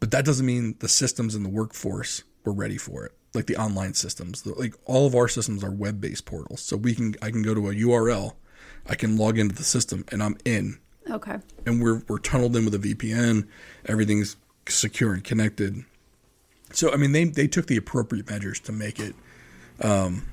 But 0.00 0.10
that 0.10 0.24
doesn't 0.24 0.44
mean 0.44 0.76
the 0.80 0.88
systems 0.88 1.34
in 1.34 1.42
the 1.44 1.48
workforce 1.48 2.24
were 2.44 2.52
ready 2.52 2.76
for 2.76 3.04
it. 3.06 3.12
Like 3.34 3.46
the 3.46 3.56
online 3.56 3.94
systems, 3.94 4.44
like 4.46 4.74
all 4.84 5.06
of 5.06 5.14
our 5.14 5.28
systems 5.28 5.62
are 5.62 5.70
web-based 5.70 6.24
portals. 6.24 6.60
So 6.62 6.76
we 6.76 6.94
can 6.94 7.14
I 7.22 7.30
can 7.30 7.42
go 7.42 7.54
to 7.54 7.68
a 7.68 7.74
URL, 7.74 8.34
I 8.86 8.94
can 8.94 9.16
log 9.16 9.38
into 9.38 9.54
the 9.54 9.64
system 9.64 10.04
and 10.10 10.22
I'm 10.22 10.36
in 10.44 10.78
Okay. 11.10 11.38
and 11.66 11.82
we're 11.82 12.02
we're 12.08 12.18
tunneled 12.18 12.56
in 12.56 12.64
with 12.64 12.74
a 12.74 12.78
VPN. 12.78 13.46
Everything's 13.86 14.36
secure 14.68 15.12
and 15.14 15.22
connected. 15.22 15.84
So 16.72 16.92
I 16.92 16.96
mean, 16.96 17.12
they 17.12 17.24
they 17.24 17.46
took 17.46 17.66
the 17.66 17.76
appropriate 17.76 18.28
measures 18.30 18.60
to 18.60 18.72
make 18.72 18.98
it, 18.98 19.14
um, 19.80 20.26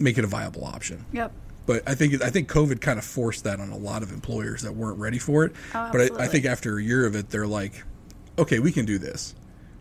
make 0.00 0.18
it 0.18 0.24
a 0.24 0.28
viable 0.28 0.64
option. 0.64 1.04
Yep. 1.12 1.32
But 1.66 1.82
I 1.88 1.94
think 1.94 2.20
I 2.22 2.30
think 2.30 2.50
COVID 2.50 2.80
kind 2.80 2.98
of 2.98 3.04
forced 3.04 3.44
that 3.44 3.60
on 3.60 3.70
a 3.70 3.76
lot 3.76 4.02
of 4.02 4.10
employers 4.12 4.62
that 4.62 4.74
weren't 4.74 4.98
ready 4.98 5.18
for 5.18 5.44
it. 5.44 5.52
Oh, 5.74 5.88
but 5.92 6.00
I, 6.00 6.24
I 6.24 6.26
think 6.26 6.44
after 6.46 6.78
a 6.78 6.82
year 6.82 7.06
of 7.06 7.14
it, 7.14 7.28
they're 7.30 7.46
like, 7.46 7.84
okay, 8.38 8.58
we 8.58 8.72
can 8.72 8.84
do 8.86 8.98
this. 8.98 9.34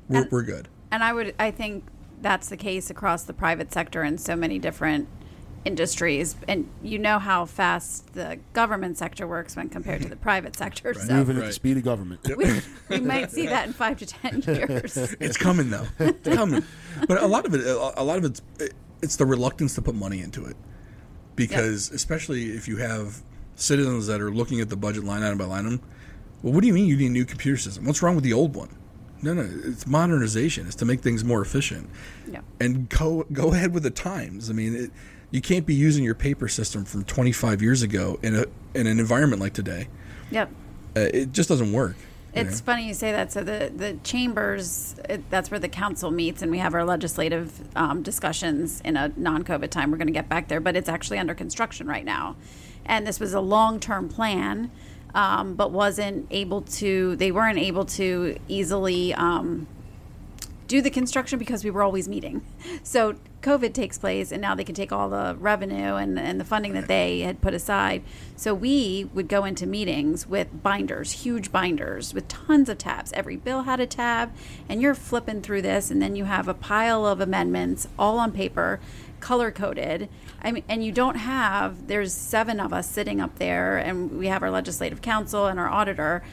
We're 0.07 0.23
And- 0.23 0.31
we're 0.31 0.43
good. 0.43 0.67
And 0.91 1.03
I 1.03 1.13
would, 1.13 1.35
I 1.39 1.51
think 1.51 1.85
that's 2.21 2.49
the 2.49 2.57
case 2.57 2.89
across 2.89 3.23
the 3.23 3.33
private 3.33 3.71
sector 3.71 4.03
in 4.03 4.17
so 4.17 4.35
many 4.35 4.57
different 4.59 5.07
industries. 5.65 6.35
And 6.47 6.67
you 6.83 6.97
know 6.99 7.19
how 7.19 7.45
fast 7.45 8.13
the 8.13 8.39
government 8.53 8.97
sector 8.97 9.27
works 9.27 9.55
when 9.55 9.69
compared 9.69 10.01
to 10.01 10.09
the 10.09 10.15
private 10.15 10.55
sector. 10.63 10.93
So 10.93 11.13
Moving 11.13 11.37
at 11.37 11.45
the 11.45 11.53
speed 11.53 11.77
of 11.77 11.83
government. 11.83 12.21
we, 12.37 12.61
we 12.89 12.99
might 12.99 13.31
see 13.31 13.45
that 13.47 13.67
in 13.67 13.73
five 13.73 13.97
to 13.99 14.05
ten 14.05 14.41
years. 14.47 14.97
It's 14.97 15.37
coming 15.37 15.69
though. 15.69 15.85
It's 15.99 16.27
coming. 16.35 16.63
But 17.07 17.21
a 17.21 17.27
lot 17.27 17.45
of 17.45 17.53
it, 17.53 17.65
a 17.65 18.03
lot 18.03 18.17
of 18.17 18.25
it's, 18.25 18.41
it's 19.01 19.15
the 19.15 19.25
reluctance 19.25 19.75
to 19.75 19.81
put 19.81 19.95
money 19.95 20.21
into 20.21 20.45
it, 20.45 20.55
because 21.35 21.91
especially 21.91 22.51
if 22.51 22.67
you 22.67 22.77
have 22.77 23.23
citizens 23.55 24.07
that 24.07 24.21
are 24.21 24.31
looking 24.31 24.61
at 24.61 24.69
the 24.69 24.77
budget 24.77 25.03
line 25.03 25.23
item 25.23 25.37
by 25.37 25.45
line 25.45 25.65
item. 25.65 25.81
Well, 26.41 26.53
what 26.53 26.61
do 26.61 26.67
you 26.67 26.73
mean 26.73 26.87
you 26.87 26.95
need 26.95 27.07
a 27.07 27.09
new 27.09 27.25
computer 27.25 27.57
system? 27.57 27.85
What's 27.85 28.01
wrong 28.01 28.15
with 28.15 28.23
the 28.23 28.33
old 28.33 28.55
one? 28.55 28.69
No, 29.21 29.33
no, 29.33 29.49
it's 29.65 29.85
modernization. 29.85 30.65
It's 30.65 30.75
to 30.75 30.85
make 30.85 31.01
things 31.01 31.25
more 31.25 31.41
efficient. 31.41 31.89
Yeah. 32.31 32.39
And 32.61 32.87
go 32.87 33.25
go 33.33 33.53
ahead 33.53 33.73
with 33.73 33.83
the 33.83 33.89
times. 33.89 34.49
I 34.49 34.53
mean, 34.53 34.75
it, 34.75 34.91
you 35.31 35.41
can't 35.41 35.65
be 35.65 35.75
using 35.75 36.03
your 36.03 36.15
paper 36.15 36.47
system 36.47 36.85
from 36.85 37.03
25 37.03 37.61
years 37.61 37.81
ago 37.81 38.17
in 38.23 38.35
a 38.35 38.45
in 38.73 38.87
an 38.87 38.99
environment 38.99 39.41
like 39.41 39.53
today. 39.53 39.89
Yep. 40.31 40.49
Uh, 40.95 40.99
it 41.13 41.31
just 41.33 41.49
doesn't 41.49 41.73
work. 41.73 41.97
It's 42.33 42.61
funny 42.61 42.87
you 42.87 42.93
say 42.93 43.11
that. 43.11 43.31
So 43.31 43.43
the 43.43 43.71
the 43.75 43.97
chambers, 44.03 44.95
it, 45.09 45.29
that's 45.29 45.49
where 45.51 45.59
the 45.59 45.69
council 45.69 46.11
meets, 46.11 46.41
and 46.41 46.51
we 46.51 46.59
have 46.59 46.73
our 46.73 46.85
legislative 46.85 47.75
um, 47.75 48.03
discussions 48.03 48.81
in 48.81 48.95
a 48.97 49.11
non-COVID 49.15 49.69
time. 49.69 49.91
We're 49.91 49.97
going 49.97 50.07
to 50.07 50.13
get 50.13 50.29
back 50.29 50.47
there, 50.47 50.59
but 50.59 50.75
it's 50.75 50.89
actually 50.89 51.17
under 51.17 51.33
construction 51.33 51.87
right 51.87 52.05
now, 52.05 52.35
and 52.85 53.07
this 53.07 53.19
was 53.19 53.33
a 53.33 53.41
long-term 53.41 54.09
plan, 54.09 54.69
um, 55.15 55.55
but 55.55 55.71
wasn't 55.71 56.27
able 56.29 56.61
to. 56.61 57.15
They 57.15 57.31
weren't 57.31 57.59
able 57.59 57.85
to 57.85 58.37
easily. 58.47 59.13
Um, 59.13 59.67
do 60.69 60.81
the 60.81 60.89
construction 60.91 61.39
because 61.39 61.63
we 61.63 61.71
were 61.71 61.81
always 61.81 62.07
meeting. 62.07 62.45
So 62.83 63.15
COVID 63.41 63.73
takes 63.73 63.97
place, 63.97 64.31
and 64.31 64.39
now 64.39 64.53
they 64.53 64.63
can 64.63 64.75
take 64.75 64.91
all 64.91 65.09
the 65.09 65.35
revenue 65.39 65.95
and, 65.95 66.17
and 66.19 66.39
the 66.39 66.45
funding 66.45 66.73
that 66.73 66.87
they 66.87 67.21
had 67.21 67.41
put 67.41 67.55
aside. 67.55 68.03
So 68.35 68.53
we 68.53 69.09
would 69.13 69.27
go 69.27 69.45
into 69.45 69.65
meetings 69.65 70.27
with 70.27 70.61
binders, 70.61 71.23
huge 71.23 71.51
binders 71.51 72.13
with 72.13 72.27
tons 72.27 72.69
of 72.69 72.77
tabs. 72.77 73.11
Every 73.13 73.35
bill 73.35 73.63
had 73.63 73.79
a 73.79 73.87
tab, 73.87 74.31
and 74.69 74.79
you're 74.79 74.93
flipping 74.93 75.41
through 75.41 75.63
this, 75.63 75.89
and 75.89 75.99
then 76.01 76.15
you 76.15 76.25
have 76.25 76.47
a 76.47 76.53
pile 76.53 77.03
of 77.03 77.19
amendments 77.19 77.87
all 77.97 78.19
on 78.19 78.31
paper, 78.31 78.79
color 79.19 79.49
coded. 79.49 80.07
I 80.39 80.51
mean, 80.51 80.63
and 80.69 80.85
you 80.85 80.91
don't 80.91 81.17
have. 81.17 81.87
There's 81.87 82.13
seven 82.13 82.59
of 82.59 82.73
us 82.73 82.87
sitting 82.87 83.19
up 83.19 83.39
there, 83.39 83.79
and 83.79 84.19
we 84.19 84.27
have 84.27 84.43
our 84.43 84.51
legislative 84.51 85.01
counsel 85.01 85.47
and 85.47 85.59
our 85.59 85.67
auditor. 85.67 86.23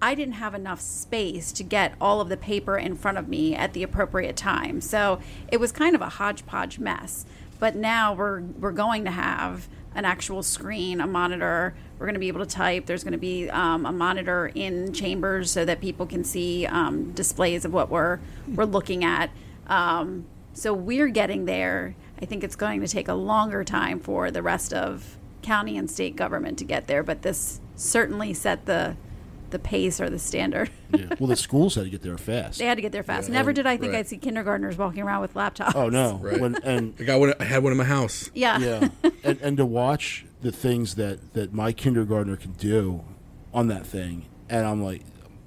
I 0.00 0.14
didn't 0.14 0.34
have 0.34 0.54
enough 0.54 0.80
space 0.80 1.50
to 1.52 1.62
get 1.64 1.94
all 2.00 2.20
of 2.20 2.28
the 2.28 2.36
paper 2.36 2.78
in 2.78 2.94
front 2.94 3.18
of 3.18 3.28
me 3.28 3.54
at 3.54 3.72
the 3.72 3.82
appropriate 3.82 4.36
time. 4.36 4.80
So 4.80 5.20
it 5.50 5.58
was 5.58 5.72
kind 5.72 5.94
of 5.96 6.00
a 6.00 6.08
hodgepodge 6.08 6.78
mess. 6.78 7.26
But 7.58 7.74
now 7.74 8.14
we're 8.14 8.40
we're 8.40 8.72
going 8.72 9.04
to 9.04 9.10
have 9.10 9.68
an 9.94 10.04
actual 10.04 10.44
screen, 10.44 11.00
a 11.00 11.06
monitor. 11.06 11.74
We're 11.98 12.06
going 12.06 12.14
to 12.14 12.20
be 12.20 12.28
able 12.28 12.44
to 12.44 12.46
type. 12.46 12.86
There's 12.86 13.02
going 13.02 13.12
to 13.12 13.18
be 13.18 13.50
um, 13.50 13.84
a 13.84 13.92
monitor 13.92 14.52
in 14.54 14.92
chambers 14.92 15.50
so 15.50 15.64
that 15.64 15.80
people 15.80 16.06
can 16.06 16.22
see 16.22 16.66
um, 16.66 17.10
displays 17.12 17.64
of 17.64 17.72
what 17.72 17.90
we're 17.90 18.20
we're 18.46 18.64
looking 18.64 19.02
at. 19.02 19.30
Um, 19.66 20.26
so 20.52 20.72
we're 20.72 21.08
getting 21.08 21.46
there. 21.46 21.96
I 22.22 22.24
think 22.26 22.44
it's 22.44 22.56
going 22.56 22.80
to 22.80 22.88
take 22.88 23.08
a 23.08 23.14
longer 23.14 23.64
time 23.64 23.98
for 23.98 24.30
the 24.30 24.42
rest 24.42 24.72
of 24.72 25.16
county 25.42 25.76
and 25.76 25.90
state 25.90 26.14
government 26.14 26.58
to 26.58 26.64
get 26.64 26.86
there, 26.86 27.02
but 27.02 27.22
this 27.22 27.60
certainly 27.76 28.34
set 28.34 28.66
the 28.66 28.96
the 29.50 29.58
pace 29.58 30.00
or 30.00 30.10
the 30.10 30.18
standard. 30.18 30.70
Yeah. 30.90 31.14
Well, 31.18 31.28
the 31.28 31.36
schools 31.36 31.74
had 31.74 31.84
to 31.84 31.90
get 31.90 32.02
there 32.02 32.16
fast. 32.16 32.58
they 32.58 32.64
had 32.64 32.76
to 32.76 32.82
get 32.82 32.92
there 32.92 33.02
fast. 33.02 33.28
Never 33.28 33.52
did 33.52 33.66
I 33.66 33.76
think 33.76 33.92
right. 33.92 34.00
I'd 34.00 34.08
see 34.08 34.16
kindergartners 34.16 34.78
walking 34.78 35.02
around 35.02 35.20
with 35.20 35.34
laptops. 35.34 35.74
Oh 35.74 35.88
no! 35.88 36.16
Right. 36.16 36.40
When, 36.40 36.56
and 36.62 36.94
I 36.98 37.04
got 37.04 37.20
one. 37.20 37.34
I 37.38 37.44
had 37.44 37.62
one 37.62 37.72
in 37.72 37.78
my 37.78 37.84
house. 37.84 38.30
Yeah. 38.34 38.58
yeah, 38.58 38.88
and, 39.24 39.38
and 39.40 39.56
to 39.58 39.66
watch 39.66 40.24
the 40.40 40.52
things 40.52 40.94
that 40.94 41.34
that 41.34 41.52
my 41.52 41.72
kindergartner 41.72 42.36
can 42.36 42.52
do 42.52 43.04
on 43.52 43.68
that 43.68 43.86
thing, 43.86 44.26
and 44.48 44.66
I'm 44.66 44.82
like, 44.82 45.02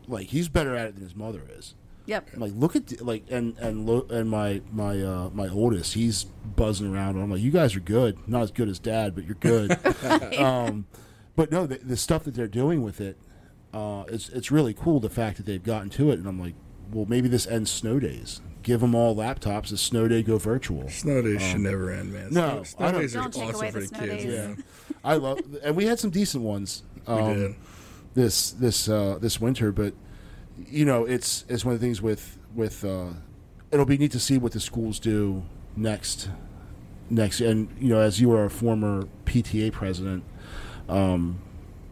like 0.08 0.28
he's 0.28 0.48
better 0.48 0.76
at 0.76 0.88
it 0.88 0.96
than 0.96 1.04
his 1.04 1.16
mother 1.16 1.42
is. 1.58 1.74
Yep. 2.06 2.30
I'm 2.34 2.40
like, 2.40 2.52
look 2.56 2.76
at 2.76 2.88
the, 2.88 3.04
like, 3.04 3.24
and 3.30 3.58
and 3.58 3.86
lo, 3.86 4.06
and 4.10 4.30
my 4.30 4.62
my 4.72 5.02
uh, 5.02 5.30
my 5.34 5.48
oldest, 5.48 5.94
he's 5.94 6.24
buzzing 6.24 6.94
around. 6.94 7.16
And 7.16 7.24
I'm 7.24 7.32
like, 7.32 7.42
you 7.42 7.52
guys 7.52 7.76
are 7.76 7.80
good, 7.82 8.28
not 8.28 8.42
as 8.42 8.52
good 8.52 8.70
as 8.70 8.80
dad, 8.80 9.16
but 9.16 9.24
you're 9.24 9.36
good. 9.36 9.72
um, 10.38 10.88
but 11.36 11.52
no, 11.52 11.66
the, 11.66 11.78
the 11.78 11.98
stuff 11.98 12.24
that 12.26 12.34
they're 12.34 12.48
doing 12.48 12.84
with 12.84 13.00
it, 13.00 13.18
uh, 13.74 14.04
it's 14.08 14.30
it's 14.30 14.52
really 14.52 14.74
cool. 14.74 15.00
The 15.00 15.10
fact 15.10 15.38
that 15.38 15.46
they've 15.46 15.64
gotten 15.64 15.90
to 15.92 16.12
it, 16.12 16.20
and 16.20 16.28
I'm 16.28 16.40
like, 16.40 16.56
well, 16.92 17.06
maybe 17.08 17.28
this 17.28 17.48
ends 17.48 17.72
snow 17.72 18.00
days. 18.00 18.42
Give 18.64 18.80
them 18.82 18.94
all 18.94 19.16
laptops. 19.16 19.72
A 19.72 19.78
snow 19.78 20.08
day 20.08 20.22
go 20.22 20.38
virtual. 20.38 20.88
Snow 20.90 21.22
days 21.22 21.42
should 21.42 21.62
never 21.62 21.92
end, 21.92 22.14
man. 22.14 22.28
Um, 22.28 22.34
no, 22.34 22.48
snow, 22.50 22.64
snow 22.64 22.86
I 22.88 22.92
don't- 22.92 23.02
days 23.02 23.16
are 23.16 23.22
Don't 23.24 23.34
take 23.34 23.44
awesome 23.44 23.56
away 23.56 23.72
for 23.72 23.80
the 23.80 23.80
the 23.80 23.88
snow 23.88 24.00
kids. 24.00 24.24
days. 24.24 24.34
Yeah, 24.34 24.56
I 25.04 25.16
love, 25.16 25.40
and 25.64 25.76
we 25.76 25.86
had 25.86 26.00
some 26.00 26.10
decent 26.12 26.44
ones. 26.44 26.84
we 27.08 27.14
Um, 27.14 27.34
did. 27.34 27.56
this 28.14 28.52
this 28.52 28.88
uh, 28.90 29.18
this 29.20 29.40
winter, 29.42 29.72
but 29.72 29.94
you 30.70 30.86
know, 30.86 31.06
it's 31.06 31.46
it's 31.50 31.66
one 31.66 31.74
of 31.74 31.80
the 31.82 31.86
things 31.86 32.02
with 32.02 32.38
with 32.54 32.84
uh, 32.86 33.08
it'll 33.72 33.86
be 33.86 33.98
neat 33.98 34.12
to 34.12 34.20
see 34.20 34.38
what 34.38 34.52
the 34.52 34.60
schools 34.60 35.00
do 35.00 35.44
next 35.76 36.30
next, 37.10 37.42
and 37.42 37.68
you 37.80 37.90
know, 37.90 38.00
as 38.00 38.22
you 38.22 38.32
are 38.32 38.46
a 38.46 38.50
former 38.50 39.06
PTA 39.26 39.72
president, 39.72 40.24
um, 40.88 41.40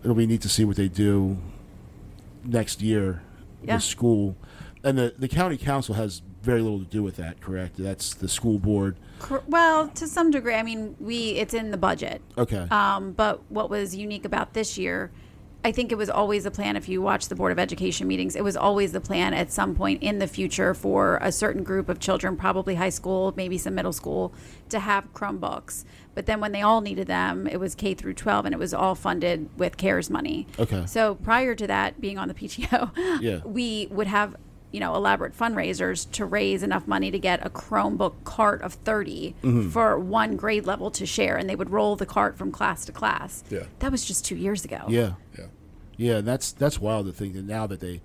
it'll 0.04 0.16
be 0.16 0.28
neat 0.28 0.42
to 0.42 0.50
see 0.50 0.64
what 0.66 0.76
they 0.76 0.88
do 0.88 1.38
next 2.50 2.82
year 2.82 3.22
Yeah. 3.64 3.76
with 3.76 3.84
school, 3.84 4.36
and 4.84 4.98
the 4.98 5.14
the 5.18 5.28
county 5.28 5.58
council 5.58 5.96
has 5.96 6.22
very 6.42 6.62
little 6.62 6.80
to 6.80 6.86
do 6.86 7.04
with 7.04 7.16
that. 7.18 7.42
Correct? 7.42 7.76
That's 7.78 8.14
the 8.14 8.28
school 8.30 8.60
board. 8.60 8.96
Well, 9.48 9.90
to 9.90 10.08
some 10.08 10.32
degree, 10.32 10.56
I 10.56 10.64
mean, 10.64 10.96
we 11.00 11.32
it's 11.32 11.54
in 11.54 11.72
the 11.72 11.78
budget. 11.78 12.22
Okay. 12.38 12.68
Um, 12.72 13.12
but 13.12 13.42
what 13.50 13.70
was 13.70 13.96
unique 13.96 14.26
about 14.26 14.54
this 14.54 14.78
year, 14.78 15.12
I 15.64 15.74
think 15.74 15.92
it 15.92 15.98
was 15.98 16.10
always 16.10 16.46
the 16.46 16.52
plan. 16.52 16.78
If 16.78 16.88
you 16.88 17.02
watch 17.02 17.28
the 17.28 17.36
Board 17.36 17.52
of 17.52 17.60
Education 17.60 18.08
meetings, 18.08 18.38
it 18.38 18.44
was 18.46 18.56
always 18.56 18.94
the 18.94 19.02
plan 19.02 19.34
at 19.34 19.52
some 19.52 19.76
point 19.76 20.02
in 20.02 20.20
the 20.20 20.28
future 20.28 20.74
for 20.74 21.18
a 21.22 21.34
certain 21.34 21.64
group 21.64 21.90
of 21.90 22.00
children, 22.00 22.38
probably 22.38 22.76
high 22.76 22.90
school, 22.90 23.34
maybe 23.36 23.58
some 23.58 23.76
middle 23.76 23.92
school, 23.92 24.34
to 24.70 24.80
have 24.80 25.14
Chromebooks. 25.14 25.84
But 26.16 26.28
then 26.28 26.40
when 26.40 26.54
they 26.54 26.62
all 26.62 26.80
needed 26.80 27.08
them, 27.08 27.46
it 27.46 27.60
was 27.60 27.76
K 27.76 27.94
through 27.94 28.14
12, 28.14 28.46
and 28.46 28.54
it 28.56 28.58
was 28.58 28.74
all 28.74 28.96
funded 28.96 29.50
with 29.58 29.76
CARES 29.76 30.10
money. 30.10 30.48
Okay. 30.58 30.86
So 30.86 31.16
prior 31.16 31.54
to 31.56 31.68
that, 31.68 32.00
being 32.00 32.18
on 32.18 32.30
the 32.30 32.34
PTO, 32.34 32.92
Yeah. 33.22 33.40
we 33.44 33.88
would 33.92 34.08
have 34.08 34.38
you 34.72 34.80
know 34.80 34.96
elaborate 34.96 35.36
fundraisers 35.38 36.10
to 36.12 36.26
raise 36.26 36.62
enough 36.64 36.88
money 36.88 37.10
to 37.12 37.20
get 37.20 37.46
a 37.46 37.50
chromebook 37.50 38.14
cart 38.24 38.62
of 38.62 38.74
30 38.74 39.36
Mm-hmm. 39.42 39.70
for 39.70 39.98
one 40.00 40.36
grade 40.36 40.66
level 40.66 40.92
to 40.92 41.06
share 41.06 41.36
and 41.38 41.50
they 41.50 41.56
would 41.56 41.70
roll 41.72 41.96
the 41.96 42.06
cart 42.06 42.38
from 42.38 42.52
class 42.52 42.86
to 42.86 42.92
class 42.92 43.44
Yeah. 43.50 43.64
that 43.80 43.92
was 43.92 44.06
just 44.06 44.26
two 44.26 44.36
years 44.36 44.64
ago 44.66 44.86
yeah. 44.88 45.14
Yeah. 45.38 45.46
Yeah, 45.98 46.18
and 46.20 46.28
that's 46.28 46.52
that's 46.54 46.80
wild 46.80 47.08
to 47.08 47.12
think 47.12 47.34
that 47.34 47.44
now 47.44 47.68
that 47.68 47.82
they 47.82 48.02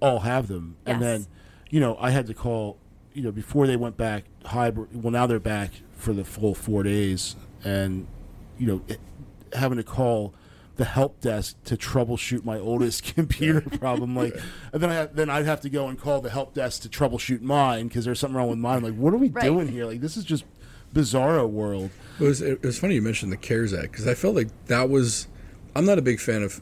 all 0.00 0.18
have 0.20 0.48
them, 0.48 0.76
and 0.86 1.00
then 1.00 1.26
you 1.70 1.78
know 1.78 1.96
I 2.00 2.10
had 2.10 2.26
to 2.26 2.34
call 2.34 2.78
you 3.12 3.22
know 3.22 3.30
before 3.30 3.68
they 3.68 3.76
went 3.76 3.96
back 3.96 4.24
hybrid. 4.44 5.00
Well, 5.02 5.12
now 5.12 5.28
they're 5.28 5.38
back 5.38 5.70
for 5.92 6.12
the 6.12 6.24
full 6.24 6.56
four 6.56 6.82
days, 6.82 7.36
and 7.64 8.08
you 8.58 8.66
know 8.66 8.82
it, 8.88 8.98
having 9.52 9.78
to 9.78 9.84
call 9.84 10.34
the 10.78 10.84
help 10.86 11.20
desk 11.20 11.56
to 11.64 11.76
troubleshoot 11.76 12.44
my 12.44 12.58
oldest 12.58 13.02
computer 13.14 13.60
problem. 13.60 14.16
Like, 14.16 14.34
and 14.72 14.82
then 14.82 14.90
I 14.90 14.94
have, 14.94 15.14
then 15.16 15.28
I'd 15.28 15.44
have 15.44 15.60
to 15.62 15.68
go 15.68 15.88
and 15.88 16.00
call 16.00 16.20
the 16.20 16.30
help 16.30 16.54
desk 16.54 16.82
to 16.82 16.88
troubleshoot 16.88 17.42
mine 17.42 17.88
because 17.88 18.04
there's 18.04 18.18
something 18.20 18.36
wrong 18.36 18.48
with 18.48 18.58
mine. 18.58 18.82
Like, 18.82 18.94
what 18.94 19.12
are 19.12 19.16
we 19.18 19.28
Right. 19.28 19.44
doing 19.44 19.68
here? 19.68 19.84
Like, 19.84 20.00
this 20.00 20.16
is 20.16 20.24
just 20.24 20.44
bizarro 20.94 21.48
world. 21.48 21.90
It 22.18 22.24
was 22.24 22.40
it 22.40 22.62
was 22.62 22.78
funny 22.78 22.94
you 22.94 23.02
mentioned 23.02 23.30
the 23.30 23.36
CARES 23.36 23.74
Act 23.74 23.92
because 23.92 24.06
I 24.06 24.14
felt 24.14 24.34
like 24.34 24.48
that 24.66 24.88
was. 24.88 25.28
I'm 25.76 25.84
not 25.84 25.98
a 25.98 26.02
big 26.02 26.18
fan 26.18 26.42
of 26.42 26.60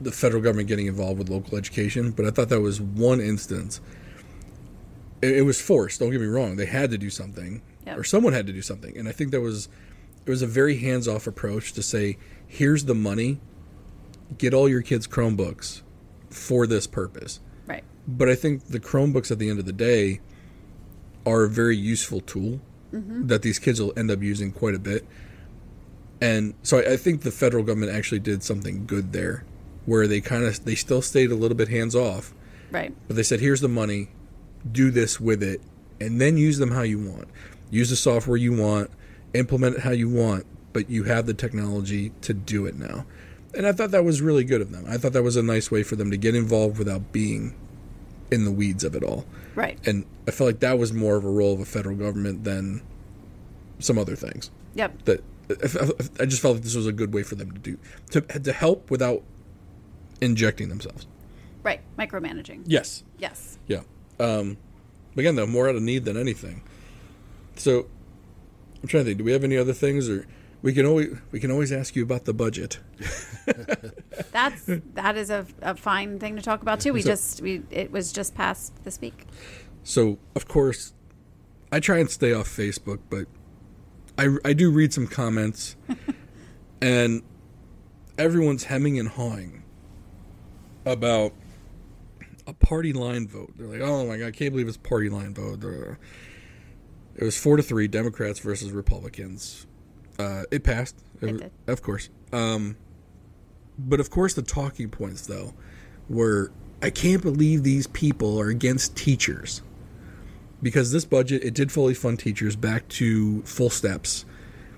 the 0.00 0.10
federal 0.10 0.42
government 0.42 0.68
getting 0.68 0.86
involved 0.86 1.18
with 1.18 1.28
local 1.30 1.56
education, 1.56 2.10
but 2.10 2.26
I 2.26 2.30
thought 2.30 2.48
that 2.48 2.60
was 2.60 2.80
one 2.80 3.20
instance. 3.20 3.80
It, 5.22 5.36
it 5.38 5.42
was 5.42 5.60
forced. 5.60 6.00
Don't 6.00 6.10
get 6.10 6.20
me 6.20 6.26
wrong; 6.26 6.56
they 6.56 6.66
had 6.66 6.90
to 6.90 6.98
do 6.98 7.10
something, 7.10 7.62
Yep. 7.86 7.98
or 7.98 8.04
someone 8.04 8.32
had 8.32 8.46
to 8.46 8.52
do 8.52 8.62
something, 8.62 8.96
and 8.96 9.08
I 9.08 9.12
think 9.12 9.30
that 9.30 9.40
was 9.40 9.68
it 10.26 10.30
was 10.30 10.40
a 10.42 10.46
very 10.46 10.78
hands 10.78 11.06
off 11.06 11.26
approach 11.26 11.72
to 11.74 11.82
say, 11.82 12.16
"Here's 12.54 12.84
the 12.84 12.94
money, 12.94 13.40
get 14.38 14.54
all 14.54 14.68
your 14.68 14.82
kids 14.82 15.06
Chromebooks 15.06 15.82
for 16.30 16.66
this 16.66 16.86
purpose." 16.86 17.40
right 17.66 17.84
But 18.06 18.28
I 18.28 18.34
think 18.34 18.66
the 18.68 18.80
Chromebooks 18.80 19.30
at 19.30 19.38
the 19.38 19.50
end 19.50 19.58
of 19.58 19.66
the 19.66 19.72
day 19.72 20.20
are 21.26 21.44
a 21.44 21.48
very 21.48 21.76
useful 21.76 22.20
tool 22.20 22.60
mm-hmm. 22.92 23.26
that 23.26 23.42
these 23.42 23.58
kids 23.58 23.80
will 23.80 23.92
end 23.96 24.10
up 24.10 24.22
using 24.22 24.52
quite 24.52 24.74
a 24.74 24.78
bit. 24.78 25.06
And 26.20 26.54
so 26.62 26.78
I, 26.78 26.92
I 26.92 26.96
think 26.96 27.22
the 27.22 27.30
federal 27.30 27.64
government 27.64 27.92
actually 27.92 28.20
did 28.20 28.42
something 28.42 28.86
good 28.86 29.12
there, 29.12 29.44
where 29.84 30.06
they 30.06 30.20
kind 30.20 30.44
of 30.44 30.64
they 30.64 30.74
still 30.74 31.02
stayed 31.02 31.30
a 31.30 31.34
little 31.34 31.56
bit 31.56 31.68
hands 31.68 31.94
off, 31.94 32.32
right 32.70 32.94
but 33.06 33.16
they 33.16 33.22
said, 33.22 33.40
"Here's 33.40 33.60
the 33.60 33.68
money, 33.68 34.08
do 34.70 34.90
this 34.90 35.20
with 35.20 35.42
it, 35.42 35.60
and 36.00 36.20
then 36.20 36.36
use 36.36 36.58
them 36.58 36.70
how 36.70 36.82
you 36.82 36.98
want. 36.98 37.28
Use 37.70 37.90
the 37.90 37.96
software 37.96 38.36
you 38.36 38.52
want, 38.52 38.90
implement 39.34 39.76
it 39.76 39.80
how 39.82 39.90
you 39.90 40.08
want, 40.08 40.46
but 40.74 40.90
you 40.90 41.04
have 41.04 41.24
the 41.24 41.32
technology 41.32 42.12
to 42.20 42.34
do 42.34 42.66
it 42.66 42.74
now." 42.78 43.06
And 43.54 43.66
I 43.66 43.72
thought 43.72 43.92
that 43.92 44.04
was 44.04 44.20
really 44.20 44.44
good 44.44 44.60
of 44.60 44.70
them. 44.72 44.84
I 44.86 44.98
thought 44.98 45.12
that 45.14 45.22
was 45.22 45.36
a 45.36 45.42
nice 45.42 45.70
way 45.70 45.82
for 45.82 45.96
them 45.96 46.10
to 46.10 46.16
get 46.18 46.34
involved 46.34 46.76
without 46.78 47.12
being 47.12 47.54
in 48.30 48.44
the 48.44 48.50
weeds 48.52 48.84
of 48.84 48.94
it 48.96 49.02
all. 49.04 49.24
right 49.54 49.78
And 49.86 50.04
I 50.26 50.32
felt 50.32 50.48
like 50.48 50.60
that 50.60 50.76
was 50.78 50.92
more 50.92 51.14
of 51.16 51.24
a 51.24 51.30
role 51.30 51.52
of 51.54 51.60
a 51.60 51.64
federal 51.64 51.94
government 51.96 52.42
than 52.44 52.82
some 53.78 53.96
other 53.98 54.16
things. 54.16 54.50
yep 54.74 54.92
That 55.04 55.22
I 56.20 56.24
just 56.24 56.42
felt 56.42 56.54
like 56.56 56.64
this 56.64 56.74
was 56.74 56.86
a 56.86 56.92
good 56.92 57.12
way 57.14 57.22
for 57.22 57.34
them 57.36 57.52
to 57.52 57.58
do 57.58 57.78
to 58.10 58.20
to 58.22 58.52
help 58.52 58.90
without 58.90 59.22
injecting 60.20 60.68
themselves. 60.68 61.06
right 61.62 61.80
micromanaging 61.98 62.62
Yes. 62.66 63.04
yes 63.18 63.58
Yeah. 63.68 63.82
Um, 64.18 64.56
again, 65.16 65.36
though, 65.36 65.46
more 65.46 65.68
out 65.68 65.76
of 65.76 65.82
need 65.82 66.04
than 66.04 66.16
anything. 66.16 66.62
So 67.56 67.86
I'm 68.82 68.88
trying 68.88 69.04
to 69.04 69.10
think. 69.10 69.18
Do 69.18 69.24
we 69.24 69.32
have 69.32 69.44
any 69.44 69.56
other 69.56 69.72
things, 69.72 70.08
or 70.08 70.26
we 70.64 70.72
can 70.72 70.86
always 70.86 71.14
we 71.30 71.40
can 71.40 71.50
always 71.50 71.70
ask 71.70 71.94
you 71.94 72.02
about 72.02 72.24
the 72.24 72.32
budget. 72.32 72.78
that's 74.32 74.64
that 74.94 75.14
is 75.14 75.28
a, 75.28 75.46
a 75.60 75.76
fine 75.76 76.18
thing 76.18 76.36
to 76.36 76.42
talk 76.42 76.62
about 76.62 76.80
too 76.80 76.94
we 76.94 77.02
So- 77.02 77.10
just 77.10 77.42
we 77.42 77.62
it 77.70 77.92
was 77.92 78.12
just 78.12 78.34
passed 78.34 78.82
this 78.82 78.98
week 78.98 79.26
So 79.82 80.18
of 80.34 80.48
course, 80.48 80.94
I 81.70 81.80
try 81.80 81.98
and 81.98 82.10
stay 82.10 82.32
off 82.32 82.48
Facebook, 82.48 83.00
but 83.10 83.26
I 84.16 84.36
I 84.42 84.54
do 84.54 84.70
read 84.70 84.94
some 84.94 85.06
comments, 85.06 85.76
and 86.80 87.22
everyone's 88.16 88.64
hemming 88.64 88.98
and 88.98 89.10
hawing 89.10 89.64
about 90.86 91.34
a 92.46 92.54
party 92.54 92.94
line 92.94 93.28
vote. 93.28 93.52
They're 93.56 93.66
like, 93.66 93.82
"Oh 93.82 94.06
my 94.06 94.16
god, 94.16 94.28
I 94.28 94.30
can't 94.30 94.52
believe 94.52 94.68
it's 94.68 94.78
party 94.78 95.10
line 95.10 95.34
vote." 95.34 95.62
It 97.16 97.22
was 97.22 97.36
four 97.36 97.58
to 97.58 97.62
three, 97.62 97.86
Democrats 97.86 98.38
versus 98.38 98.72
Republicans. 98.72 99.66
Uh, 100.18 100.44
it 100.50 100.64
passed, 100.64 100.96
It 101.20 101.36
did. 101.38 101.50
of 101.66 101.82
course. 101.82 102.08
Um, 102.32 102.76
but 103.78 103.98
of 104.00 104.10
course, 104.10 104.34
the 104.34 104.42
talking 104.42 104.88
points 104.90 105.26
though 105.26 105.54
were, 106.08 106.52
"I 106.82 106.90
can't 106.90 107.22
believe 107.22 107.62
these 107.62 107.86
people 107.88 108.38
are 108.40 108.48
against 108.48 108.96
teachers." 108.96 109.62
because 110.62 110.92
this 110.92 111.04
budget 111.04 111.44
it 111.44 111.52
did 111.52 111.70
fully 111.70 111.92
fund 111.92 112.18
teachers 112.18 112.56
back 112.56 112.88
to 112.88 113.42
full 113.42 113.68
steps 113.68 114.24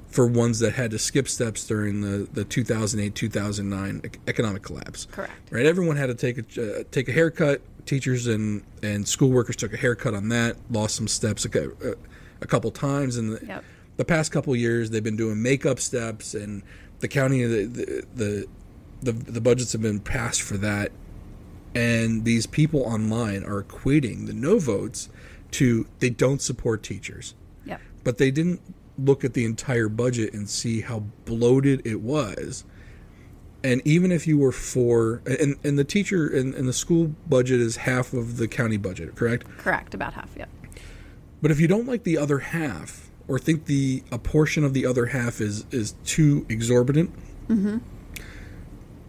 for 0.08 0.26
ones 0.26 0.58
that 0.58 0.72
had 0.72 0.90
to 0.90 0.98
skip 0.98 1.28
steps 1.28 1.64
during 1.64 2.00
the, 2.00 2.26
the 2.32 2.44
2008 2.44 3.14
2009 3.14 4.02
economic 4.26 4.62
collapse. 4.62 5.06
Correct. 5.12 5.32
Right. 5.52 5.64
Everyone 5.64 5.96
had 5.96 6.06
to 6.06 6.14
take 6.14 6.38
a 6.58 6.80
uh, 6.80 6.82
take 6.90 7.08
a 7.08 7.12
haircut. 7.12 7.60
Teachers 7.84 8.26
and 8.26 8.64
and 8.82 9.06
school 9.06 9.30
workers 9.30 9.54
took 9.54 9.72
a 9.72 9.76
haircut 9.76 10.12
on 10.12 10.28
that. 10.30 10.56
Lost 10.70 10.96
some 10.96 11.06
steps 11.06 11.44
a, 11.44 11.64
uh, 11.70 11.94
a 12.40 12.46
couple 12.48 12.72
times, 12.72 13.16
and 13.16 13.34
the, 13.34 13.46
Yep. 13.46 13.64
The 13.96 14.04
past 14.04 14.32
couple 14.32 14.54
years 14.56 14.90
they've 14.90 15.02
been 15.04 15.16
doing 15.16 15.42
makeup 15.42 15.78
steps, 15.80 16.34
and 16.34 16.62
the 17.00 17.08
county 17.08 17.44
the 17.44 17.64
the 17.66 18.06
the, 18.14 18.46
the, 19.02 19.12
the 19.12 19.40
budgets 19.40 19.72
have 19.72 19.82
been 19.82 20.00
passed 20.00 20.42
for 20.42 20.56
that. 20.58 20.92
And 21.74 22.24
these 22.24 22.46
people 22.46 22.80
online 22.82 23.44
are 23.44 23.62
equating 23.62 24.26
the 24.26 24.32
no 24.32 24.58
votes 24.58 25.10
to 25.52 25.86
they 25.98 26.08
don't 26.10 26.40
support 26.40 26.82
teachers 26.82 27.34
Yep. 27.66 27.80
but 28.02 28.18
they 28.18 28.30
didn't 28.30 28.60
look 28.98 29.24
at 29.24 29.34
the 29.34 29.44
entire 29.44 29.88
budget 29.90 30.32
and 30.32 30.48
see 30.48 30.80
how 30.80 31.00
bloated 31.26 31.86
it 31.86 32.00
was. 32.00 32.64
And 33.62 33.82
even 33.84 34.10
if 34.12 34.26
you 34.26 34.38
were 34.38 34.52
for, 34.52 35.22
and, 35.26 35.56
and 35.64 35.78
the 35.78 35.84
teacher 35.84 36.26
and, 36.28 36.54
and 36.54 36.66
the 36.66 36.72
school 36.72 37.14
budget 37.28 37.60
is 37.60 37.76
half 37.76 38.12
of 38.14 38.36
the 38.38 38.48
county 38.48 38.76
budget, 38.78 39.14
correct? 39.16 39.46
Correct. 39.58 39.92
About 39.92 40.14
half. 40.14 40.30
Yep. 40.36 40.48
But 41.42 41.50
if 41.50 41.60
you 41.60 41.68
don't 41.68 41.86
like 41.86 42.04
the 42.04 42.16
other 42.16 42.38
half, 42.38 43.05
or 43.28 43.38
think 43.38 43.66
the 43.66 44.02
a 44.12 44.18
portion 44.18 44.64
of 44.64 44.72
the 44.72 44.86
other 44.86 45.06
half 45.06 45.40
is 45.40 45.64
is 45.70 45.94
too 46.04 46.46
exorbitant, 46.48 47.10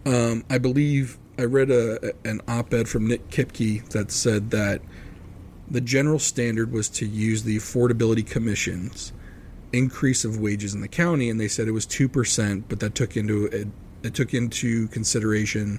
um, 0.06 0.44
I 0.50 0.58
believe 0.58 1.18
I 1.38 1.44
read 1.44 1.70
a 1.70 2.12
an 2.24 2.40
op-ed 2.48 2.88
from 2.88 3.06
Nick 3.06 3.28
Kipke 3.30 3.88
that 3.90 4.10
said 4.10 4.50
that 4.50 4.80
the 5.70 5.80
general 5.80 6.18
standard 6.18 6.72
was 6.72 6.88
to 6.88 7.06
use 7.06 7.42
the 7.42 7.56
affordability 7.56 8.26
commission's 8.26 9.12
increase 9.72 10.24
of 10.24 10.38
wages 10.38 10.74
in 10.74 10.80
the 10.80 10.88
county, 10.88 11.28
and 11.28 11.38
they 11.38 11.48
said 11.48 11.68
it 11.68 11.72
was 11.72 11.86
two 11.86 12.08
percent, 12.08 12.64
but 12.68 12.80
that 12.80 12.94
took 12.94 13.16
into 13.16 13.46
it, 13.46 13.68
it 14.02 14.14
took 14.14 14.32
into 14.34 14.88
consideration 14.88 15.78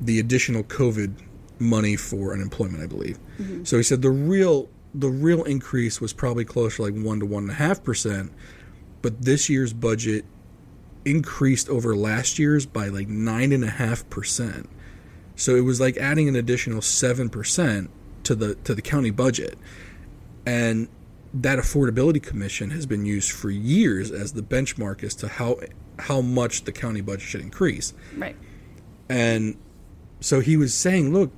the 0.00 0.18
additional 0.18 0.64
COVID 0.64 1.14
money 1.60 1.94
for 1.96 2.32
unemployment, 2.32 2.82
I 2.82 2.86
believe. 2.86 3.18
So 3.64 3.76
he 3.76 3.84
said 3.84 4.02
the 4.02 4.10
real 4.10 4.68
the 4.94 5.08
real 5.08 5.42
increase 5.42 6.00
was 6.00 6.12
probably 6.12 6.44
closer 6.44 6.76
to 6.76 6.82
like 6.82 6.94
one 6.94 7.20
to 7.20 7.26
one 7.26 7.44
and 7.44 7.52
a 7.52 7.56
half 7.56 7.82
percent, 7.82 8.32
but 9.02 9.22
this 9.22 9.48
year's 9.48 9.72
budget 9.72 10.24
increased 11.04 11.68
over 11.68 11.94
last 11.94 12.38
year's 12.38 12.64
by 12.64 12.88
like 12.88 13.08
nine 13.08 13.52
and 13.52 13.64
a 13.64 13.70
half 13.70 14.08
percent. 14.08 14.68
So 15.36 15.56
it 15.56 15.62
was 15.62 15.80
like 15.80 15.96
adding 15.96 16.28
an 16.28 16.36
additional 16.36 16.80
seven 16.80 17.28
percent 17.28 17.90
to 18.22 18.34
the 18.34 18.54
to 18.56 18.74
the 18.74 18.82
county 18.82 19.10
budget, 19.10 19.58
and 20.46 20.88
that 21.34 21.58
affordability 21.58 22.22
commission 22.22 22.70
has 22.70 22.86
been 22.86 23.04
used 23.04 23.32
for 23.32 23.50
years 23.50 24.12
as 24.12 24.34
the 24.34 24.42
benchmark 24.42 25.02
as 25.02 25.14
to 25.16 25.28
how 25.28 25.58
how 25.98 26.20
much 26.20 26.64
the 26.64 26.72
county 26.72 27.00
budget 27.00 27.22
should 27.22 27.40
increase. 27.40 27.92
Right. 28.16 28.36
And 29.08 29.56
so 30.20 30.40
he 30.40 30.56
was 30.56 30.72
saying, 30.72 31.12
look, 31.12 31.30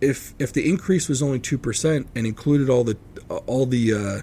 if 0.00 0.34
if 0.38 0.52
the 0.52 0.68
increase 0.68 1.08
was 1.08 1.22
only 1.22 1.38
two 1.38 1.58
percent 1.58 2.08
and 2.14 2.26
included 2.26 2.68
all 2.68 2.84
the 2.84 2.96
all 3.46 3.66
the 3.66 3.94
uh, 3.94 4.20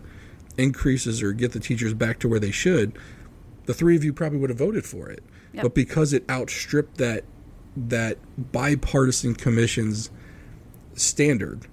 increases 0.58 1.22
or 1.22 1.34
get 1.34 1.52
the 1.52 1.60
teachers 1.60 1.94
back 1.94 2.20
to 2.20 2.28
where 2.28 2.40
they 2.40 2.52
should, 2.52 2.98
the 3.66 3.74
three 3.74 3.96
of 3.96 4.04
you 4.04 4.14
probably 4.14 4.40
would 4.40 4.50
have 4.50 4.60
voted 4.60 4.86
for 4.86 5.10
it. 5.10 5.24
Yep. 5.54 5.64
But 5.64 5.76
because 5.76 6.14
it 6.14 6.24
outstripped 6.30 6.98
that 6.98 7.24
that 7.76 8.18
bipartisan 8.52 9.36
commission's 9.36 10.12
standard, 10.94 11.68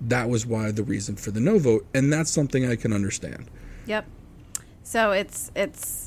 that 0.00 0.28
was 0.28 0.46
why 0.46 0.70
the 0.70 0.82
reason 0.82 1.16
for 1.16 1.30
the 1.30 1.40
no 1.40 1.58
vote, 1.58 1.86
and 1.94 2.12
that's 2.12 2.30
something 2.30 2.66
I 2.68 2.76
can 2.76 2.92
understand. 2.92 3.50
Yep. 3.86 4.06
So 4.82 5.12
it's 5.12 5.50
it's 5.54 6.01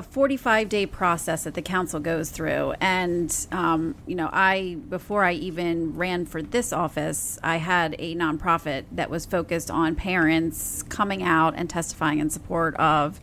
a 0.00 0.02
45 0.02 0.70
day 0.70 0.86
process 0.86 1.44
that 1.44 1.52
the 1.52 1.60
council 1.60 2.00
goes 2.00 2.30
through, 2.30 2.72
and 2.80 3.46
um, 3.52 3.94
you 4.06 4.14
know, 4.14 4.30
I 4.32 4.78
before 4.88 5.24
I 5.24 5.34
even 5.34 5.94
ran 5.94 6.24
for 6.24 6.40
this 6.40 6.72
office, 6.72 7.38
I 7.42 7.58
had 7.58 7.94
a 7.98 8.14
nonprofit 8.14 8.84
that 8.92 9.10
was 9.10 9.26
focused 9.26 9.70
on 9.70 9.94
parents 9.96 10.82
coming 10.84 11.22
out 11.22 11.52
and 11.54 11.68
testifying 11.68 12.18
in 12.18 12.30
support 12.30 12.74
of 12.76 13.20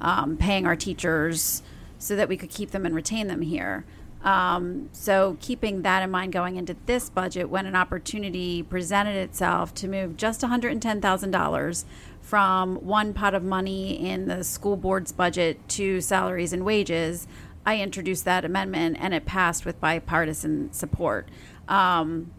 um, 0.00 0.36
paying 0.36 0.66
our 0.66 0.76
teachers 0.76 1.64
so 1.98 2.14
that 2.14 2.28
we 2.28 2.36
could 2.36 2.50
keep 2.50 2.70
them 2.70 2.86
and 2.86 2.94
retain 2.94 3.26
them 3.26 3.42
here. 3.42 3.84
Um, 4.22 4.88
so, 4.92 5.36
keeping 5.40 5.82
that 5.82 6.04
in 6.04 6.12
mind 6.12 6.32
going 6.32 6.54
into 6.56 6.76
this 6.86 7.10
budget, 7.10 7.50
when 7.50 7.66
an 7.66 7.74
opportunity 7.74 8.62
presented 8.62 9.16
itself 9.16 9.74
to 9.74 9.88
move 9.88 10.16
just 10.16 10.42
$110,000 10.42 11.84
from 12.30 12.76
one 12.76 13.12
pot 13.12 13.34
of 13.34 13.42
money 13.42 14.08
in 14.08 14.28
the 14.28 14.44
school 14.44 14.76
board's 14.76 15.10
budget 15.10 15.58
to 15.68 16.00
salaries 16.00 16.52
and 16.52 16.64
wages, 16.64 17.26
I 17.66 17.78
introduced 17.78 18.24
that 18.24 18.44
amendment 18.44 18.98
and 19.00 19.12
it 19.12 19.26
passed 19.26 19.66
with 19.66 19.80
bipartisan 19.80 20.72
support. 20.72 21.28
Um, 21.66 22.30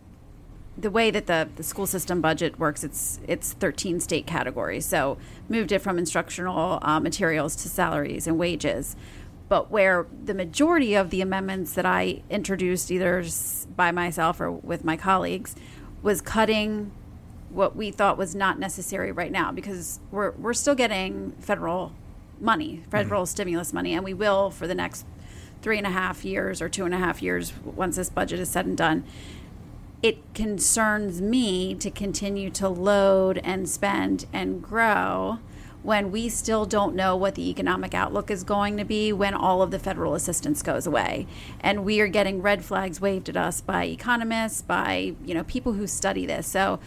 the 0.78 0.90
way 0.90 1.12
that 1.12 1.28
the, 1.28 1.50
the 1.58 1.64
school 1.64 1.86
system 1.86 2.22
budget 2.22 2.58
works, 2.58 2.86
it's 2.86 3.20
it's 3.28 3.52
13 3.52 4.00
state 4.00 4.26
categories. 4.26 4.86
So 4.86 5.18
moved 5.50 5.74
it 5.74 5.80
from 5.80 6.00
instructional 6.00 6.80
uh, 6.82 7.02
materials 7.02 7.58
to 7.58 7.68
salaries 7.68 8.28
and 8.28 8.40
wages. 8.40 8.96
But 9.50 9.72
where 9.72 10.08
the 10.24 10.34
majority 10.34 10.96
of 10.96 11.10
the 11.10 11.20
amendments 11.20 11.74
that 11.74 11.86
I 11.86 12.24
introduced, 12.30 12.92
either 12.92 13.26
by 13.76 13.92
myself 13.92 14.40
or 14.40 14.54
with 14.54 14.86
my 14.86 14.96
colleagues, 14.96 15.54
was 16.02 16.22
cutting 16.22 16.94
what 17.54 17.76
we 17.76 17.92
thought 17.92 18.18
was 18.18 18.36
not 18.36 18.60
necessary 18.60 19.12
right 19.12 19.32
now 19.32 19.52
because 19.52 20.00
we're 20.12 20.32
we're 20.32 20.54
still 20.54 20.76
getting 20.76 21.32
federal 21.40 21.92
money, 22.40 22.84
federal 22.90 23.24
mm-hmm. 23.24 23.30
stimulus 23.30 23.74
money, 23.74 23.94
and 23.94 24.04
we 24.04 24.14
will 24.14 24.50
for 24.50 24.68
the 24.68 24.76
next 24.76 25.06
three 25.62 25.78
and 25.78 25.86
a 25.86 25.92
half 25.92 26.26
years 26.26 26.62
or 26.62 26.70
two 26.70 26.86
and 26.86 26.94
a 26.94 26.98
half 26.98 27.22
years 27.22 27.54
once 27.64 27.96
this 27.96 28.10
budget 28.10 28.40
is 28.40 28.50
said 28.50 28.66
and 28.66 28.78
done. 28.78 29.04
It 30.02 30.34
concerns 30.34 31.22
me 31.22 31.76
to 31.76 31.92
continue 31.92 32.50
to 32.52 32.68
load 32.68 33.40
and 33.44 33.70
spend 33.70 34.26
and 34.34 34.62
grow 34.64 35.38
when 35.84 36.12
we 36.12 36.30
still 36.30 36.66
don't 36.66 36.96
know 36.96 37.16
what 37.16 37.36
the 37.36 37.50
economic 37.50 37.94
outlook 37.94 38.30
is 38.30 38.44
going 38.44 38.78
to 38.78 38.86
be 38.86 39.12
when 39.12 39.34
all 39.34 39.62
of 39.62 39.72
the 39.72 39.80
federal 39.80 40.14
assistance 40.14 40.62
goes 40.62 40.86
away. 40.86 41.26
And 41.60 41.84
we 41.84 42.00
are 42.02 42.08
getting 42.08 42.42
red 42.42 42.64
flags 42.64 43.02
waved 43.02 43.30
at 43.30 43.38
us 43.38 43.62
by 43.62 43.86
economists 43.86 44.62
by 44.62 45.16
you 45.24 45.34
know 45.34 45.44
people 45.44 45.74
who 45.74 45.88
study 45.88 46.26
this. 46.26 46.48
So 46.48 46.80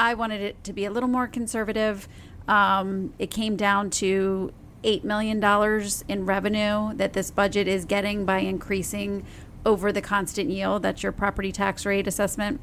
i 0.00 0.14
wanted 0.14 0.40
it 0.40 0.62
to 0.64 0.72
be 0.72 0.84
a 0.84 0.90
little 0.90 1.08
more 1.08 1.28
conservative 1.28 2.08
um, 2.48 3.14
it 3.18 3.30
came 3.30 3.56
down 3.56 3.90
to 3.90 4.52
$8 4.82 5.04
million 5.04 5.42
in 6.08 6.26
revenue 6.26 6.94
that 6.96 7.12
this 7.12 7.30
budget 7.30 7.68
is 7.68 7.84
getting 7.84 8.24
by 8.24 8.38
increasing 8.38 9.24
over 9.64 9.92
the 9.92 10.00
constant 10.00 10.50
yield. 10.50 10.82
That's 10.82 11.02
your 11.02 11.12
property 11.12 11.52
tax 11.52 11.84
rate 11.84 12.06
assessment. 12.06 12.60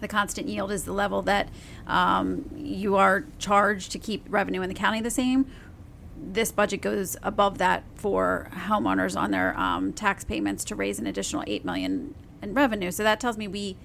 The 0.00 0.08
constant 0.08 0.48
yield 0.48 0.70
is 0.70 0.84
the 0.84 0.92
level 0.92 1.22
that 1.22 1.48
um, 1.86 2.48
you 2.56 2.96
are 2.96 3.24
charged 3.38 3.92
to 3.92 3.98
keep 3.98 4.24
revenue 4.28 4.62
in 4.62 4.68
the 4.68 4.74
county 4.74 5.00
the 5.00 5.10
same. 5.10 5.46
This 6.16 6.52
budget 6.52 6.80
goes 6.80 7.16
above 7.22 7.58
that 7.58 7.82
for 7.96 8.48
homeowners 8.52 9.20
on 9.20 9.30
their 9.30 9.58
um, 9.58 9.92
tax 9.92 10.24
payments 10.24 10.64
to 10.64 10.74
raise 10.74 10.98
an 10.98 11.06
additional 11.06 11.42
eight 11.46 11.64
million 11.64 12.14
in 12.40 12.54
revenue. 12.54 12.90
So 12.90 13.02
that 13.02 13.20
tells 13.20 13.36
me 13.36 13.48
we 13.48 13.76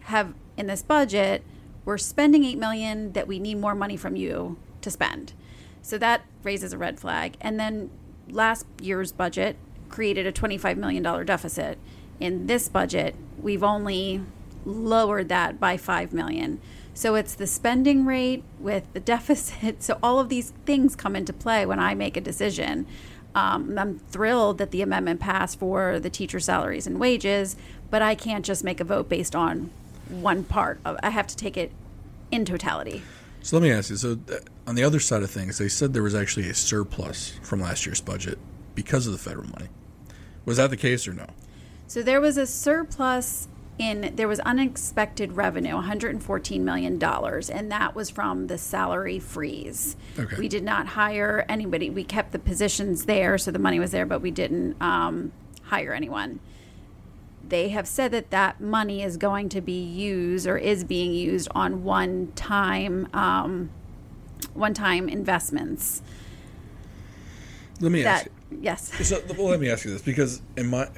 have 0.00 0.34
in 0.56 0.66
this 0.66 0.82
budget 0.82 1.42
we're 1.86 1.96
spending 1.96 2.44
8 2.44 2.58
million 2.58 3.12
that 3.12 3.26
we 3.26 3.38
need 3.38 3.54
more 3.54 3.74
money 3.74 3.96
from 3.96 4.16
you 4.16 4.58
to 4.82 4.90
spend. 4.90 5.32
So 5.80 5.96
that 5.98 6.22
raises 6.42 6.74
a 6.74 6.78
red 6.78 7.00
flag. 7.00 7.36
And 7.40 7.58
then 7.58 7.90
last 8.28 8.66
year's 8.82 9.12
budget 9.12 9.56
created 9.88 10.26
a 10.26 10.32
25 10.32 10.76
million 10.76 11.02
dollar 11.02 11.24
deficit. 11.24 11.78
In 12.20 12.46
this 12.48 12.68
budget 12.68 13.14
we've 13.40 13.62
only 13.62 14.20
lowered 14.66 15.28
that 15.28 15.58
by 15.60 15.76
5 15.76 16.12
million. 16.12 16.60
So 16.92 17.14
it's 17.14 17.34
the 17.34 17.46
spending 17.46 18.04
rate 18.04 18.42
with 18.58 18.92
the 18.92 19.00
deficit. 19.14 19.82
So 19.82 19.98
all 20.02 20.18
of 20.18 20.28
these 20.28 20.52
things 20.64 20.96
come 20.96 21.14
into 21.14 21.32
play 21.32 21.64
when 21.64 21.78
i 21.78 21.94
make 21.94 22.16
a 22.16 22.20
decision. 22.20 22.86
Um, 23.34 23.78
I'm 23.78 23.98
thrilled 23.98 24.58
that 24.58 24.70
the 24.70 24.80
amendment 24.82 25.20
passed 25.20 25.58
for 25.58 26.00
the 26.00 26.08
teacher 26.08 26.40
salaries 26.40 26.86
and 26.86 26.98
wages, 26.98 27.54
but 27.90 28.00
I 28.00 28.14
can't 28.14 28.44
just 28.44 28.64
make 28.64 28.80
a 28.80 28.84
vote 28.84 29.10
based 29.10 29.36
on 29.36 29.70
one 30.08 30.44
part. 30.44 30.80
Of, 30.84 30.98
I 31.02 31.10
have 31.10 31.26
to 31.28 31.36
take 31.36 31.56
it 31.56 31.72
in 32.30 32.44
totality. 32.44 33.02
So 33.42 33.56
let 33.56 33.62
me 33.62 33.70
ask 33.70 33.90
you. 33.90 33.96
So 33.96 34.18
uh, 34.30 34.36
on 34.66 34.74
the 34.74 34.82
other 34.82 35.00
side 35.00 35.22
of 35.22 35.30
things, 35.30 35.58
they 35.58 35.68
said 35.68 35.92
there 35.92 36.02
was 36.02 36.14
actually 36.14 36.48
a 36.48 36.54
surplus 36.54 37.38
from 37.42 37.60
last 37.60 37.86
year's 37.86 38.00
budget 38.00 38.38
because 38.74 39.06
of 39.06 39.12
the 39.12 39.18
federal 39.18 39.48
money. 39.48 39.68
Was 40.44 40.56
that 40.56 40.70
the 40.70 40.76
case 40.76 41.06
or 41.06 41.12
no? 41.12 41.26
So 41.86 42.02
there 42.02 42.20
was 42.20 42.36
a 42.36 42.46
surplus 42.46 43.48
in 43.78 44.12
there 44.16 44.28
was 44.28 44.40
unexpected 44.40 45.32
revenue, 45.34 45.74
114 45.74 46.64
million 46.64 46.98
dollars, 46.98 47.50
and 47.50 47.70
that 47.70 47.94
was 47.94 48.10
from 48.10 48.46
the 48.46 48.58
salary 48.58 49.18
freeze. 49.18 49.96
Okay. 50.18 50.36
We 50.38 50.48
did 50.48 50.64
not 50.64 50.86
hire 50.88 51.44
anybody. 51.48 51.90
We 51.90 52.04
kept 52.04 52.32
the 52.32 52.38
positions 52.38 53.04
there, 53.04 53.36
so 53.38 53.50
the 53.50 53.58
money 53.58 53.78
was 53.78 53.90
there, 53.90 54.06
but 54.06 54.22
we 54.22 54.30
didn't 54.30 54.80
um, 54.80 55.32
hire 55.62 55.92
anyone. 55.92 56.40
They 57.48 57.68
have 57.70 57.86
said 57.86 58.10
that 58.12 58.30
that 58.30 58.60
money 58.60 59.02
is 59.02 59.16
going 59.16 59.48
to 59.50 59.60
be 59.60 59.80
used 59.82 60.46
or 60.46 60.56
is 60.56 60.84
being 60.84 61.12
used 61.14 61.48
on 61.54 61.84
one 61.84 62.32
time 62.34 63.08
um, 63.14 63.70
one 64.54 64.74
time 64.74 65.08
investments. 65.08 66.02
Let 67.80 67.92
me 67.92 68.04
ask 68.04 68.26
you. 68.50 68.58
yes, 68.62 68.90
So, 69.06 69.20
well, 69.36 69.48
let 69.48 69.60
me 69.60 69.70
ask 69.70 69.84
you 69.84 69.90
this 69.92 70.00
because 70.02 70.40
in 70.56 70.68
my, 70.68 70.88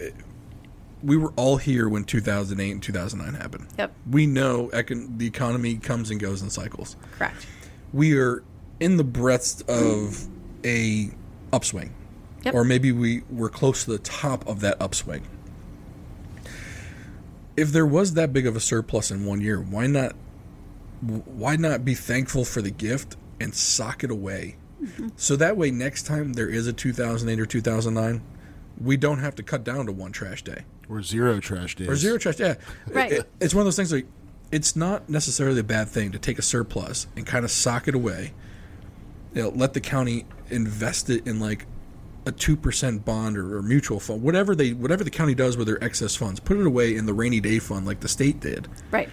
we 1.02 1.16
were 1.16 1.32
all 1.34 1.56
here 1.56 1.88
when 1.88 2.04
2008 2.04 2.70
and 2.70 2.82
2009 2.82 3.40
happened. 3.40 3.66
Yep. 3.78 3.92
We 4.10 4.26
know 4.26 4.68
econ- 4.72 5.18
the 5.18 5.26
economy 5.26 5.76
comes 5.76 6.10
and 6.10 6.20
goes 6.20 6.40
in 6.40 6.50
cycles. 6.50 6.96
correct. 7.16 7.46
We 7.92 8.16
are 8.18 8.44
in 8.78 8.96
the 8.96 9.02
breadth 9.04 9.68
of 9.68 10.26
a 10.64 11.10
upswing, 11.52 11.92
Yep. 12.44 12.54
or 12.54 12.62
maybe 12.64 12.92
we 12.92 13.22
we're 13.30 13.48
close 13.48 13.84
to 13.84 13.90
the 13.90 13.98
top 13.98 14.46
of 14.46 14.60
that 14.60 14.80
upswing. 14.80 15.22
If 17.58 17.72
there 17.72 17.86
was 17.86 18.14
that 18.14 18.32
big 18.32 18.46
of 18.46 18.54
a 18.56 18.60
surplus 18.60 19.10
in 19.10 19.24
one 19.26 19.40
year, 19.40 19.60
why 19.60 19.86
not? 19.88 20.12
Why 21.00 21.56
not 21.56 21.84
be 21.84 21.94
thankful 21.94 22.44
for 22.44 22.60
the 22.62 22.70
gift 22.70 23.16
and 23.40 23.54
sock 23.54 24.02
it 24.04 24.10
away? 24.10 24.56
Mm-hmm. 24.82 25.08
So 25.16 25.36
that 25.36 25.56
way, 25.56 25.70
next 25.70 26.04
time 26.04 26.34
there 26.34 26.48
is 26.48 26.66
a 26.66 26.72
2008 26.72 27.40
or 27.40 27.46
2009, 27.46 28.22
we 28.80 28.96
don't 28.96 29.18
have 29.18 29.34
to 29.36 29.42
cut 29.42 29.64
down 29.64 29.86
to 29.86 29.92
one 29.92 30.12
trash 30.12 30.42
day 30.42 30.64
Or 30.88 31.02
zero 31.02 31.40
trash 31.40 31.74
days. 31.76 31.88
or 31.88 31.96
zero 31.96 32.16
trash. 32.18 32.38
Yeah, 32.38 32.54
Right. 32.88 33.12
It- 33.12 33.30
it's 33.40 33.54
one 33.54 33.62
of 33.62 33.66
those 33.66 33.76
things 33.76 33.92
like 33.92 34.06
it's 34.52 34.74
not 34.76 35.08
necessarily 35.10 35.60
a 35.60 35.64
bad 35.64 35.88
thing 35.88 36.12
to 36.12 36.18
take 36.18 36.38
a 36.38 36.42
surplus 36.42 37.06
and 37.16 37.26
kind 37.26 37.44
of 37.44 37.50
sock 37.50 37.86
it 37.88 37.94
away. 37.94 38.32
You 39.34 39.42
know, 39.42 39.48
let 39.50 39.74
the 39.74 39.80
county 39.80 40.24
invest 40.48 41.10
it 41.10 41.26
in 41.26 41.38
like 41.38 41.66
a 42.28 42.32
two 42.32 42.56
percent 42.56 43.04
bond 43.04 43.36
or, 43.36 43.56
or 43.56 43.62
mutual 43.62 43.98
fund, 43.98 44.22
whatever 44.22 44.54
they 44.54 44.72
whatever 44.72 45.02
the 45.02 45.10
county 45.10 45.34
does 45.34 45.56
with 45.56 45.66
their 45.66 45.82
excess 45.82 46.14
funds. 46.14 46.38
Put 46.38 46.58
it 46.58 46.66
away 46.66 46.94
in 46.94 47.06
the 47.06 47.14
rainy 47.14 47.40
day 47.40 47.58
fund 47.58 47.86
like 47.86 48.00
the 48.00 48.08
state 48.08 48.40
did. 48.40 48.68
Right. 48.90 49.08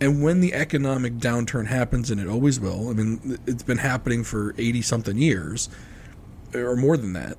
And 0.00 0.20
when 0.20 0.40
the 0.40 0.52
economic 0.52 1.18
downturn 1.18 1.68
happens, 1.68 2.10
and 2.10 2.20
it 2.20 2.26
always 2.26 2.58
will, 2.58 2.90
I 2.90 2.92
mean, 2.92 3.38
it's 3.46 3.62
been 3.62 3.78
happening 3.78 4.24
for 4.24 4.52
80 4.58 4.82
something 4.82 5.16
years, 5.16 5.68
or 6.52 6.74
more 6.74 6.96
than 6.96 7.12
that, 7.12 7.38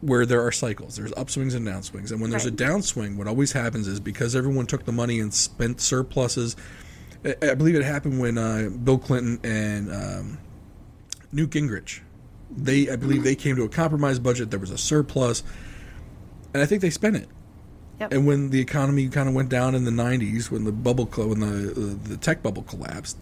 where 0.00 0.24
there 0.24 0.46
are 0.46 0.52
cycles. 0.52 0.94
There's 0.94 1.10
upswings 1.12 1.56
and 1.56 1.66
downswings. 1.66 2.12
And 2.12 2.20
when 2.20 2.30
there's 2.30 2.46
a 2.46 2.52
downswing, 2.52 3.16
what 3.16 3.26
always 3.26 3.50
happens 3.50 3.88
is 3.88 3.98
because 3.98 4.36
everyone 4.36 4.66
took 4.66 4.84
the 4.84 4.92
money 4.92 5.18
and 5.18 5.34
spent 5.34 5.80
surpluses. 5.80 6.54
I 7.24 7.34
I 7.42 7.54
believe 7.54 7.74
it 7.74 7.82
happened 7.82 8.20
when 8.20 8.38
uh, 8.38 8.70
Bill 8.84 8.98
Clinton 8.98 9.40
and 9.42 9.92
um, 9.92 10.38
Newt 11.32 11.50
Gingrich, 11.50 12.00
they, 12.50 12.88
I 12.90 12.96
believe 12.96 13.22
they 13.24 13.34
came 13.34 13.56
to 13.56 13.62
a 13.62 13.68
compromise 13.68 14.18
budget. 14.18 14.50
There 14.50 14.60
was 14.60 14.70
a 14.70 14.78
surplus, 14.78 15.42
and 16.52 16.62
I 16.62 16.66
think 16.66 16.82
they 16.82 16.90
spent 16.90 17.16
it. 17.16 17.28
Yep. 18.00 18.12
And 18.12 18.26
when 18.26 18.50
the 18.50 18.60
economy 18.60 19.08
kind 19.08 19.28
of 19.28 19.34
went 19.34 19.48
down 19.50 19.74
in 19.74 19.84
the 19.84 19.90
'90s, 19.90 20.50
when 20.50 20.64
the 20.64 20.72
bubble, 20.72 21.04
when 21.06 21.40
the 21.40 21.70
uh, 21.72 22.08
the 22.08 22.16
tech 22.16 22.42
bubble 22.42 22.62
collapsed, 22.62 23.16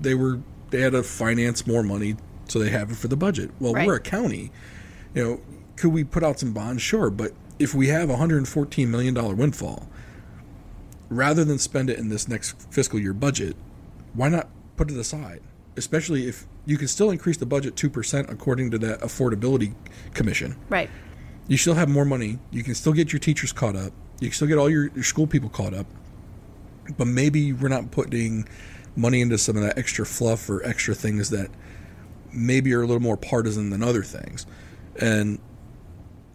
they 0.00 0.14
were 0.14 0.40
they 0.70 0.80
had 0.80 0.92
to 0.92 1.02
finance 1.02 1.66
more 1.66 1.82
money, 1.82 2.16
so 2.48 2.58
they 2.58 2.70
have 2.70 2.90
it 2.90 2.96
for 2.96 3.08
the 3.08 3.16
budget. 3.16 3.50
Well, 3.60 3.72
Right. 3.72 3.86
we're 3.86 3.96
a 3.96 4.00
county, 4.00 4.50
you 5.14 5.22
know. 5.24 5.40
Could 5.76 5.92
we 5.92 6.04
put 6.04 6.24
out 6.24 6.40
some 6.40 6.52
bonds? 6.52 6.82
Sure, 6.82 7.10
but 7.10 7.32
if 7.58 7.74
we 7.74 7.88
have 7.88 8.08
a 8.08 8.14
114 8.14 8.90
million 8.90 9.14
dollar 9.14 9.34
windfall, 9.34 9.86
rather 11.08 11.44
than 11.44 11.58
spend 11.58 11.90
it 11.90 11.98
in 11.98 12.08
this 12.08 12.26
next 12.28 12.60
fiscal 12.72 12.98
year 12.98 13.12
budget, 13.12 13.56
why 14.14 14.28
not 14.28 14.48
put 14.76 14.90
it 14.90 14.96
aside? 14.96 15.40
Especially 15.76 16.26
if 16.26 16.46
you 16.64 16.76
can 16.78 16.88
still 16.88 17.10
increase 17.10 17.36
the 17.36 17.46
budget 17.46 17.76
two 17.76 17.90
percent 17.90 18.28
according 18.30 18.70
to 18.72 18.78
that 18.78 19.00
affordability 19.00 19.74
commission 20.14 20.56
Right. 20.68 20.88
you 21.48 21.56
still 21.56 21.74
have 21.74 21.88
more 21.88 22.04
money. 22.04 22.38
You 22.50 22.62
can 22.62 22.74
still 22.74 22.92
get 22.92 23.12
your 23.12 23.20
teachers 23.20 23.52
caught 23.52 23.76
up. 23.76 23.92
You 24.20 24.28
can 24.28 24.34
still 24.34 24.48
get 24.48 24.58
all 24.58 24.70
your, 24.70 24.86
your 24.94 25.04
school 25.04 25.26
people 25.26 25.48
caught 25.50 25.74
up. 25.74 25.86
But 26.96 27.06
maybe 27.06 27.52
we're 27.52 27.68
not 27.68 27.90
putting 27.90 28.48
money 28.96 29.20
into 29.20 29.36
some 29.38 29.56
of 29.56 29.62
that 29.62 29.76
extra 29.76 30.06
fluff 30.06 30.48
or 30.48 30.64
extra 30.64 30.94
things 30.94 31.30
that 31.30 31.50
maybe 32.32 32.72
are 32.74 32.80
a 32.82 32.86
little 32.86 33.02
more 33.02 33.16
partisan 33.16 33.70
than 33.70 33.82
other 33.82 34.02
things. 34.02 34.46
And 35.00 35.38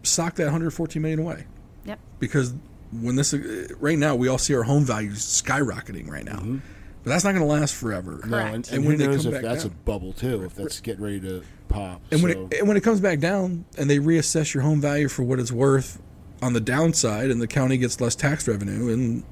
sock 0.04 0.36
that 0.36 0.44
114 0.46 1.02
million 1.02 1.20
away. 1.20 1.46
Yep. 1.86 2.00
Because 2.20 2.54
when 2.92 3.16
this 3.16 3.34
uh, 3.34 3.68
right 3.80 3.98
now 3.98 4.16
we 4.16 4.28
all 4.28 4.38
see 4.38 4.54
our 4.54 4.64
home 4.64 4.84
values 4.84 5.20
skyrocketing 5.20 6.08
right 6.10 6.26
now. 6.26 6.38
Mm-hmm. 6.38 6.58
But 7.04 7.10
that's 7.12 7.24
not 7.24 7.32
going 7.32 7.42
to 7.42 7.52
last 7.52 7.74
forever. 7.76 8.22
No, 8.26 8.30
Correct. 8.38 8.56
and, 8.56 8.68
And 8.68 8.74
and 8.74 8.86
when 8.86 8.92
who 8.94 8.98
they 8.98 9.08
knows 9.08 9.24
come 9.26 9.34
if 9.34 9.42
back 9.42 9.50
that's 9.50 9.64
down. 9.64 9.72
a 9.72 9.76
bubble 9.86 10.14
too? 10.14 10.44
If 10.44 10.56
that's 10.56 10.80
getting 10.82 11.04
ready 11.04 11.20
to 11.22 11.44
pop. 11.68 12.02
And 12.12 12.22
when 12.22 12.32
it 12.32 12.60
and 12.60 12.68
when 12.68 12.78
it 12.78 12.82
comes 12.84 13.00
back 13.00 13.20
down 13.20 13.66
and 13.78 13.90
they 13.90 13.98
reassess 13.98 14.54
your 14.54 14.62
home 14.64 14.80
value 14.82 15.08
for 15.08 15.24
what 15.24 15.40
it's 15.40 15.52
worth 15.52 16.02
on 16.42 16.54
the 16.54 16.60
downside 16.62 17.32
and 17.32 17.42
the 17.42 17.48
county 17.48 17.78
gets 17.78 18.00
less 18.02 18.16
tax 18.16 18.48
revenue 18.48 18.92
and 18.92 19.24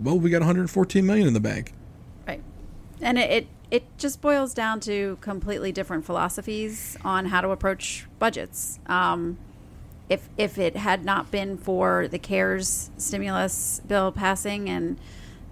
well 0.00 0.18
we 0.18 0.28
got 0.30 0.40
114 0.40 1.06
million 1.06 1.26
in 1.28 1.34
the 1.34 1.40
bank. 1.40 1.72
Right. 2.26 2.42
And 3.00 3.18
it, 3.18 3.30
it 3.30 3.46
it 3.70 3.98
just 3.98 4.20
boils 4.20 4.52
down 4.54 4.80
to 4.80 5.16
completely 5.20 5.72
different 5.72 6.04
philosophies 6.04 6.96
on 7.04 7.26
how 7.26 7.40
to 7.40 7.50
approach 7.50 8.06
budgets. 8.18 8.80
Um, 8.86 9.38
if 10.08 10.28
if 10.38 10.58
it 10.58 10.76
had 10.76 11.04
not 11.04 11.30
been 11.30 11.56
for 11.58 12.08
the 12.08 12.18
CARES 12.18 12.90
stimulus 12.96 13.80
bill 13.86 14.10
passing 14.12 14.68
and 14.68 14.98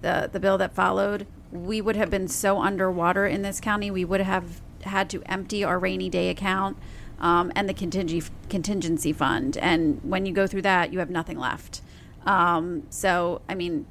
the 0.01 0.29
the 0.31 0.39
bill 0.39 0.57
that 0.57 0.73
followed, 0.73 1.25
we 1.51 1.81
would 1.81 1.95
have 1.95 2.09
been 2.09 2.27
so 2.27 2.59
underwater 2.61 3.25
in 3.25 3.41
this 3.41 3.59
county. 3.59 3.89
We 3.91 4.05
would 4.05 4.21
have 4.21 4.61
had 4.83 5.09
to 5.11 5.21
empty 5.25 5.63
our 5.63 5.79
rainy 5.79 6.09
day 6.09 6.29
account 6.29 6.77
um, 7.19 7.51
and 7.55 7.67
the 7.67 7.73
contingency 7.73 8.29
contingency 8.49 9.13
fund. 9.13 9.57
And 9.57 9.99
when 10.03 10.25
you 10.25 10.33
go 10.33 10.47
through 10.47 10.61
that, 10.63 10.93
you 10.93 10.99
have 10.99 11.09
nothing 11.09 11.37
left. 11.39 11.81
Um, 12.25 12.83
so, 12.89 13.41
I 13.47 13.55
mean, 13.55 13.85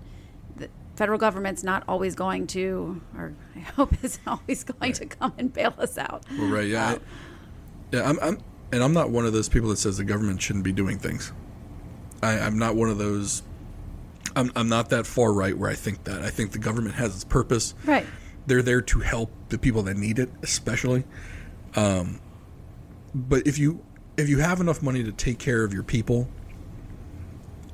the 0.57 0.69
federal 0.95 1.19
government's 1.19 1.63
not 1.65 1.83
always 1.89 2.15
going 2.15 2.47
to, 2.49 3.01
or 3.17 3.33
I 3.55 3.59
hope 3.77 3.93
is 4.05 4.19
always 4.27 4.63
going 4.65 4.93
to 4.95 5.07
come 5.07 5.33
and 5.39 5.53
bail 5.53 5.75
us 5.79 5.97
out. 5.99 6.25
Well, 6.39 6.51
right, 6.51 6.67
yeah. 6.69 6.91
I- 6.91 6.99
yeah, 7.93 8.09
I'm, 8.09 8.19
I'm 8.21 8.39
and 8.73 8.83
I'm 8.83 8.93
not 8.93 9.11
one 9.11 9.25
of 9.25 9.33
those 9.33 9.49
people 9.49 9.69
that 9.69 9.77
says 9.77 9.97
the 9.97 10.05
government 10.05 10.43
shouldn't 10.43 10.65
be 10.65 10.73
doing 10.73 10.99
things. 10.99 11.33
I, 12.21 12.39
I'm 12.41 12.59
not 12.59 12.75
one 12.75 12.89
of 12.91 12.99
those 12.99 13.43
I'm, 14.37 14.53
I'm 14.55 14.69
not 14.69 14.91
that 14.91 15.07
far 15.07 15.33
right 15.33 15.57
where 15.57 15.71
I 15.71 15.75
think 15.75 16.05
that. 16.05 16.23
I 16.23 16.29
think 16.29 16.53
the 16.53 16.59
government 16.59 16.95
has 16.97 17.15
its 17.15 17.25
purpose. 17.25 17.75
Right. 17.85 18.07
They're 18.47 18.63
there 18.63 18.83
to 18.83 19.01
help 19.01 19.33
the 19.49 19.59
people 19.59 19.83
that 19.85 19.97
need 19.97 20.19
it, 20.19 20.31
especially. 20.43 21.05
Um, 21.75 22.21
but 23.15 23.47
if 23.47 23.59
you 23.59 23.83
if 24.17 24.29
you 24.29 24.39
have 24.39 24.61
enough 24.61 24.83
money 24.83 25.03
to 25.03 25.13
take 25.13 25.39
care 25.39 25.65
of 25.65 25.73
your 25.73 25.83
people, 25.83 26.29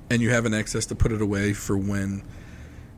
and 0.08 0.22
you 0.22 0.30
have 0.30 0.46
an 0.46 0.54
excess 0.54 0.86
to 0.86 0.94
put 0.94 1.12
it 1.12 1.20
away 1.20 1.52
for 1.52 1.76
when 1.76 2.22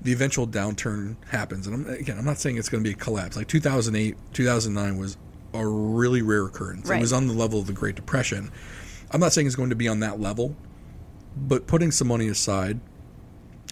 the 0.03 0.13
eventual 0.13 0.47
downturn 0.47 1.17
happens, 1.29 1.67
and 1.67 1.75
I'm, 1.75 1.95
again, 1.95 2.19
I'm 2.19 2.25
not 2.25 2.39
saying 2.39 2.59
it's 2.59 2.69
going 2.69 2.85
to 2.85 2.89
be 2.89 2.95
a 2.95 2.99
collapse. 2.99 3.37
Like 3.37 3.49
2008, 3.49 4.17
2009 4.35 4.99
was 4.99 5.17
a 5.55 5.67
really 5.67 6.23
rare 6.23 6.45
occurrence. 6.45 6.89
Right. 6.89 6.99
It 6.99 7.01
was 7.01 7.13
on 7.13 7.29
the 7.29 7.33
level 7.33 7.61
of 7.61 7.67
the 7.67 7.73
Great 7.73 7.95
Depression. 7.95 8.51
I'm 9.11 9.21
not 9.21 9.33
saying 9.33 9.47
it's 9.47 9.57
going 9.57 9.71
to 9.71 9.77
be 9.77 9.89
on 9.89 10.01
that 10.01 10.21
level, 10.21 10.55
but 11.37 11.67
putting 11.67 11.91
some 11.91 12.09
money 12.09 12.29
aside 12.29 12.81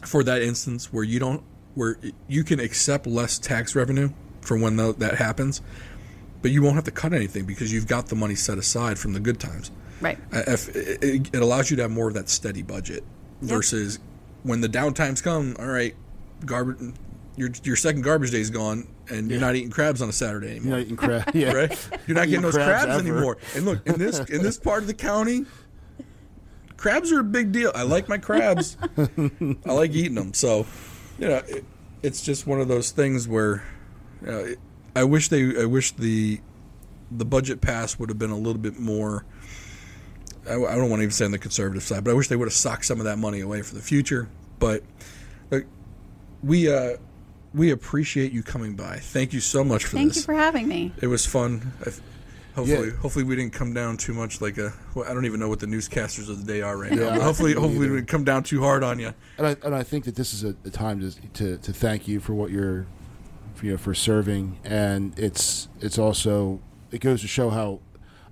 for 0.04 0.22
that 0.24 0.42
instance 0.42 0.92
where 0.92 1.04
you 1.04 1.18
don't 1.18 1.42
where 1.74 1.96
you 2.28 2.44
can 2.44 2.60
accept 2.60 3.06
less 3.06 3.38
tax 3.38 3.74
revenue 3.74 4.10
for 4.42 4.58
when 4.58 4.76
tho- 4.76 4.92
that 4.92 5.14
happens, 5.16 5.62
but 6.42 6.50
you 6.50 6.60
won't 6.62 6.74
have 6.74 6.84
to 6.84 6.90
cut 6.90 7.12
anything 7.14 7.44
because 7.46 7.72
you've 7.72 7.86
got 7.86 8.06
the 8.08 8.16
money 8.16 8.34
set 8.34 8.58
aside 8.58 8.98
from 8.98 9.12
the 9.14 9.20
good 9.20 9.40
times. 9.40 9.70
Right. 10.00 10.18
If 10.32 10.74
it, 10.76 11.32
it 11.32 11.36
allows 11.42 11.70
you 11.70 11.76
to 11.76 11.82
have 11.82 11.90
more 11.90 12.08
of 12.08 12.14
that 12.14 12.28
steady 12.28 12.62
budget 12.62 13.04
versus 13.40 14.00
when 14.42 14.60
the 14.60 14.68
downtimes 14.68 15.22
come. 15.22 15.56
All 15.58 15.66
right, 15.66 15.94
garbage. 16.44 16.94
Your 17.36 17.50
your 17.64 17.76
second 17.76 18.02
garbage 18.02 18.30
day 18.32 18.40
is 18.40 18.50
gone, 18.50 18.86
and 19.08 19.30
you're 19.30 19.40
not 19.40 19.54
eating 19.56 19.70
crabs 19.70 20.02
on 20.02 20.08
a 20.10 20.12
Saturday 20.12 20.48
You're 20.48 20.56
anymore. 20.56 20.76
not 20.76 20.80
eating 20.84 20.96
crab. 20.96 21.30
Yeah. 21.34 21.52
Right? 21.52 21.88
You're 22.06 22.16
not 22.16 22.26
getting 22.26 22.42
those 22.42 22.52
crabs 22.54 22.84
crabs, 22.84 23.00
anymore. 23.00 23.38
And 23.56 23.64
look, 23.64 23.86
in 23.86 23.98
this 23.98 24.18
in 24.28 24.42
this 24.42 24.58
part 24.58 24.82
of 24.82 24.86
the 24.88 24.92
county, 24.94 25.46
crabs 26.82 27.12
are 27.12 27.20
a 27.20 27.24
big 27.24 27.52
deal. 27.52 27.70
I 27.74 27.84
like 27.84 28.08
my 28.08 28.18
crabs. 28.18 28.76
I 28.98 29.72
like 29.72 29.92
eating 29.92 30.16
them. 30.16 30.34
So, 30.34 30.66
you 31.18 31.28
know, 31.28 31.36
it, 31.46 31.64
it's 32.02 32.22
just 32.22 32.44
one 32.46 32.60
of 32.60 32.66
those 32.66 32.90
things 32.90 33.28
where 33.28 33.62
you 34.20 34.26
know, 34.26 34.38
it- 34.40 34.58
I 34.94 35.04
wish 35.04 35.28
they 35.28 35.58
I 35.62 35.64
wish 35.64 35.92
the 35.92 36.40
the 37.10 37.24
budget 37.24 37.60
pass 37.62 37.98
would 37.98 38.08
have 38.10 38.18
been 38.18 38.30
a 38.30 38.36
little 38.36 38.60
bit 38.60 38.78
more 38.78 39.24
I, 40.46 40.54
I 40.54 40.74
don't 40.74 40.90
want 40.90 40.98
to 41.00 41.04
even 41.04 41.12
say 41.12 41.24
on 41.24 41.30
the 41.30 41.38
conservative 41.38 41.82
side, 41.84 42.02
but 42.04 42.10
I 42.10 42.14
wish 42.14 42.28
they 42.28 42.36
would 42.36 42.46
have 42.48 42.52
socked 42.52 42.84
some 42.84 42.98
of 42.98 43.04
that 43.04 43.16
money 43.16 43.40
away 43.40 43.62
for 43.62 43.74
the 43.76 43.80
future. 43.80 44.28
But 44.58 44.82
look, 45.50 45.64
we 46.42 46.70
uh, 46.70 46.96
we 47.54 47.70
appreciate 47.70 48.32
you 48.32 48.42
coming 48.42 48.74
by. 48.74 48.96
Thank 48.98 49.32
you 49.32 49.40
so 49.40 49.62
much 49.62 49.84
for 49.84 49.96
Thank 49.96 50.08
this. 50.10 50.16
you 50.16 50.22
for 50.24 50.34
having 50.34 50.66
me. 50.68 50.92
It 51.00 51.06
was 51.06 51.24
fun. 51.24 51.72
I, 51.86 51.90
hopefully, 52.54 52.88
Yeah. 52.88 52.96
hopefully 52.96 53.24
we 53.24 53.36
didn't 53.36 53.52
come 53.52 53.72
down 53.74 53.96
too 53.96 54.12
much 54.14 54.40
like 54.40 54.58
a. 54.58 54.72
Well, 54.94 55.08
I 55.08 55.14
don't 55.14 55.24
even 55.26 55.40
know 55.40 55.48
what 55.48 55.60
the 55.60 55.66
newscasters 55.66 56.28
of 56.28 56.44
the 56.44 56.52
day 56.52 56.62
are 56.62 56.76
right 56.76 56.92
now. 56.92 57.02
Yeah, 57.02 57.10
But 57.10 57.20
I 57.20 57.24
hopefully, 57.24 57.52
don't 57.54 57.62
know 57.62 57.68
hopefully 57.68 57.90
we 57.90 57.96
didn't 57.96 58.08
come 58.08 58.24
down 58.24 58.42
too 58.42 58.60
hard 58.62 58.82
on 58.84 58.98
you. 58.98 59.12
And 59.38 59.46
I, 59.46 59.56
and 59.64 59.74
I 59.74 59.82
think 59.82 60.04
that 60.04 60.14
this 60.14 60.32
is 60.34 60.44
a, 60.44 60.54
a 60.64 60.70
time 60.70 61.00
to, 61.00 61.10
to 61.34 61.58
to 61.58 61.72
thank 61.72 62.06
you 62.08 62.20
for 62.20 62.34
what 62.34 62.50
you're, 62.50 62.86
for, 63.54 63.66
you 63.66 63.72
know, 63.72 63.78
for 63.78 63.94
serving, 63.94 64.58
and 64.64 65.18
it's 65.18 65.68
it's 65.80 65.98
also 65.98 66.60
it 66.90 67.00
goes 67.00 67.20
to 67.22 67.28
show 67.28 67.48
how, 67.50 67.80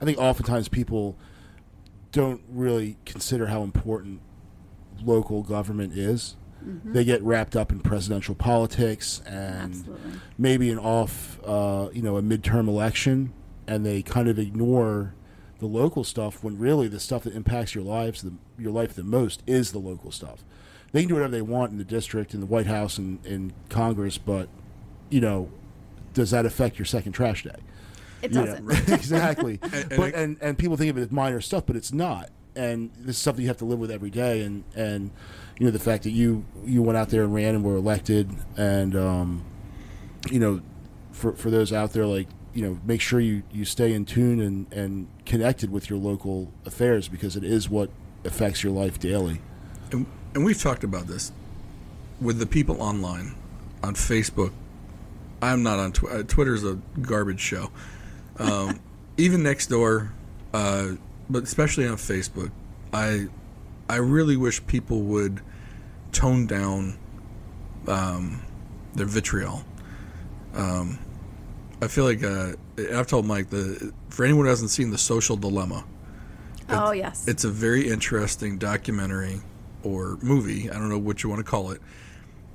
I 0.00 0.04
think 0.04 0.18
oftentimes 0.18 0.68
people 0.68 1.16
don't 2.12 2.42
really 2.50 2.96
consider 3.06 3.46
how 3.46 3.62
important 3.62 4.20
local 5.02 5.42
government 5.42 5.96
is. 5.96 6.36
Mm-hmm. 6.62 6.92
They 6.92 7.04
get 7.04 7.22
wrapped 7.22 7.56
up 7.56 7.72
in 7.72 7.80
presidential 7.80 8.34
politics 8.34 9.22
and 9.24 9.72
Absolutely. 9.72 10.12
maybe 10.36 10.70
an 10.70 10.78
off, 10.78 11.38
uh, 11.46 11.88
you 11.94 12.02
know, 12.02 12.18
a 12.18 12.22
midterm 12.22 12.68
election, 12.68 13.32
and 13.70 13.86
they 13.86 14.02
kind 14.02 14.28
of 14.28 14.38
ignore 14.38 15.14
the 15.60 15.66
local 15.66 16.04
stuff 16.04 16.42
when 16.42 16.58
really 16.58 16.88
the 16.88 16.98
stuff 17.00 17.22
that 17.24 17.34
impacts 17.34 17.74
your 17.74 17.84
lives, 17.84 18.22
the, 18.22 18.32
your 18.58 18.72
life 18.72 18.94
the 18.94 19.04
most, 19.04 19.42
is 19.46 19.72
the 19.72 19.78
local 19.78 20.10
stuff. 20.10 20.42
They 20.92 21.02
can 21.02 21.08
do 21.08 21.14
whatever 21.14 21.32
they 21.32 21.42
want 21.42 21.70
in 21.72 21.78
the 21.78 21.84
district, 21.84 22.34
in 22.34 22.40
the 22.40 22.46
White 22.46 22.66
House, 22.66 22.98
and 22.98 23.24
in 23.24 23.52
Congress, 23.68 24.18
but 24.18 24.48
you 25.08 25.20
know, 25.20 25.48
does 26.14 26.30
that 26.32 26.44
affect 26.46 26.78
your 26.78 26.86
second 26.86 27.12
trash 27.12 27.44
day? 27.44 27.54
It 28.22 28.32
You 28.32 28.44
doesn't. 28.44 28.64
right, 28.64 28.88
exactly. 28.88 29.58
And- 29.62 29.74
and 29.74 29.96
but 29.96 30.14
and 30.14 30.36
and 30.40 30.58
people 30.58 30.76
think 30.76 30.90
of 30.90 30.98
it 30.98 31.02
as 31.02 31.10
minor 31.12 31.40
stuff, 31.40 31.64
but 31.66 31.76
it's 31.76 31.92
not. 31.92 32.30
And 32.56 32.90
this 32.98 33.16
is 33.16 33.22
something 33.22 33.42
you 33.42 33.48
have 33.48 33.58
to 33.58 33.64
live 33.64 33.78
with 33.78 33.90
every 33.92 34.10
day. 34.10 34.42
And 34.42 34.64
and 34.74 35.10
you 35.58 35.66
know 35.66 35.70
the 35.70 35.78
fact 35.78 36.02
that 36.04 36.10
you 36.10 36.44
you 36.64 36.82
went 36.82 36.96
out 36.98 37.10
there 37.10 37.22
and 37.22 37.32
ran 37.32 37.54
and 37.54 37.62
were 37.64 37.76
elected, 37.76 38.28
and 38.56 38.96
um, 38.96 39.44
you 40.30 40.40
know, 40.40 40.60
for 41.12 41.32
for 41.34 41.50
those 41.50 41.72
out 41.72 41.92
there, 41.92 42.06
like 42.06 42.26
you 42.54 42.62
know, 42.62 42.78
make 42.84 43.00
sure 43.00 43.20
you 43.20 43.42
you 43.52 43.64
stay 43.64 43.92
in 43.92 44.04
tune 44.04 44.40
and 44.40 44.72
and 44.72 45.08
connected 45.24 45.70
with 45.70 45.88
your 45.88 45.98
local 45.98 46.52
affairs 46.66 47.08
because 47.08 47.36
it 47.36 47.44
is 47.44 47.68
what 47.68 47.90
affects 48.24 48.62
your 48.62 48.72
life 48.72 48.98
daily. 48.98 49.40
and, 49.92 50.06
and 50.34 50.44
we've 50.44 50.60
talked 50.60 50.84
about 50.84 51.06
this 51.06 51.32
with 52.20 52.38
the 52.38 52.46
people 52.46 52.80
online 52.82 53.34
on 53.82 53.94
Facebook. 53.94 54.52
I'm 55.42 55.62
not 55.62 55.78
on 55.78 55.92
Twitter. 55.92 56.22
Twitter's 56.24 56.64
a 56.64 56.78
garbage 57.00 57.40
show. 57.40 57.70
Um, 58.38 58.80
even 59.16 59.42
Nextdoor, 59.42 60.10
uh, 60.52 60.92
but 61.28 61.42
especially 61.44 61.86
on 61.86 61.96
Facebook, 61.96 62.50
I 62.92 63.28
I 63.88 63.96
really 63.96 64.36
wish 64.36 64.64
people 64.66 65.00
would 65.02 65.40
tone 66.12 66.46
down 66.46 66.98
um, 67.86 68.42
their 68.94 69.06
vitriol. 69.06 69.64
Um, 70.54 70.98
I 71.82 71.88
feel 71.88 72.04
like 72.04 72.22
uh, 72.22 72.52
I've 72.94 73.06
told 73.06 73.26
Mike 73.26 73.48
the 73.50 73.92
for 74.10 74.24
anyone 74.24 74.44
who 74.44 74.50
hasn't 74.50 74.70
seen 74.70 74.90
the 74.90 74.98
Social 74.98 75.36
Dilemma, 75.36 75.84
oh 76.68 76.92
yes. 76.92 77.26
it's 77.26 77.44
a 77.44 77.50
very 77.50 77.88
interesting 77.88 78.58
documentary 78.58 79.40
or 79.82 80.18
movie. 80.20 80.70
I 80.70 80.74
don't 80.74 80.90
know 80.90 80.98
what 80.98 81.22
you 81.22 81.30
want 81.30 81.44
to 81.44 81.50
call 81.50 81.70
it 81.70 81.80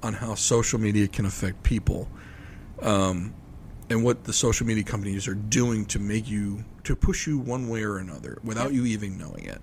on 0.03 0.13
how 0.13 0.35
social 0.35 0.79
media 0.79 1.07
can 1.07 1.25
affect 1.25 1.63
people, 1.63 2.07
um, 2.81 3.33
and 3.89 4.03
what 4.03 4.23
the 4.25 4.33
social 4.33 4.67
media 4.67 4.83
companies 4.83 5.27
are 5.27 5.35
doing 5.35 5.85
to 5.87 5.99
make 5.99 6.29
you 6.29 6.63
to 6.83 6.95
push 6.95 7.25
you 7.25 7.39
one 7.39 7.67
way 7.67 7.83
or 7.83 7.97
another 7.97 8.37
without 8.43 8.73
you 8.73 8.85
even 8.85 9.17
knowing 9.17 9.45
it. 9.45 9.61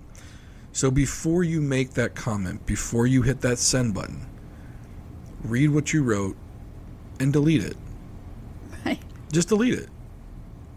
So 0.73 0.91
before 0.91 1.45
you 1.45 1.61
make 1.61 1.91
that 1.93 2.15
comment, 2.15 2.67
before 2.67 3.07
you 3.07 3.23
hit 3.23 3.43
that 3.43 3.59
send 3.59 3.95
button, 3.95 4.27
read 5.45 5.71
what 5.71 5.93
you 5.93 6.03
wrote 6.03 6.37
and 7.21 7.33
delete 7.33 7.63
it. 7.63 7.77
Right. 9.33 9.35
Just 9.35 9.49
delete 9.49 9.75
it. 9.75 9.89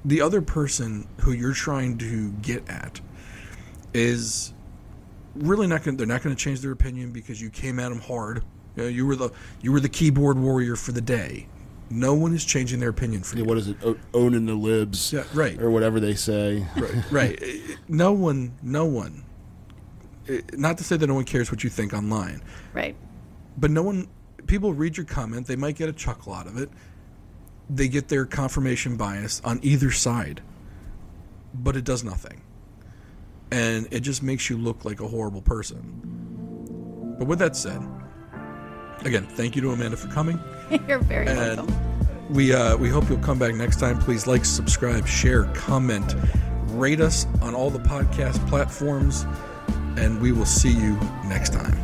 The 0.05 0.21
other 0.21 0.41
person 0.41 1.07
who 1.21 1.31
you're 1.33 1.53
trying 1.53 1.97
to 1.97 2.31
get 2.41 2.67
at 2.69 3.01
is 3.93 4.53
really 5.35 5.67
not 5.67 5.83
going. 5.83 5.97
They're 5.97 6.07
not 6.07 6.21
going 6.23 6.35
to 6.35 6.41
change 6.41 6.61
their 6.61 6.71
opinion 6.71 7.11
because 7.11 7.41
you 7.41 7.49
came 7.49 7.79
at 7.79 7.89
them 7.89 7.99
hard. 7.99 8.43
You, 8.75 8.83
know, 8.83 8.89
you 8.89 9.05
were 9.05 9.15
the 9.15 9.31
you 9.61 9.71
were 9.71 9.79
the 9.79 9.89
keyboard 9.89 10.37
warrior 10.37 10.75
for 10.75 10.91
the 10.91 11.01
day. 11.01 11.47
No 11.89 12.13
one 12.15 12.33
is 12.33 12.43
changing 12.45 12.79
their 12.79 12.89
opinion 12.89 13.21
for 13.23 13.35
Yeah, 13.35 13.43
you. 13.43 13.47
what 13.49 13.57
is 13.57 13.67
it? 13.67 13.77
O- 13.83 13.97
owning 14.13 14.45
the 14.47 14.55
libs, 14.55 15.13
Yeah, 15.13 15.23
right. 15.35 15.59
or 15.61 15.69
whatever 15.69 15.99
they 15.99 16.15
say. 16.15 16.65
right, 16.77 17.11
right. 17.11 17.43
No 17.87 18.11
one, 18.11 18.53
no 18.63 18.85
one. 18.85 19.23
eh, 20.27 20.41
Not 20.53 20.79
to 20.79 20.83
say 20.83 20.97
that 20.97 21.05
no 21.05 21.13
one 21.13 21.25
cares 21.25 21.51
what 21.51 21.63
you 21.63 21.69
think 21.69 21.93
online, 21.93 22.41
right. 22.73 22.95
but 23.57 23.69
no 23.71 23.83
one. 23.83 24.07
People 24.47 24.73
read 24.73 24.95
your 24.97 25.05
comment. 25.05 25.45
They 25.47 25.55
might 25.55 25.75
get 25.75 25.87
a 25.89 25.93
chuckle 25.93 26.33
out 26.33 26.45
of 26.47 26.57
it. 26.57 26.69
They 27.69 27.87
get 27.87 28.07
their 28.09 28.25
confirmation 28.25 28.95
bias 28.97 29.41
on 29.43 29.59
either 29.63 29.91
side, 29.91 30.41
but 31.53 31.75
it 31.75 31.83
does 31.83 32.03
nothing, 32.03 32.41
and 33.51 33.87
it 33.91 34.01
just 34.01 34.21
makes 34.21 34.49
you 34.49 34.57
look 34.57 34.85
like 34.85 35.01
a 35.01 35.07
horrible 35.07 35.41
person. 35.41 37.15
But 37.17 37.27
with 37.27 37.39
that 37.39 37.55
said, 37.55 37.81
again, 39.03 39.25
thank 39.25 39.55
you 39.55 39.61
to 39.63 39.71
Amanda 39.71 39.97
for 39.97 40.09
coming. 40.09 40.39
You're 40.87 40.99
very 40.99 41.27
And 41.27 41.57
welcome. 41.57 42.33
we 42.33 42.53
uh, 42.53 42.77
we 42.77 42.89
hope 42.89 43.09
you'll 43.09 43.17
come 43.19 43.39
back 43.39 43.55
next 43.55 43.79
time. 43.79 43.97
Please 43.97 44.27
like, 44.27 44.45
subscribe, 44.45 45.07
share, 45.07 45.45
comment, 45.55 46.15
rate 46.67 47.01
us 47.01 47.25
on 47.41 47.55
all 47.55 47.71
the 47.71 47.79
podcast 47.79 48.45
platforms, 48.47 49.25
and 49.97 50.21
we 50.21 50.31
will 50.31 50.45
see 50.45 50.71
you 50.71 50.95
next 51.27 51.53
time. 51.53 51.75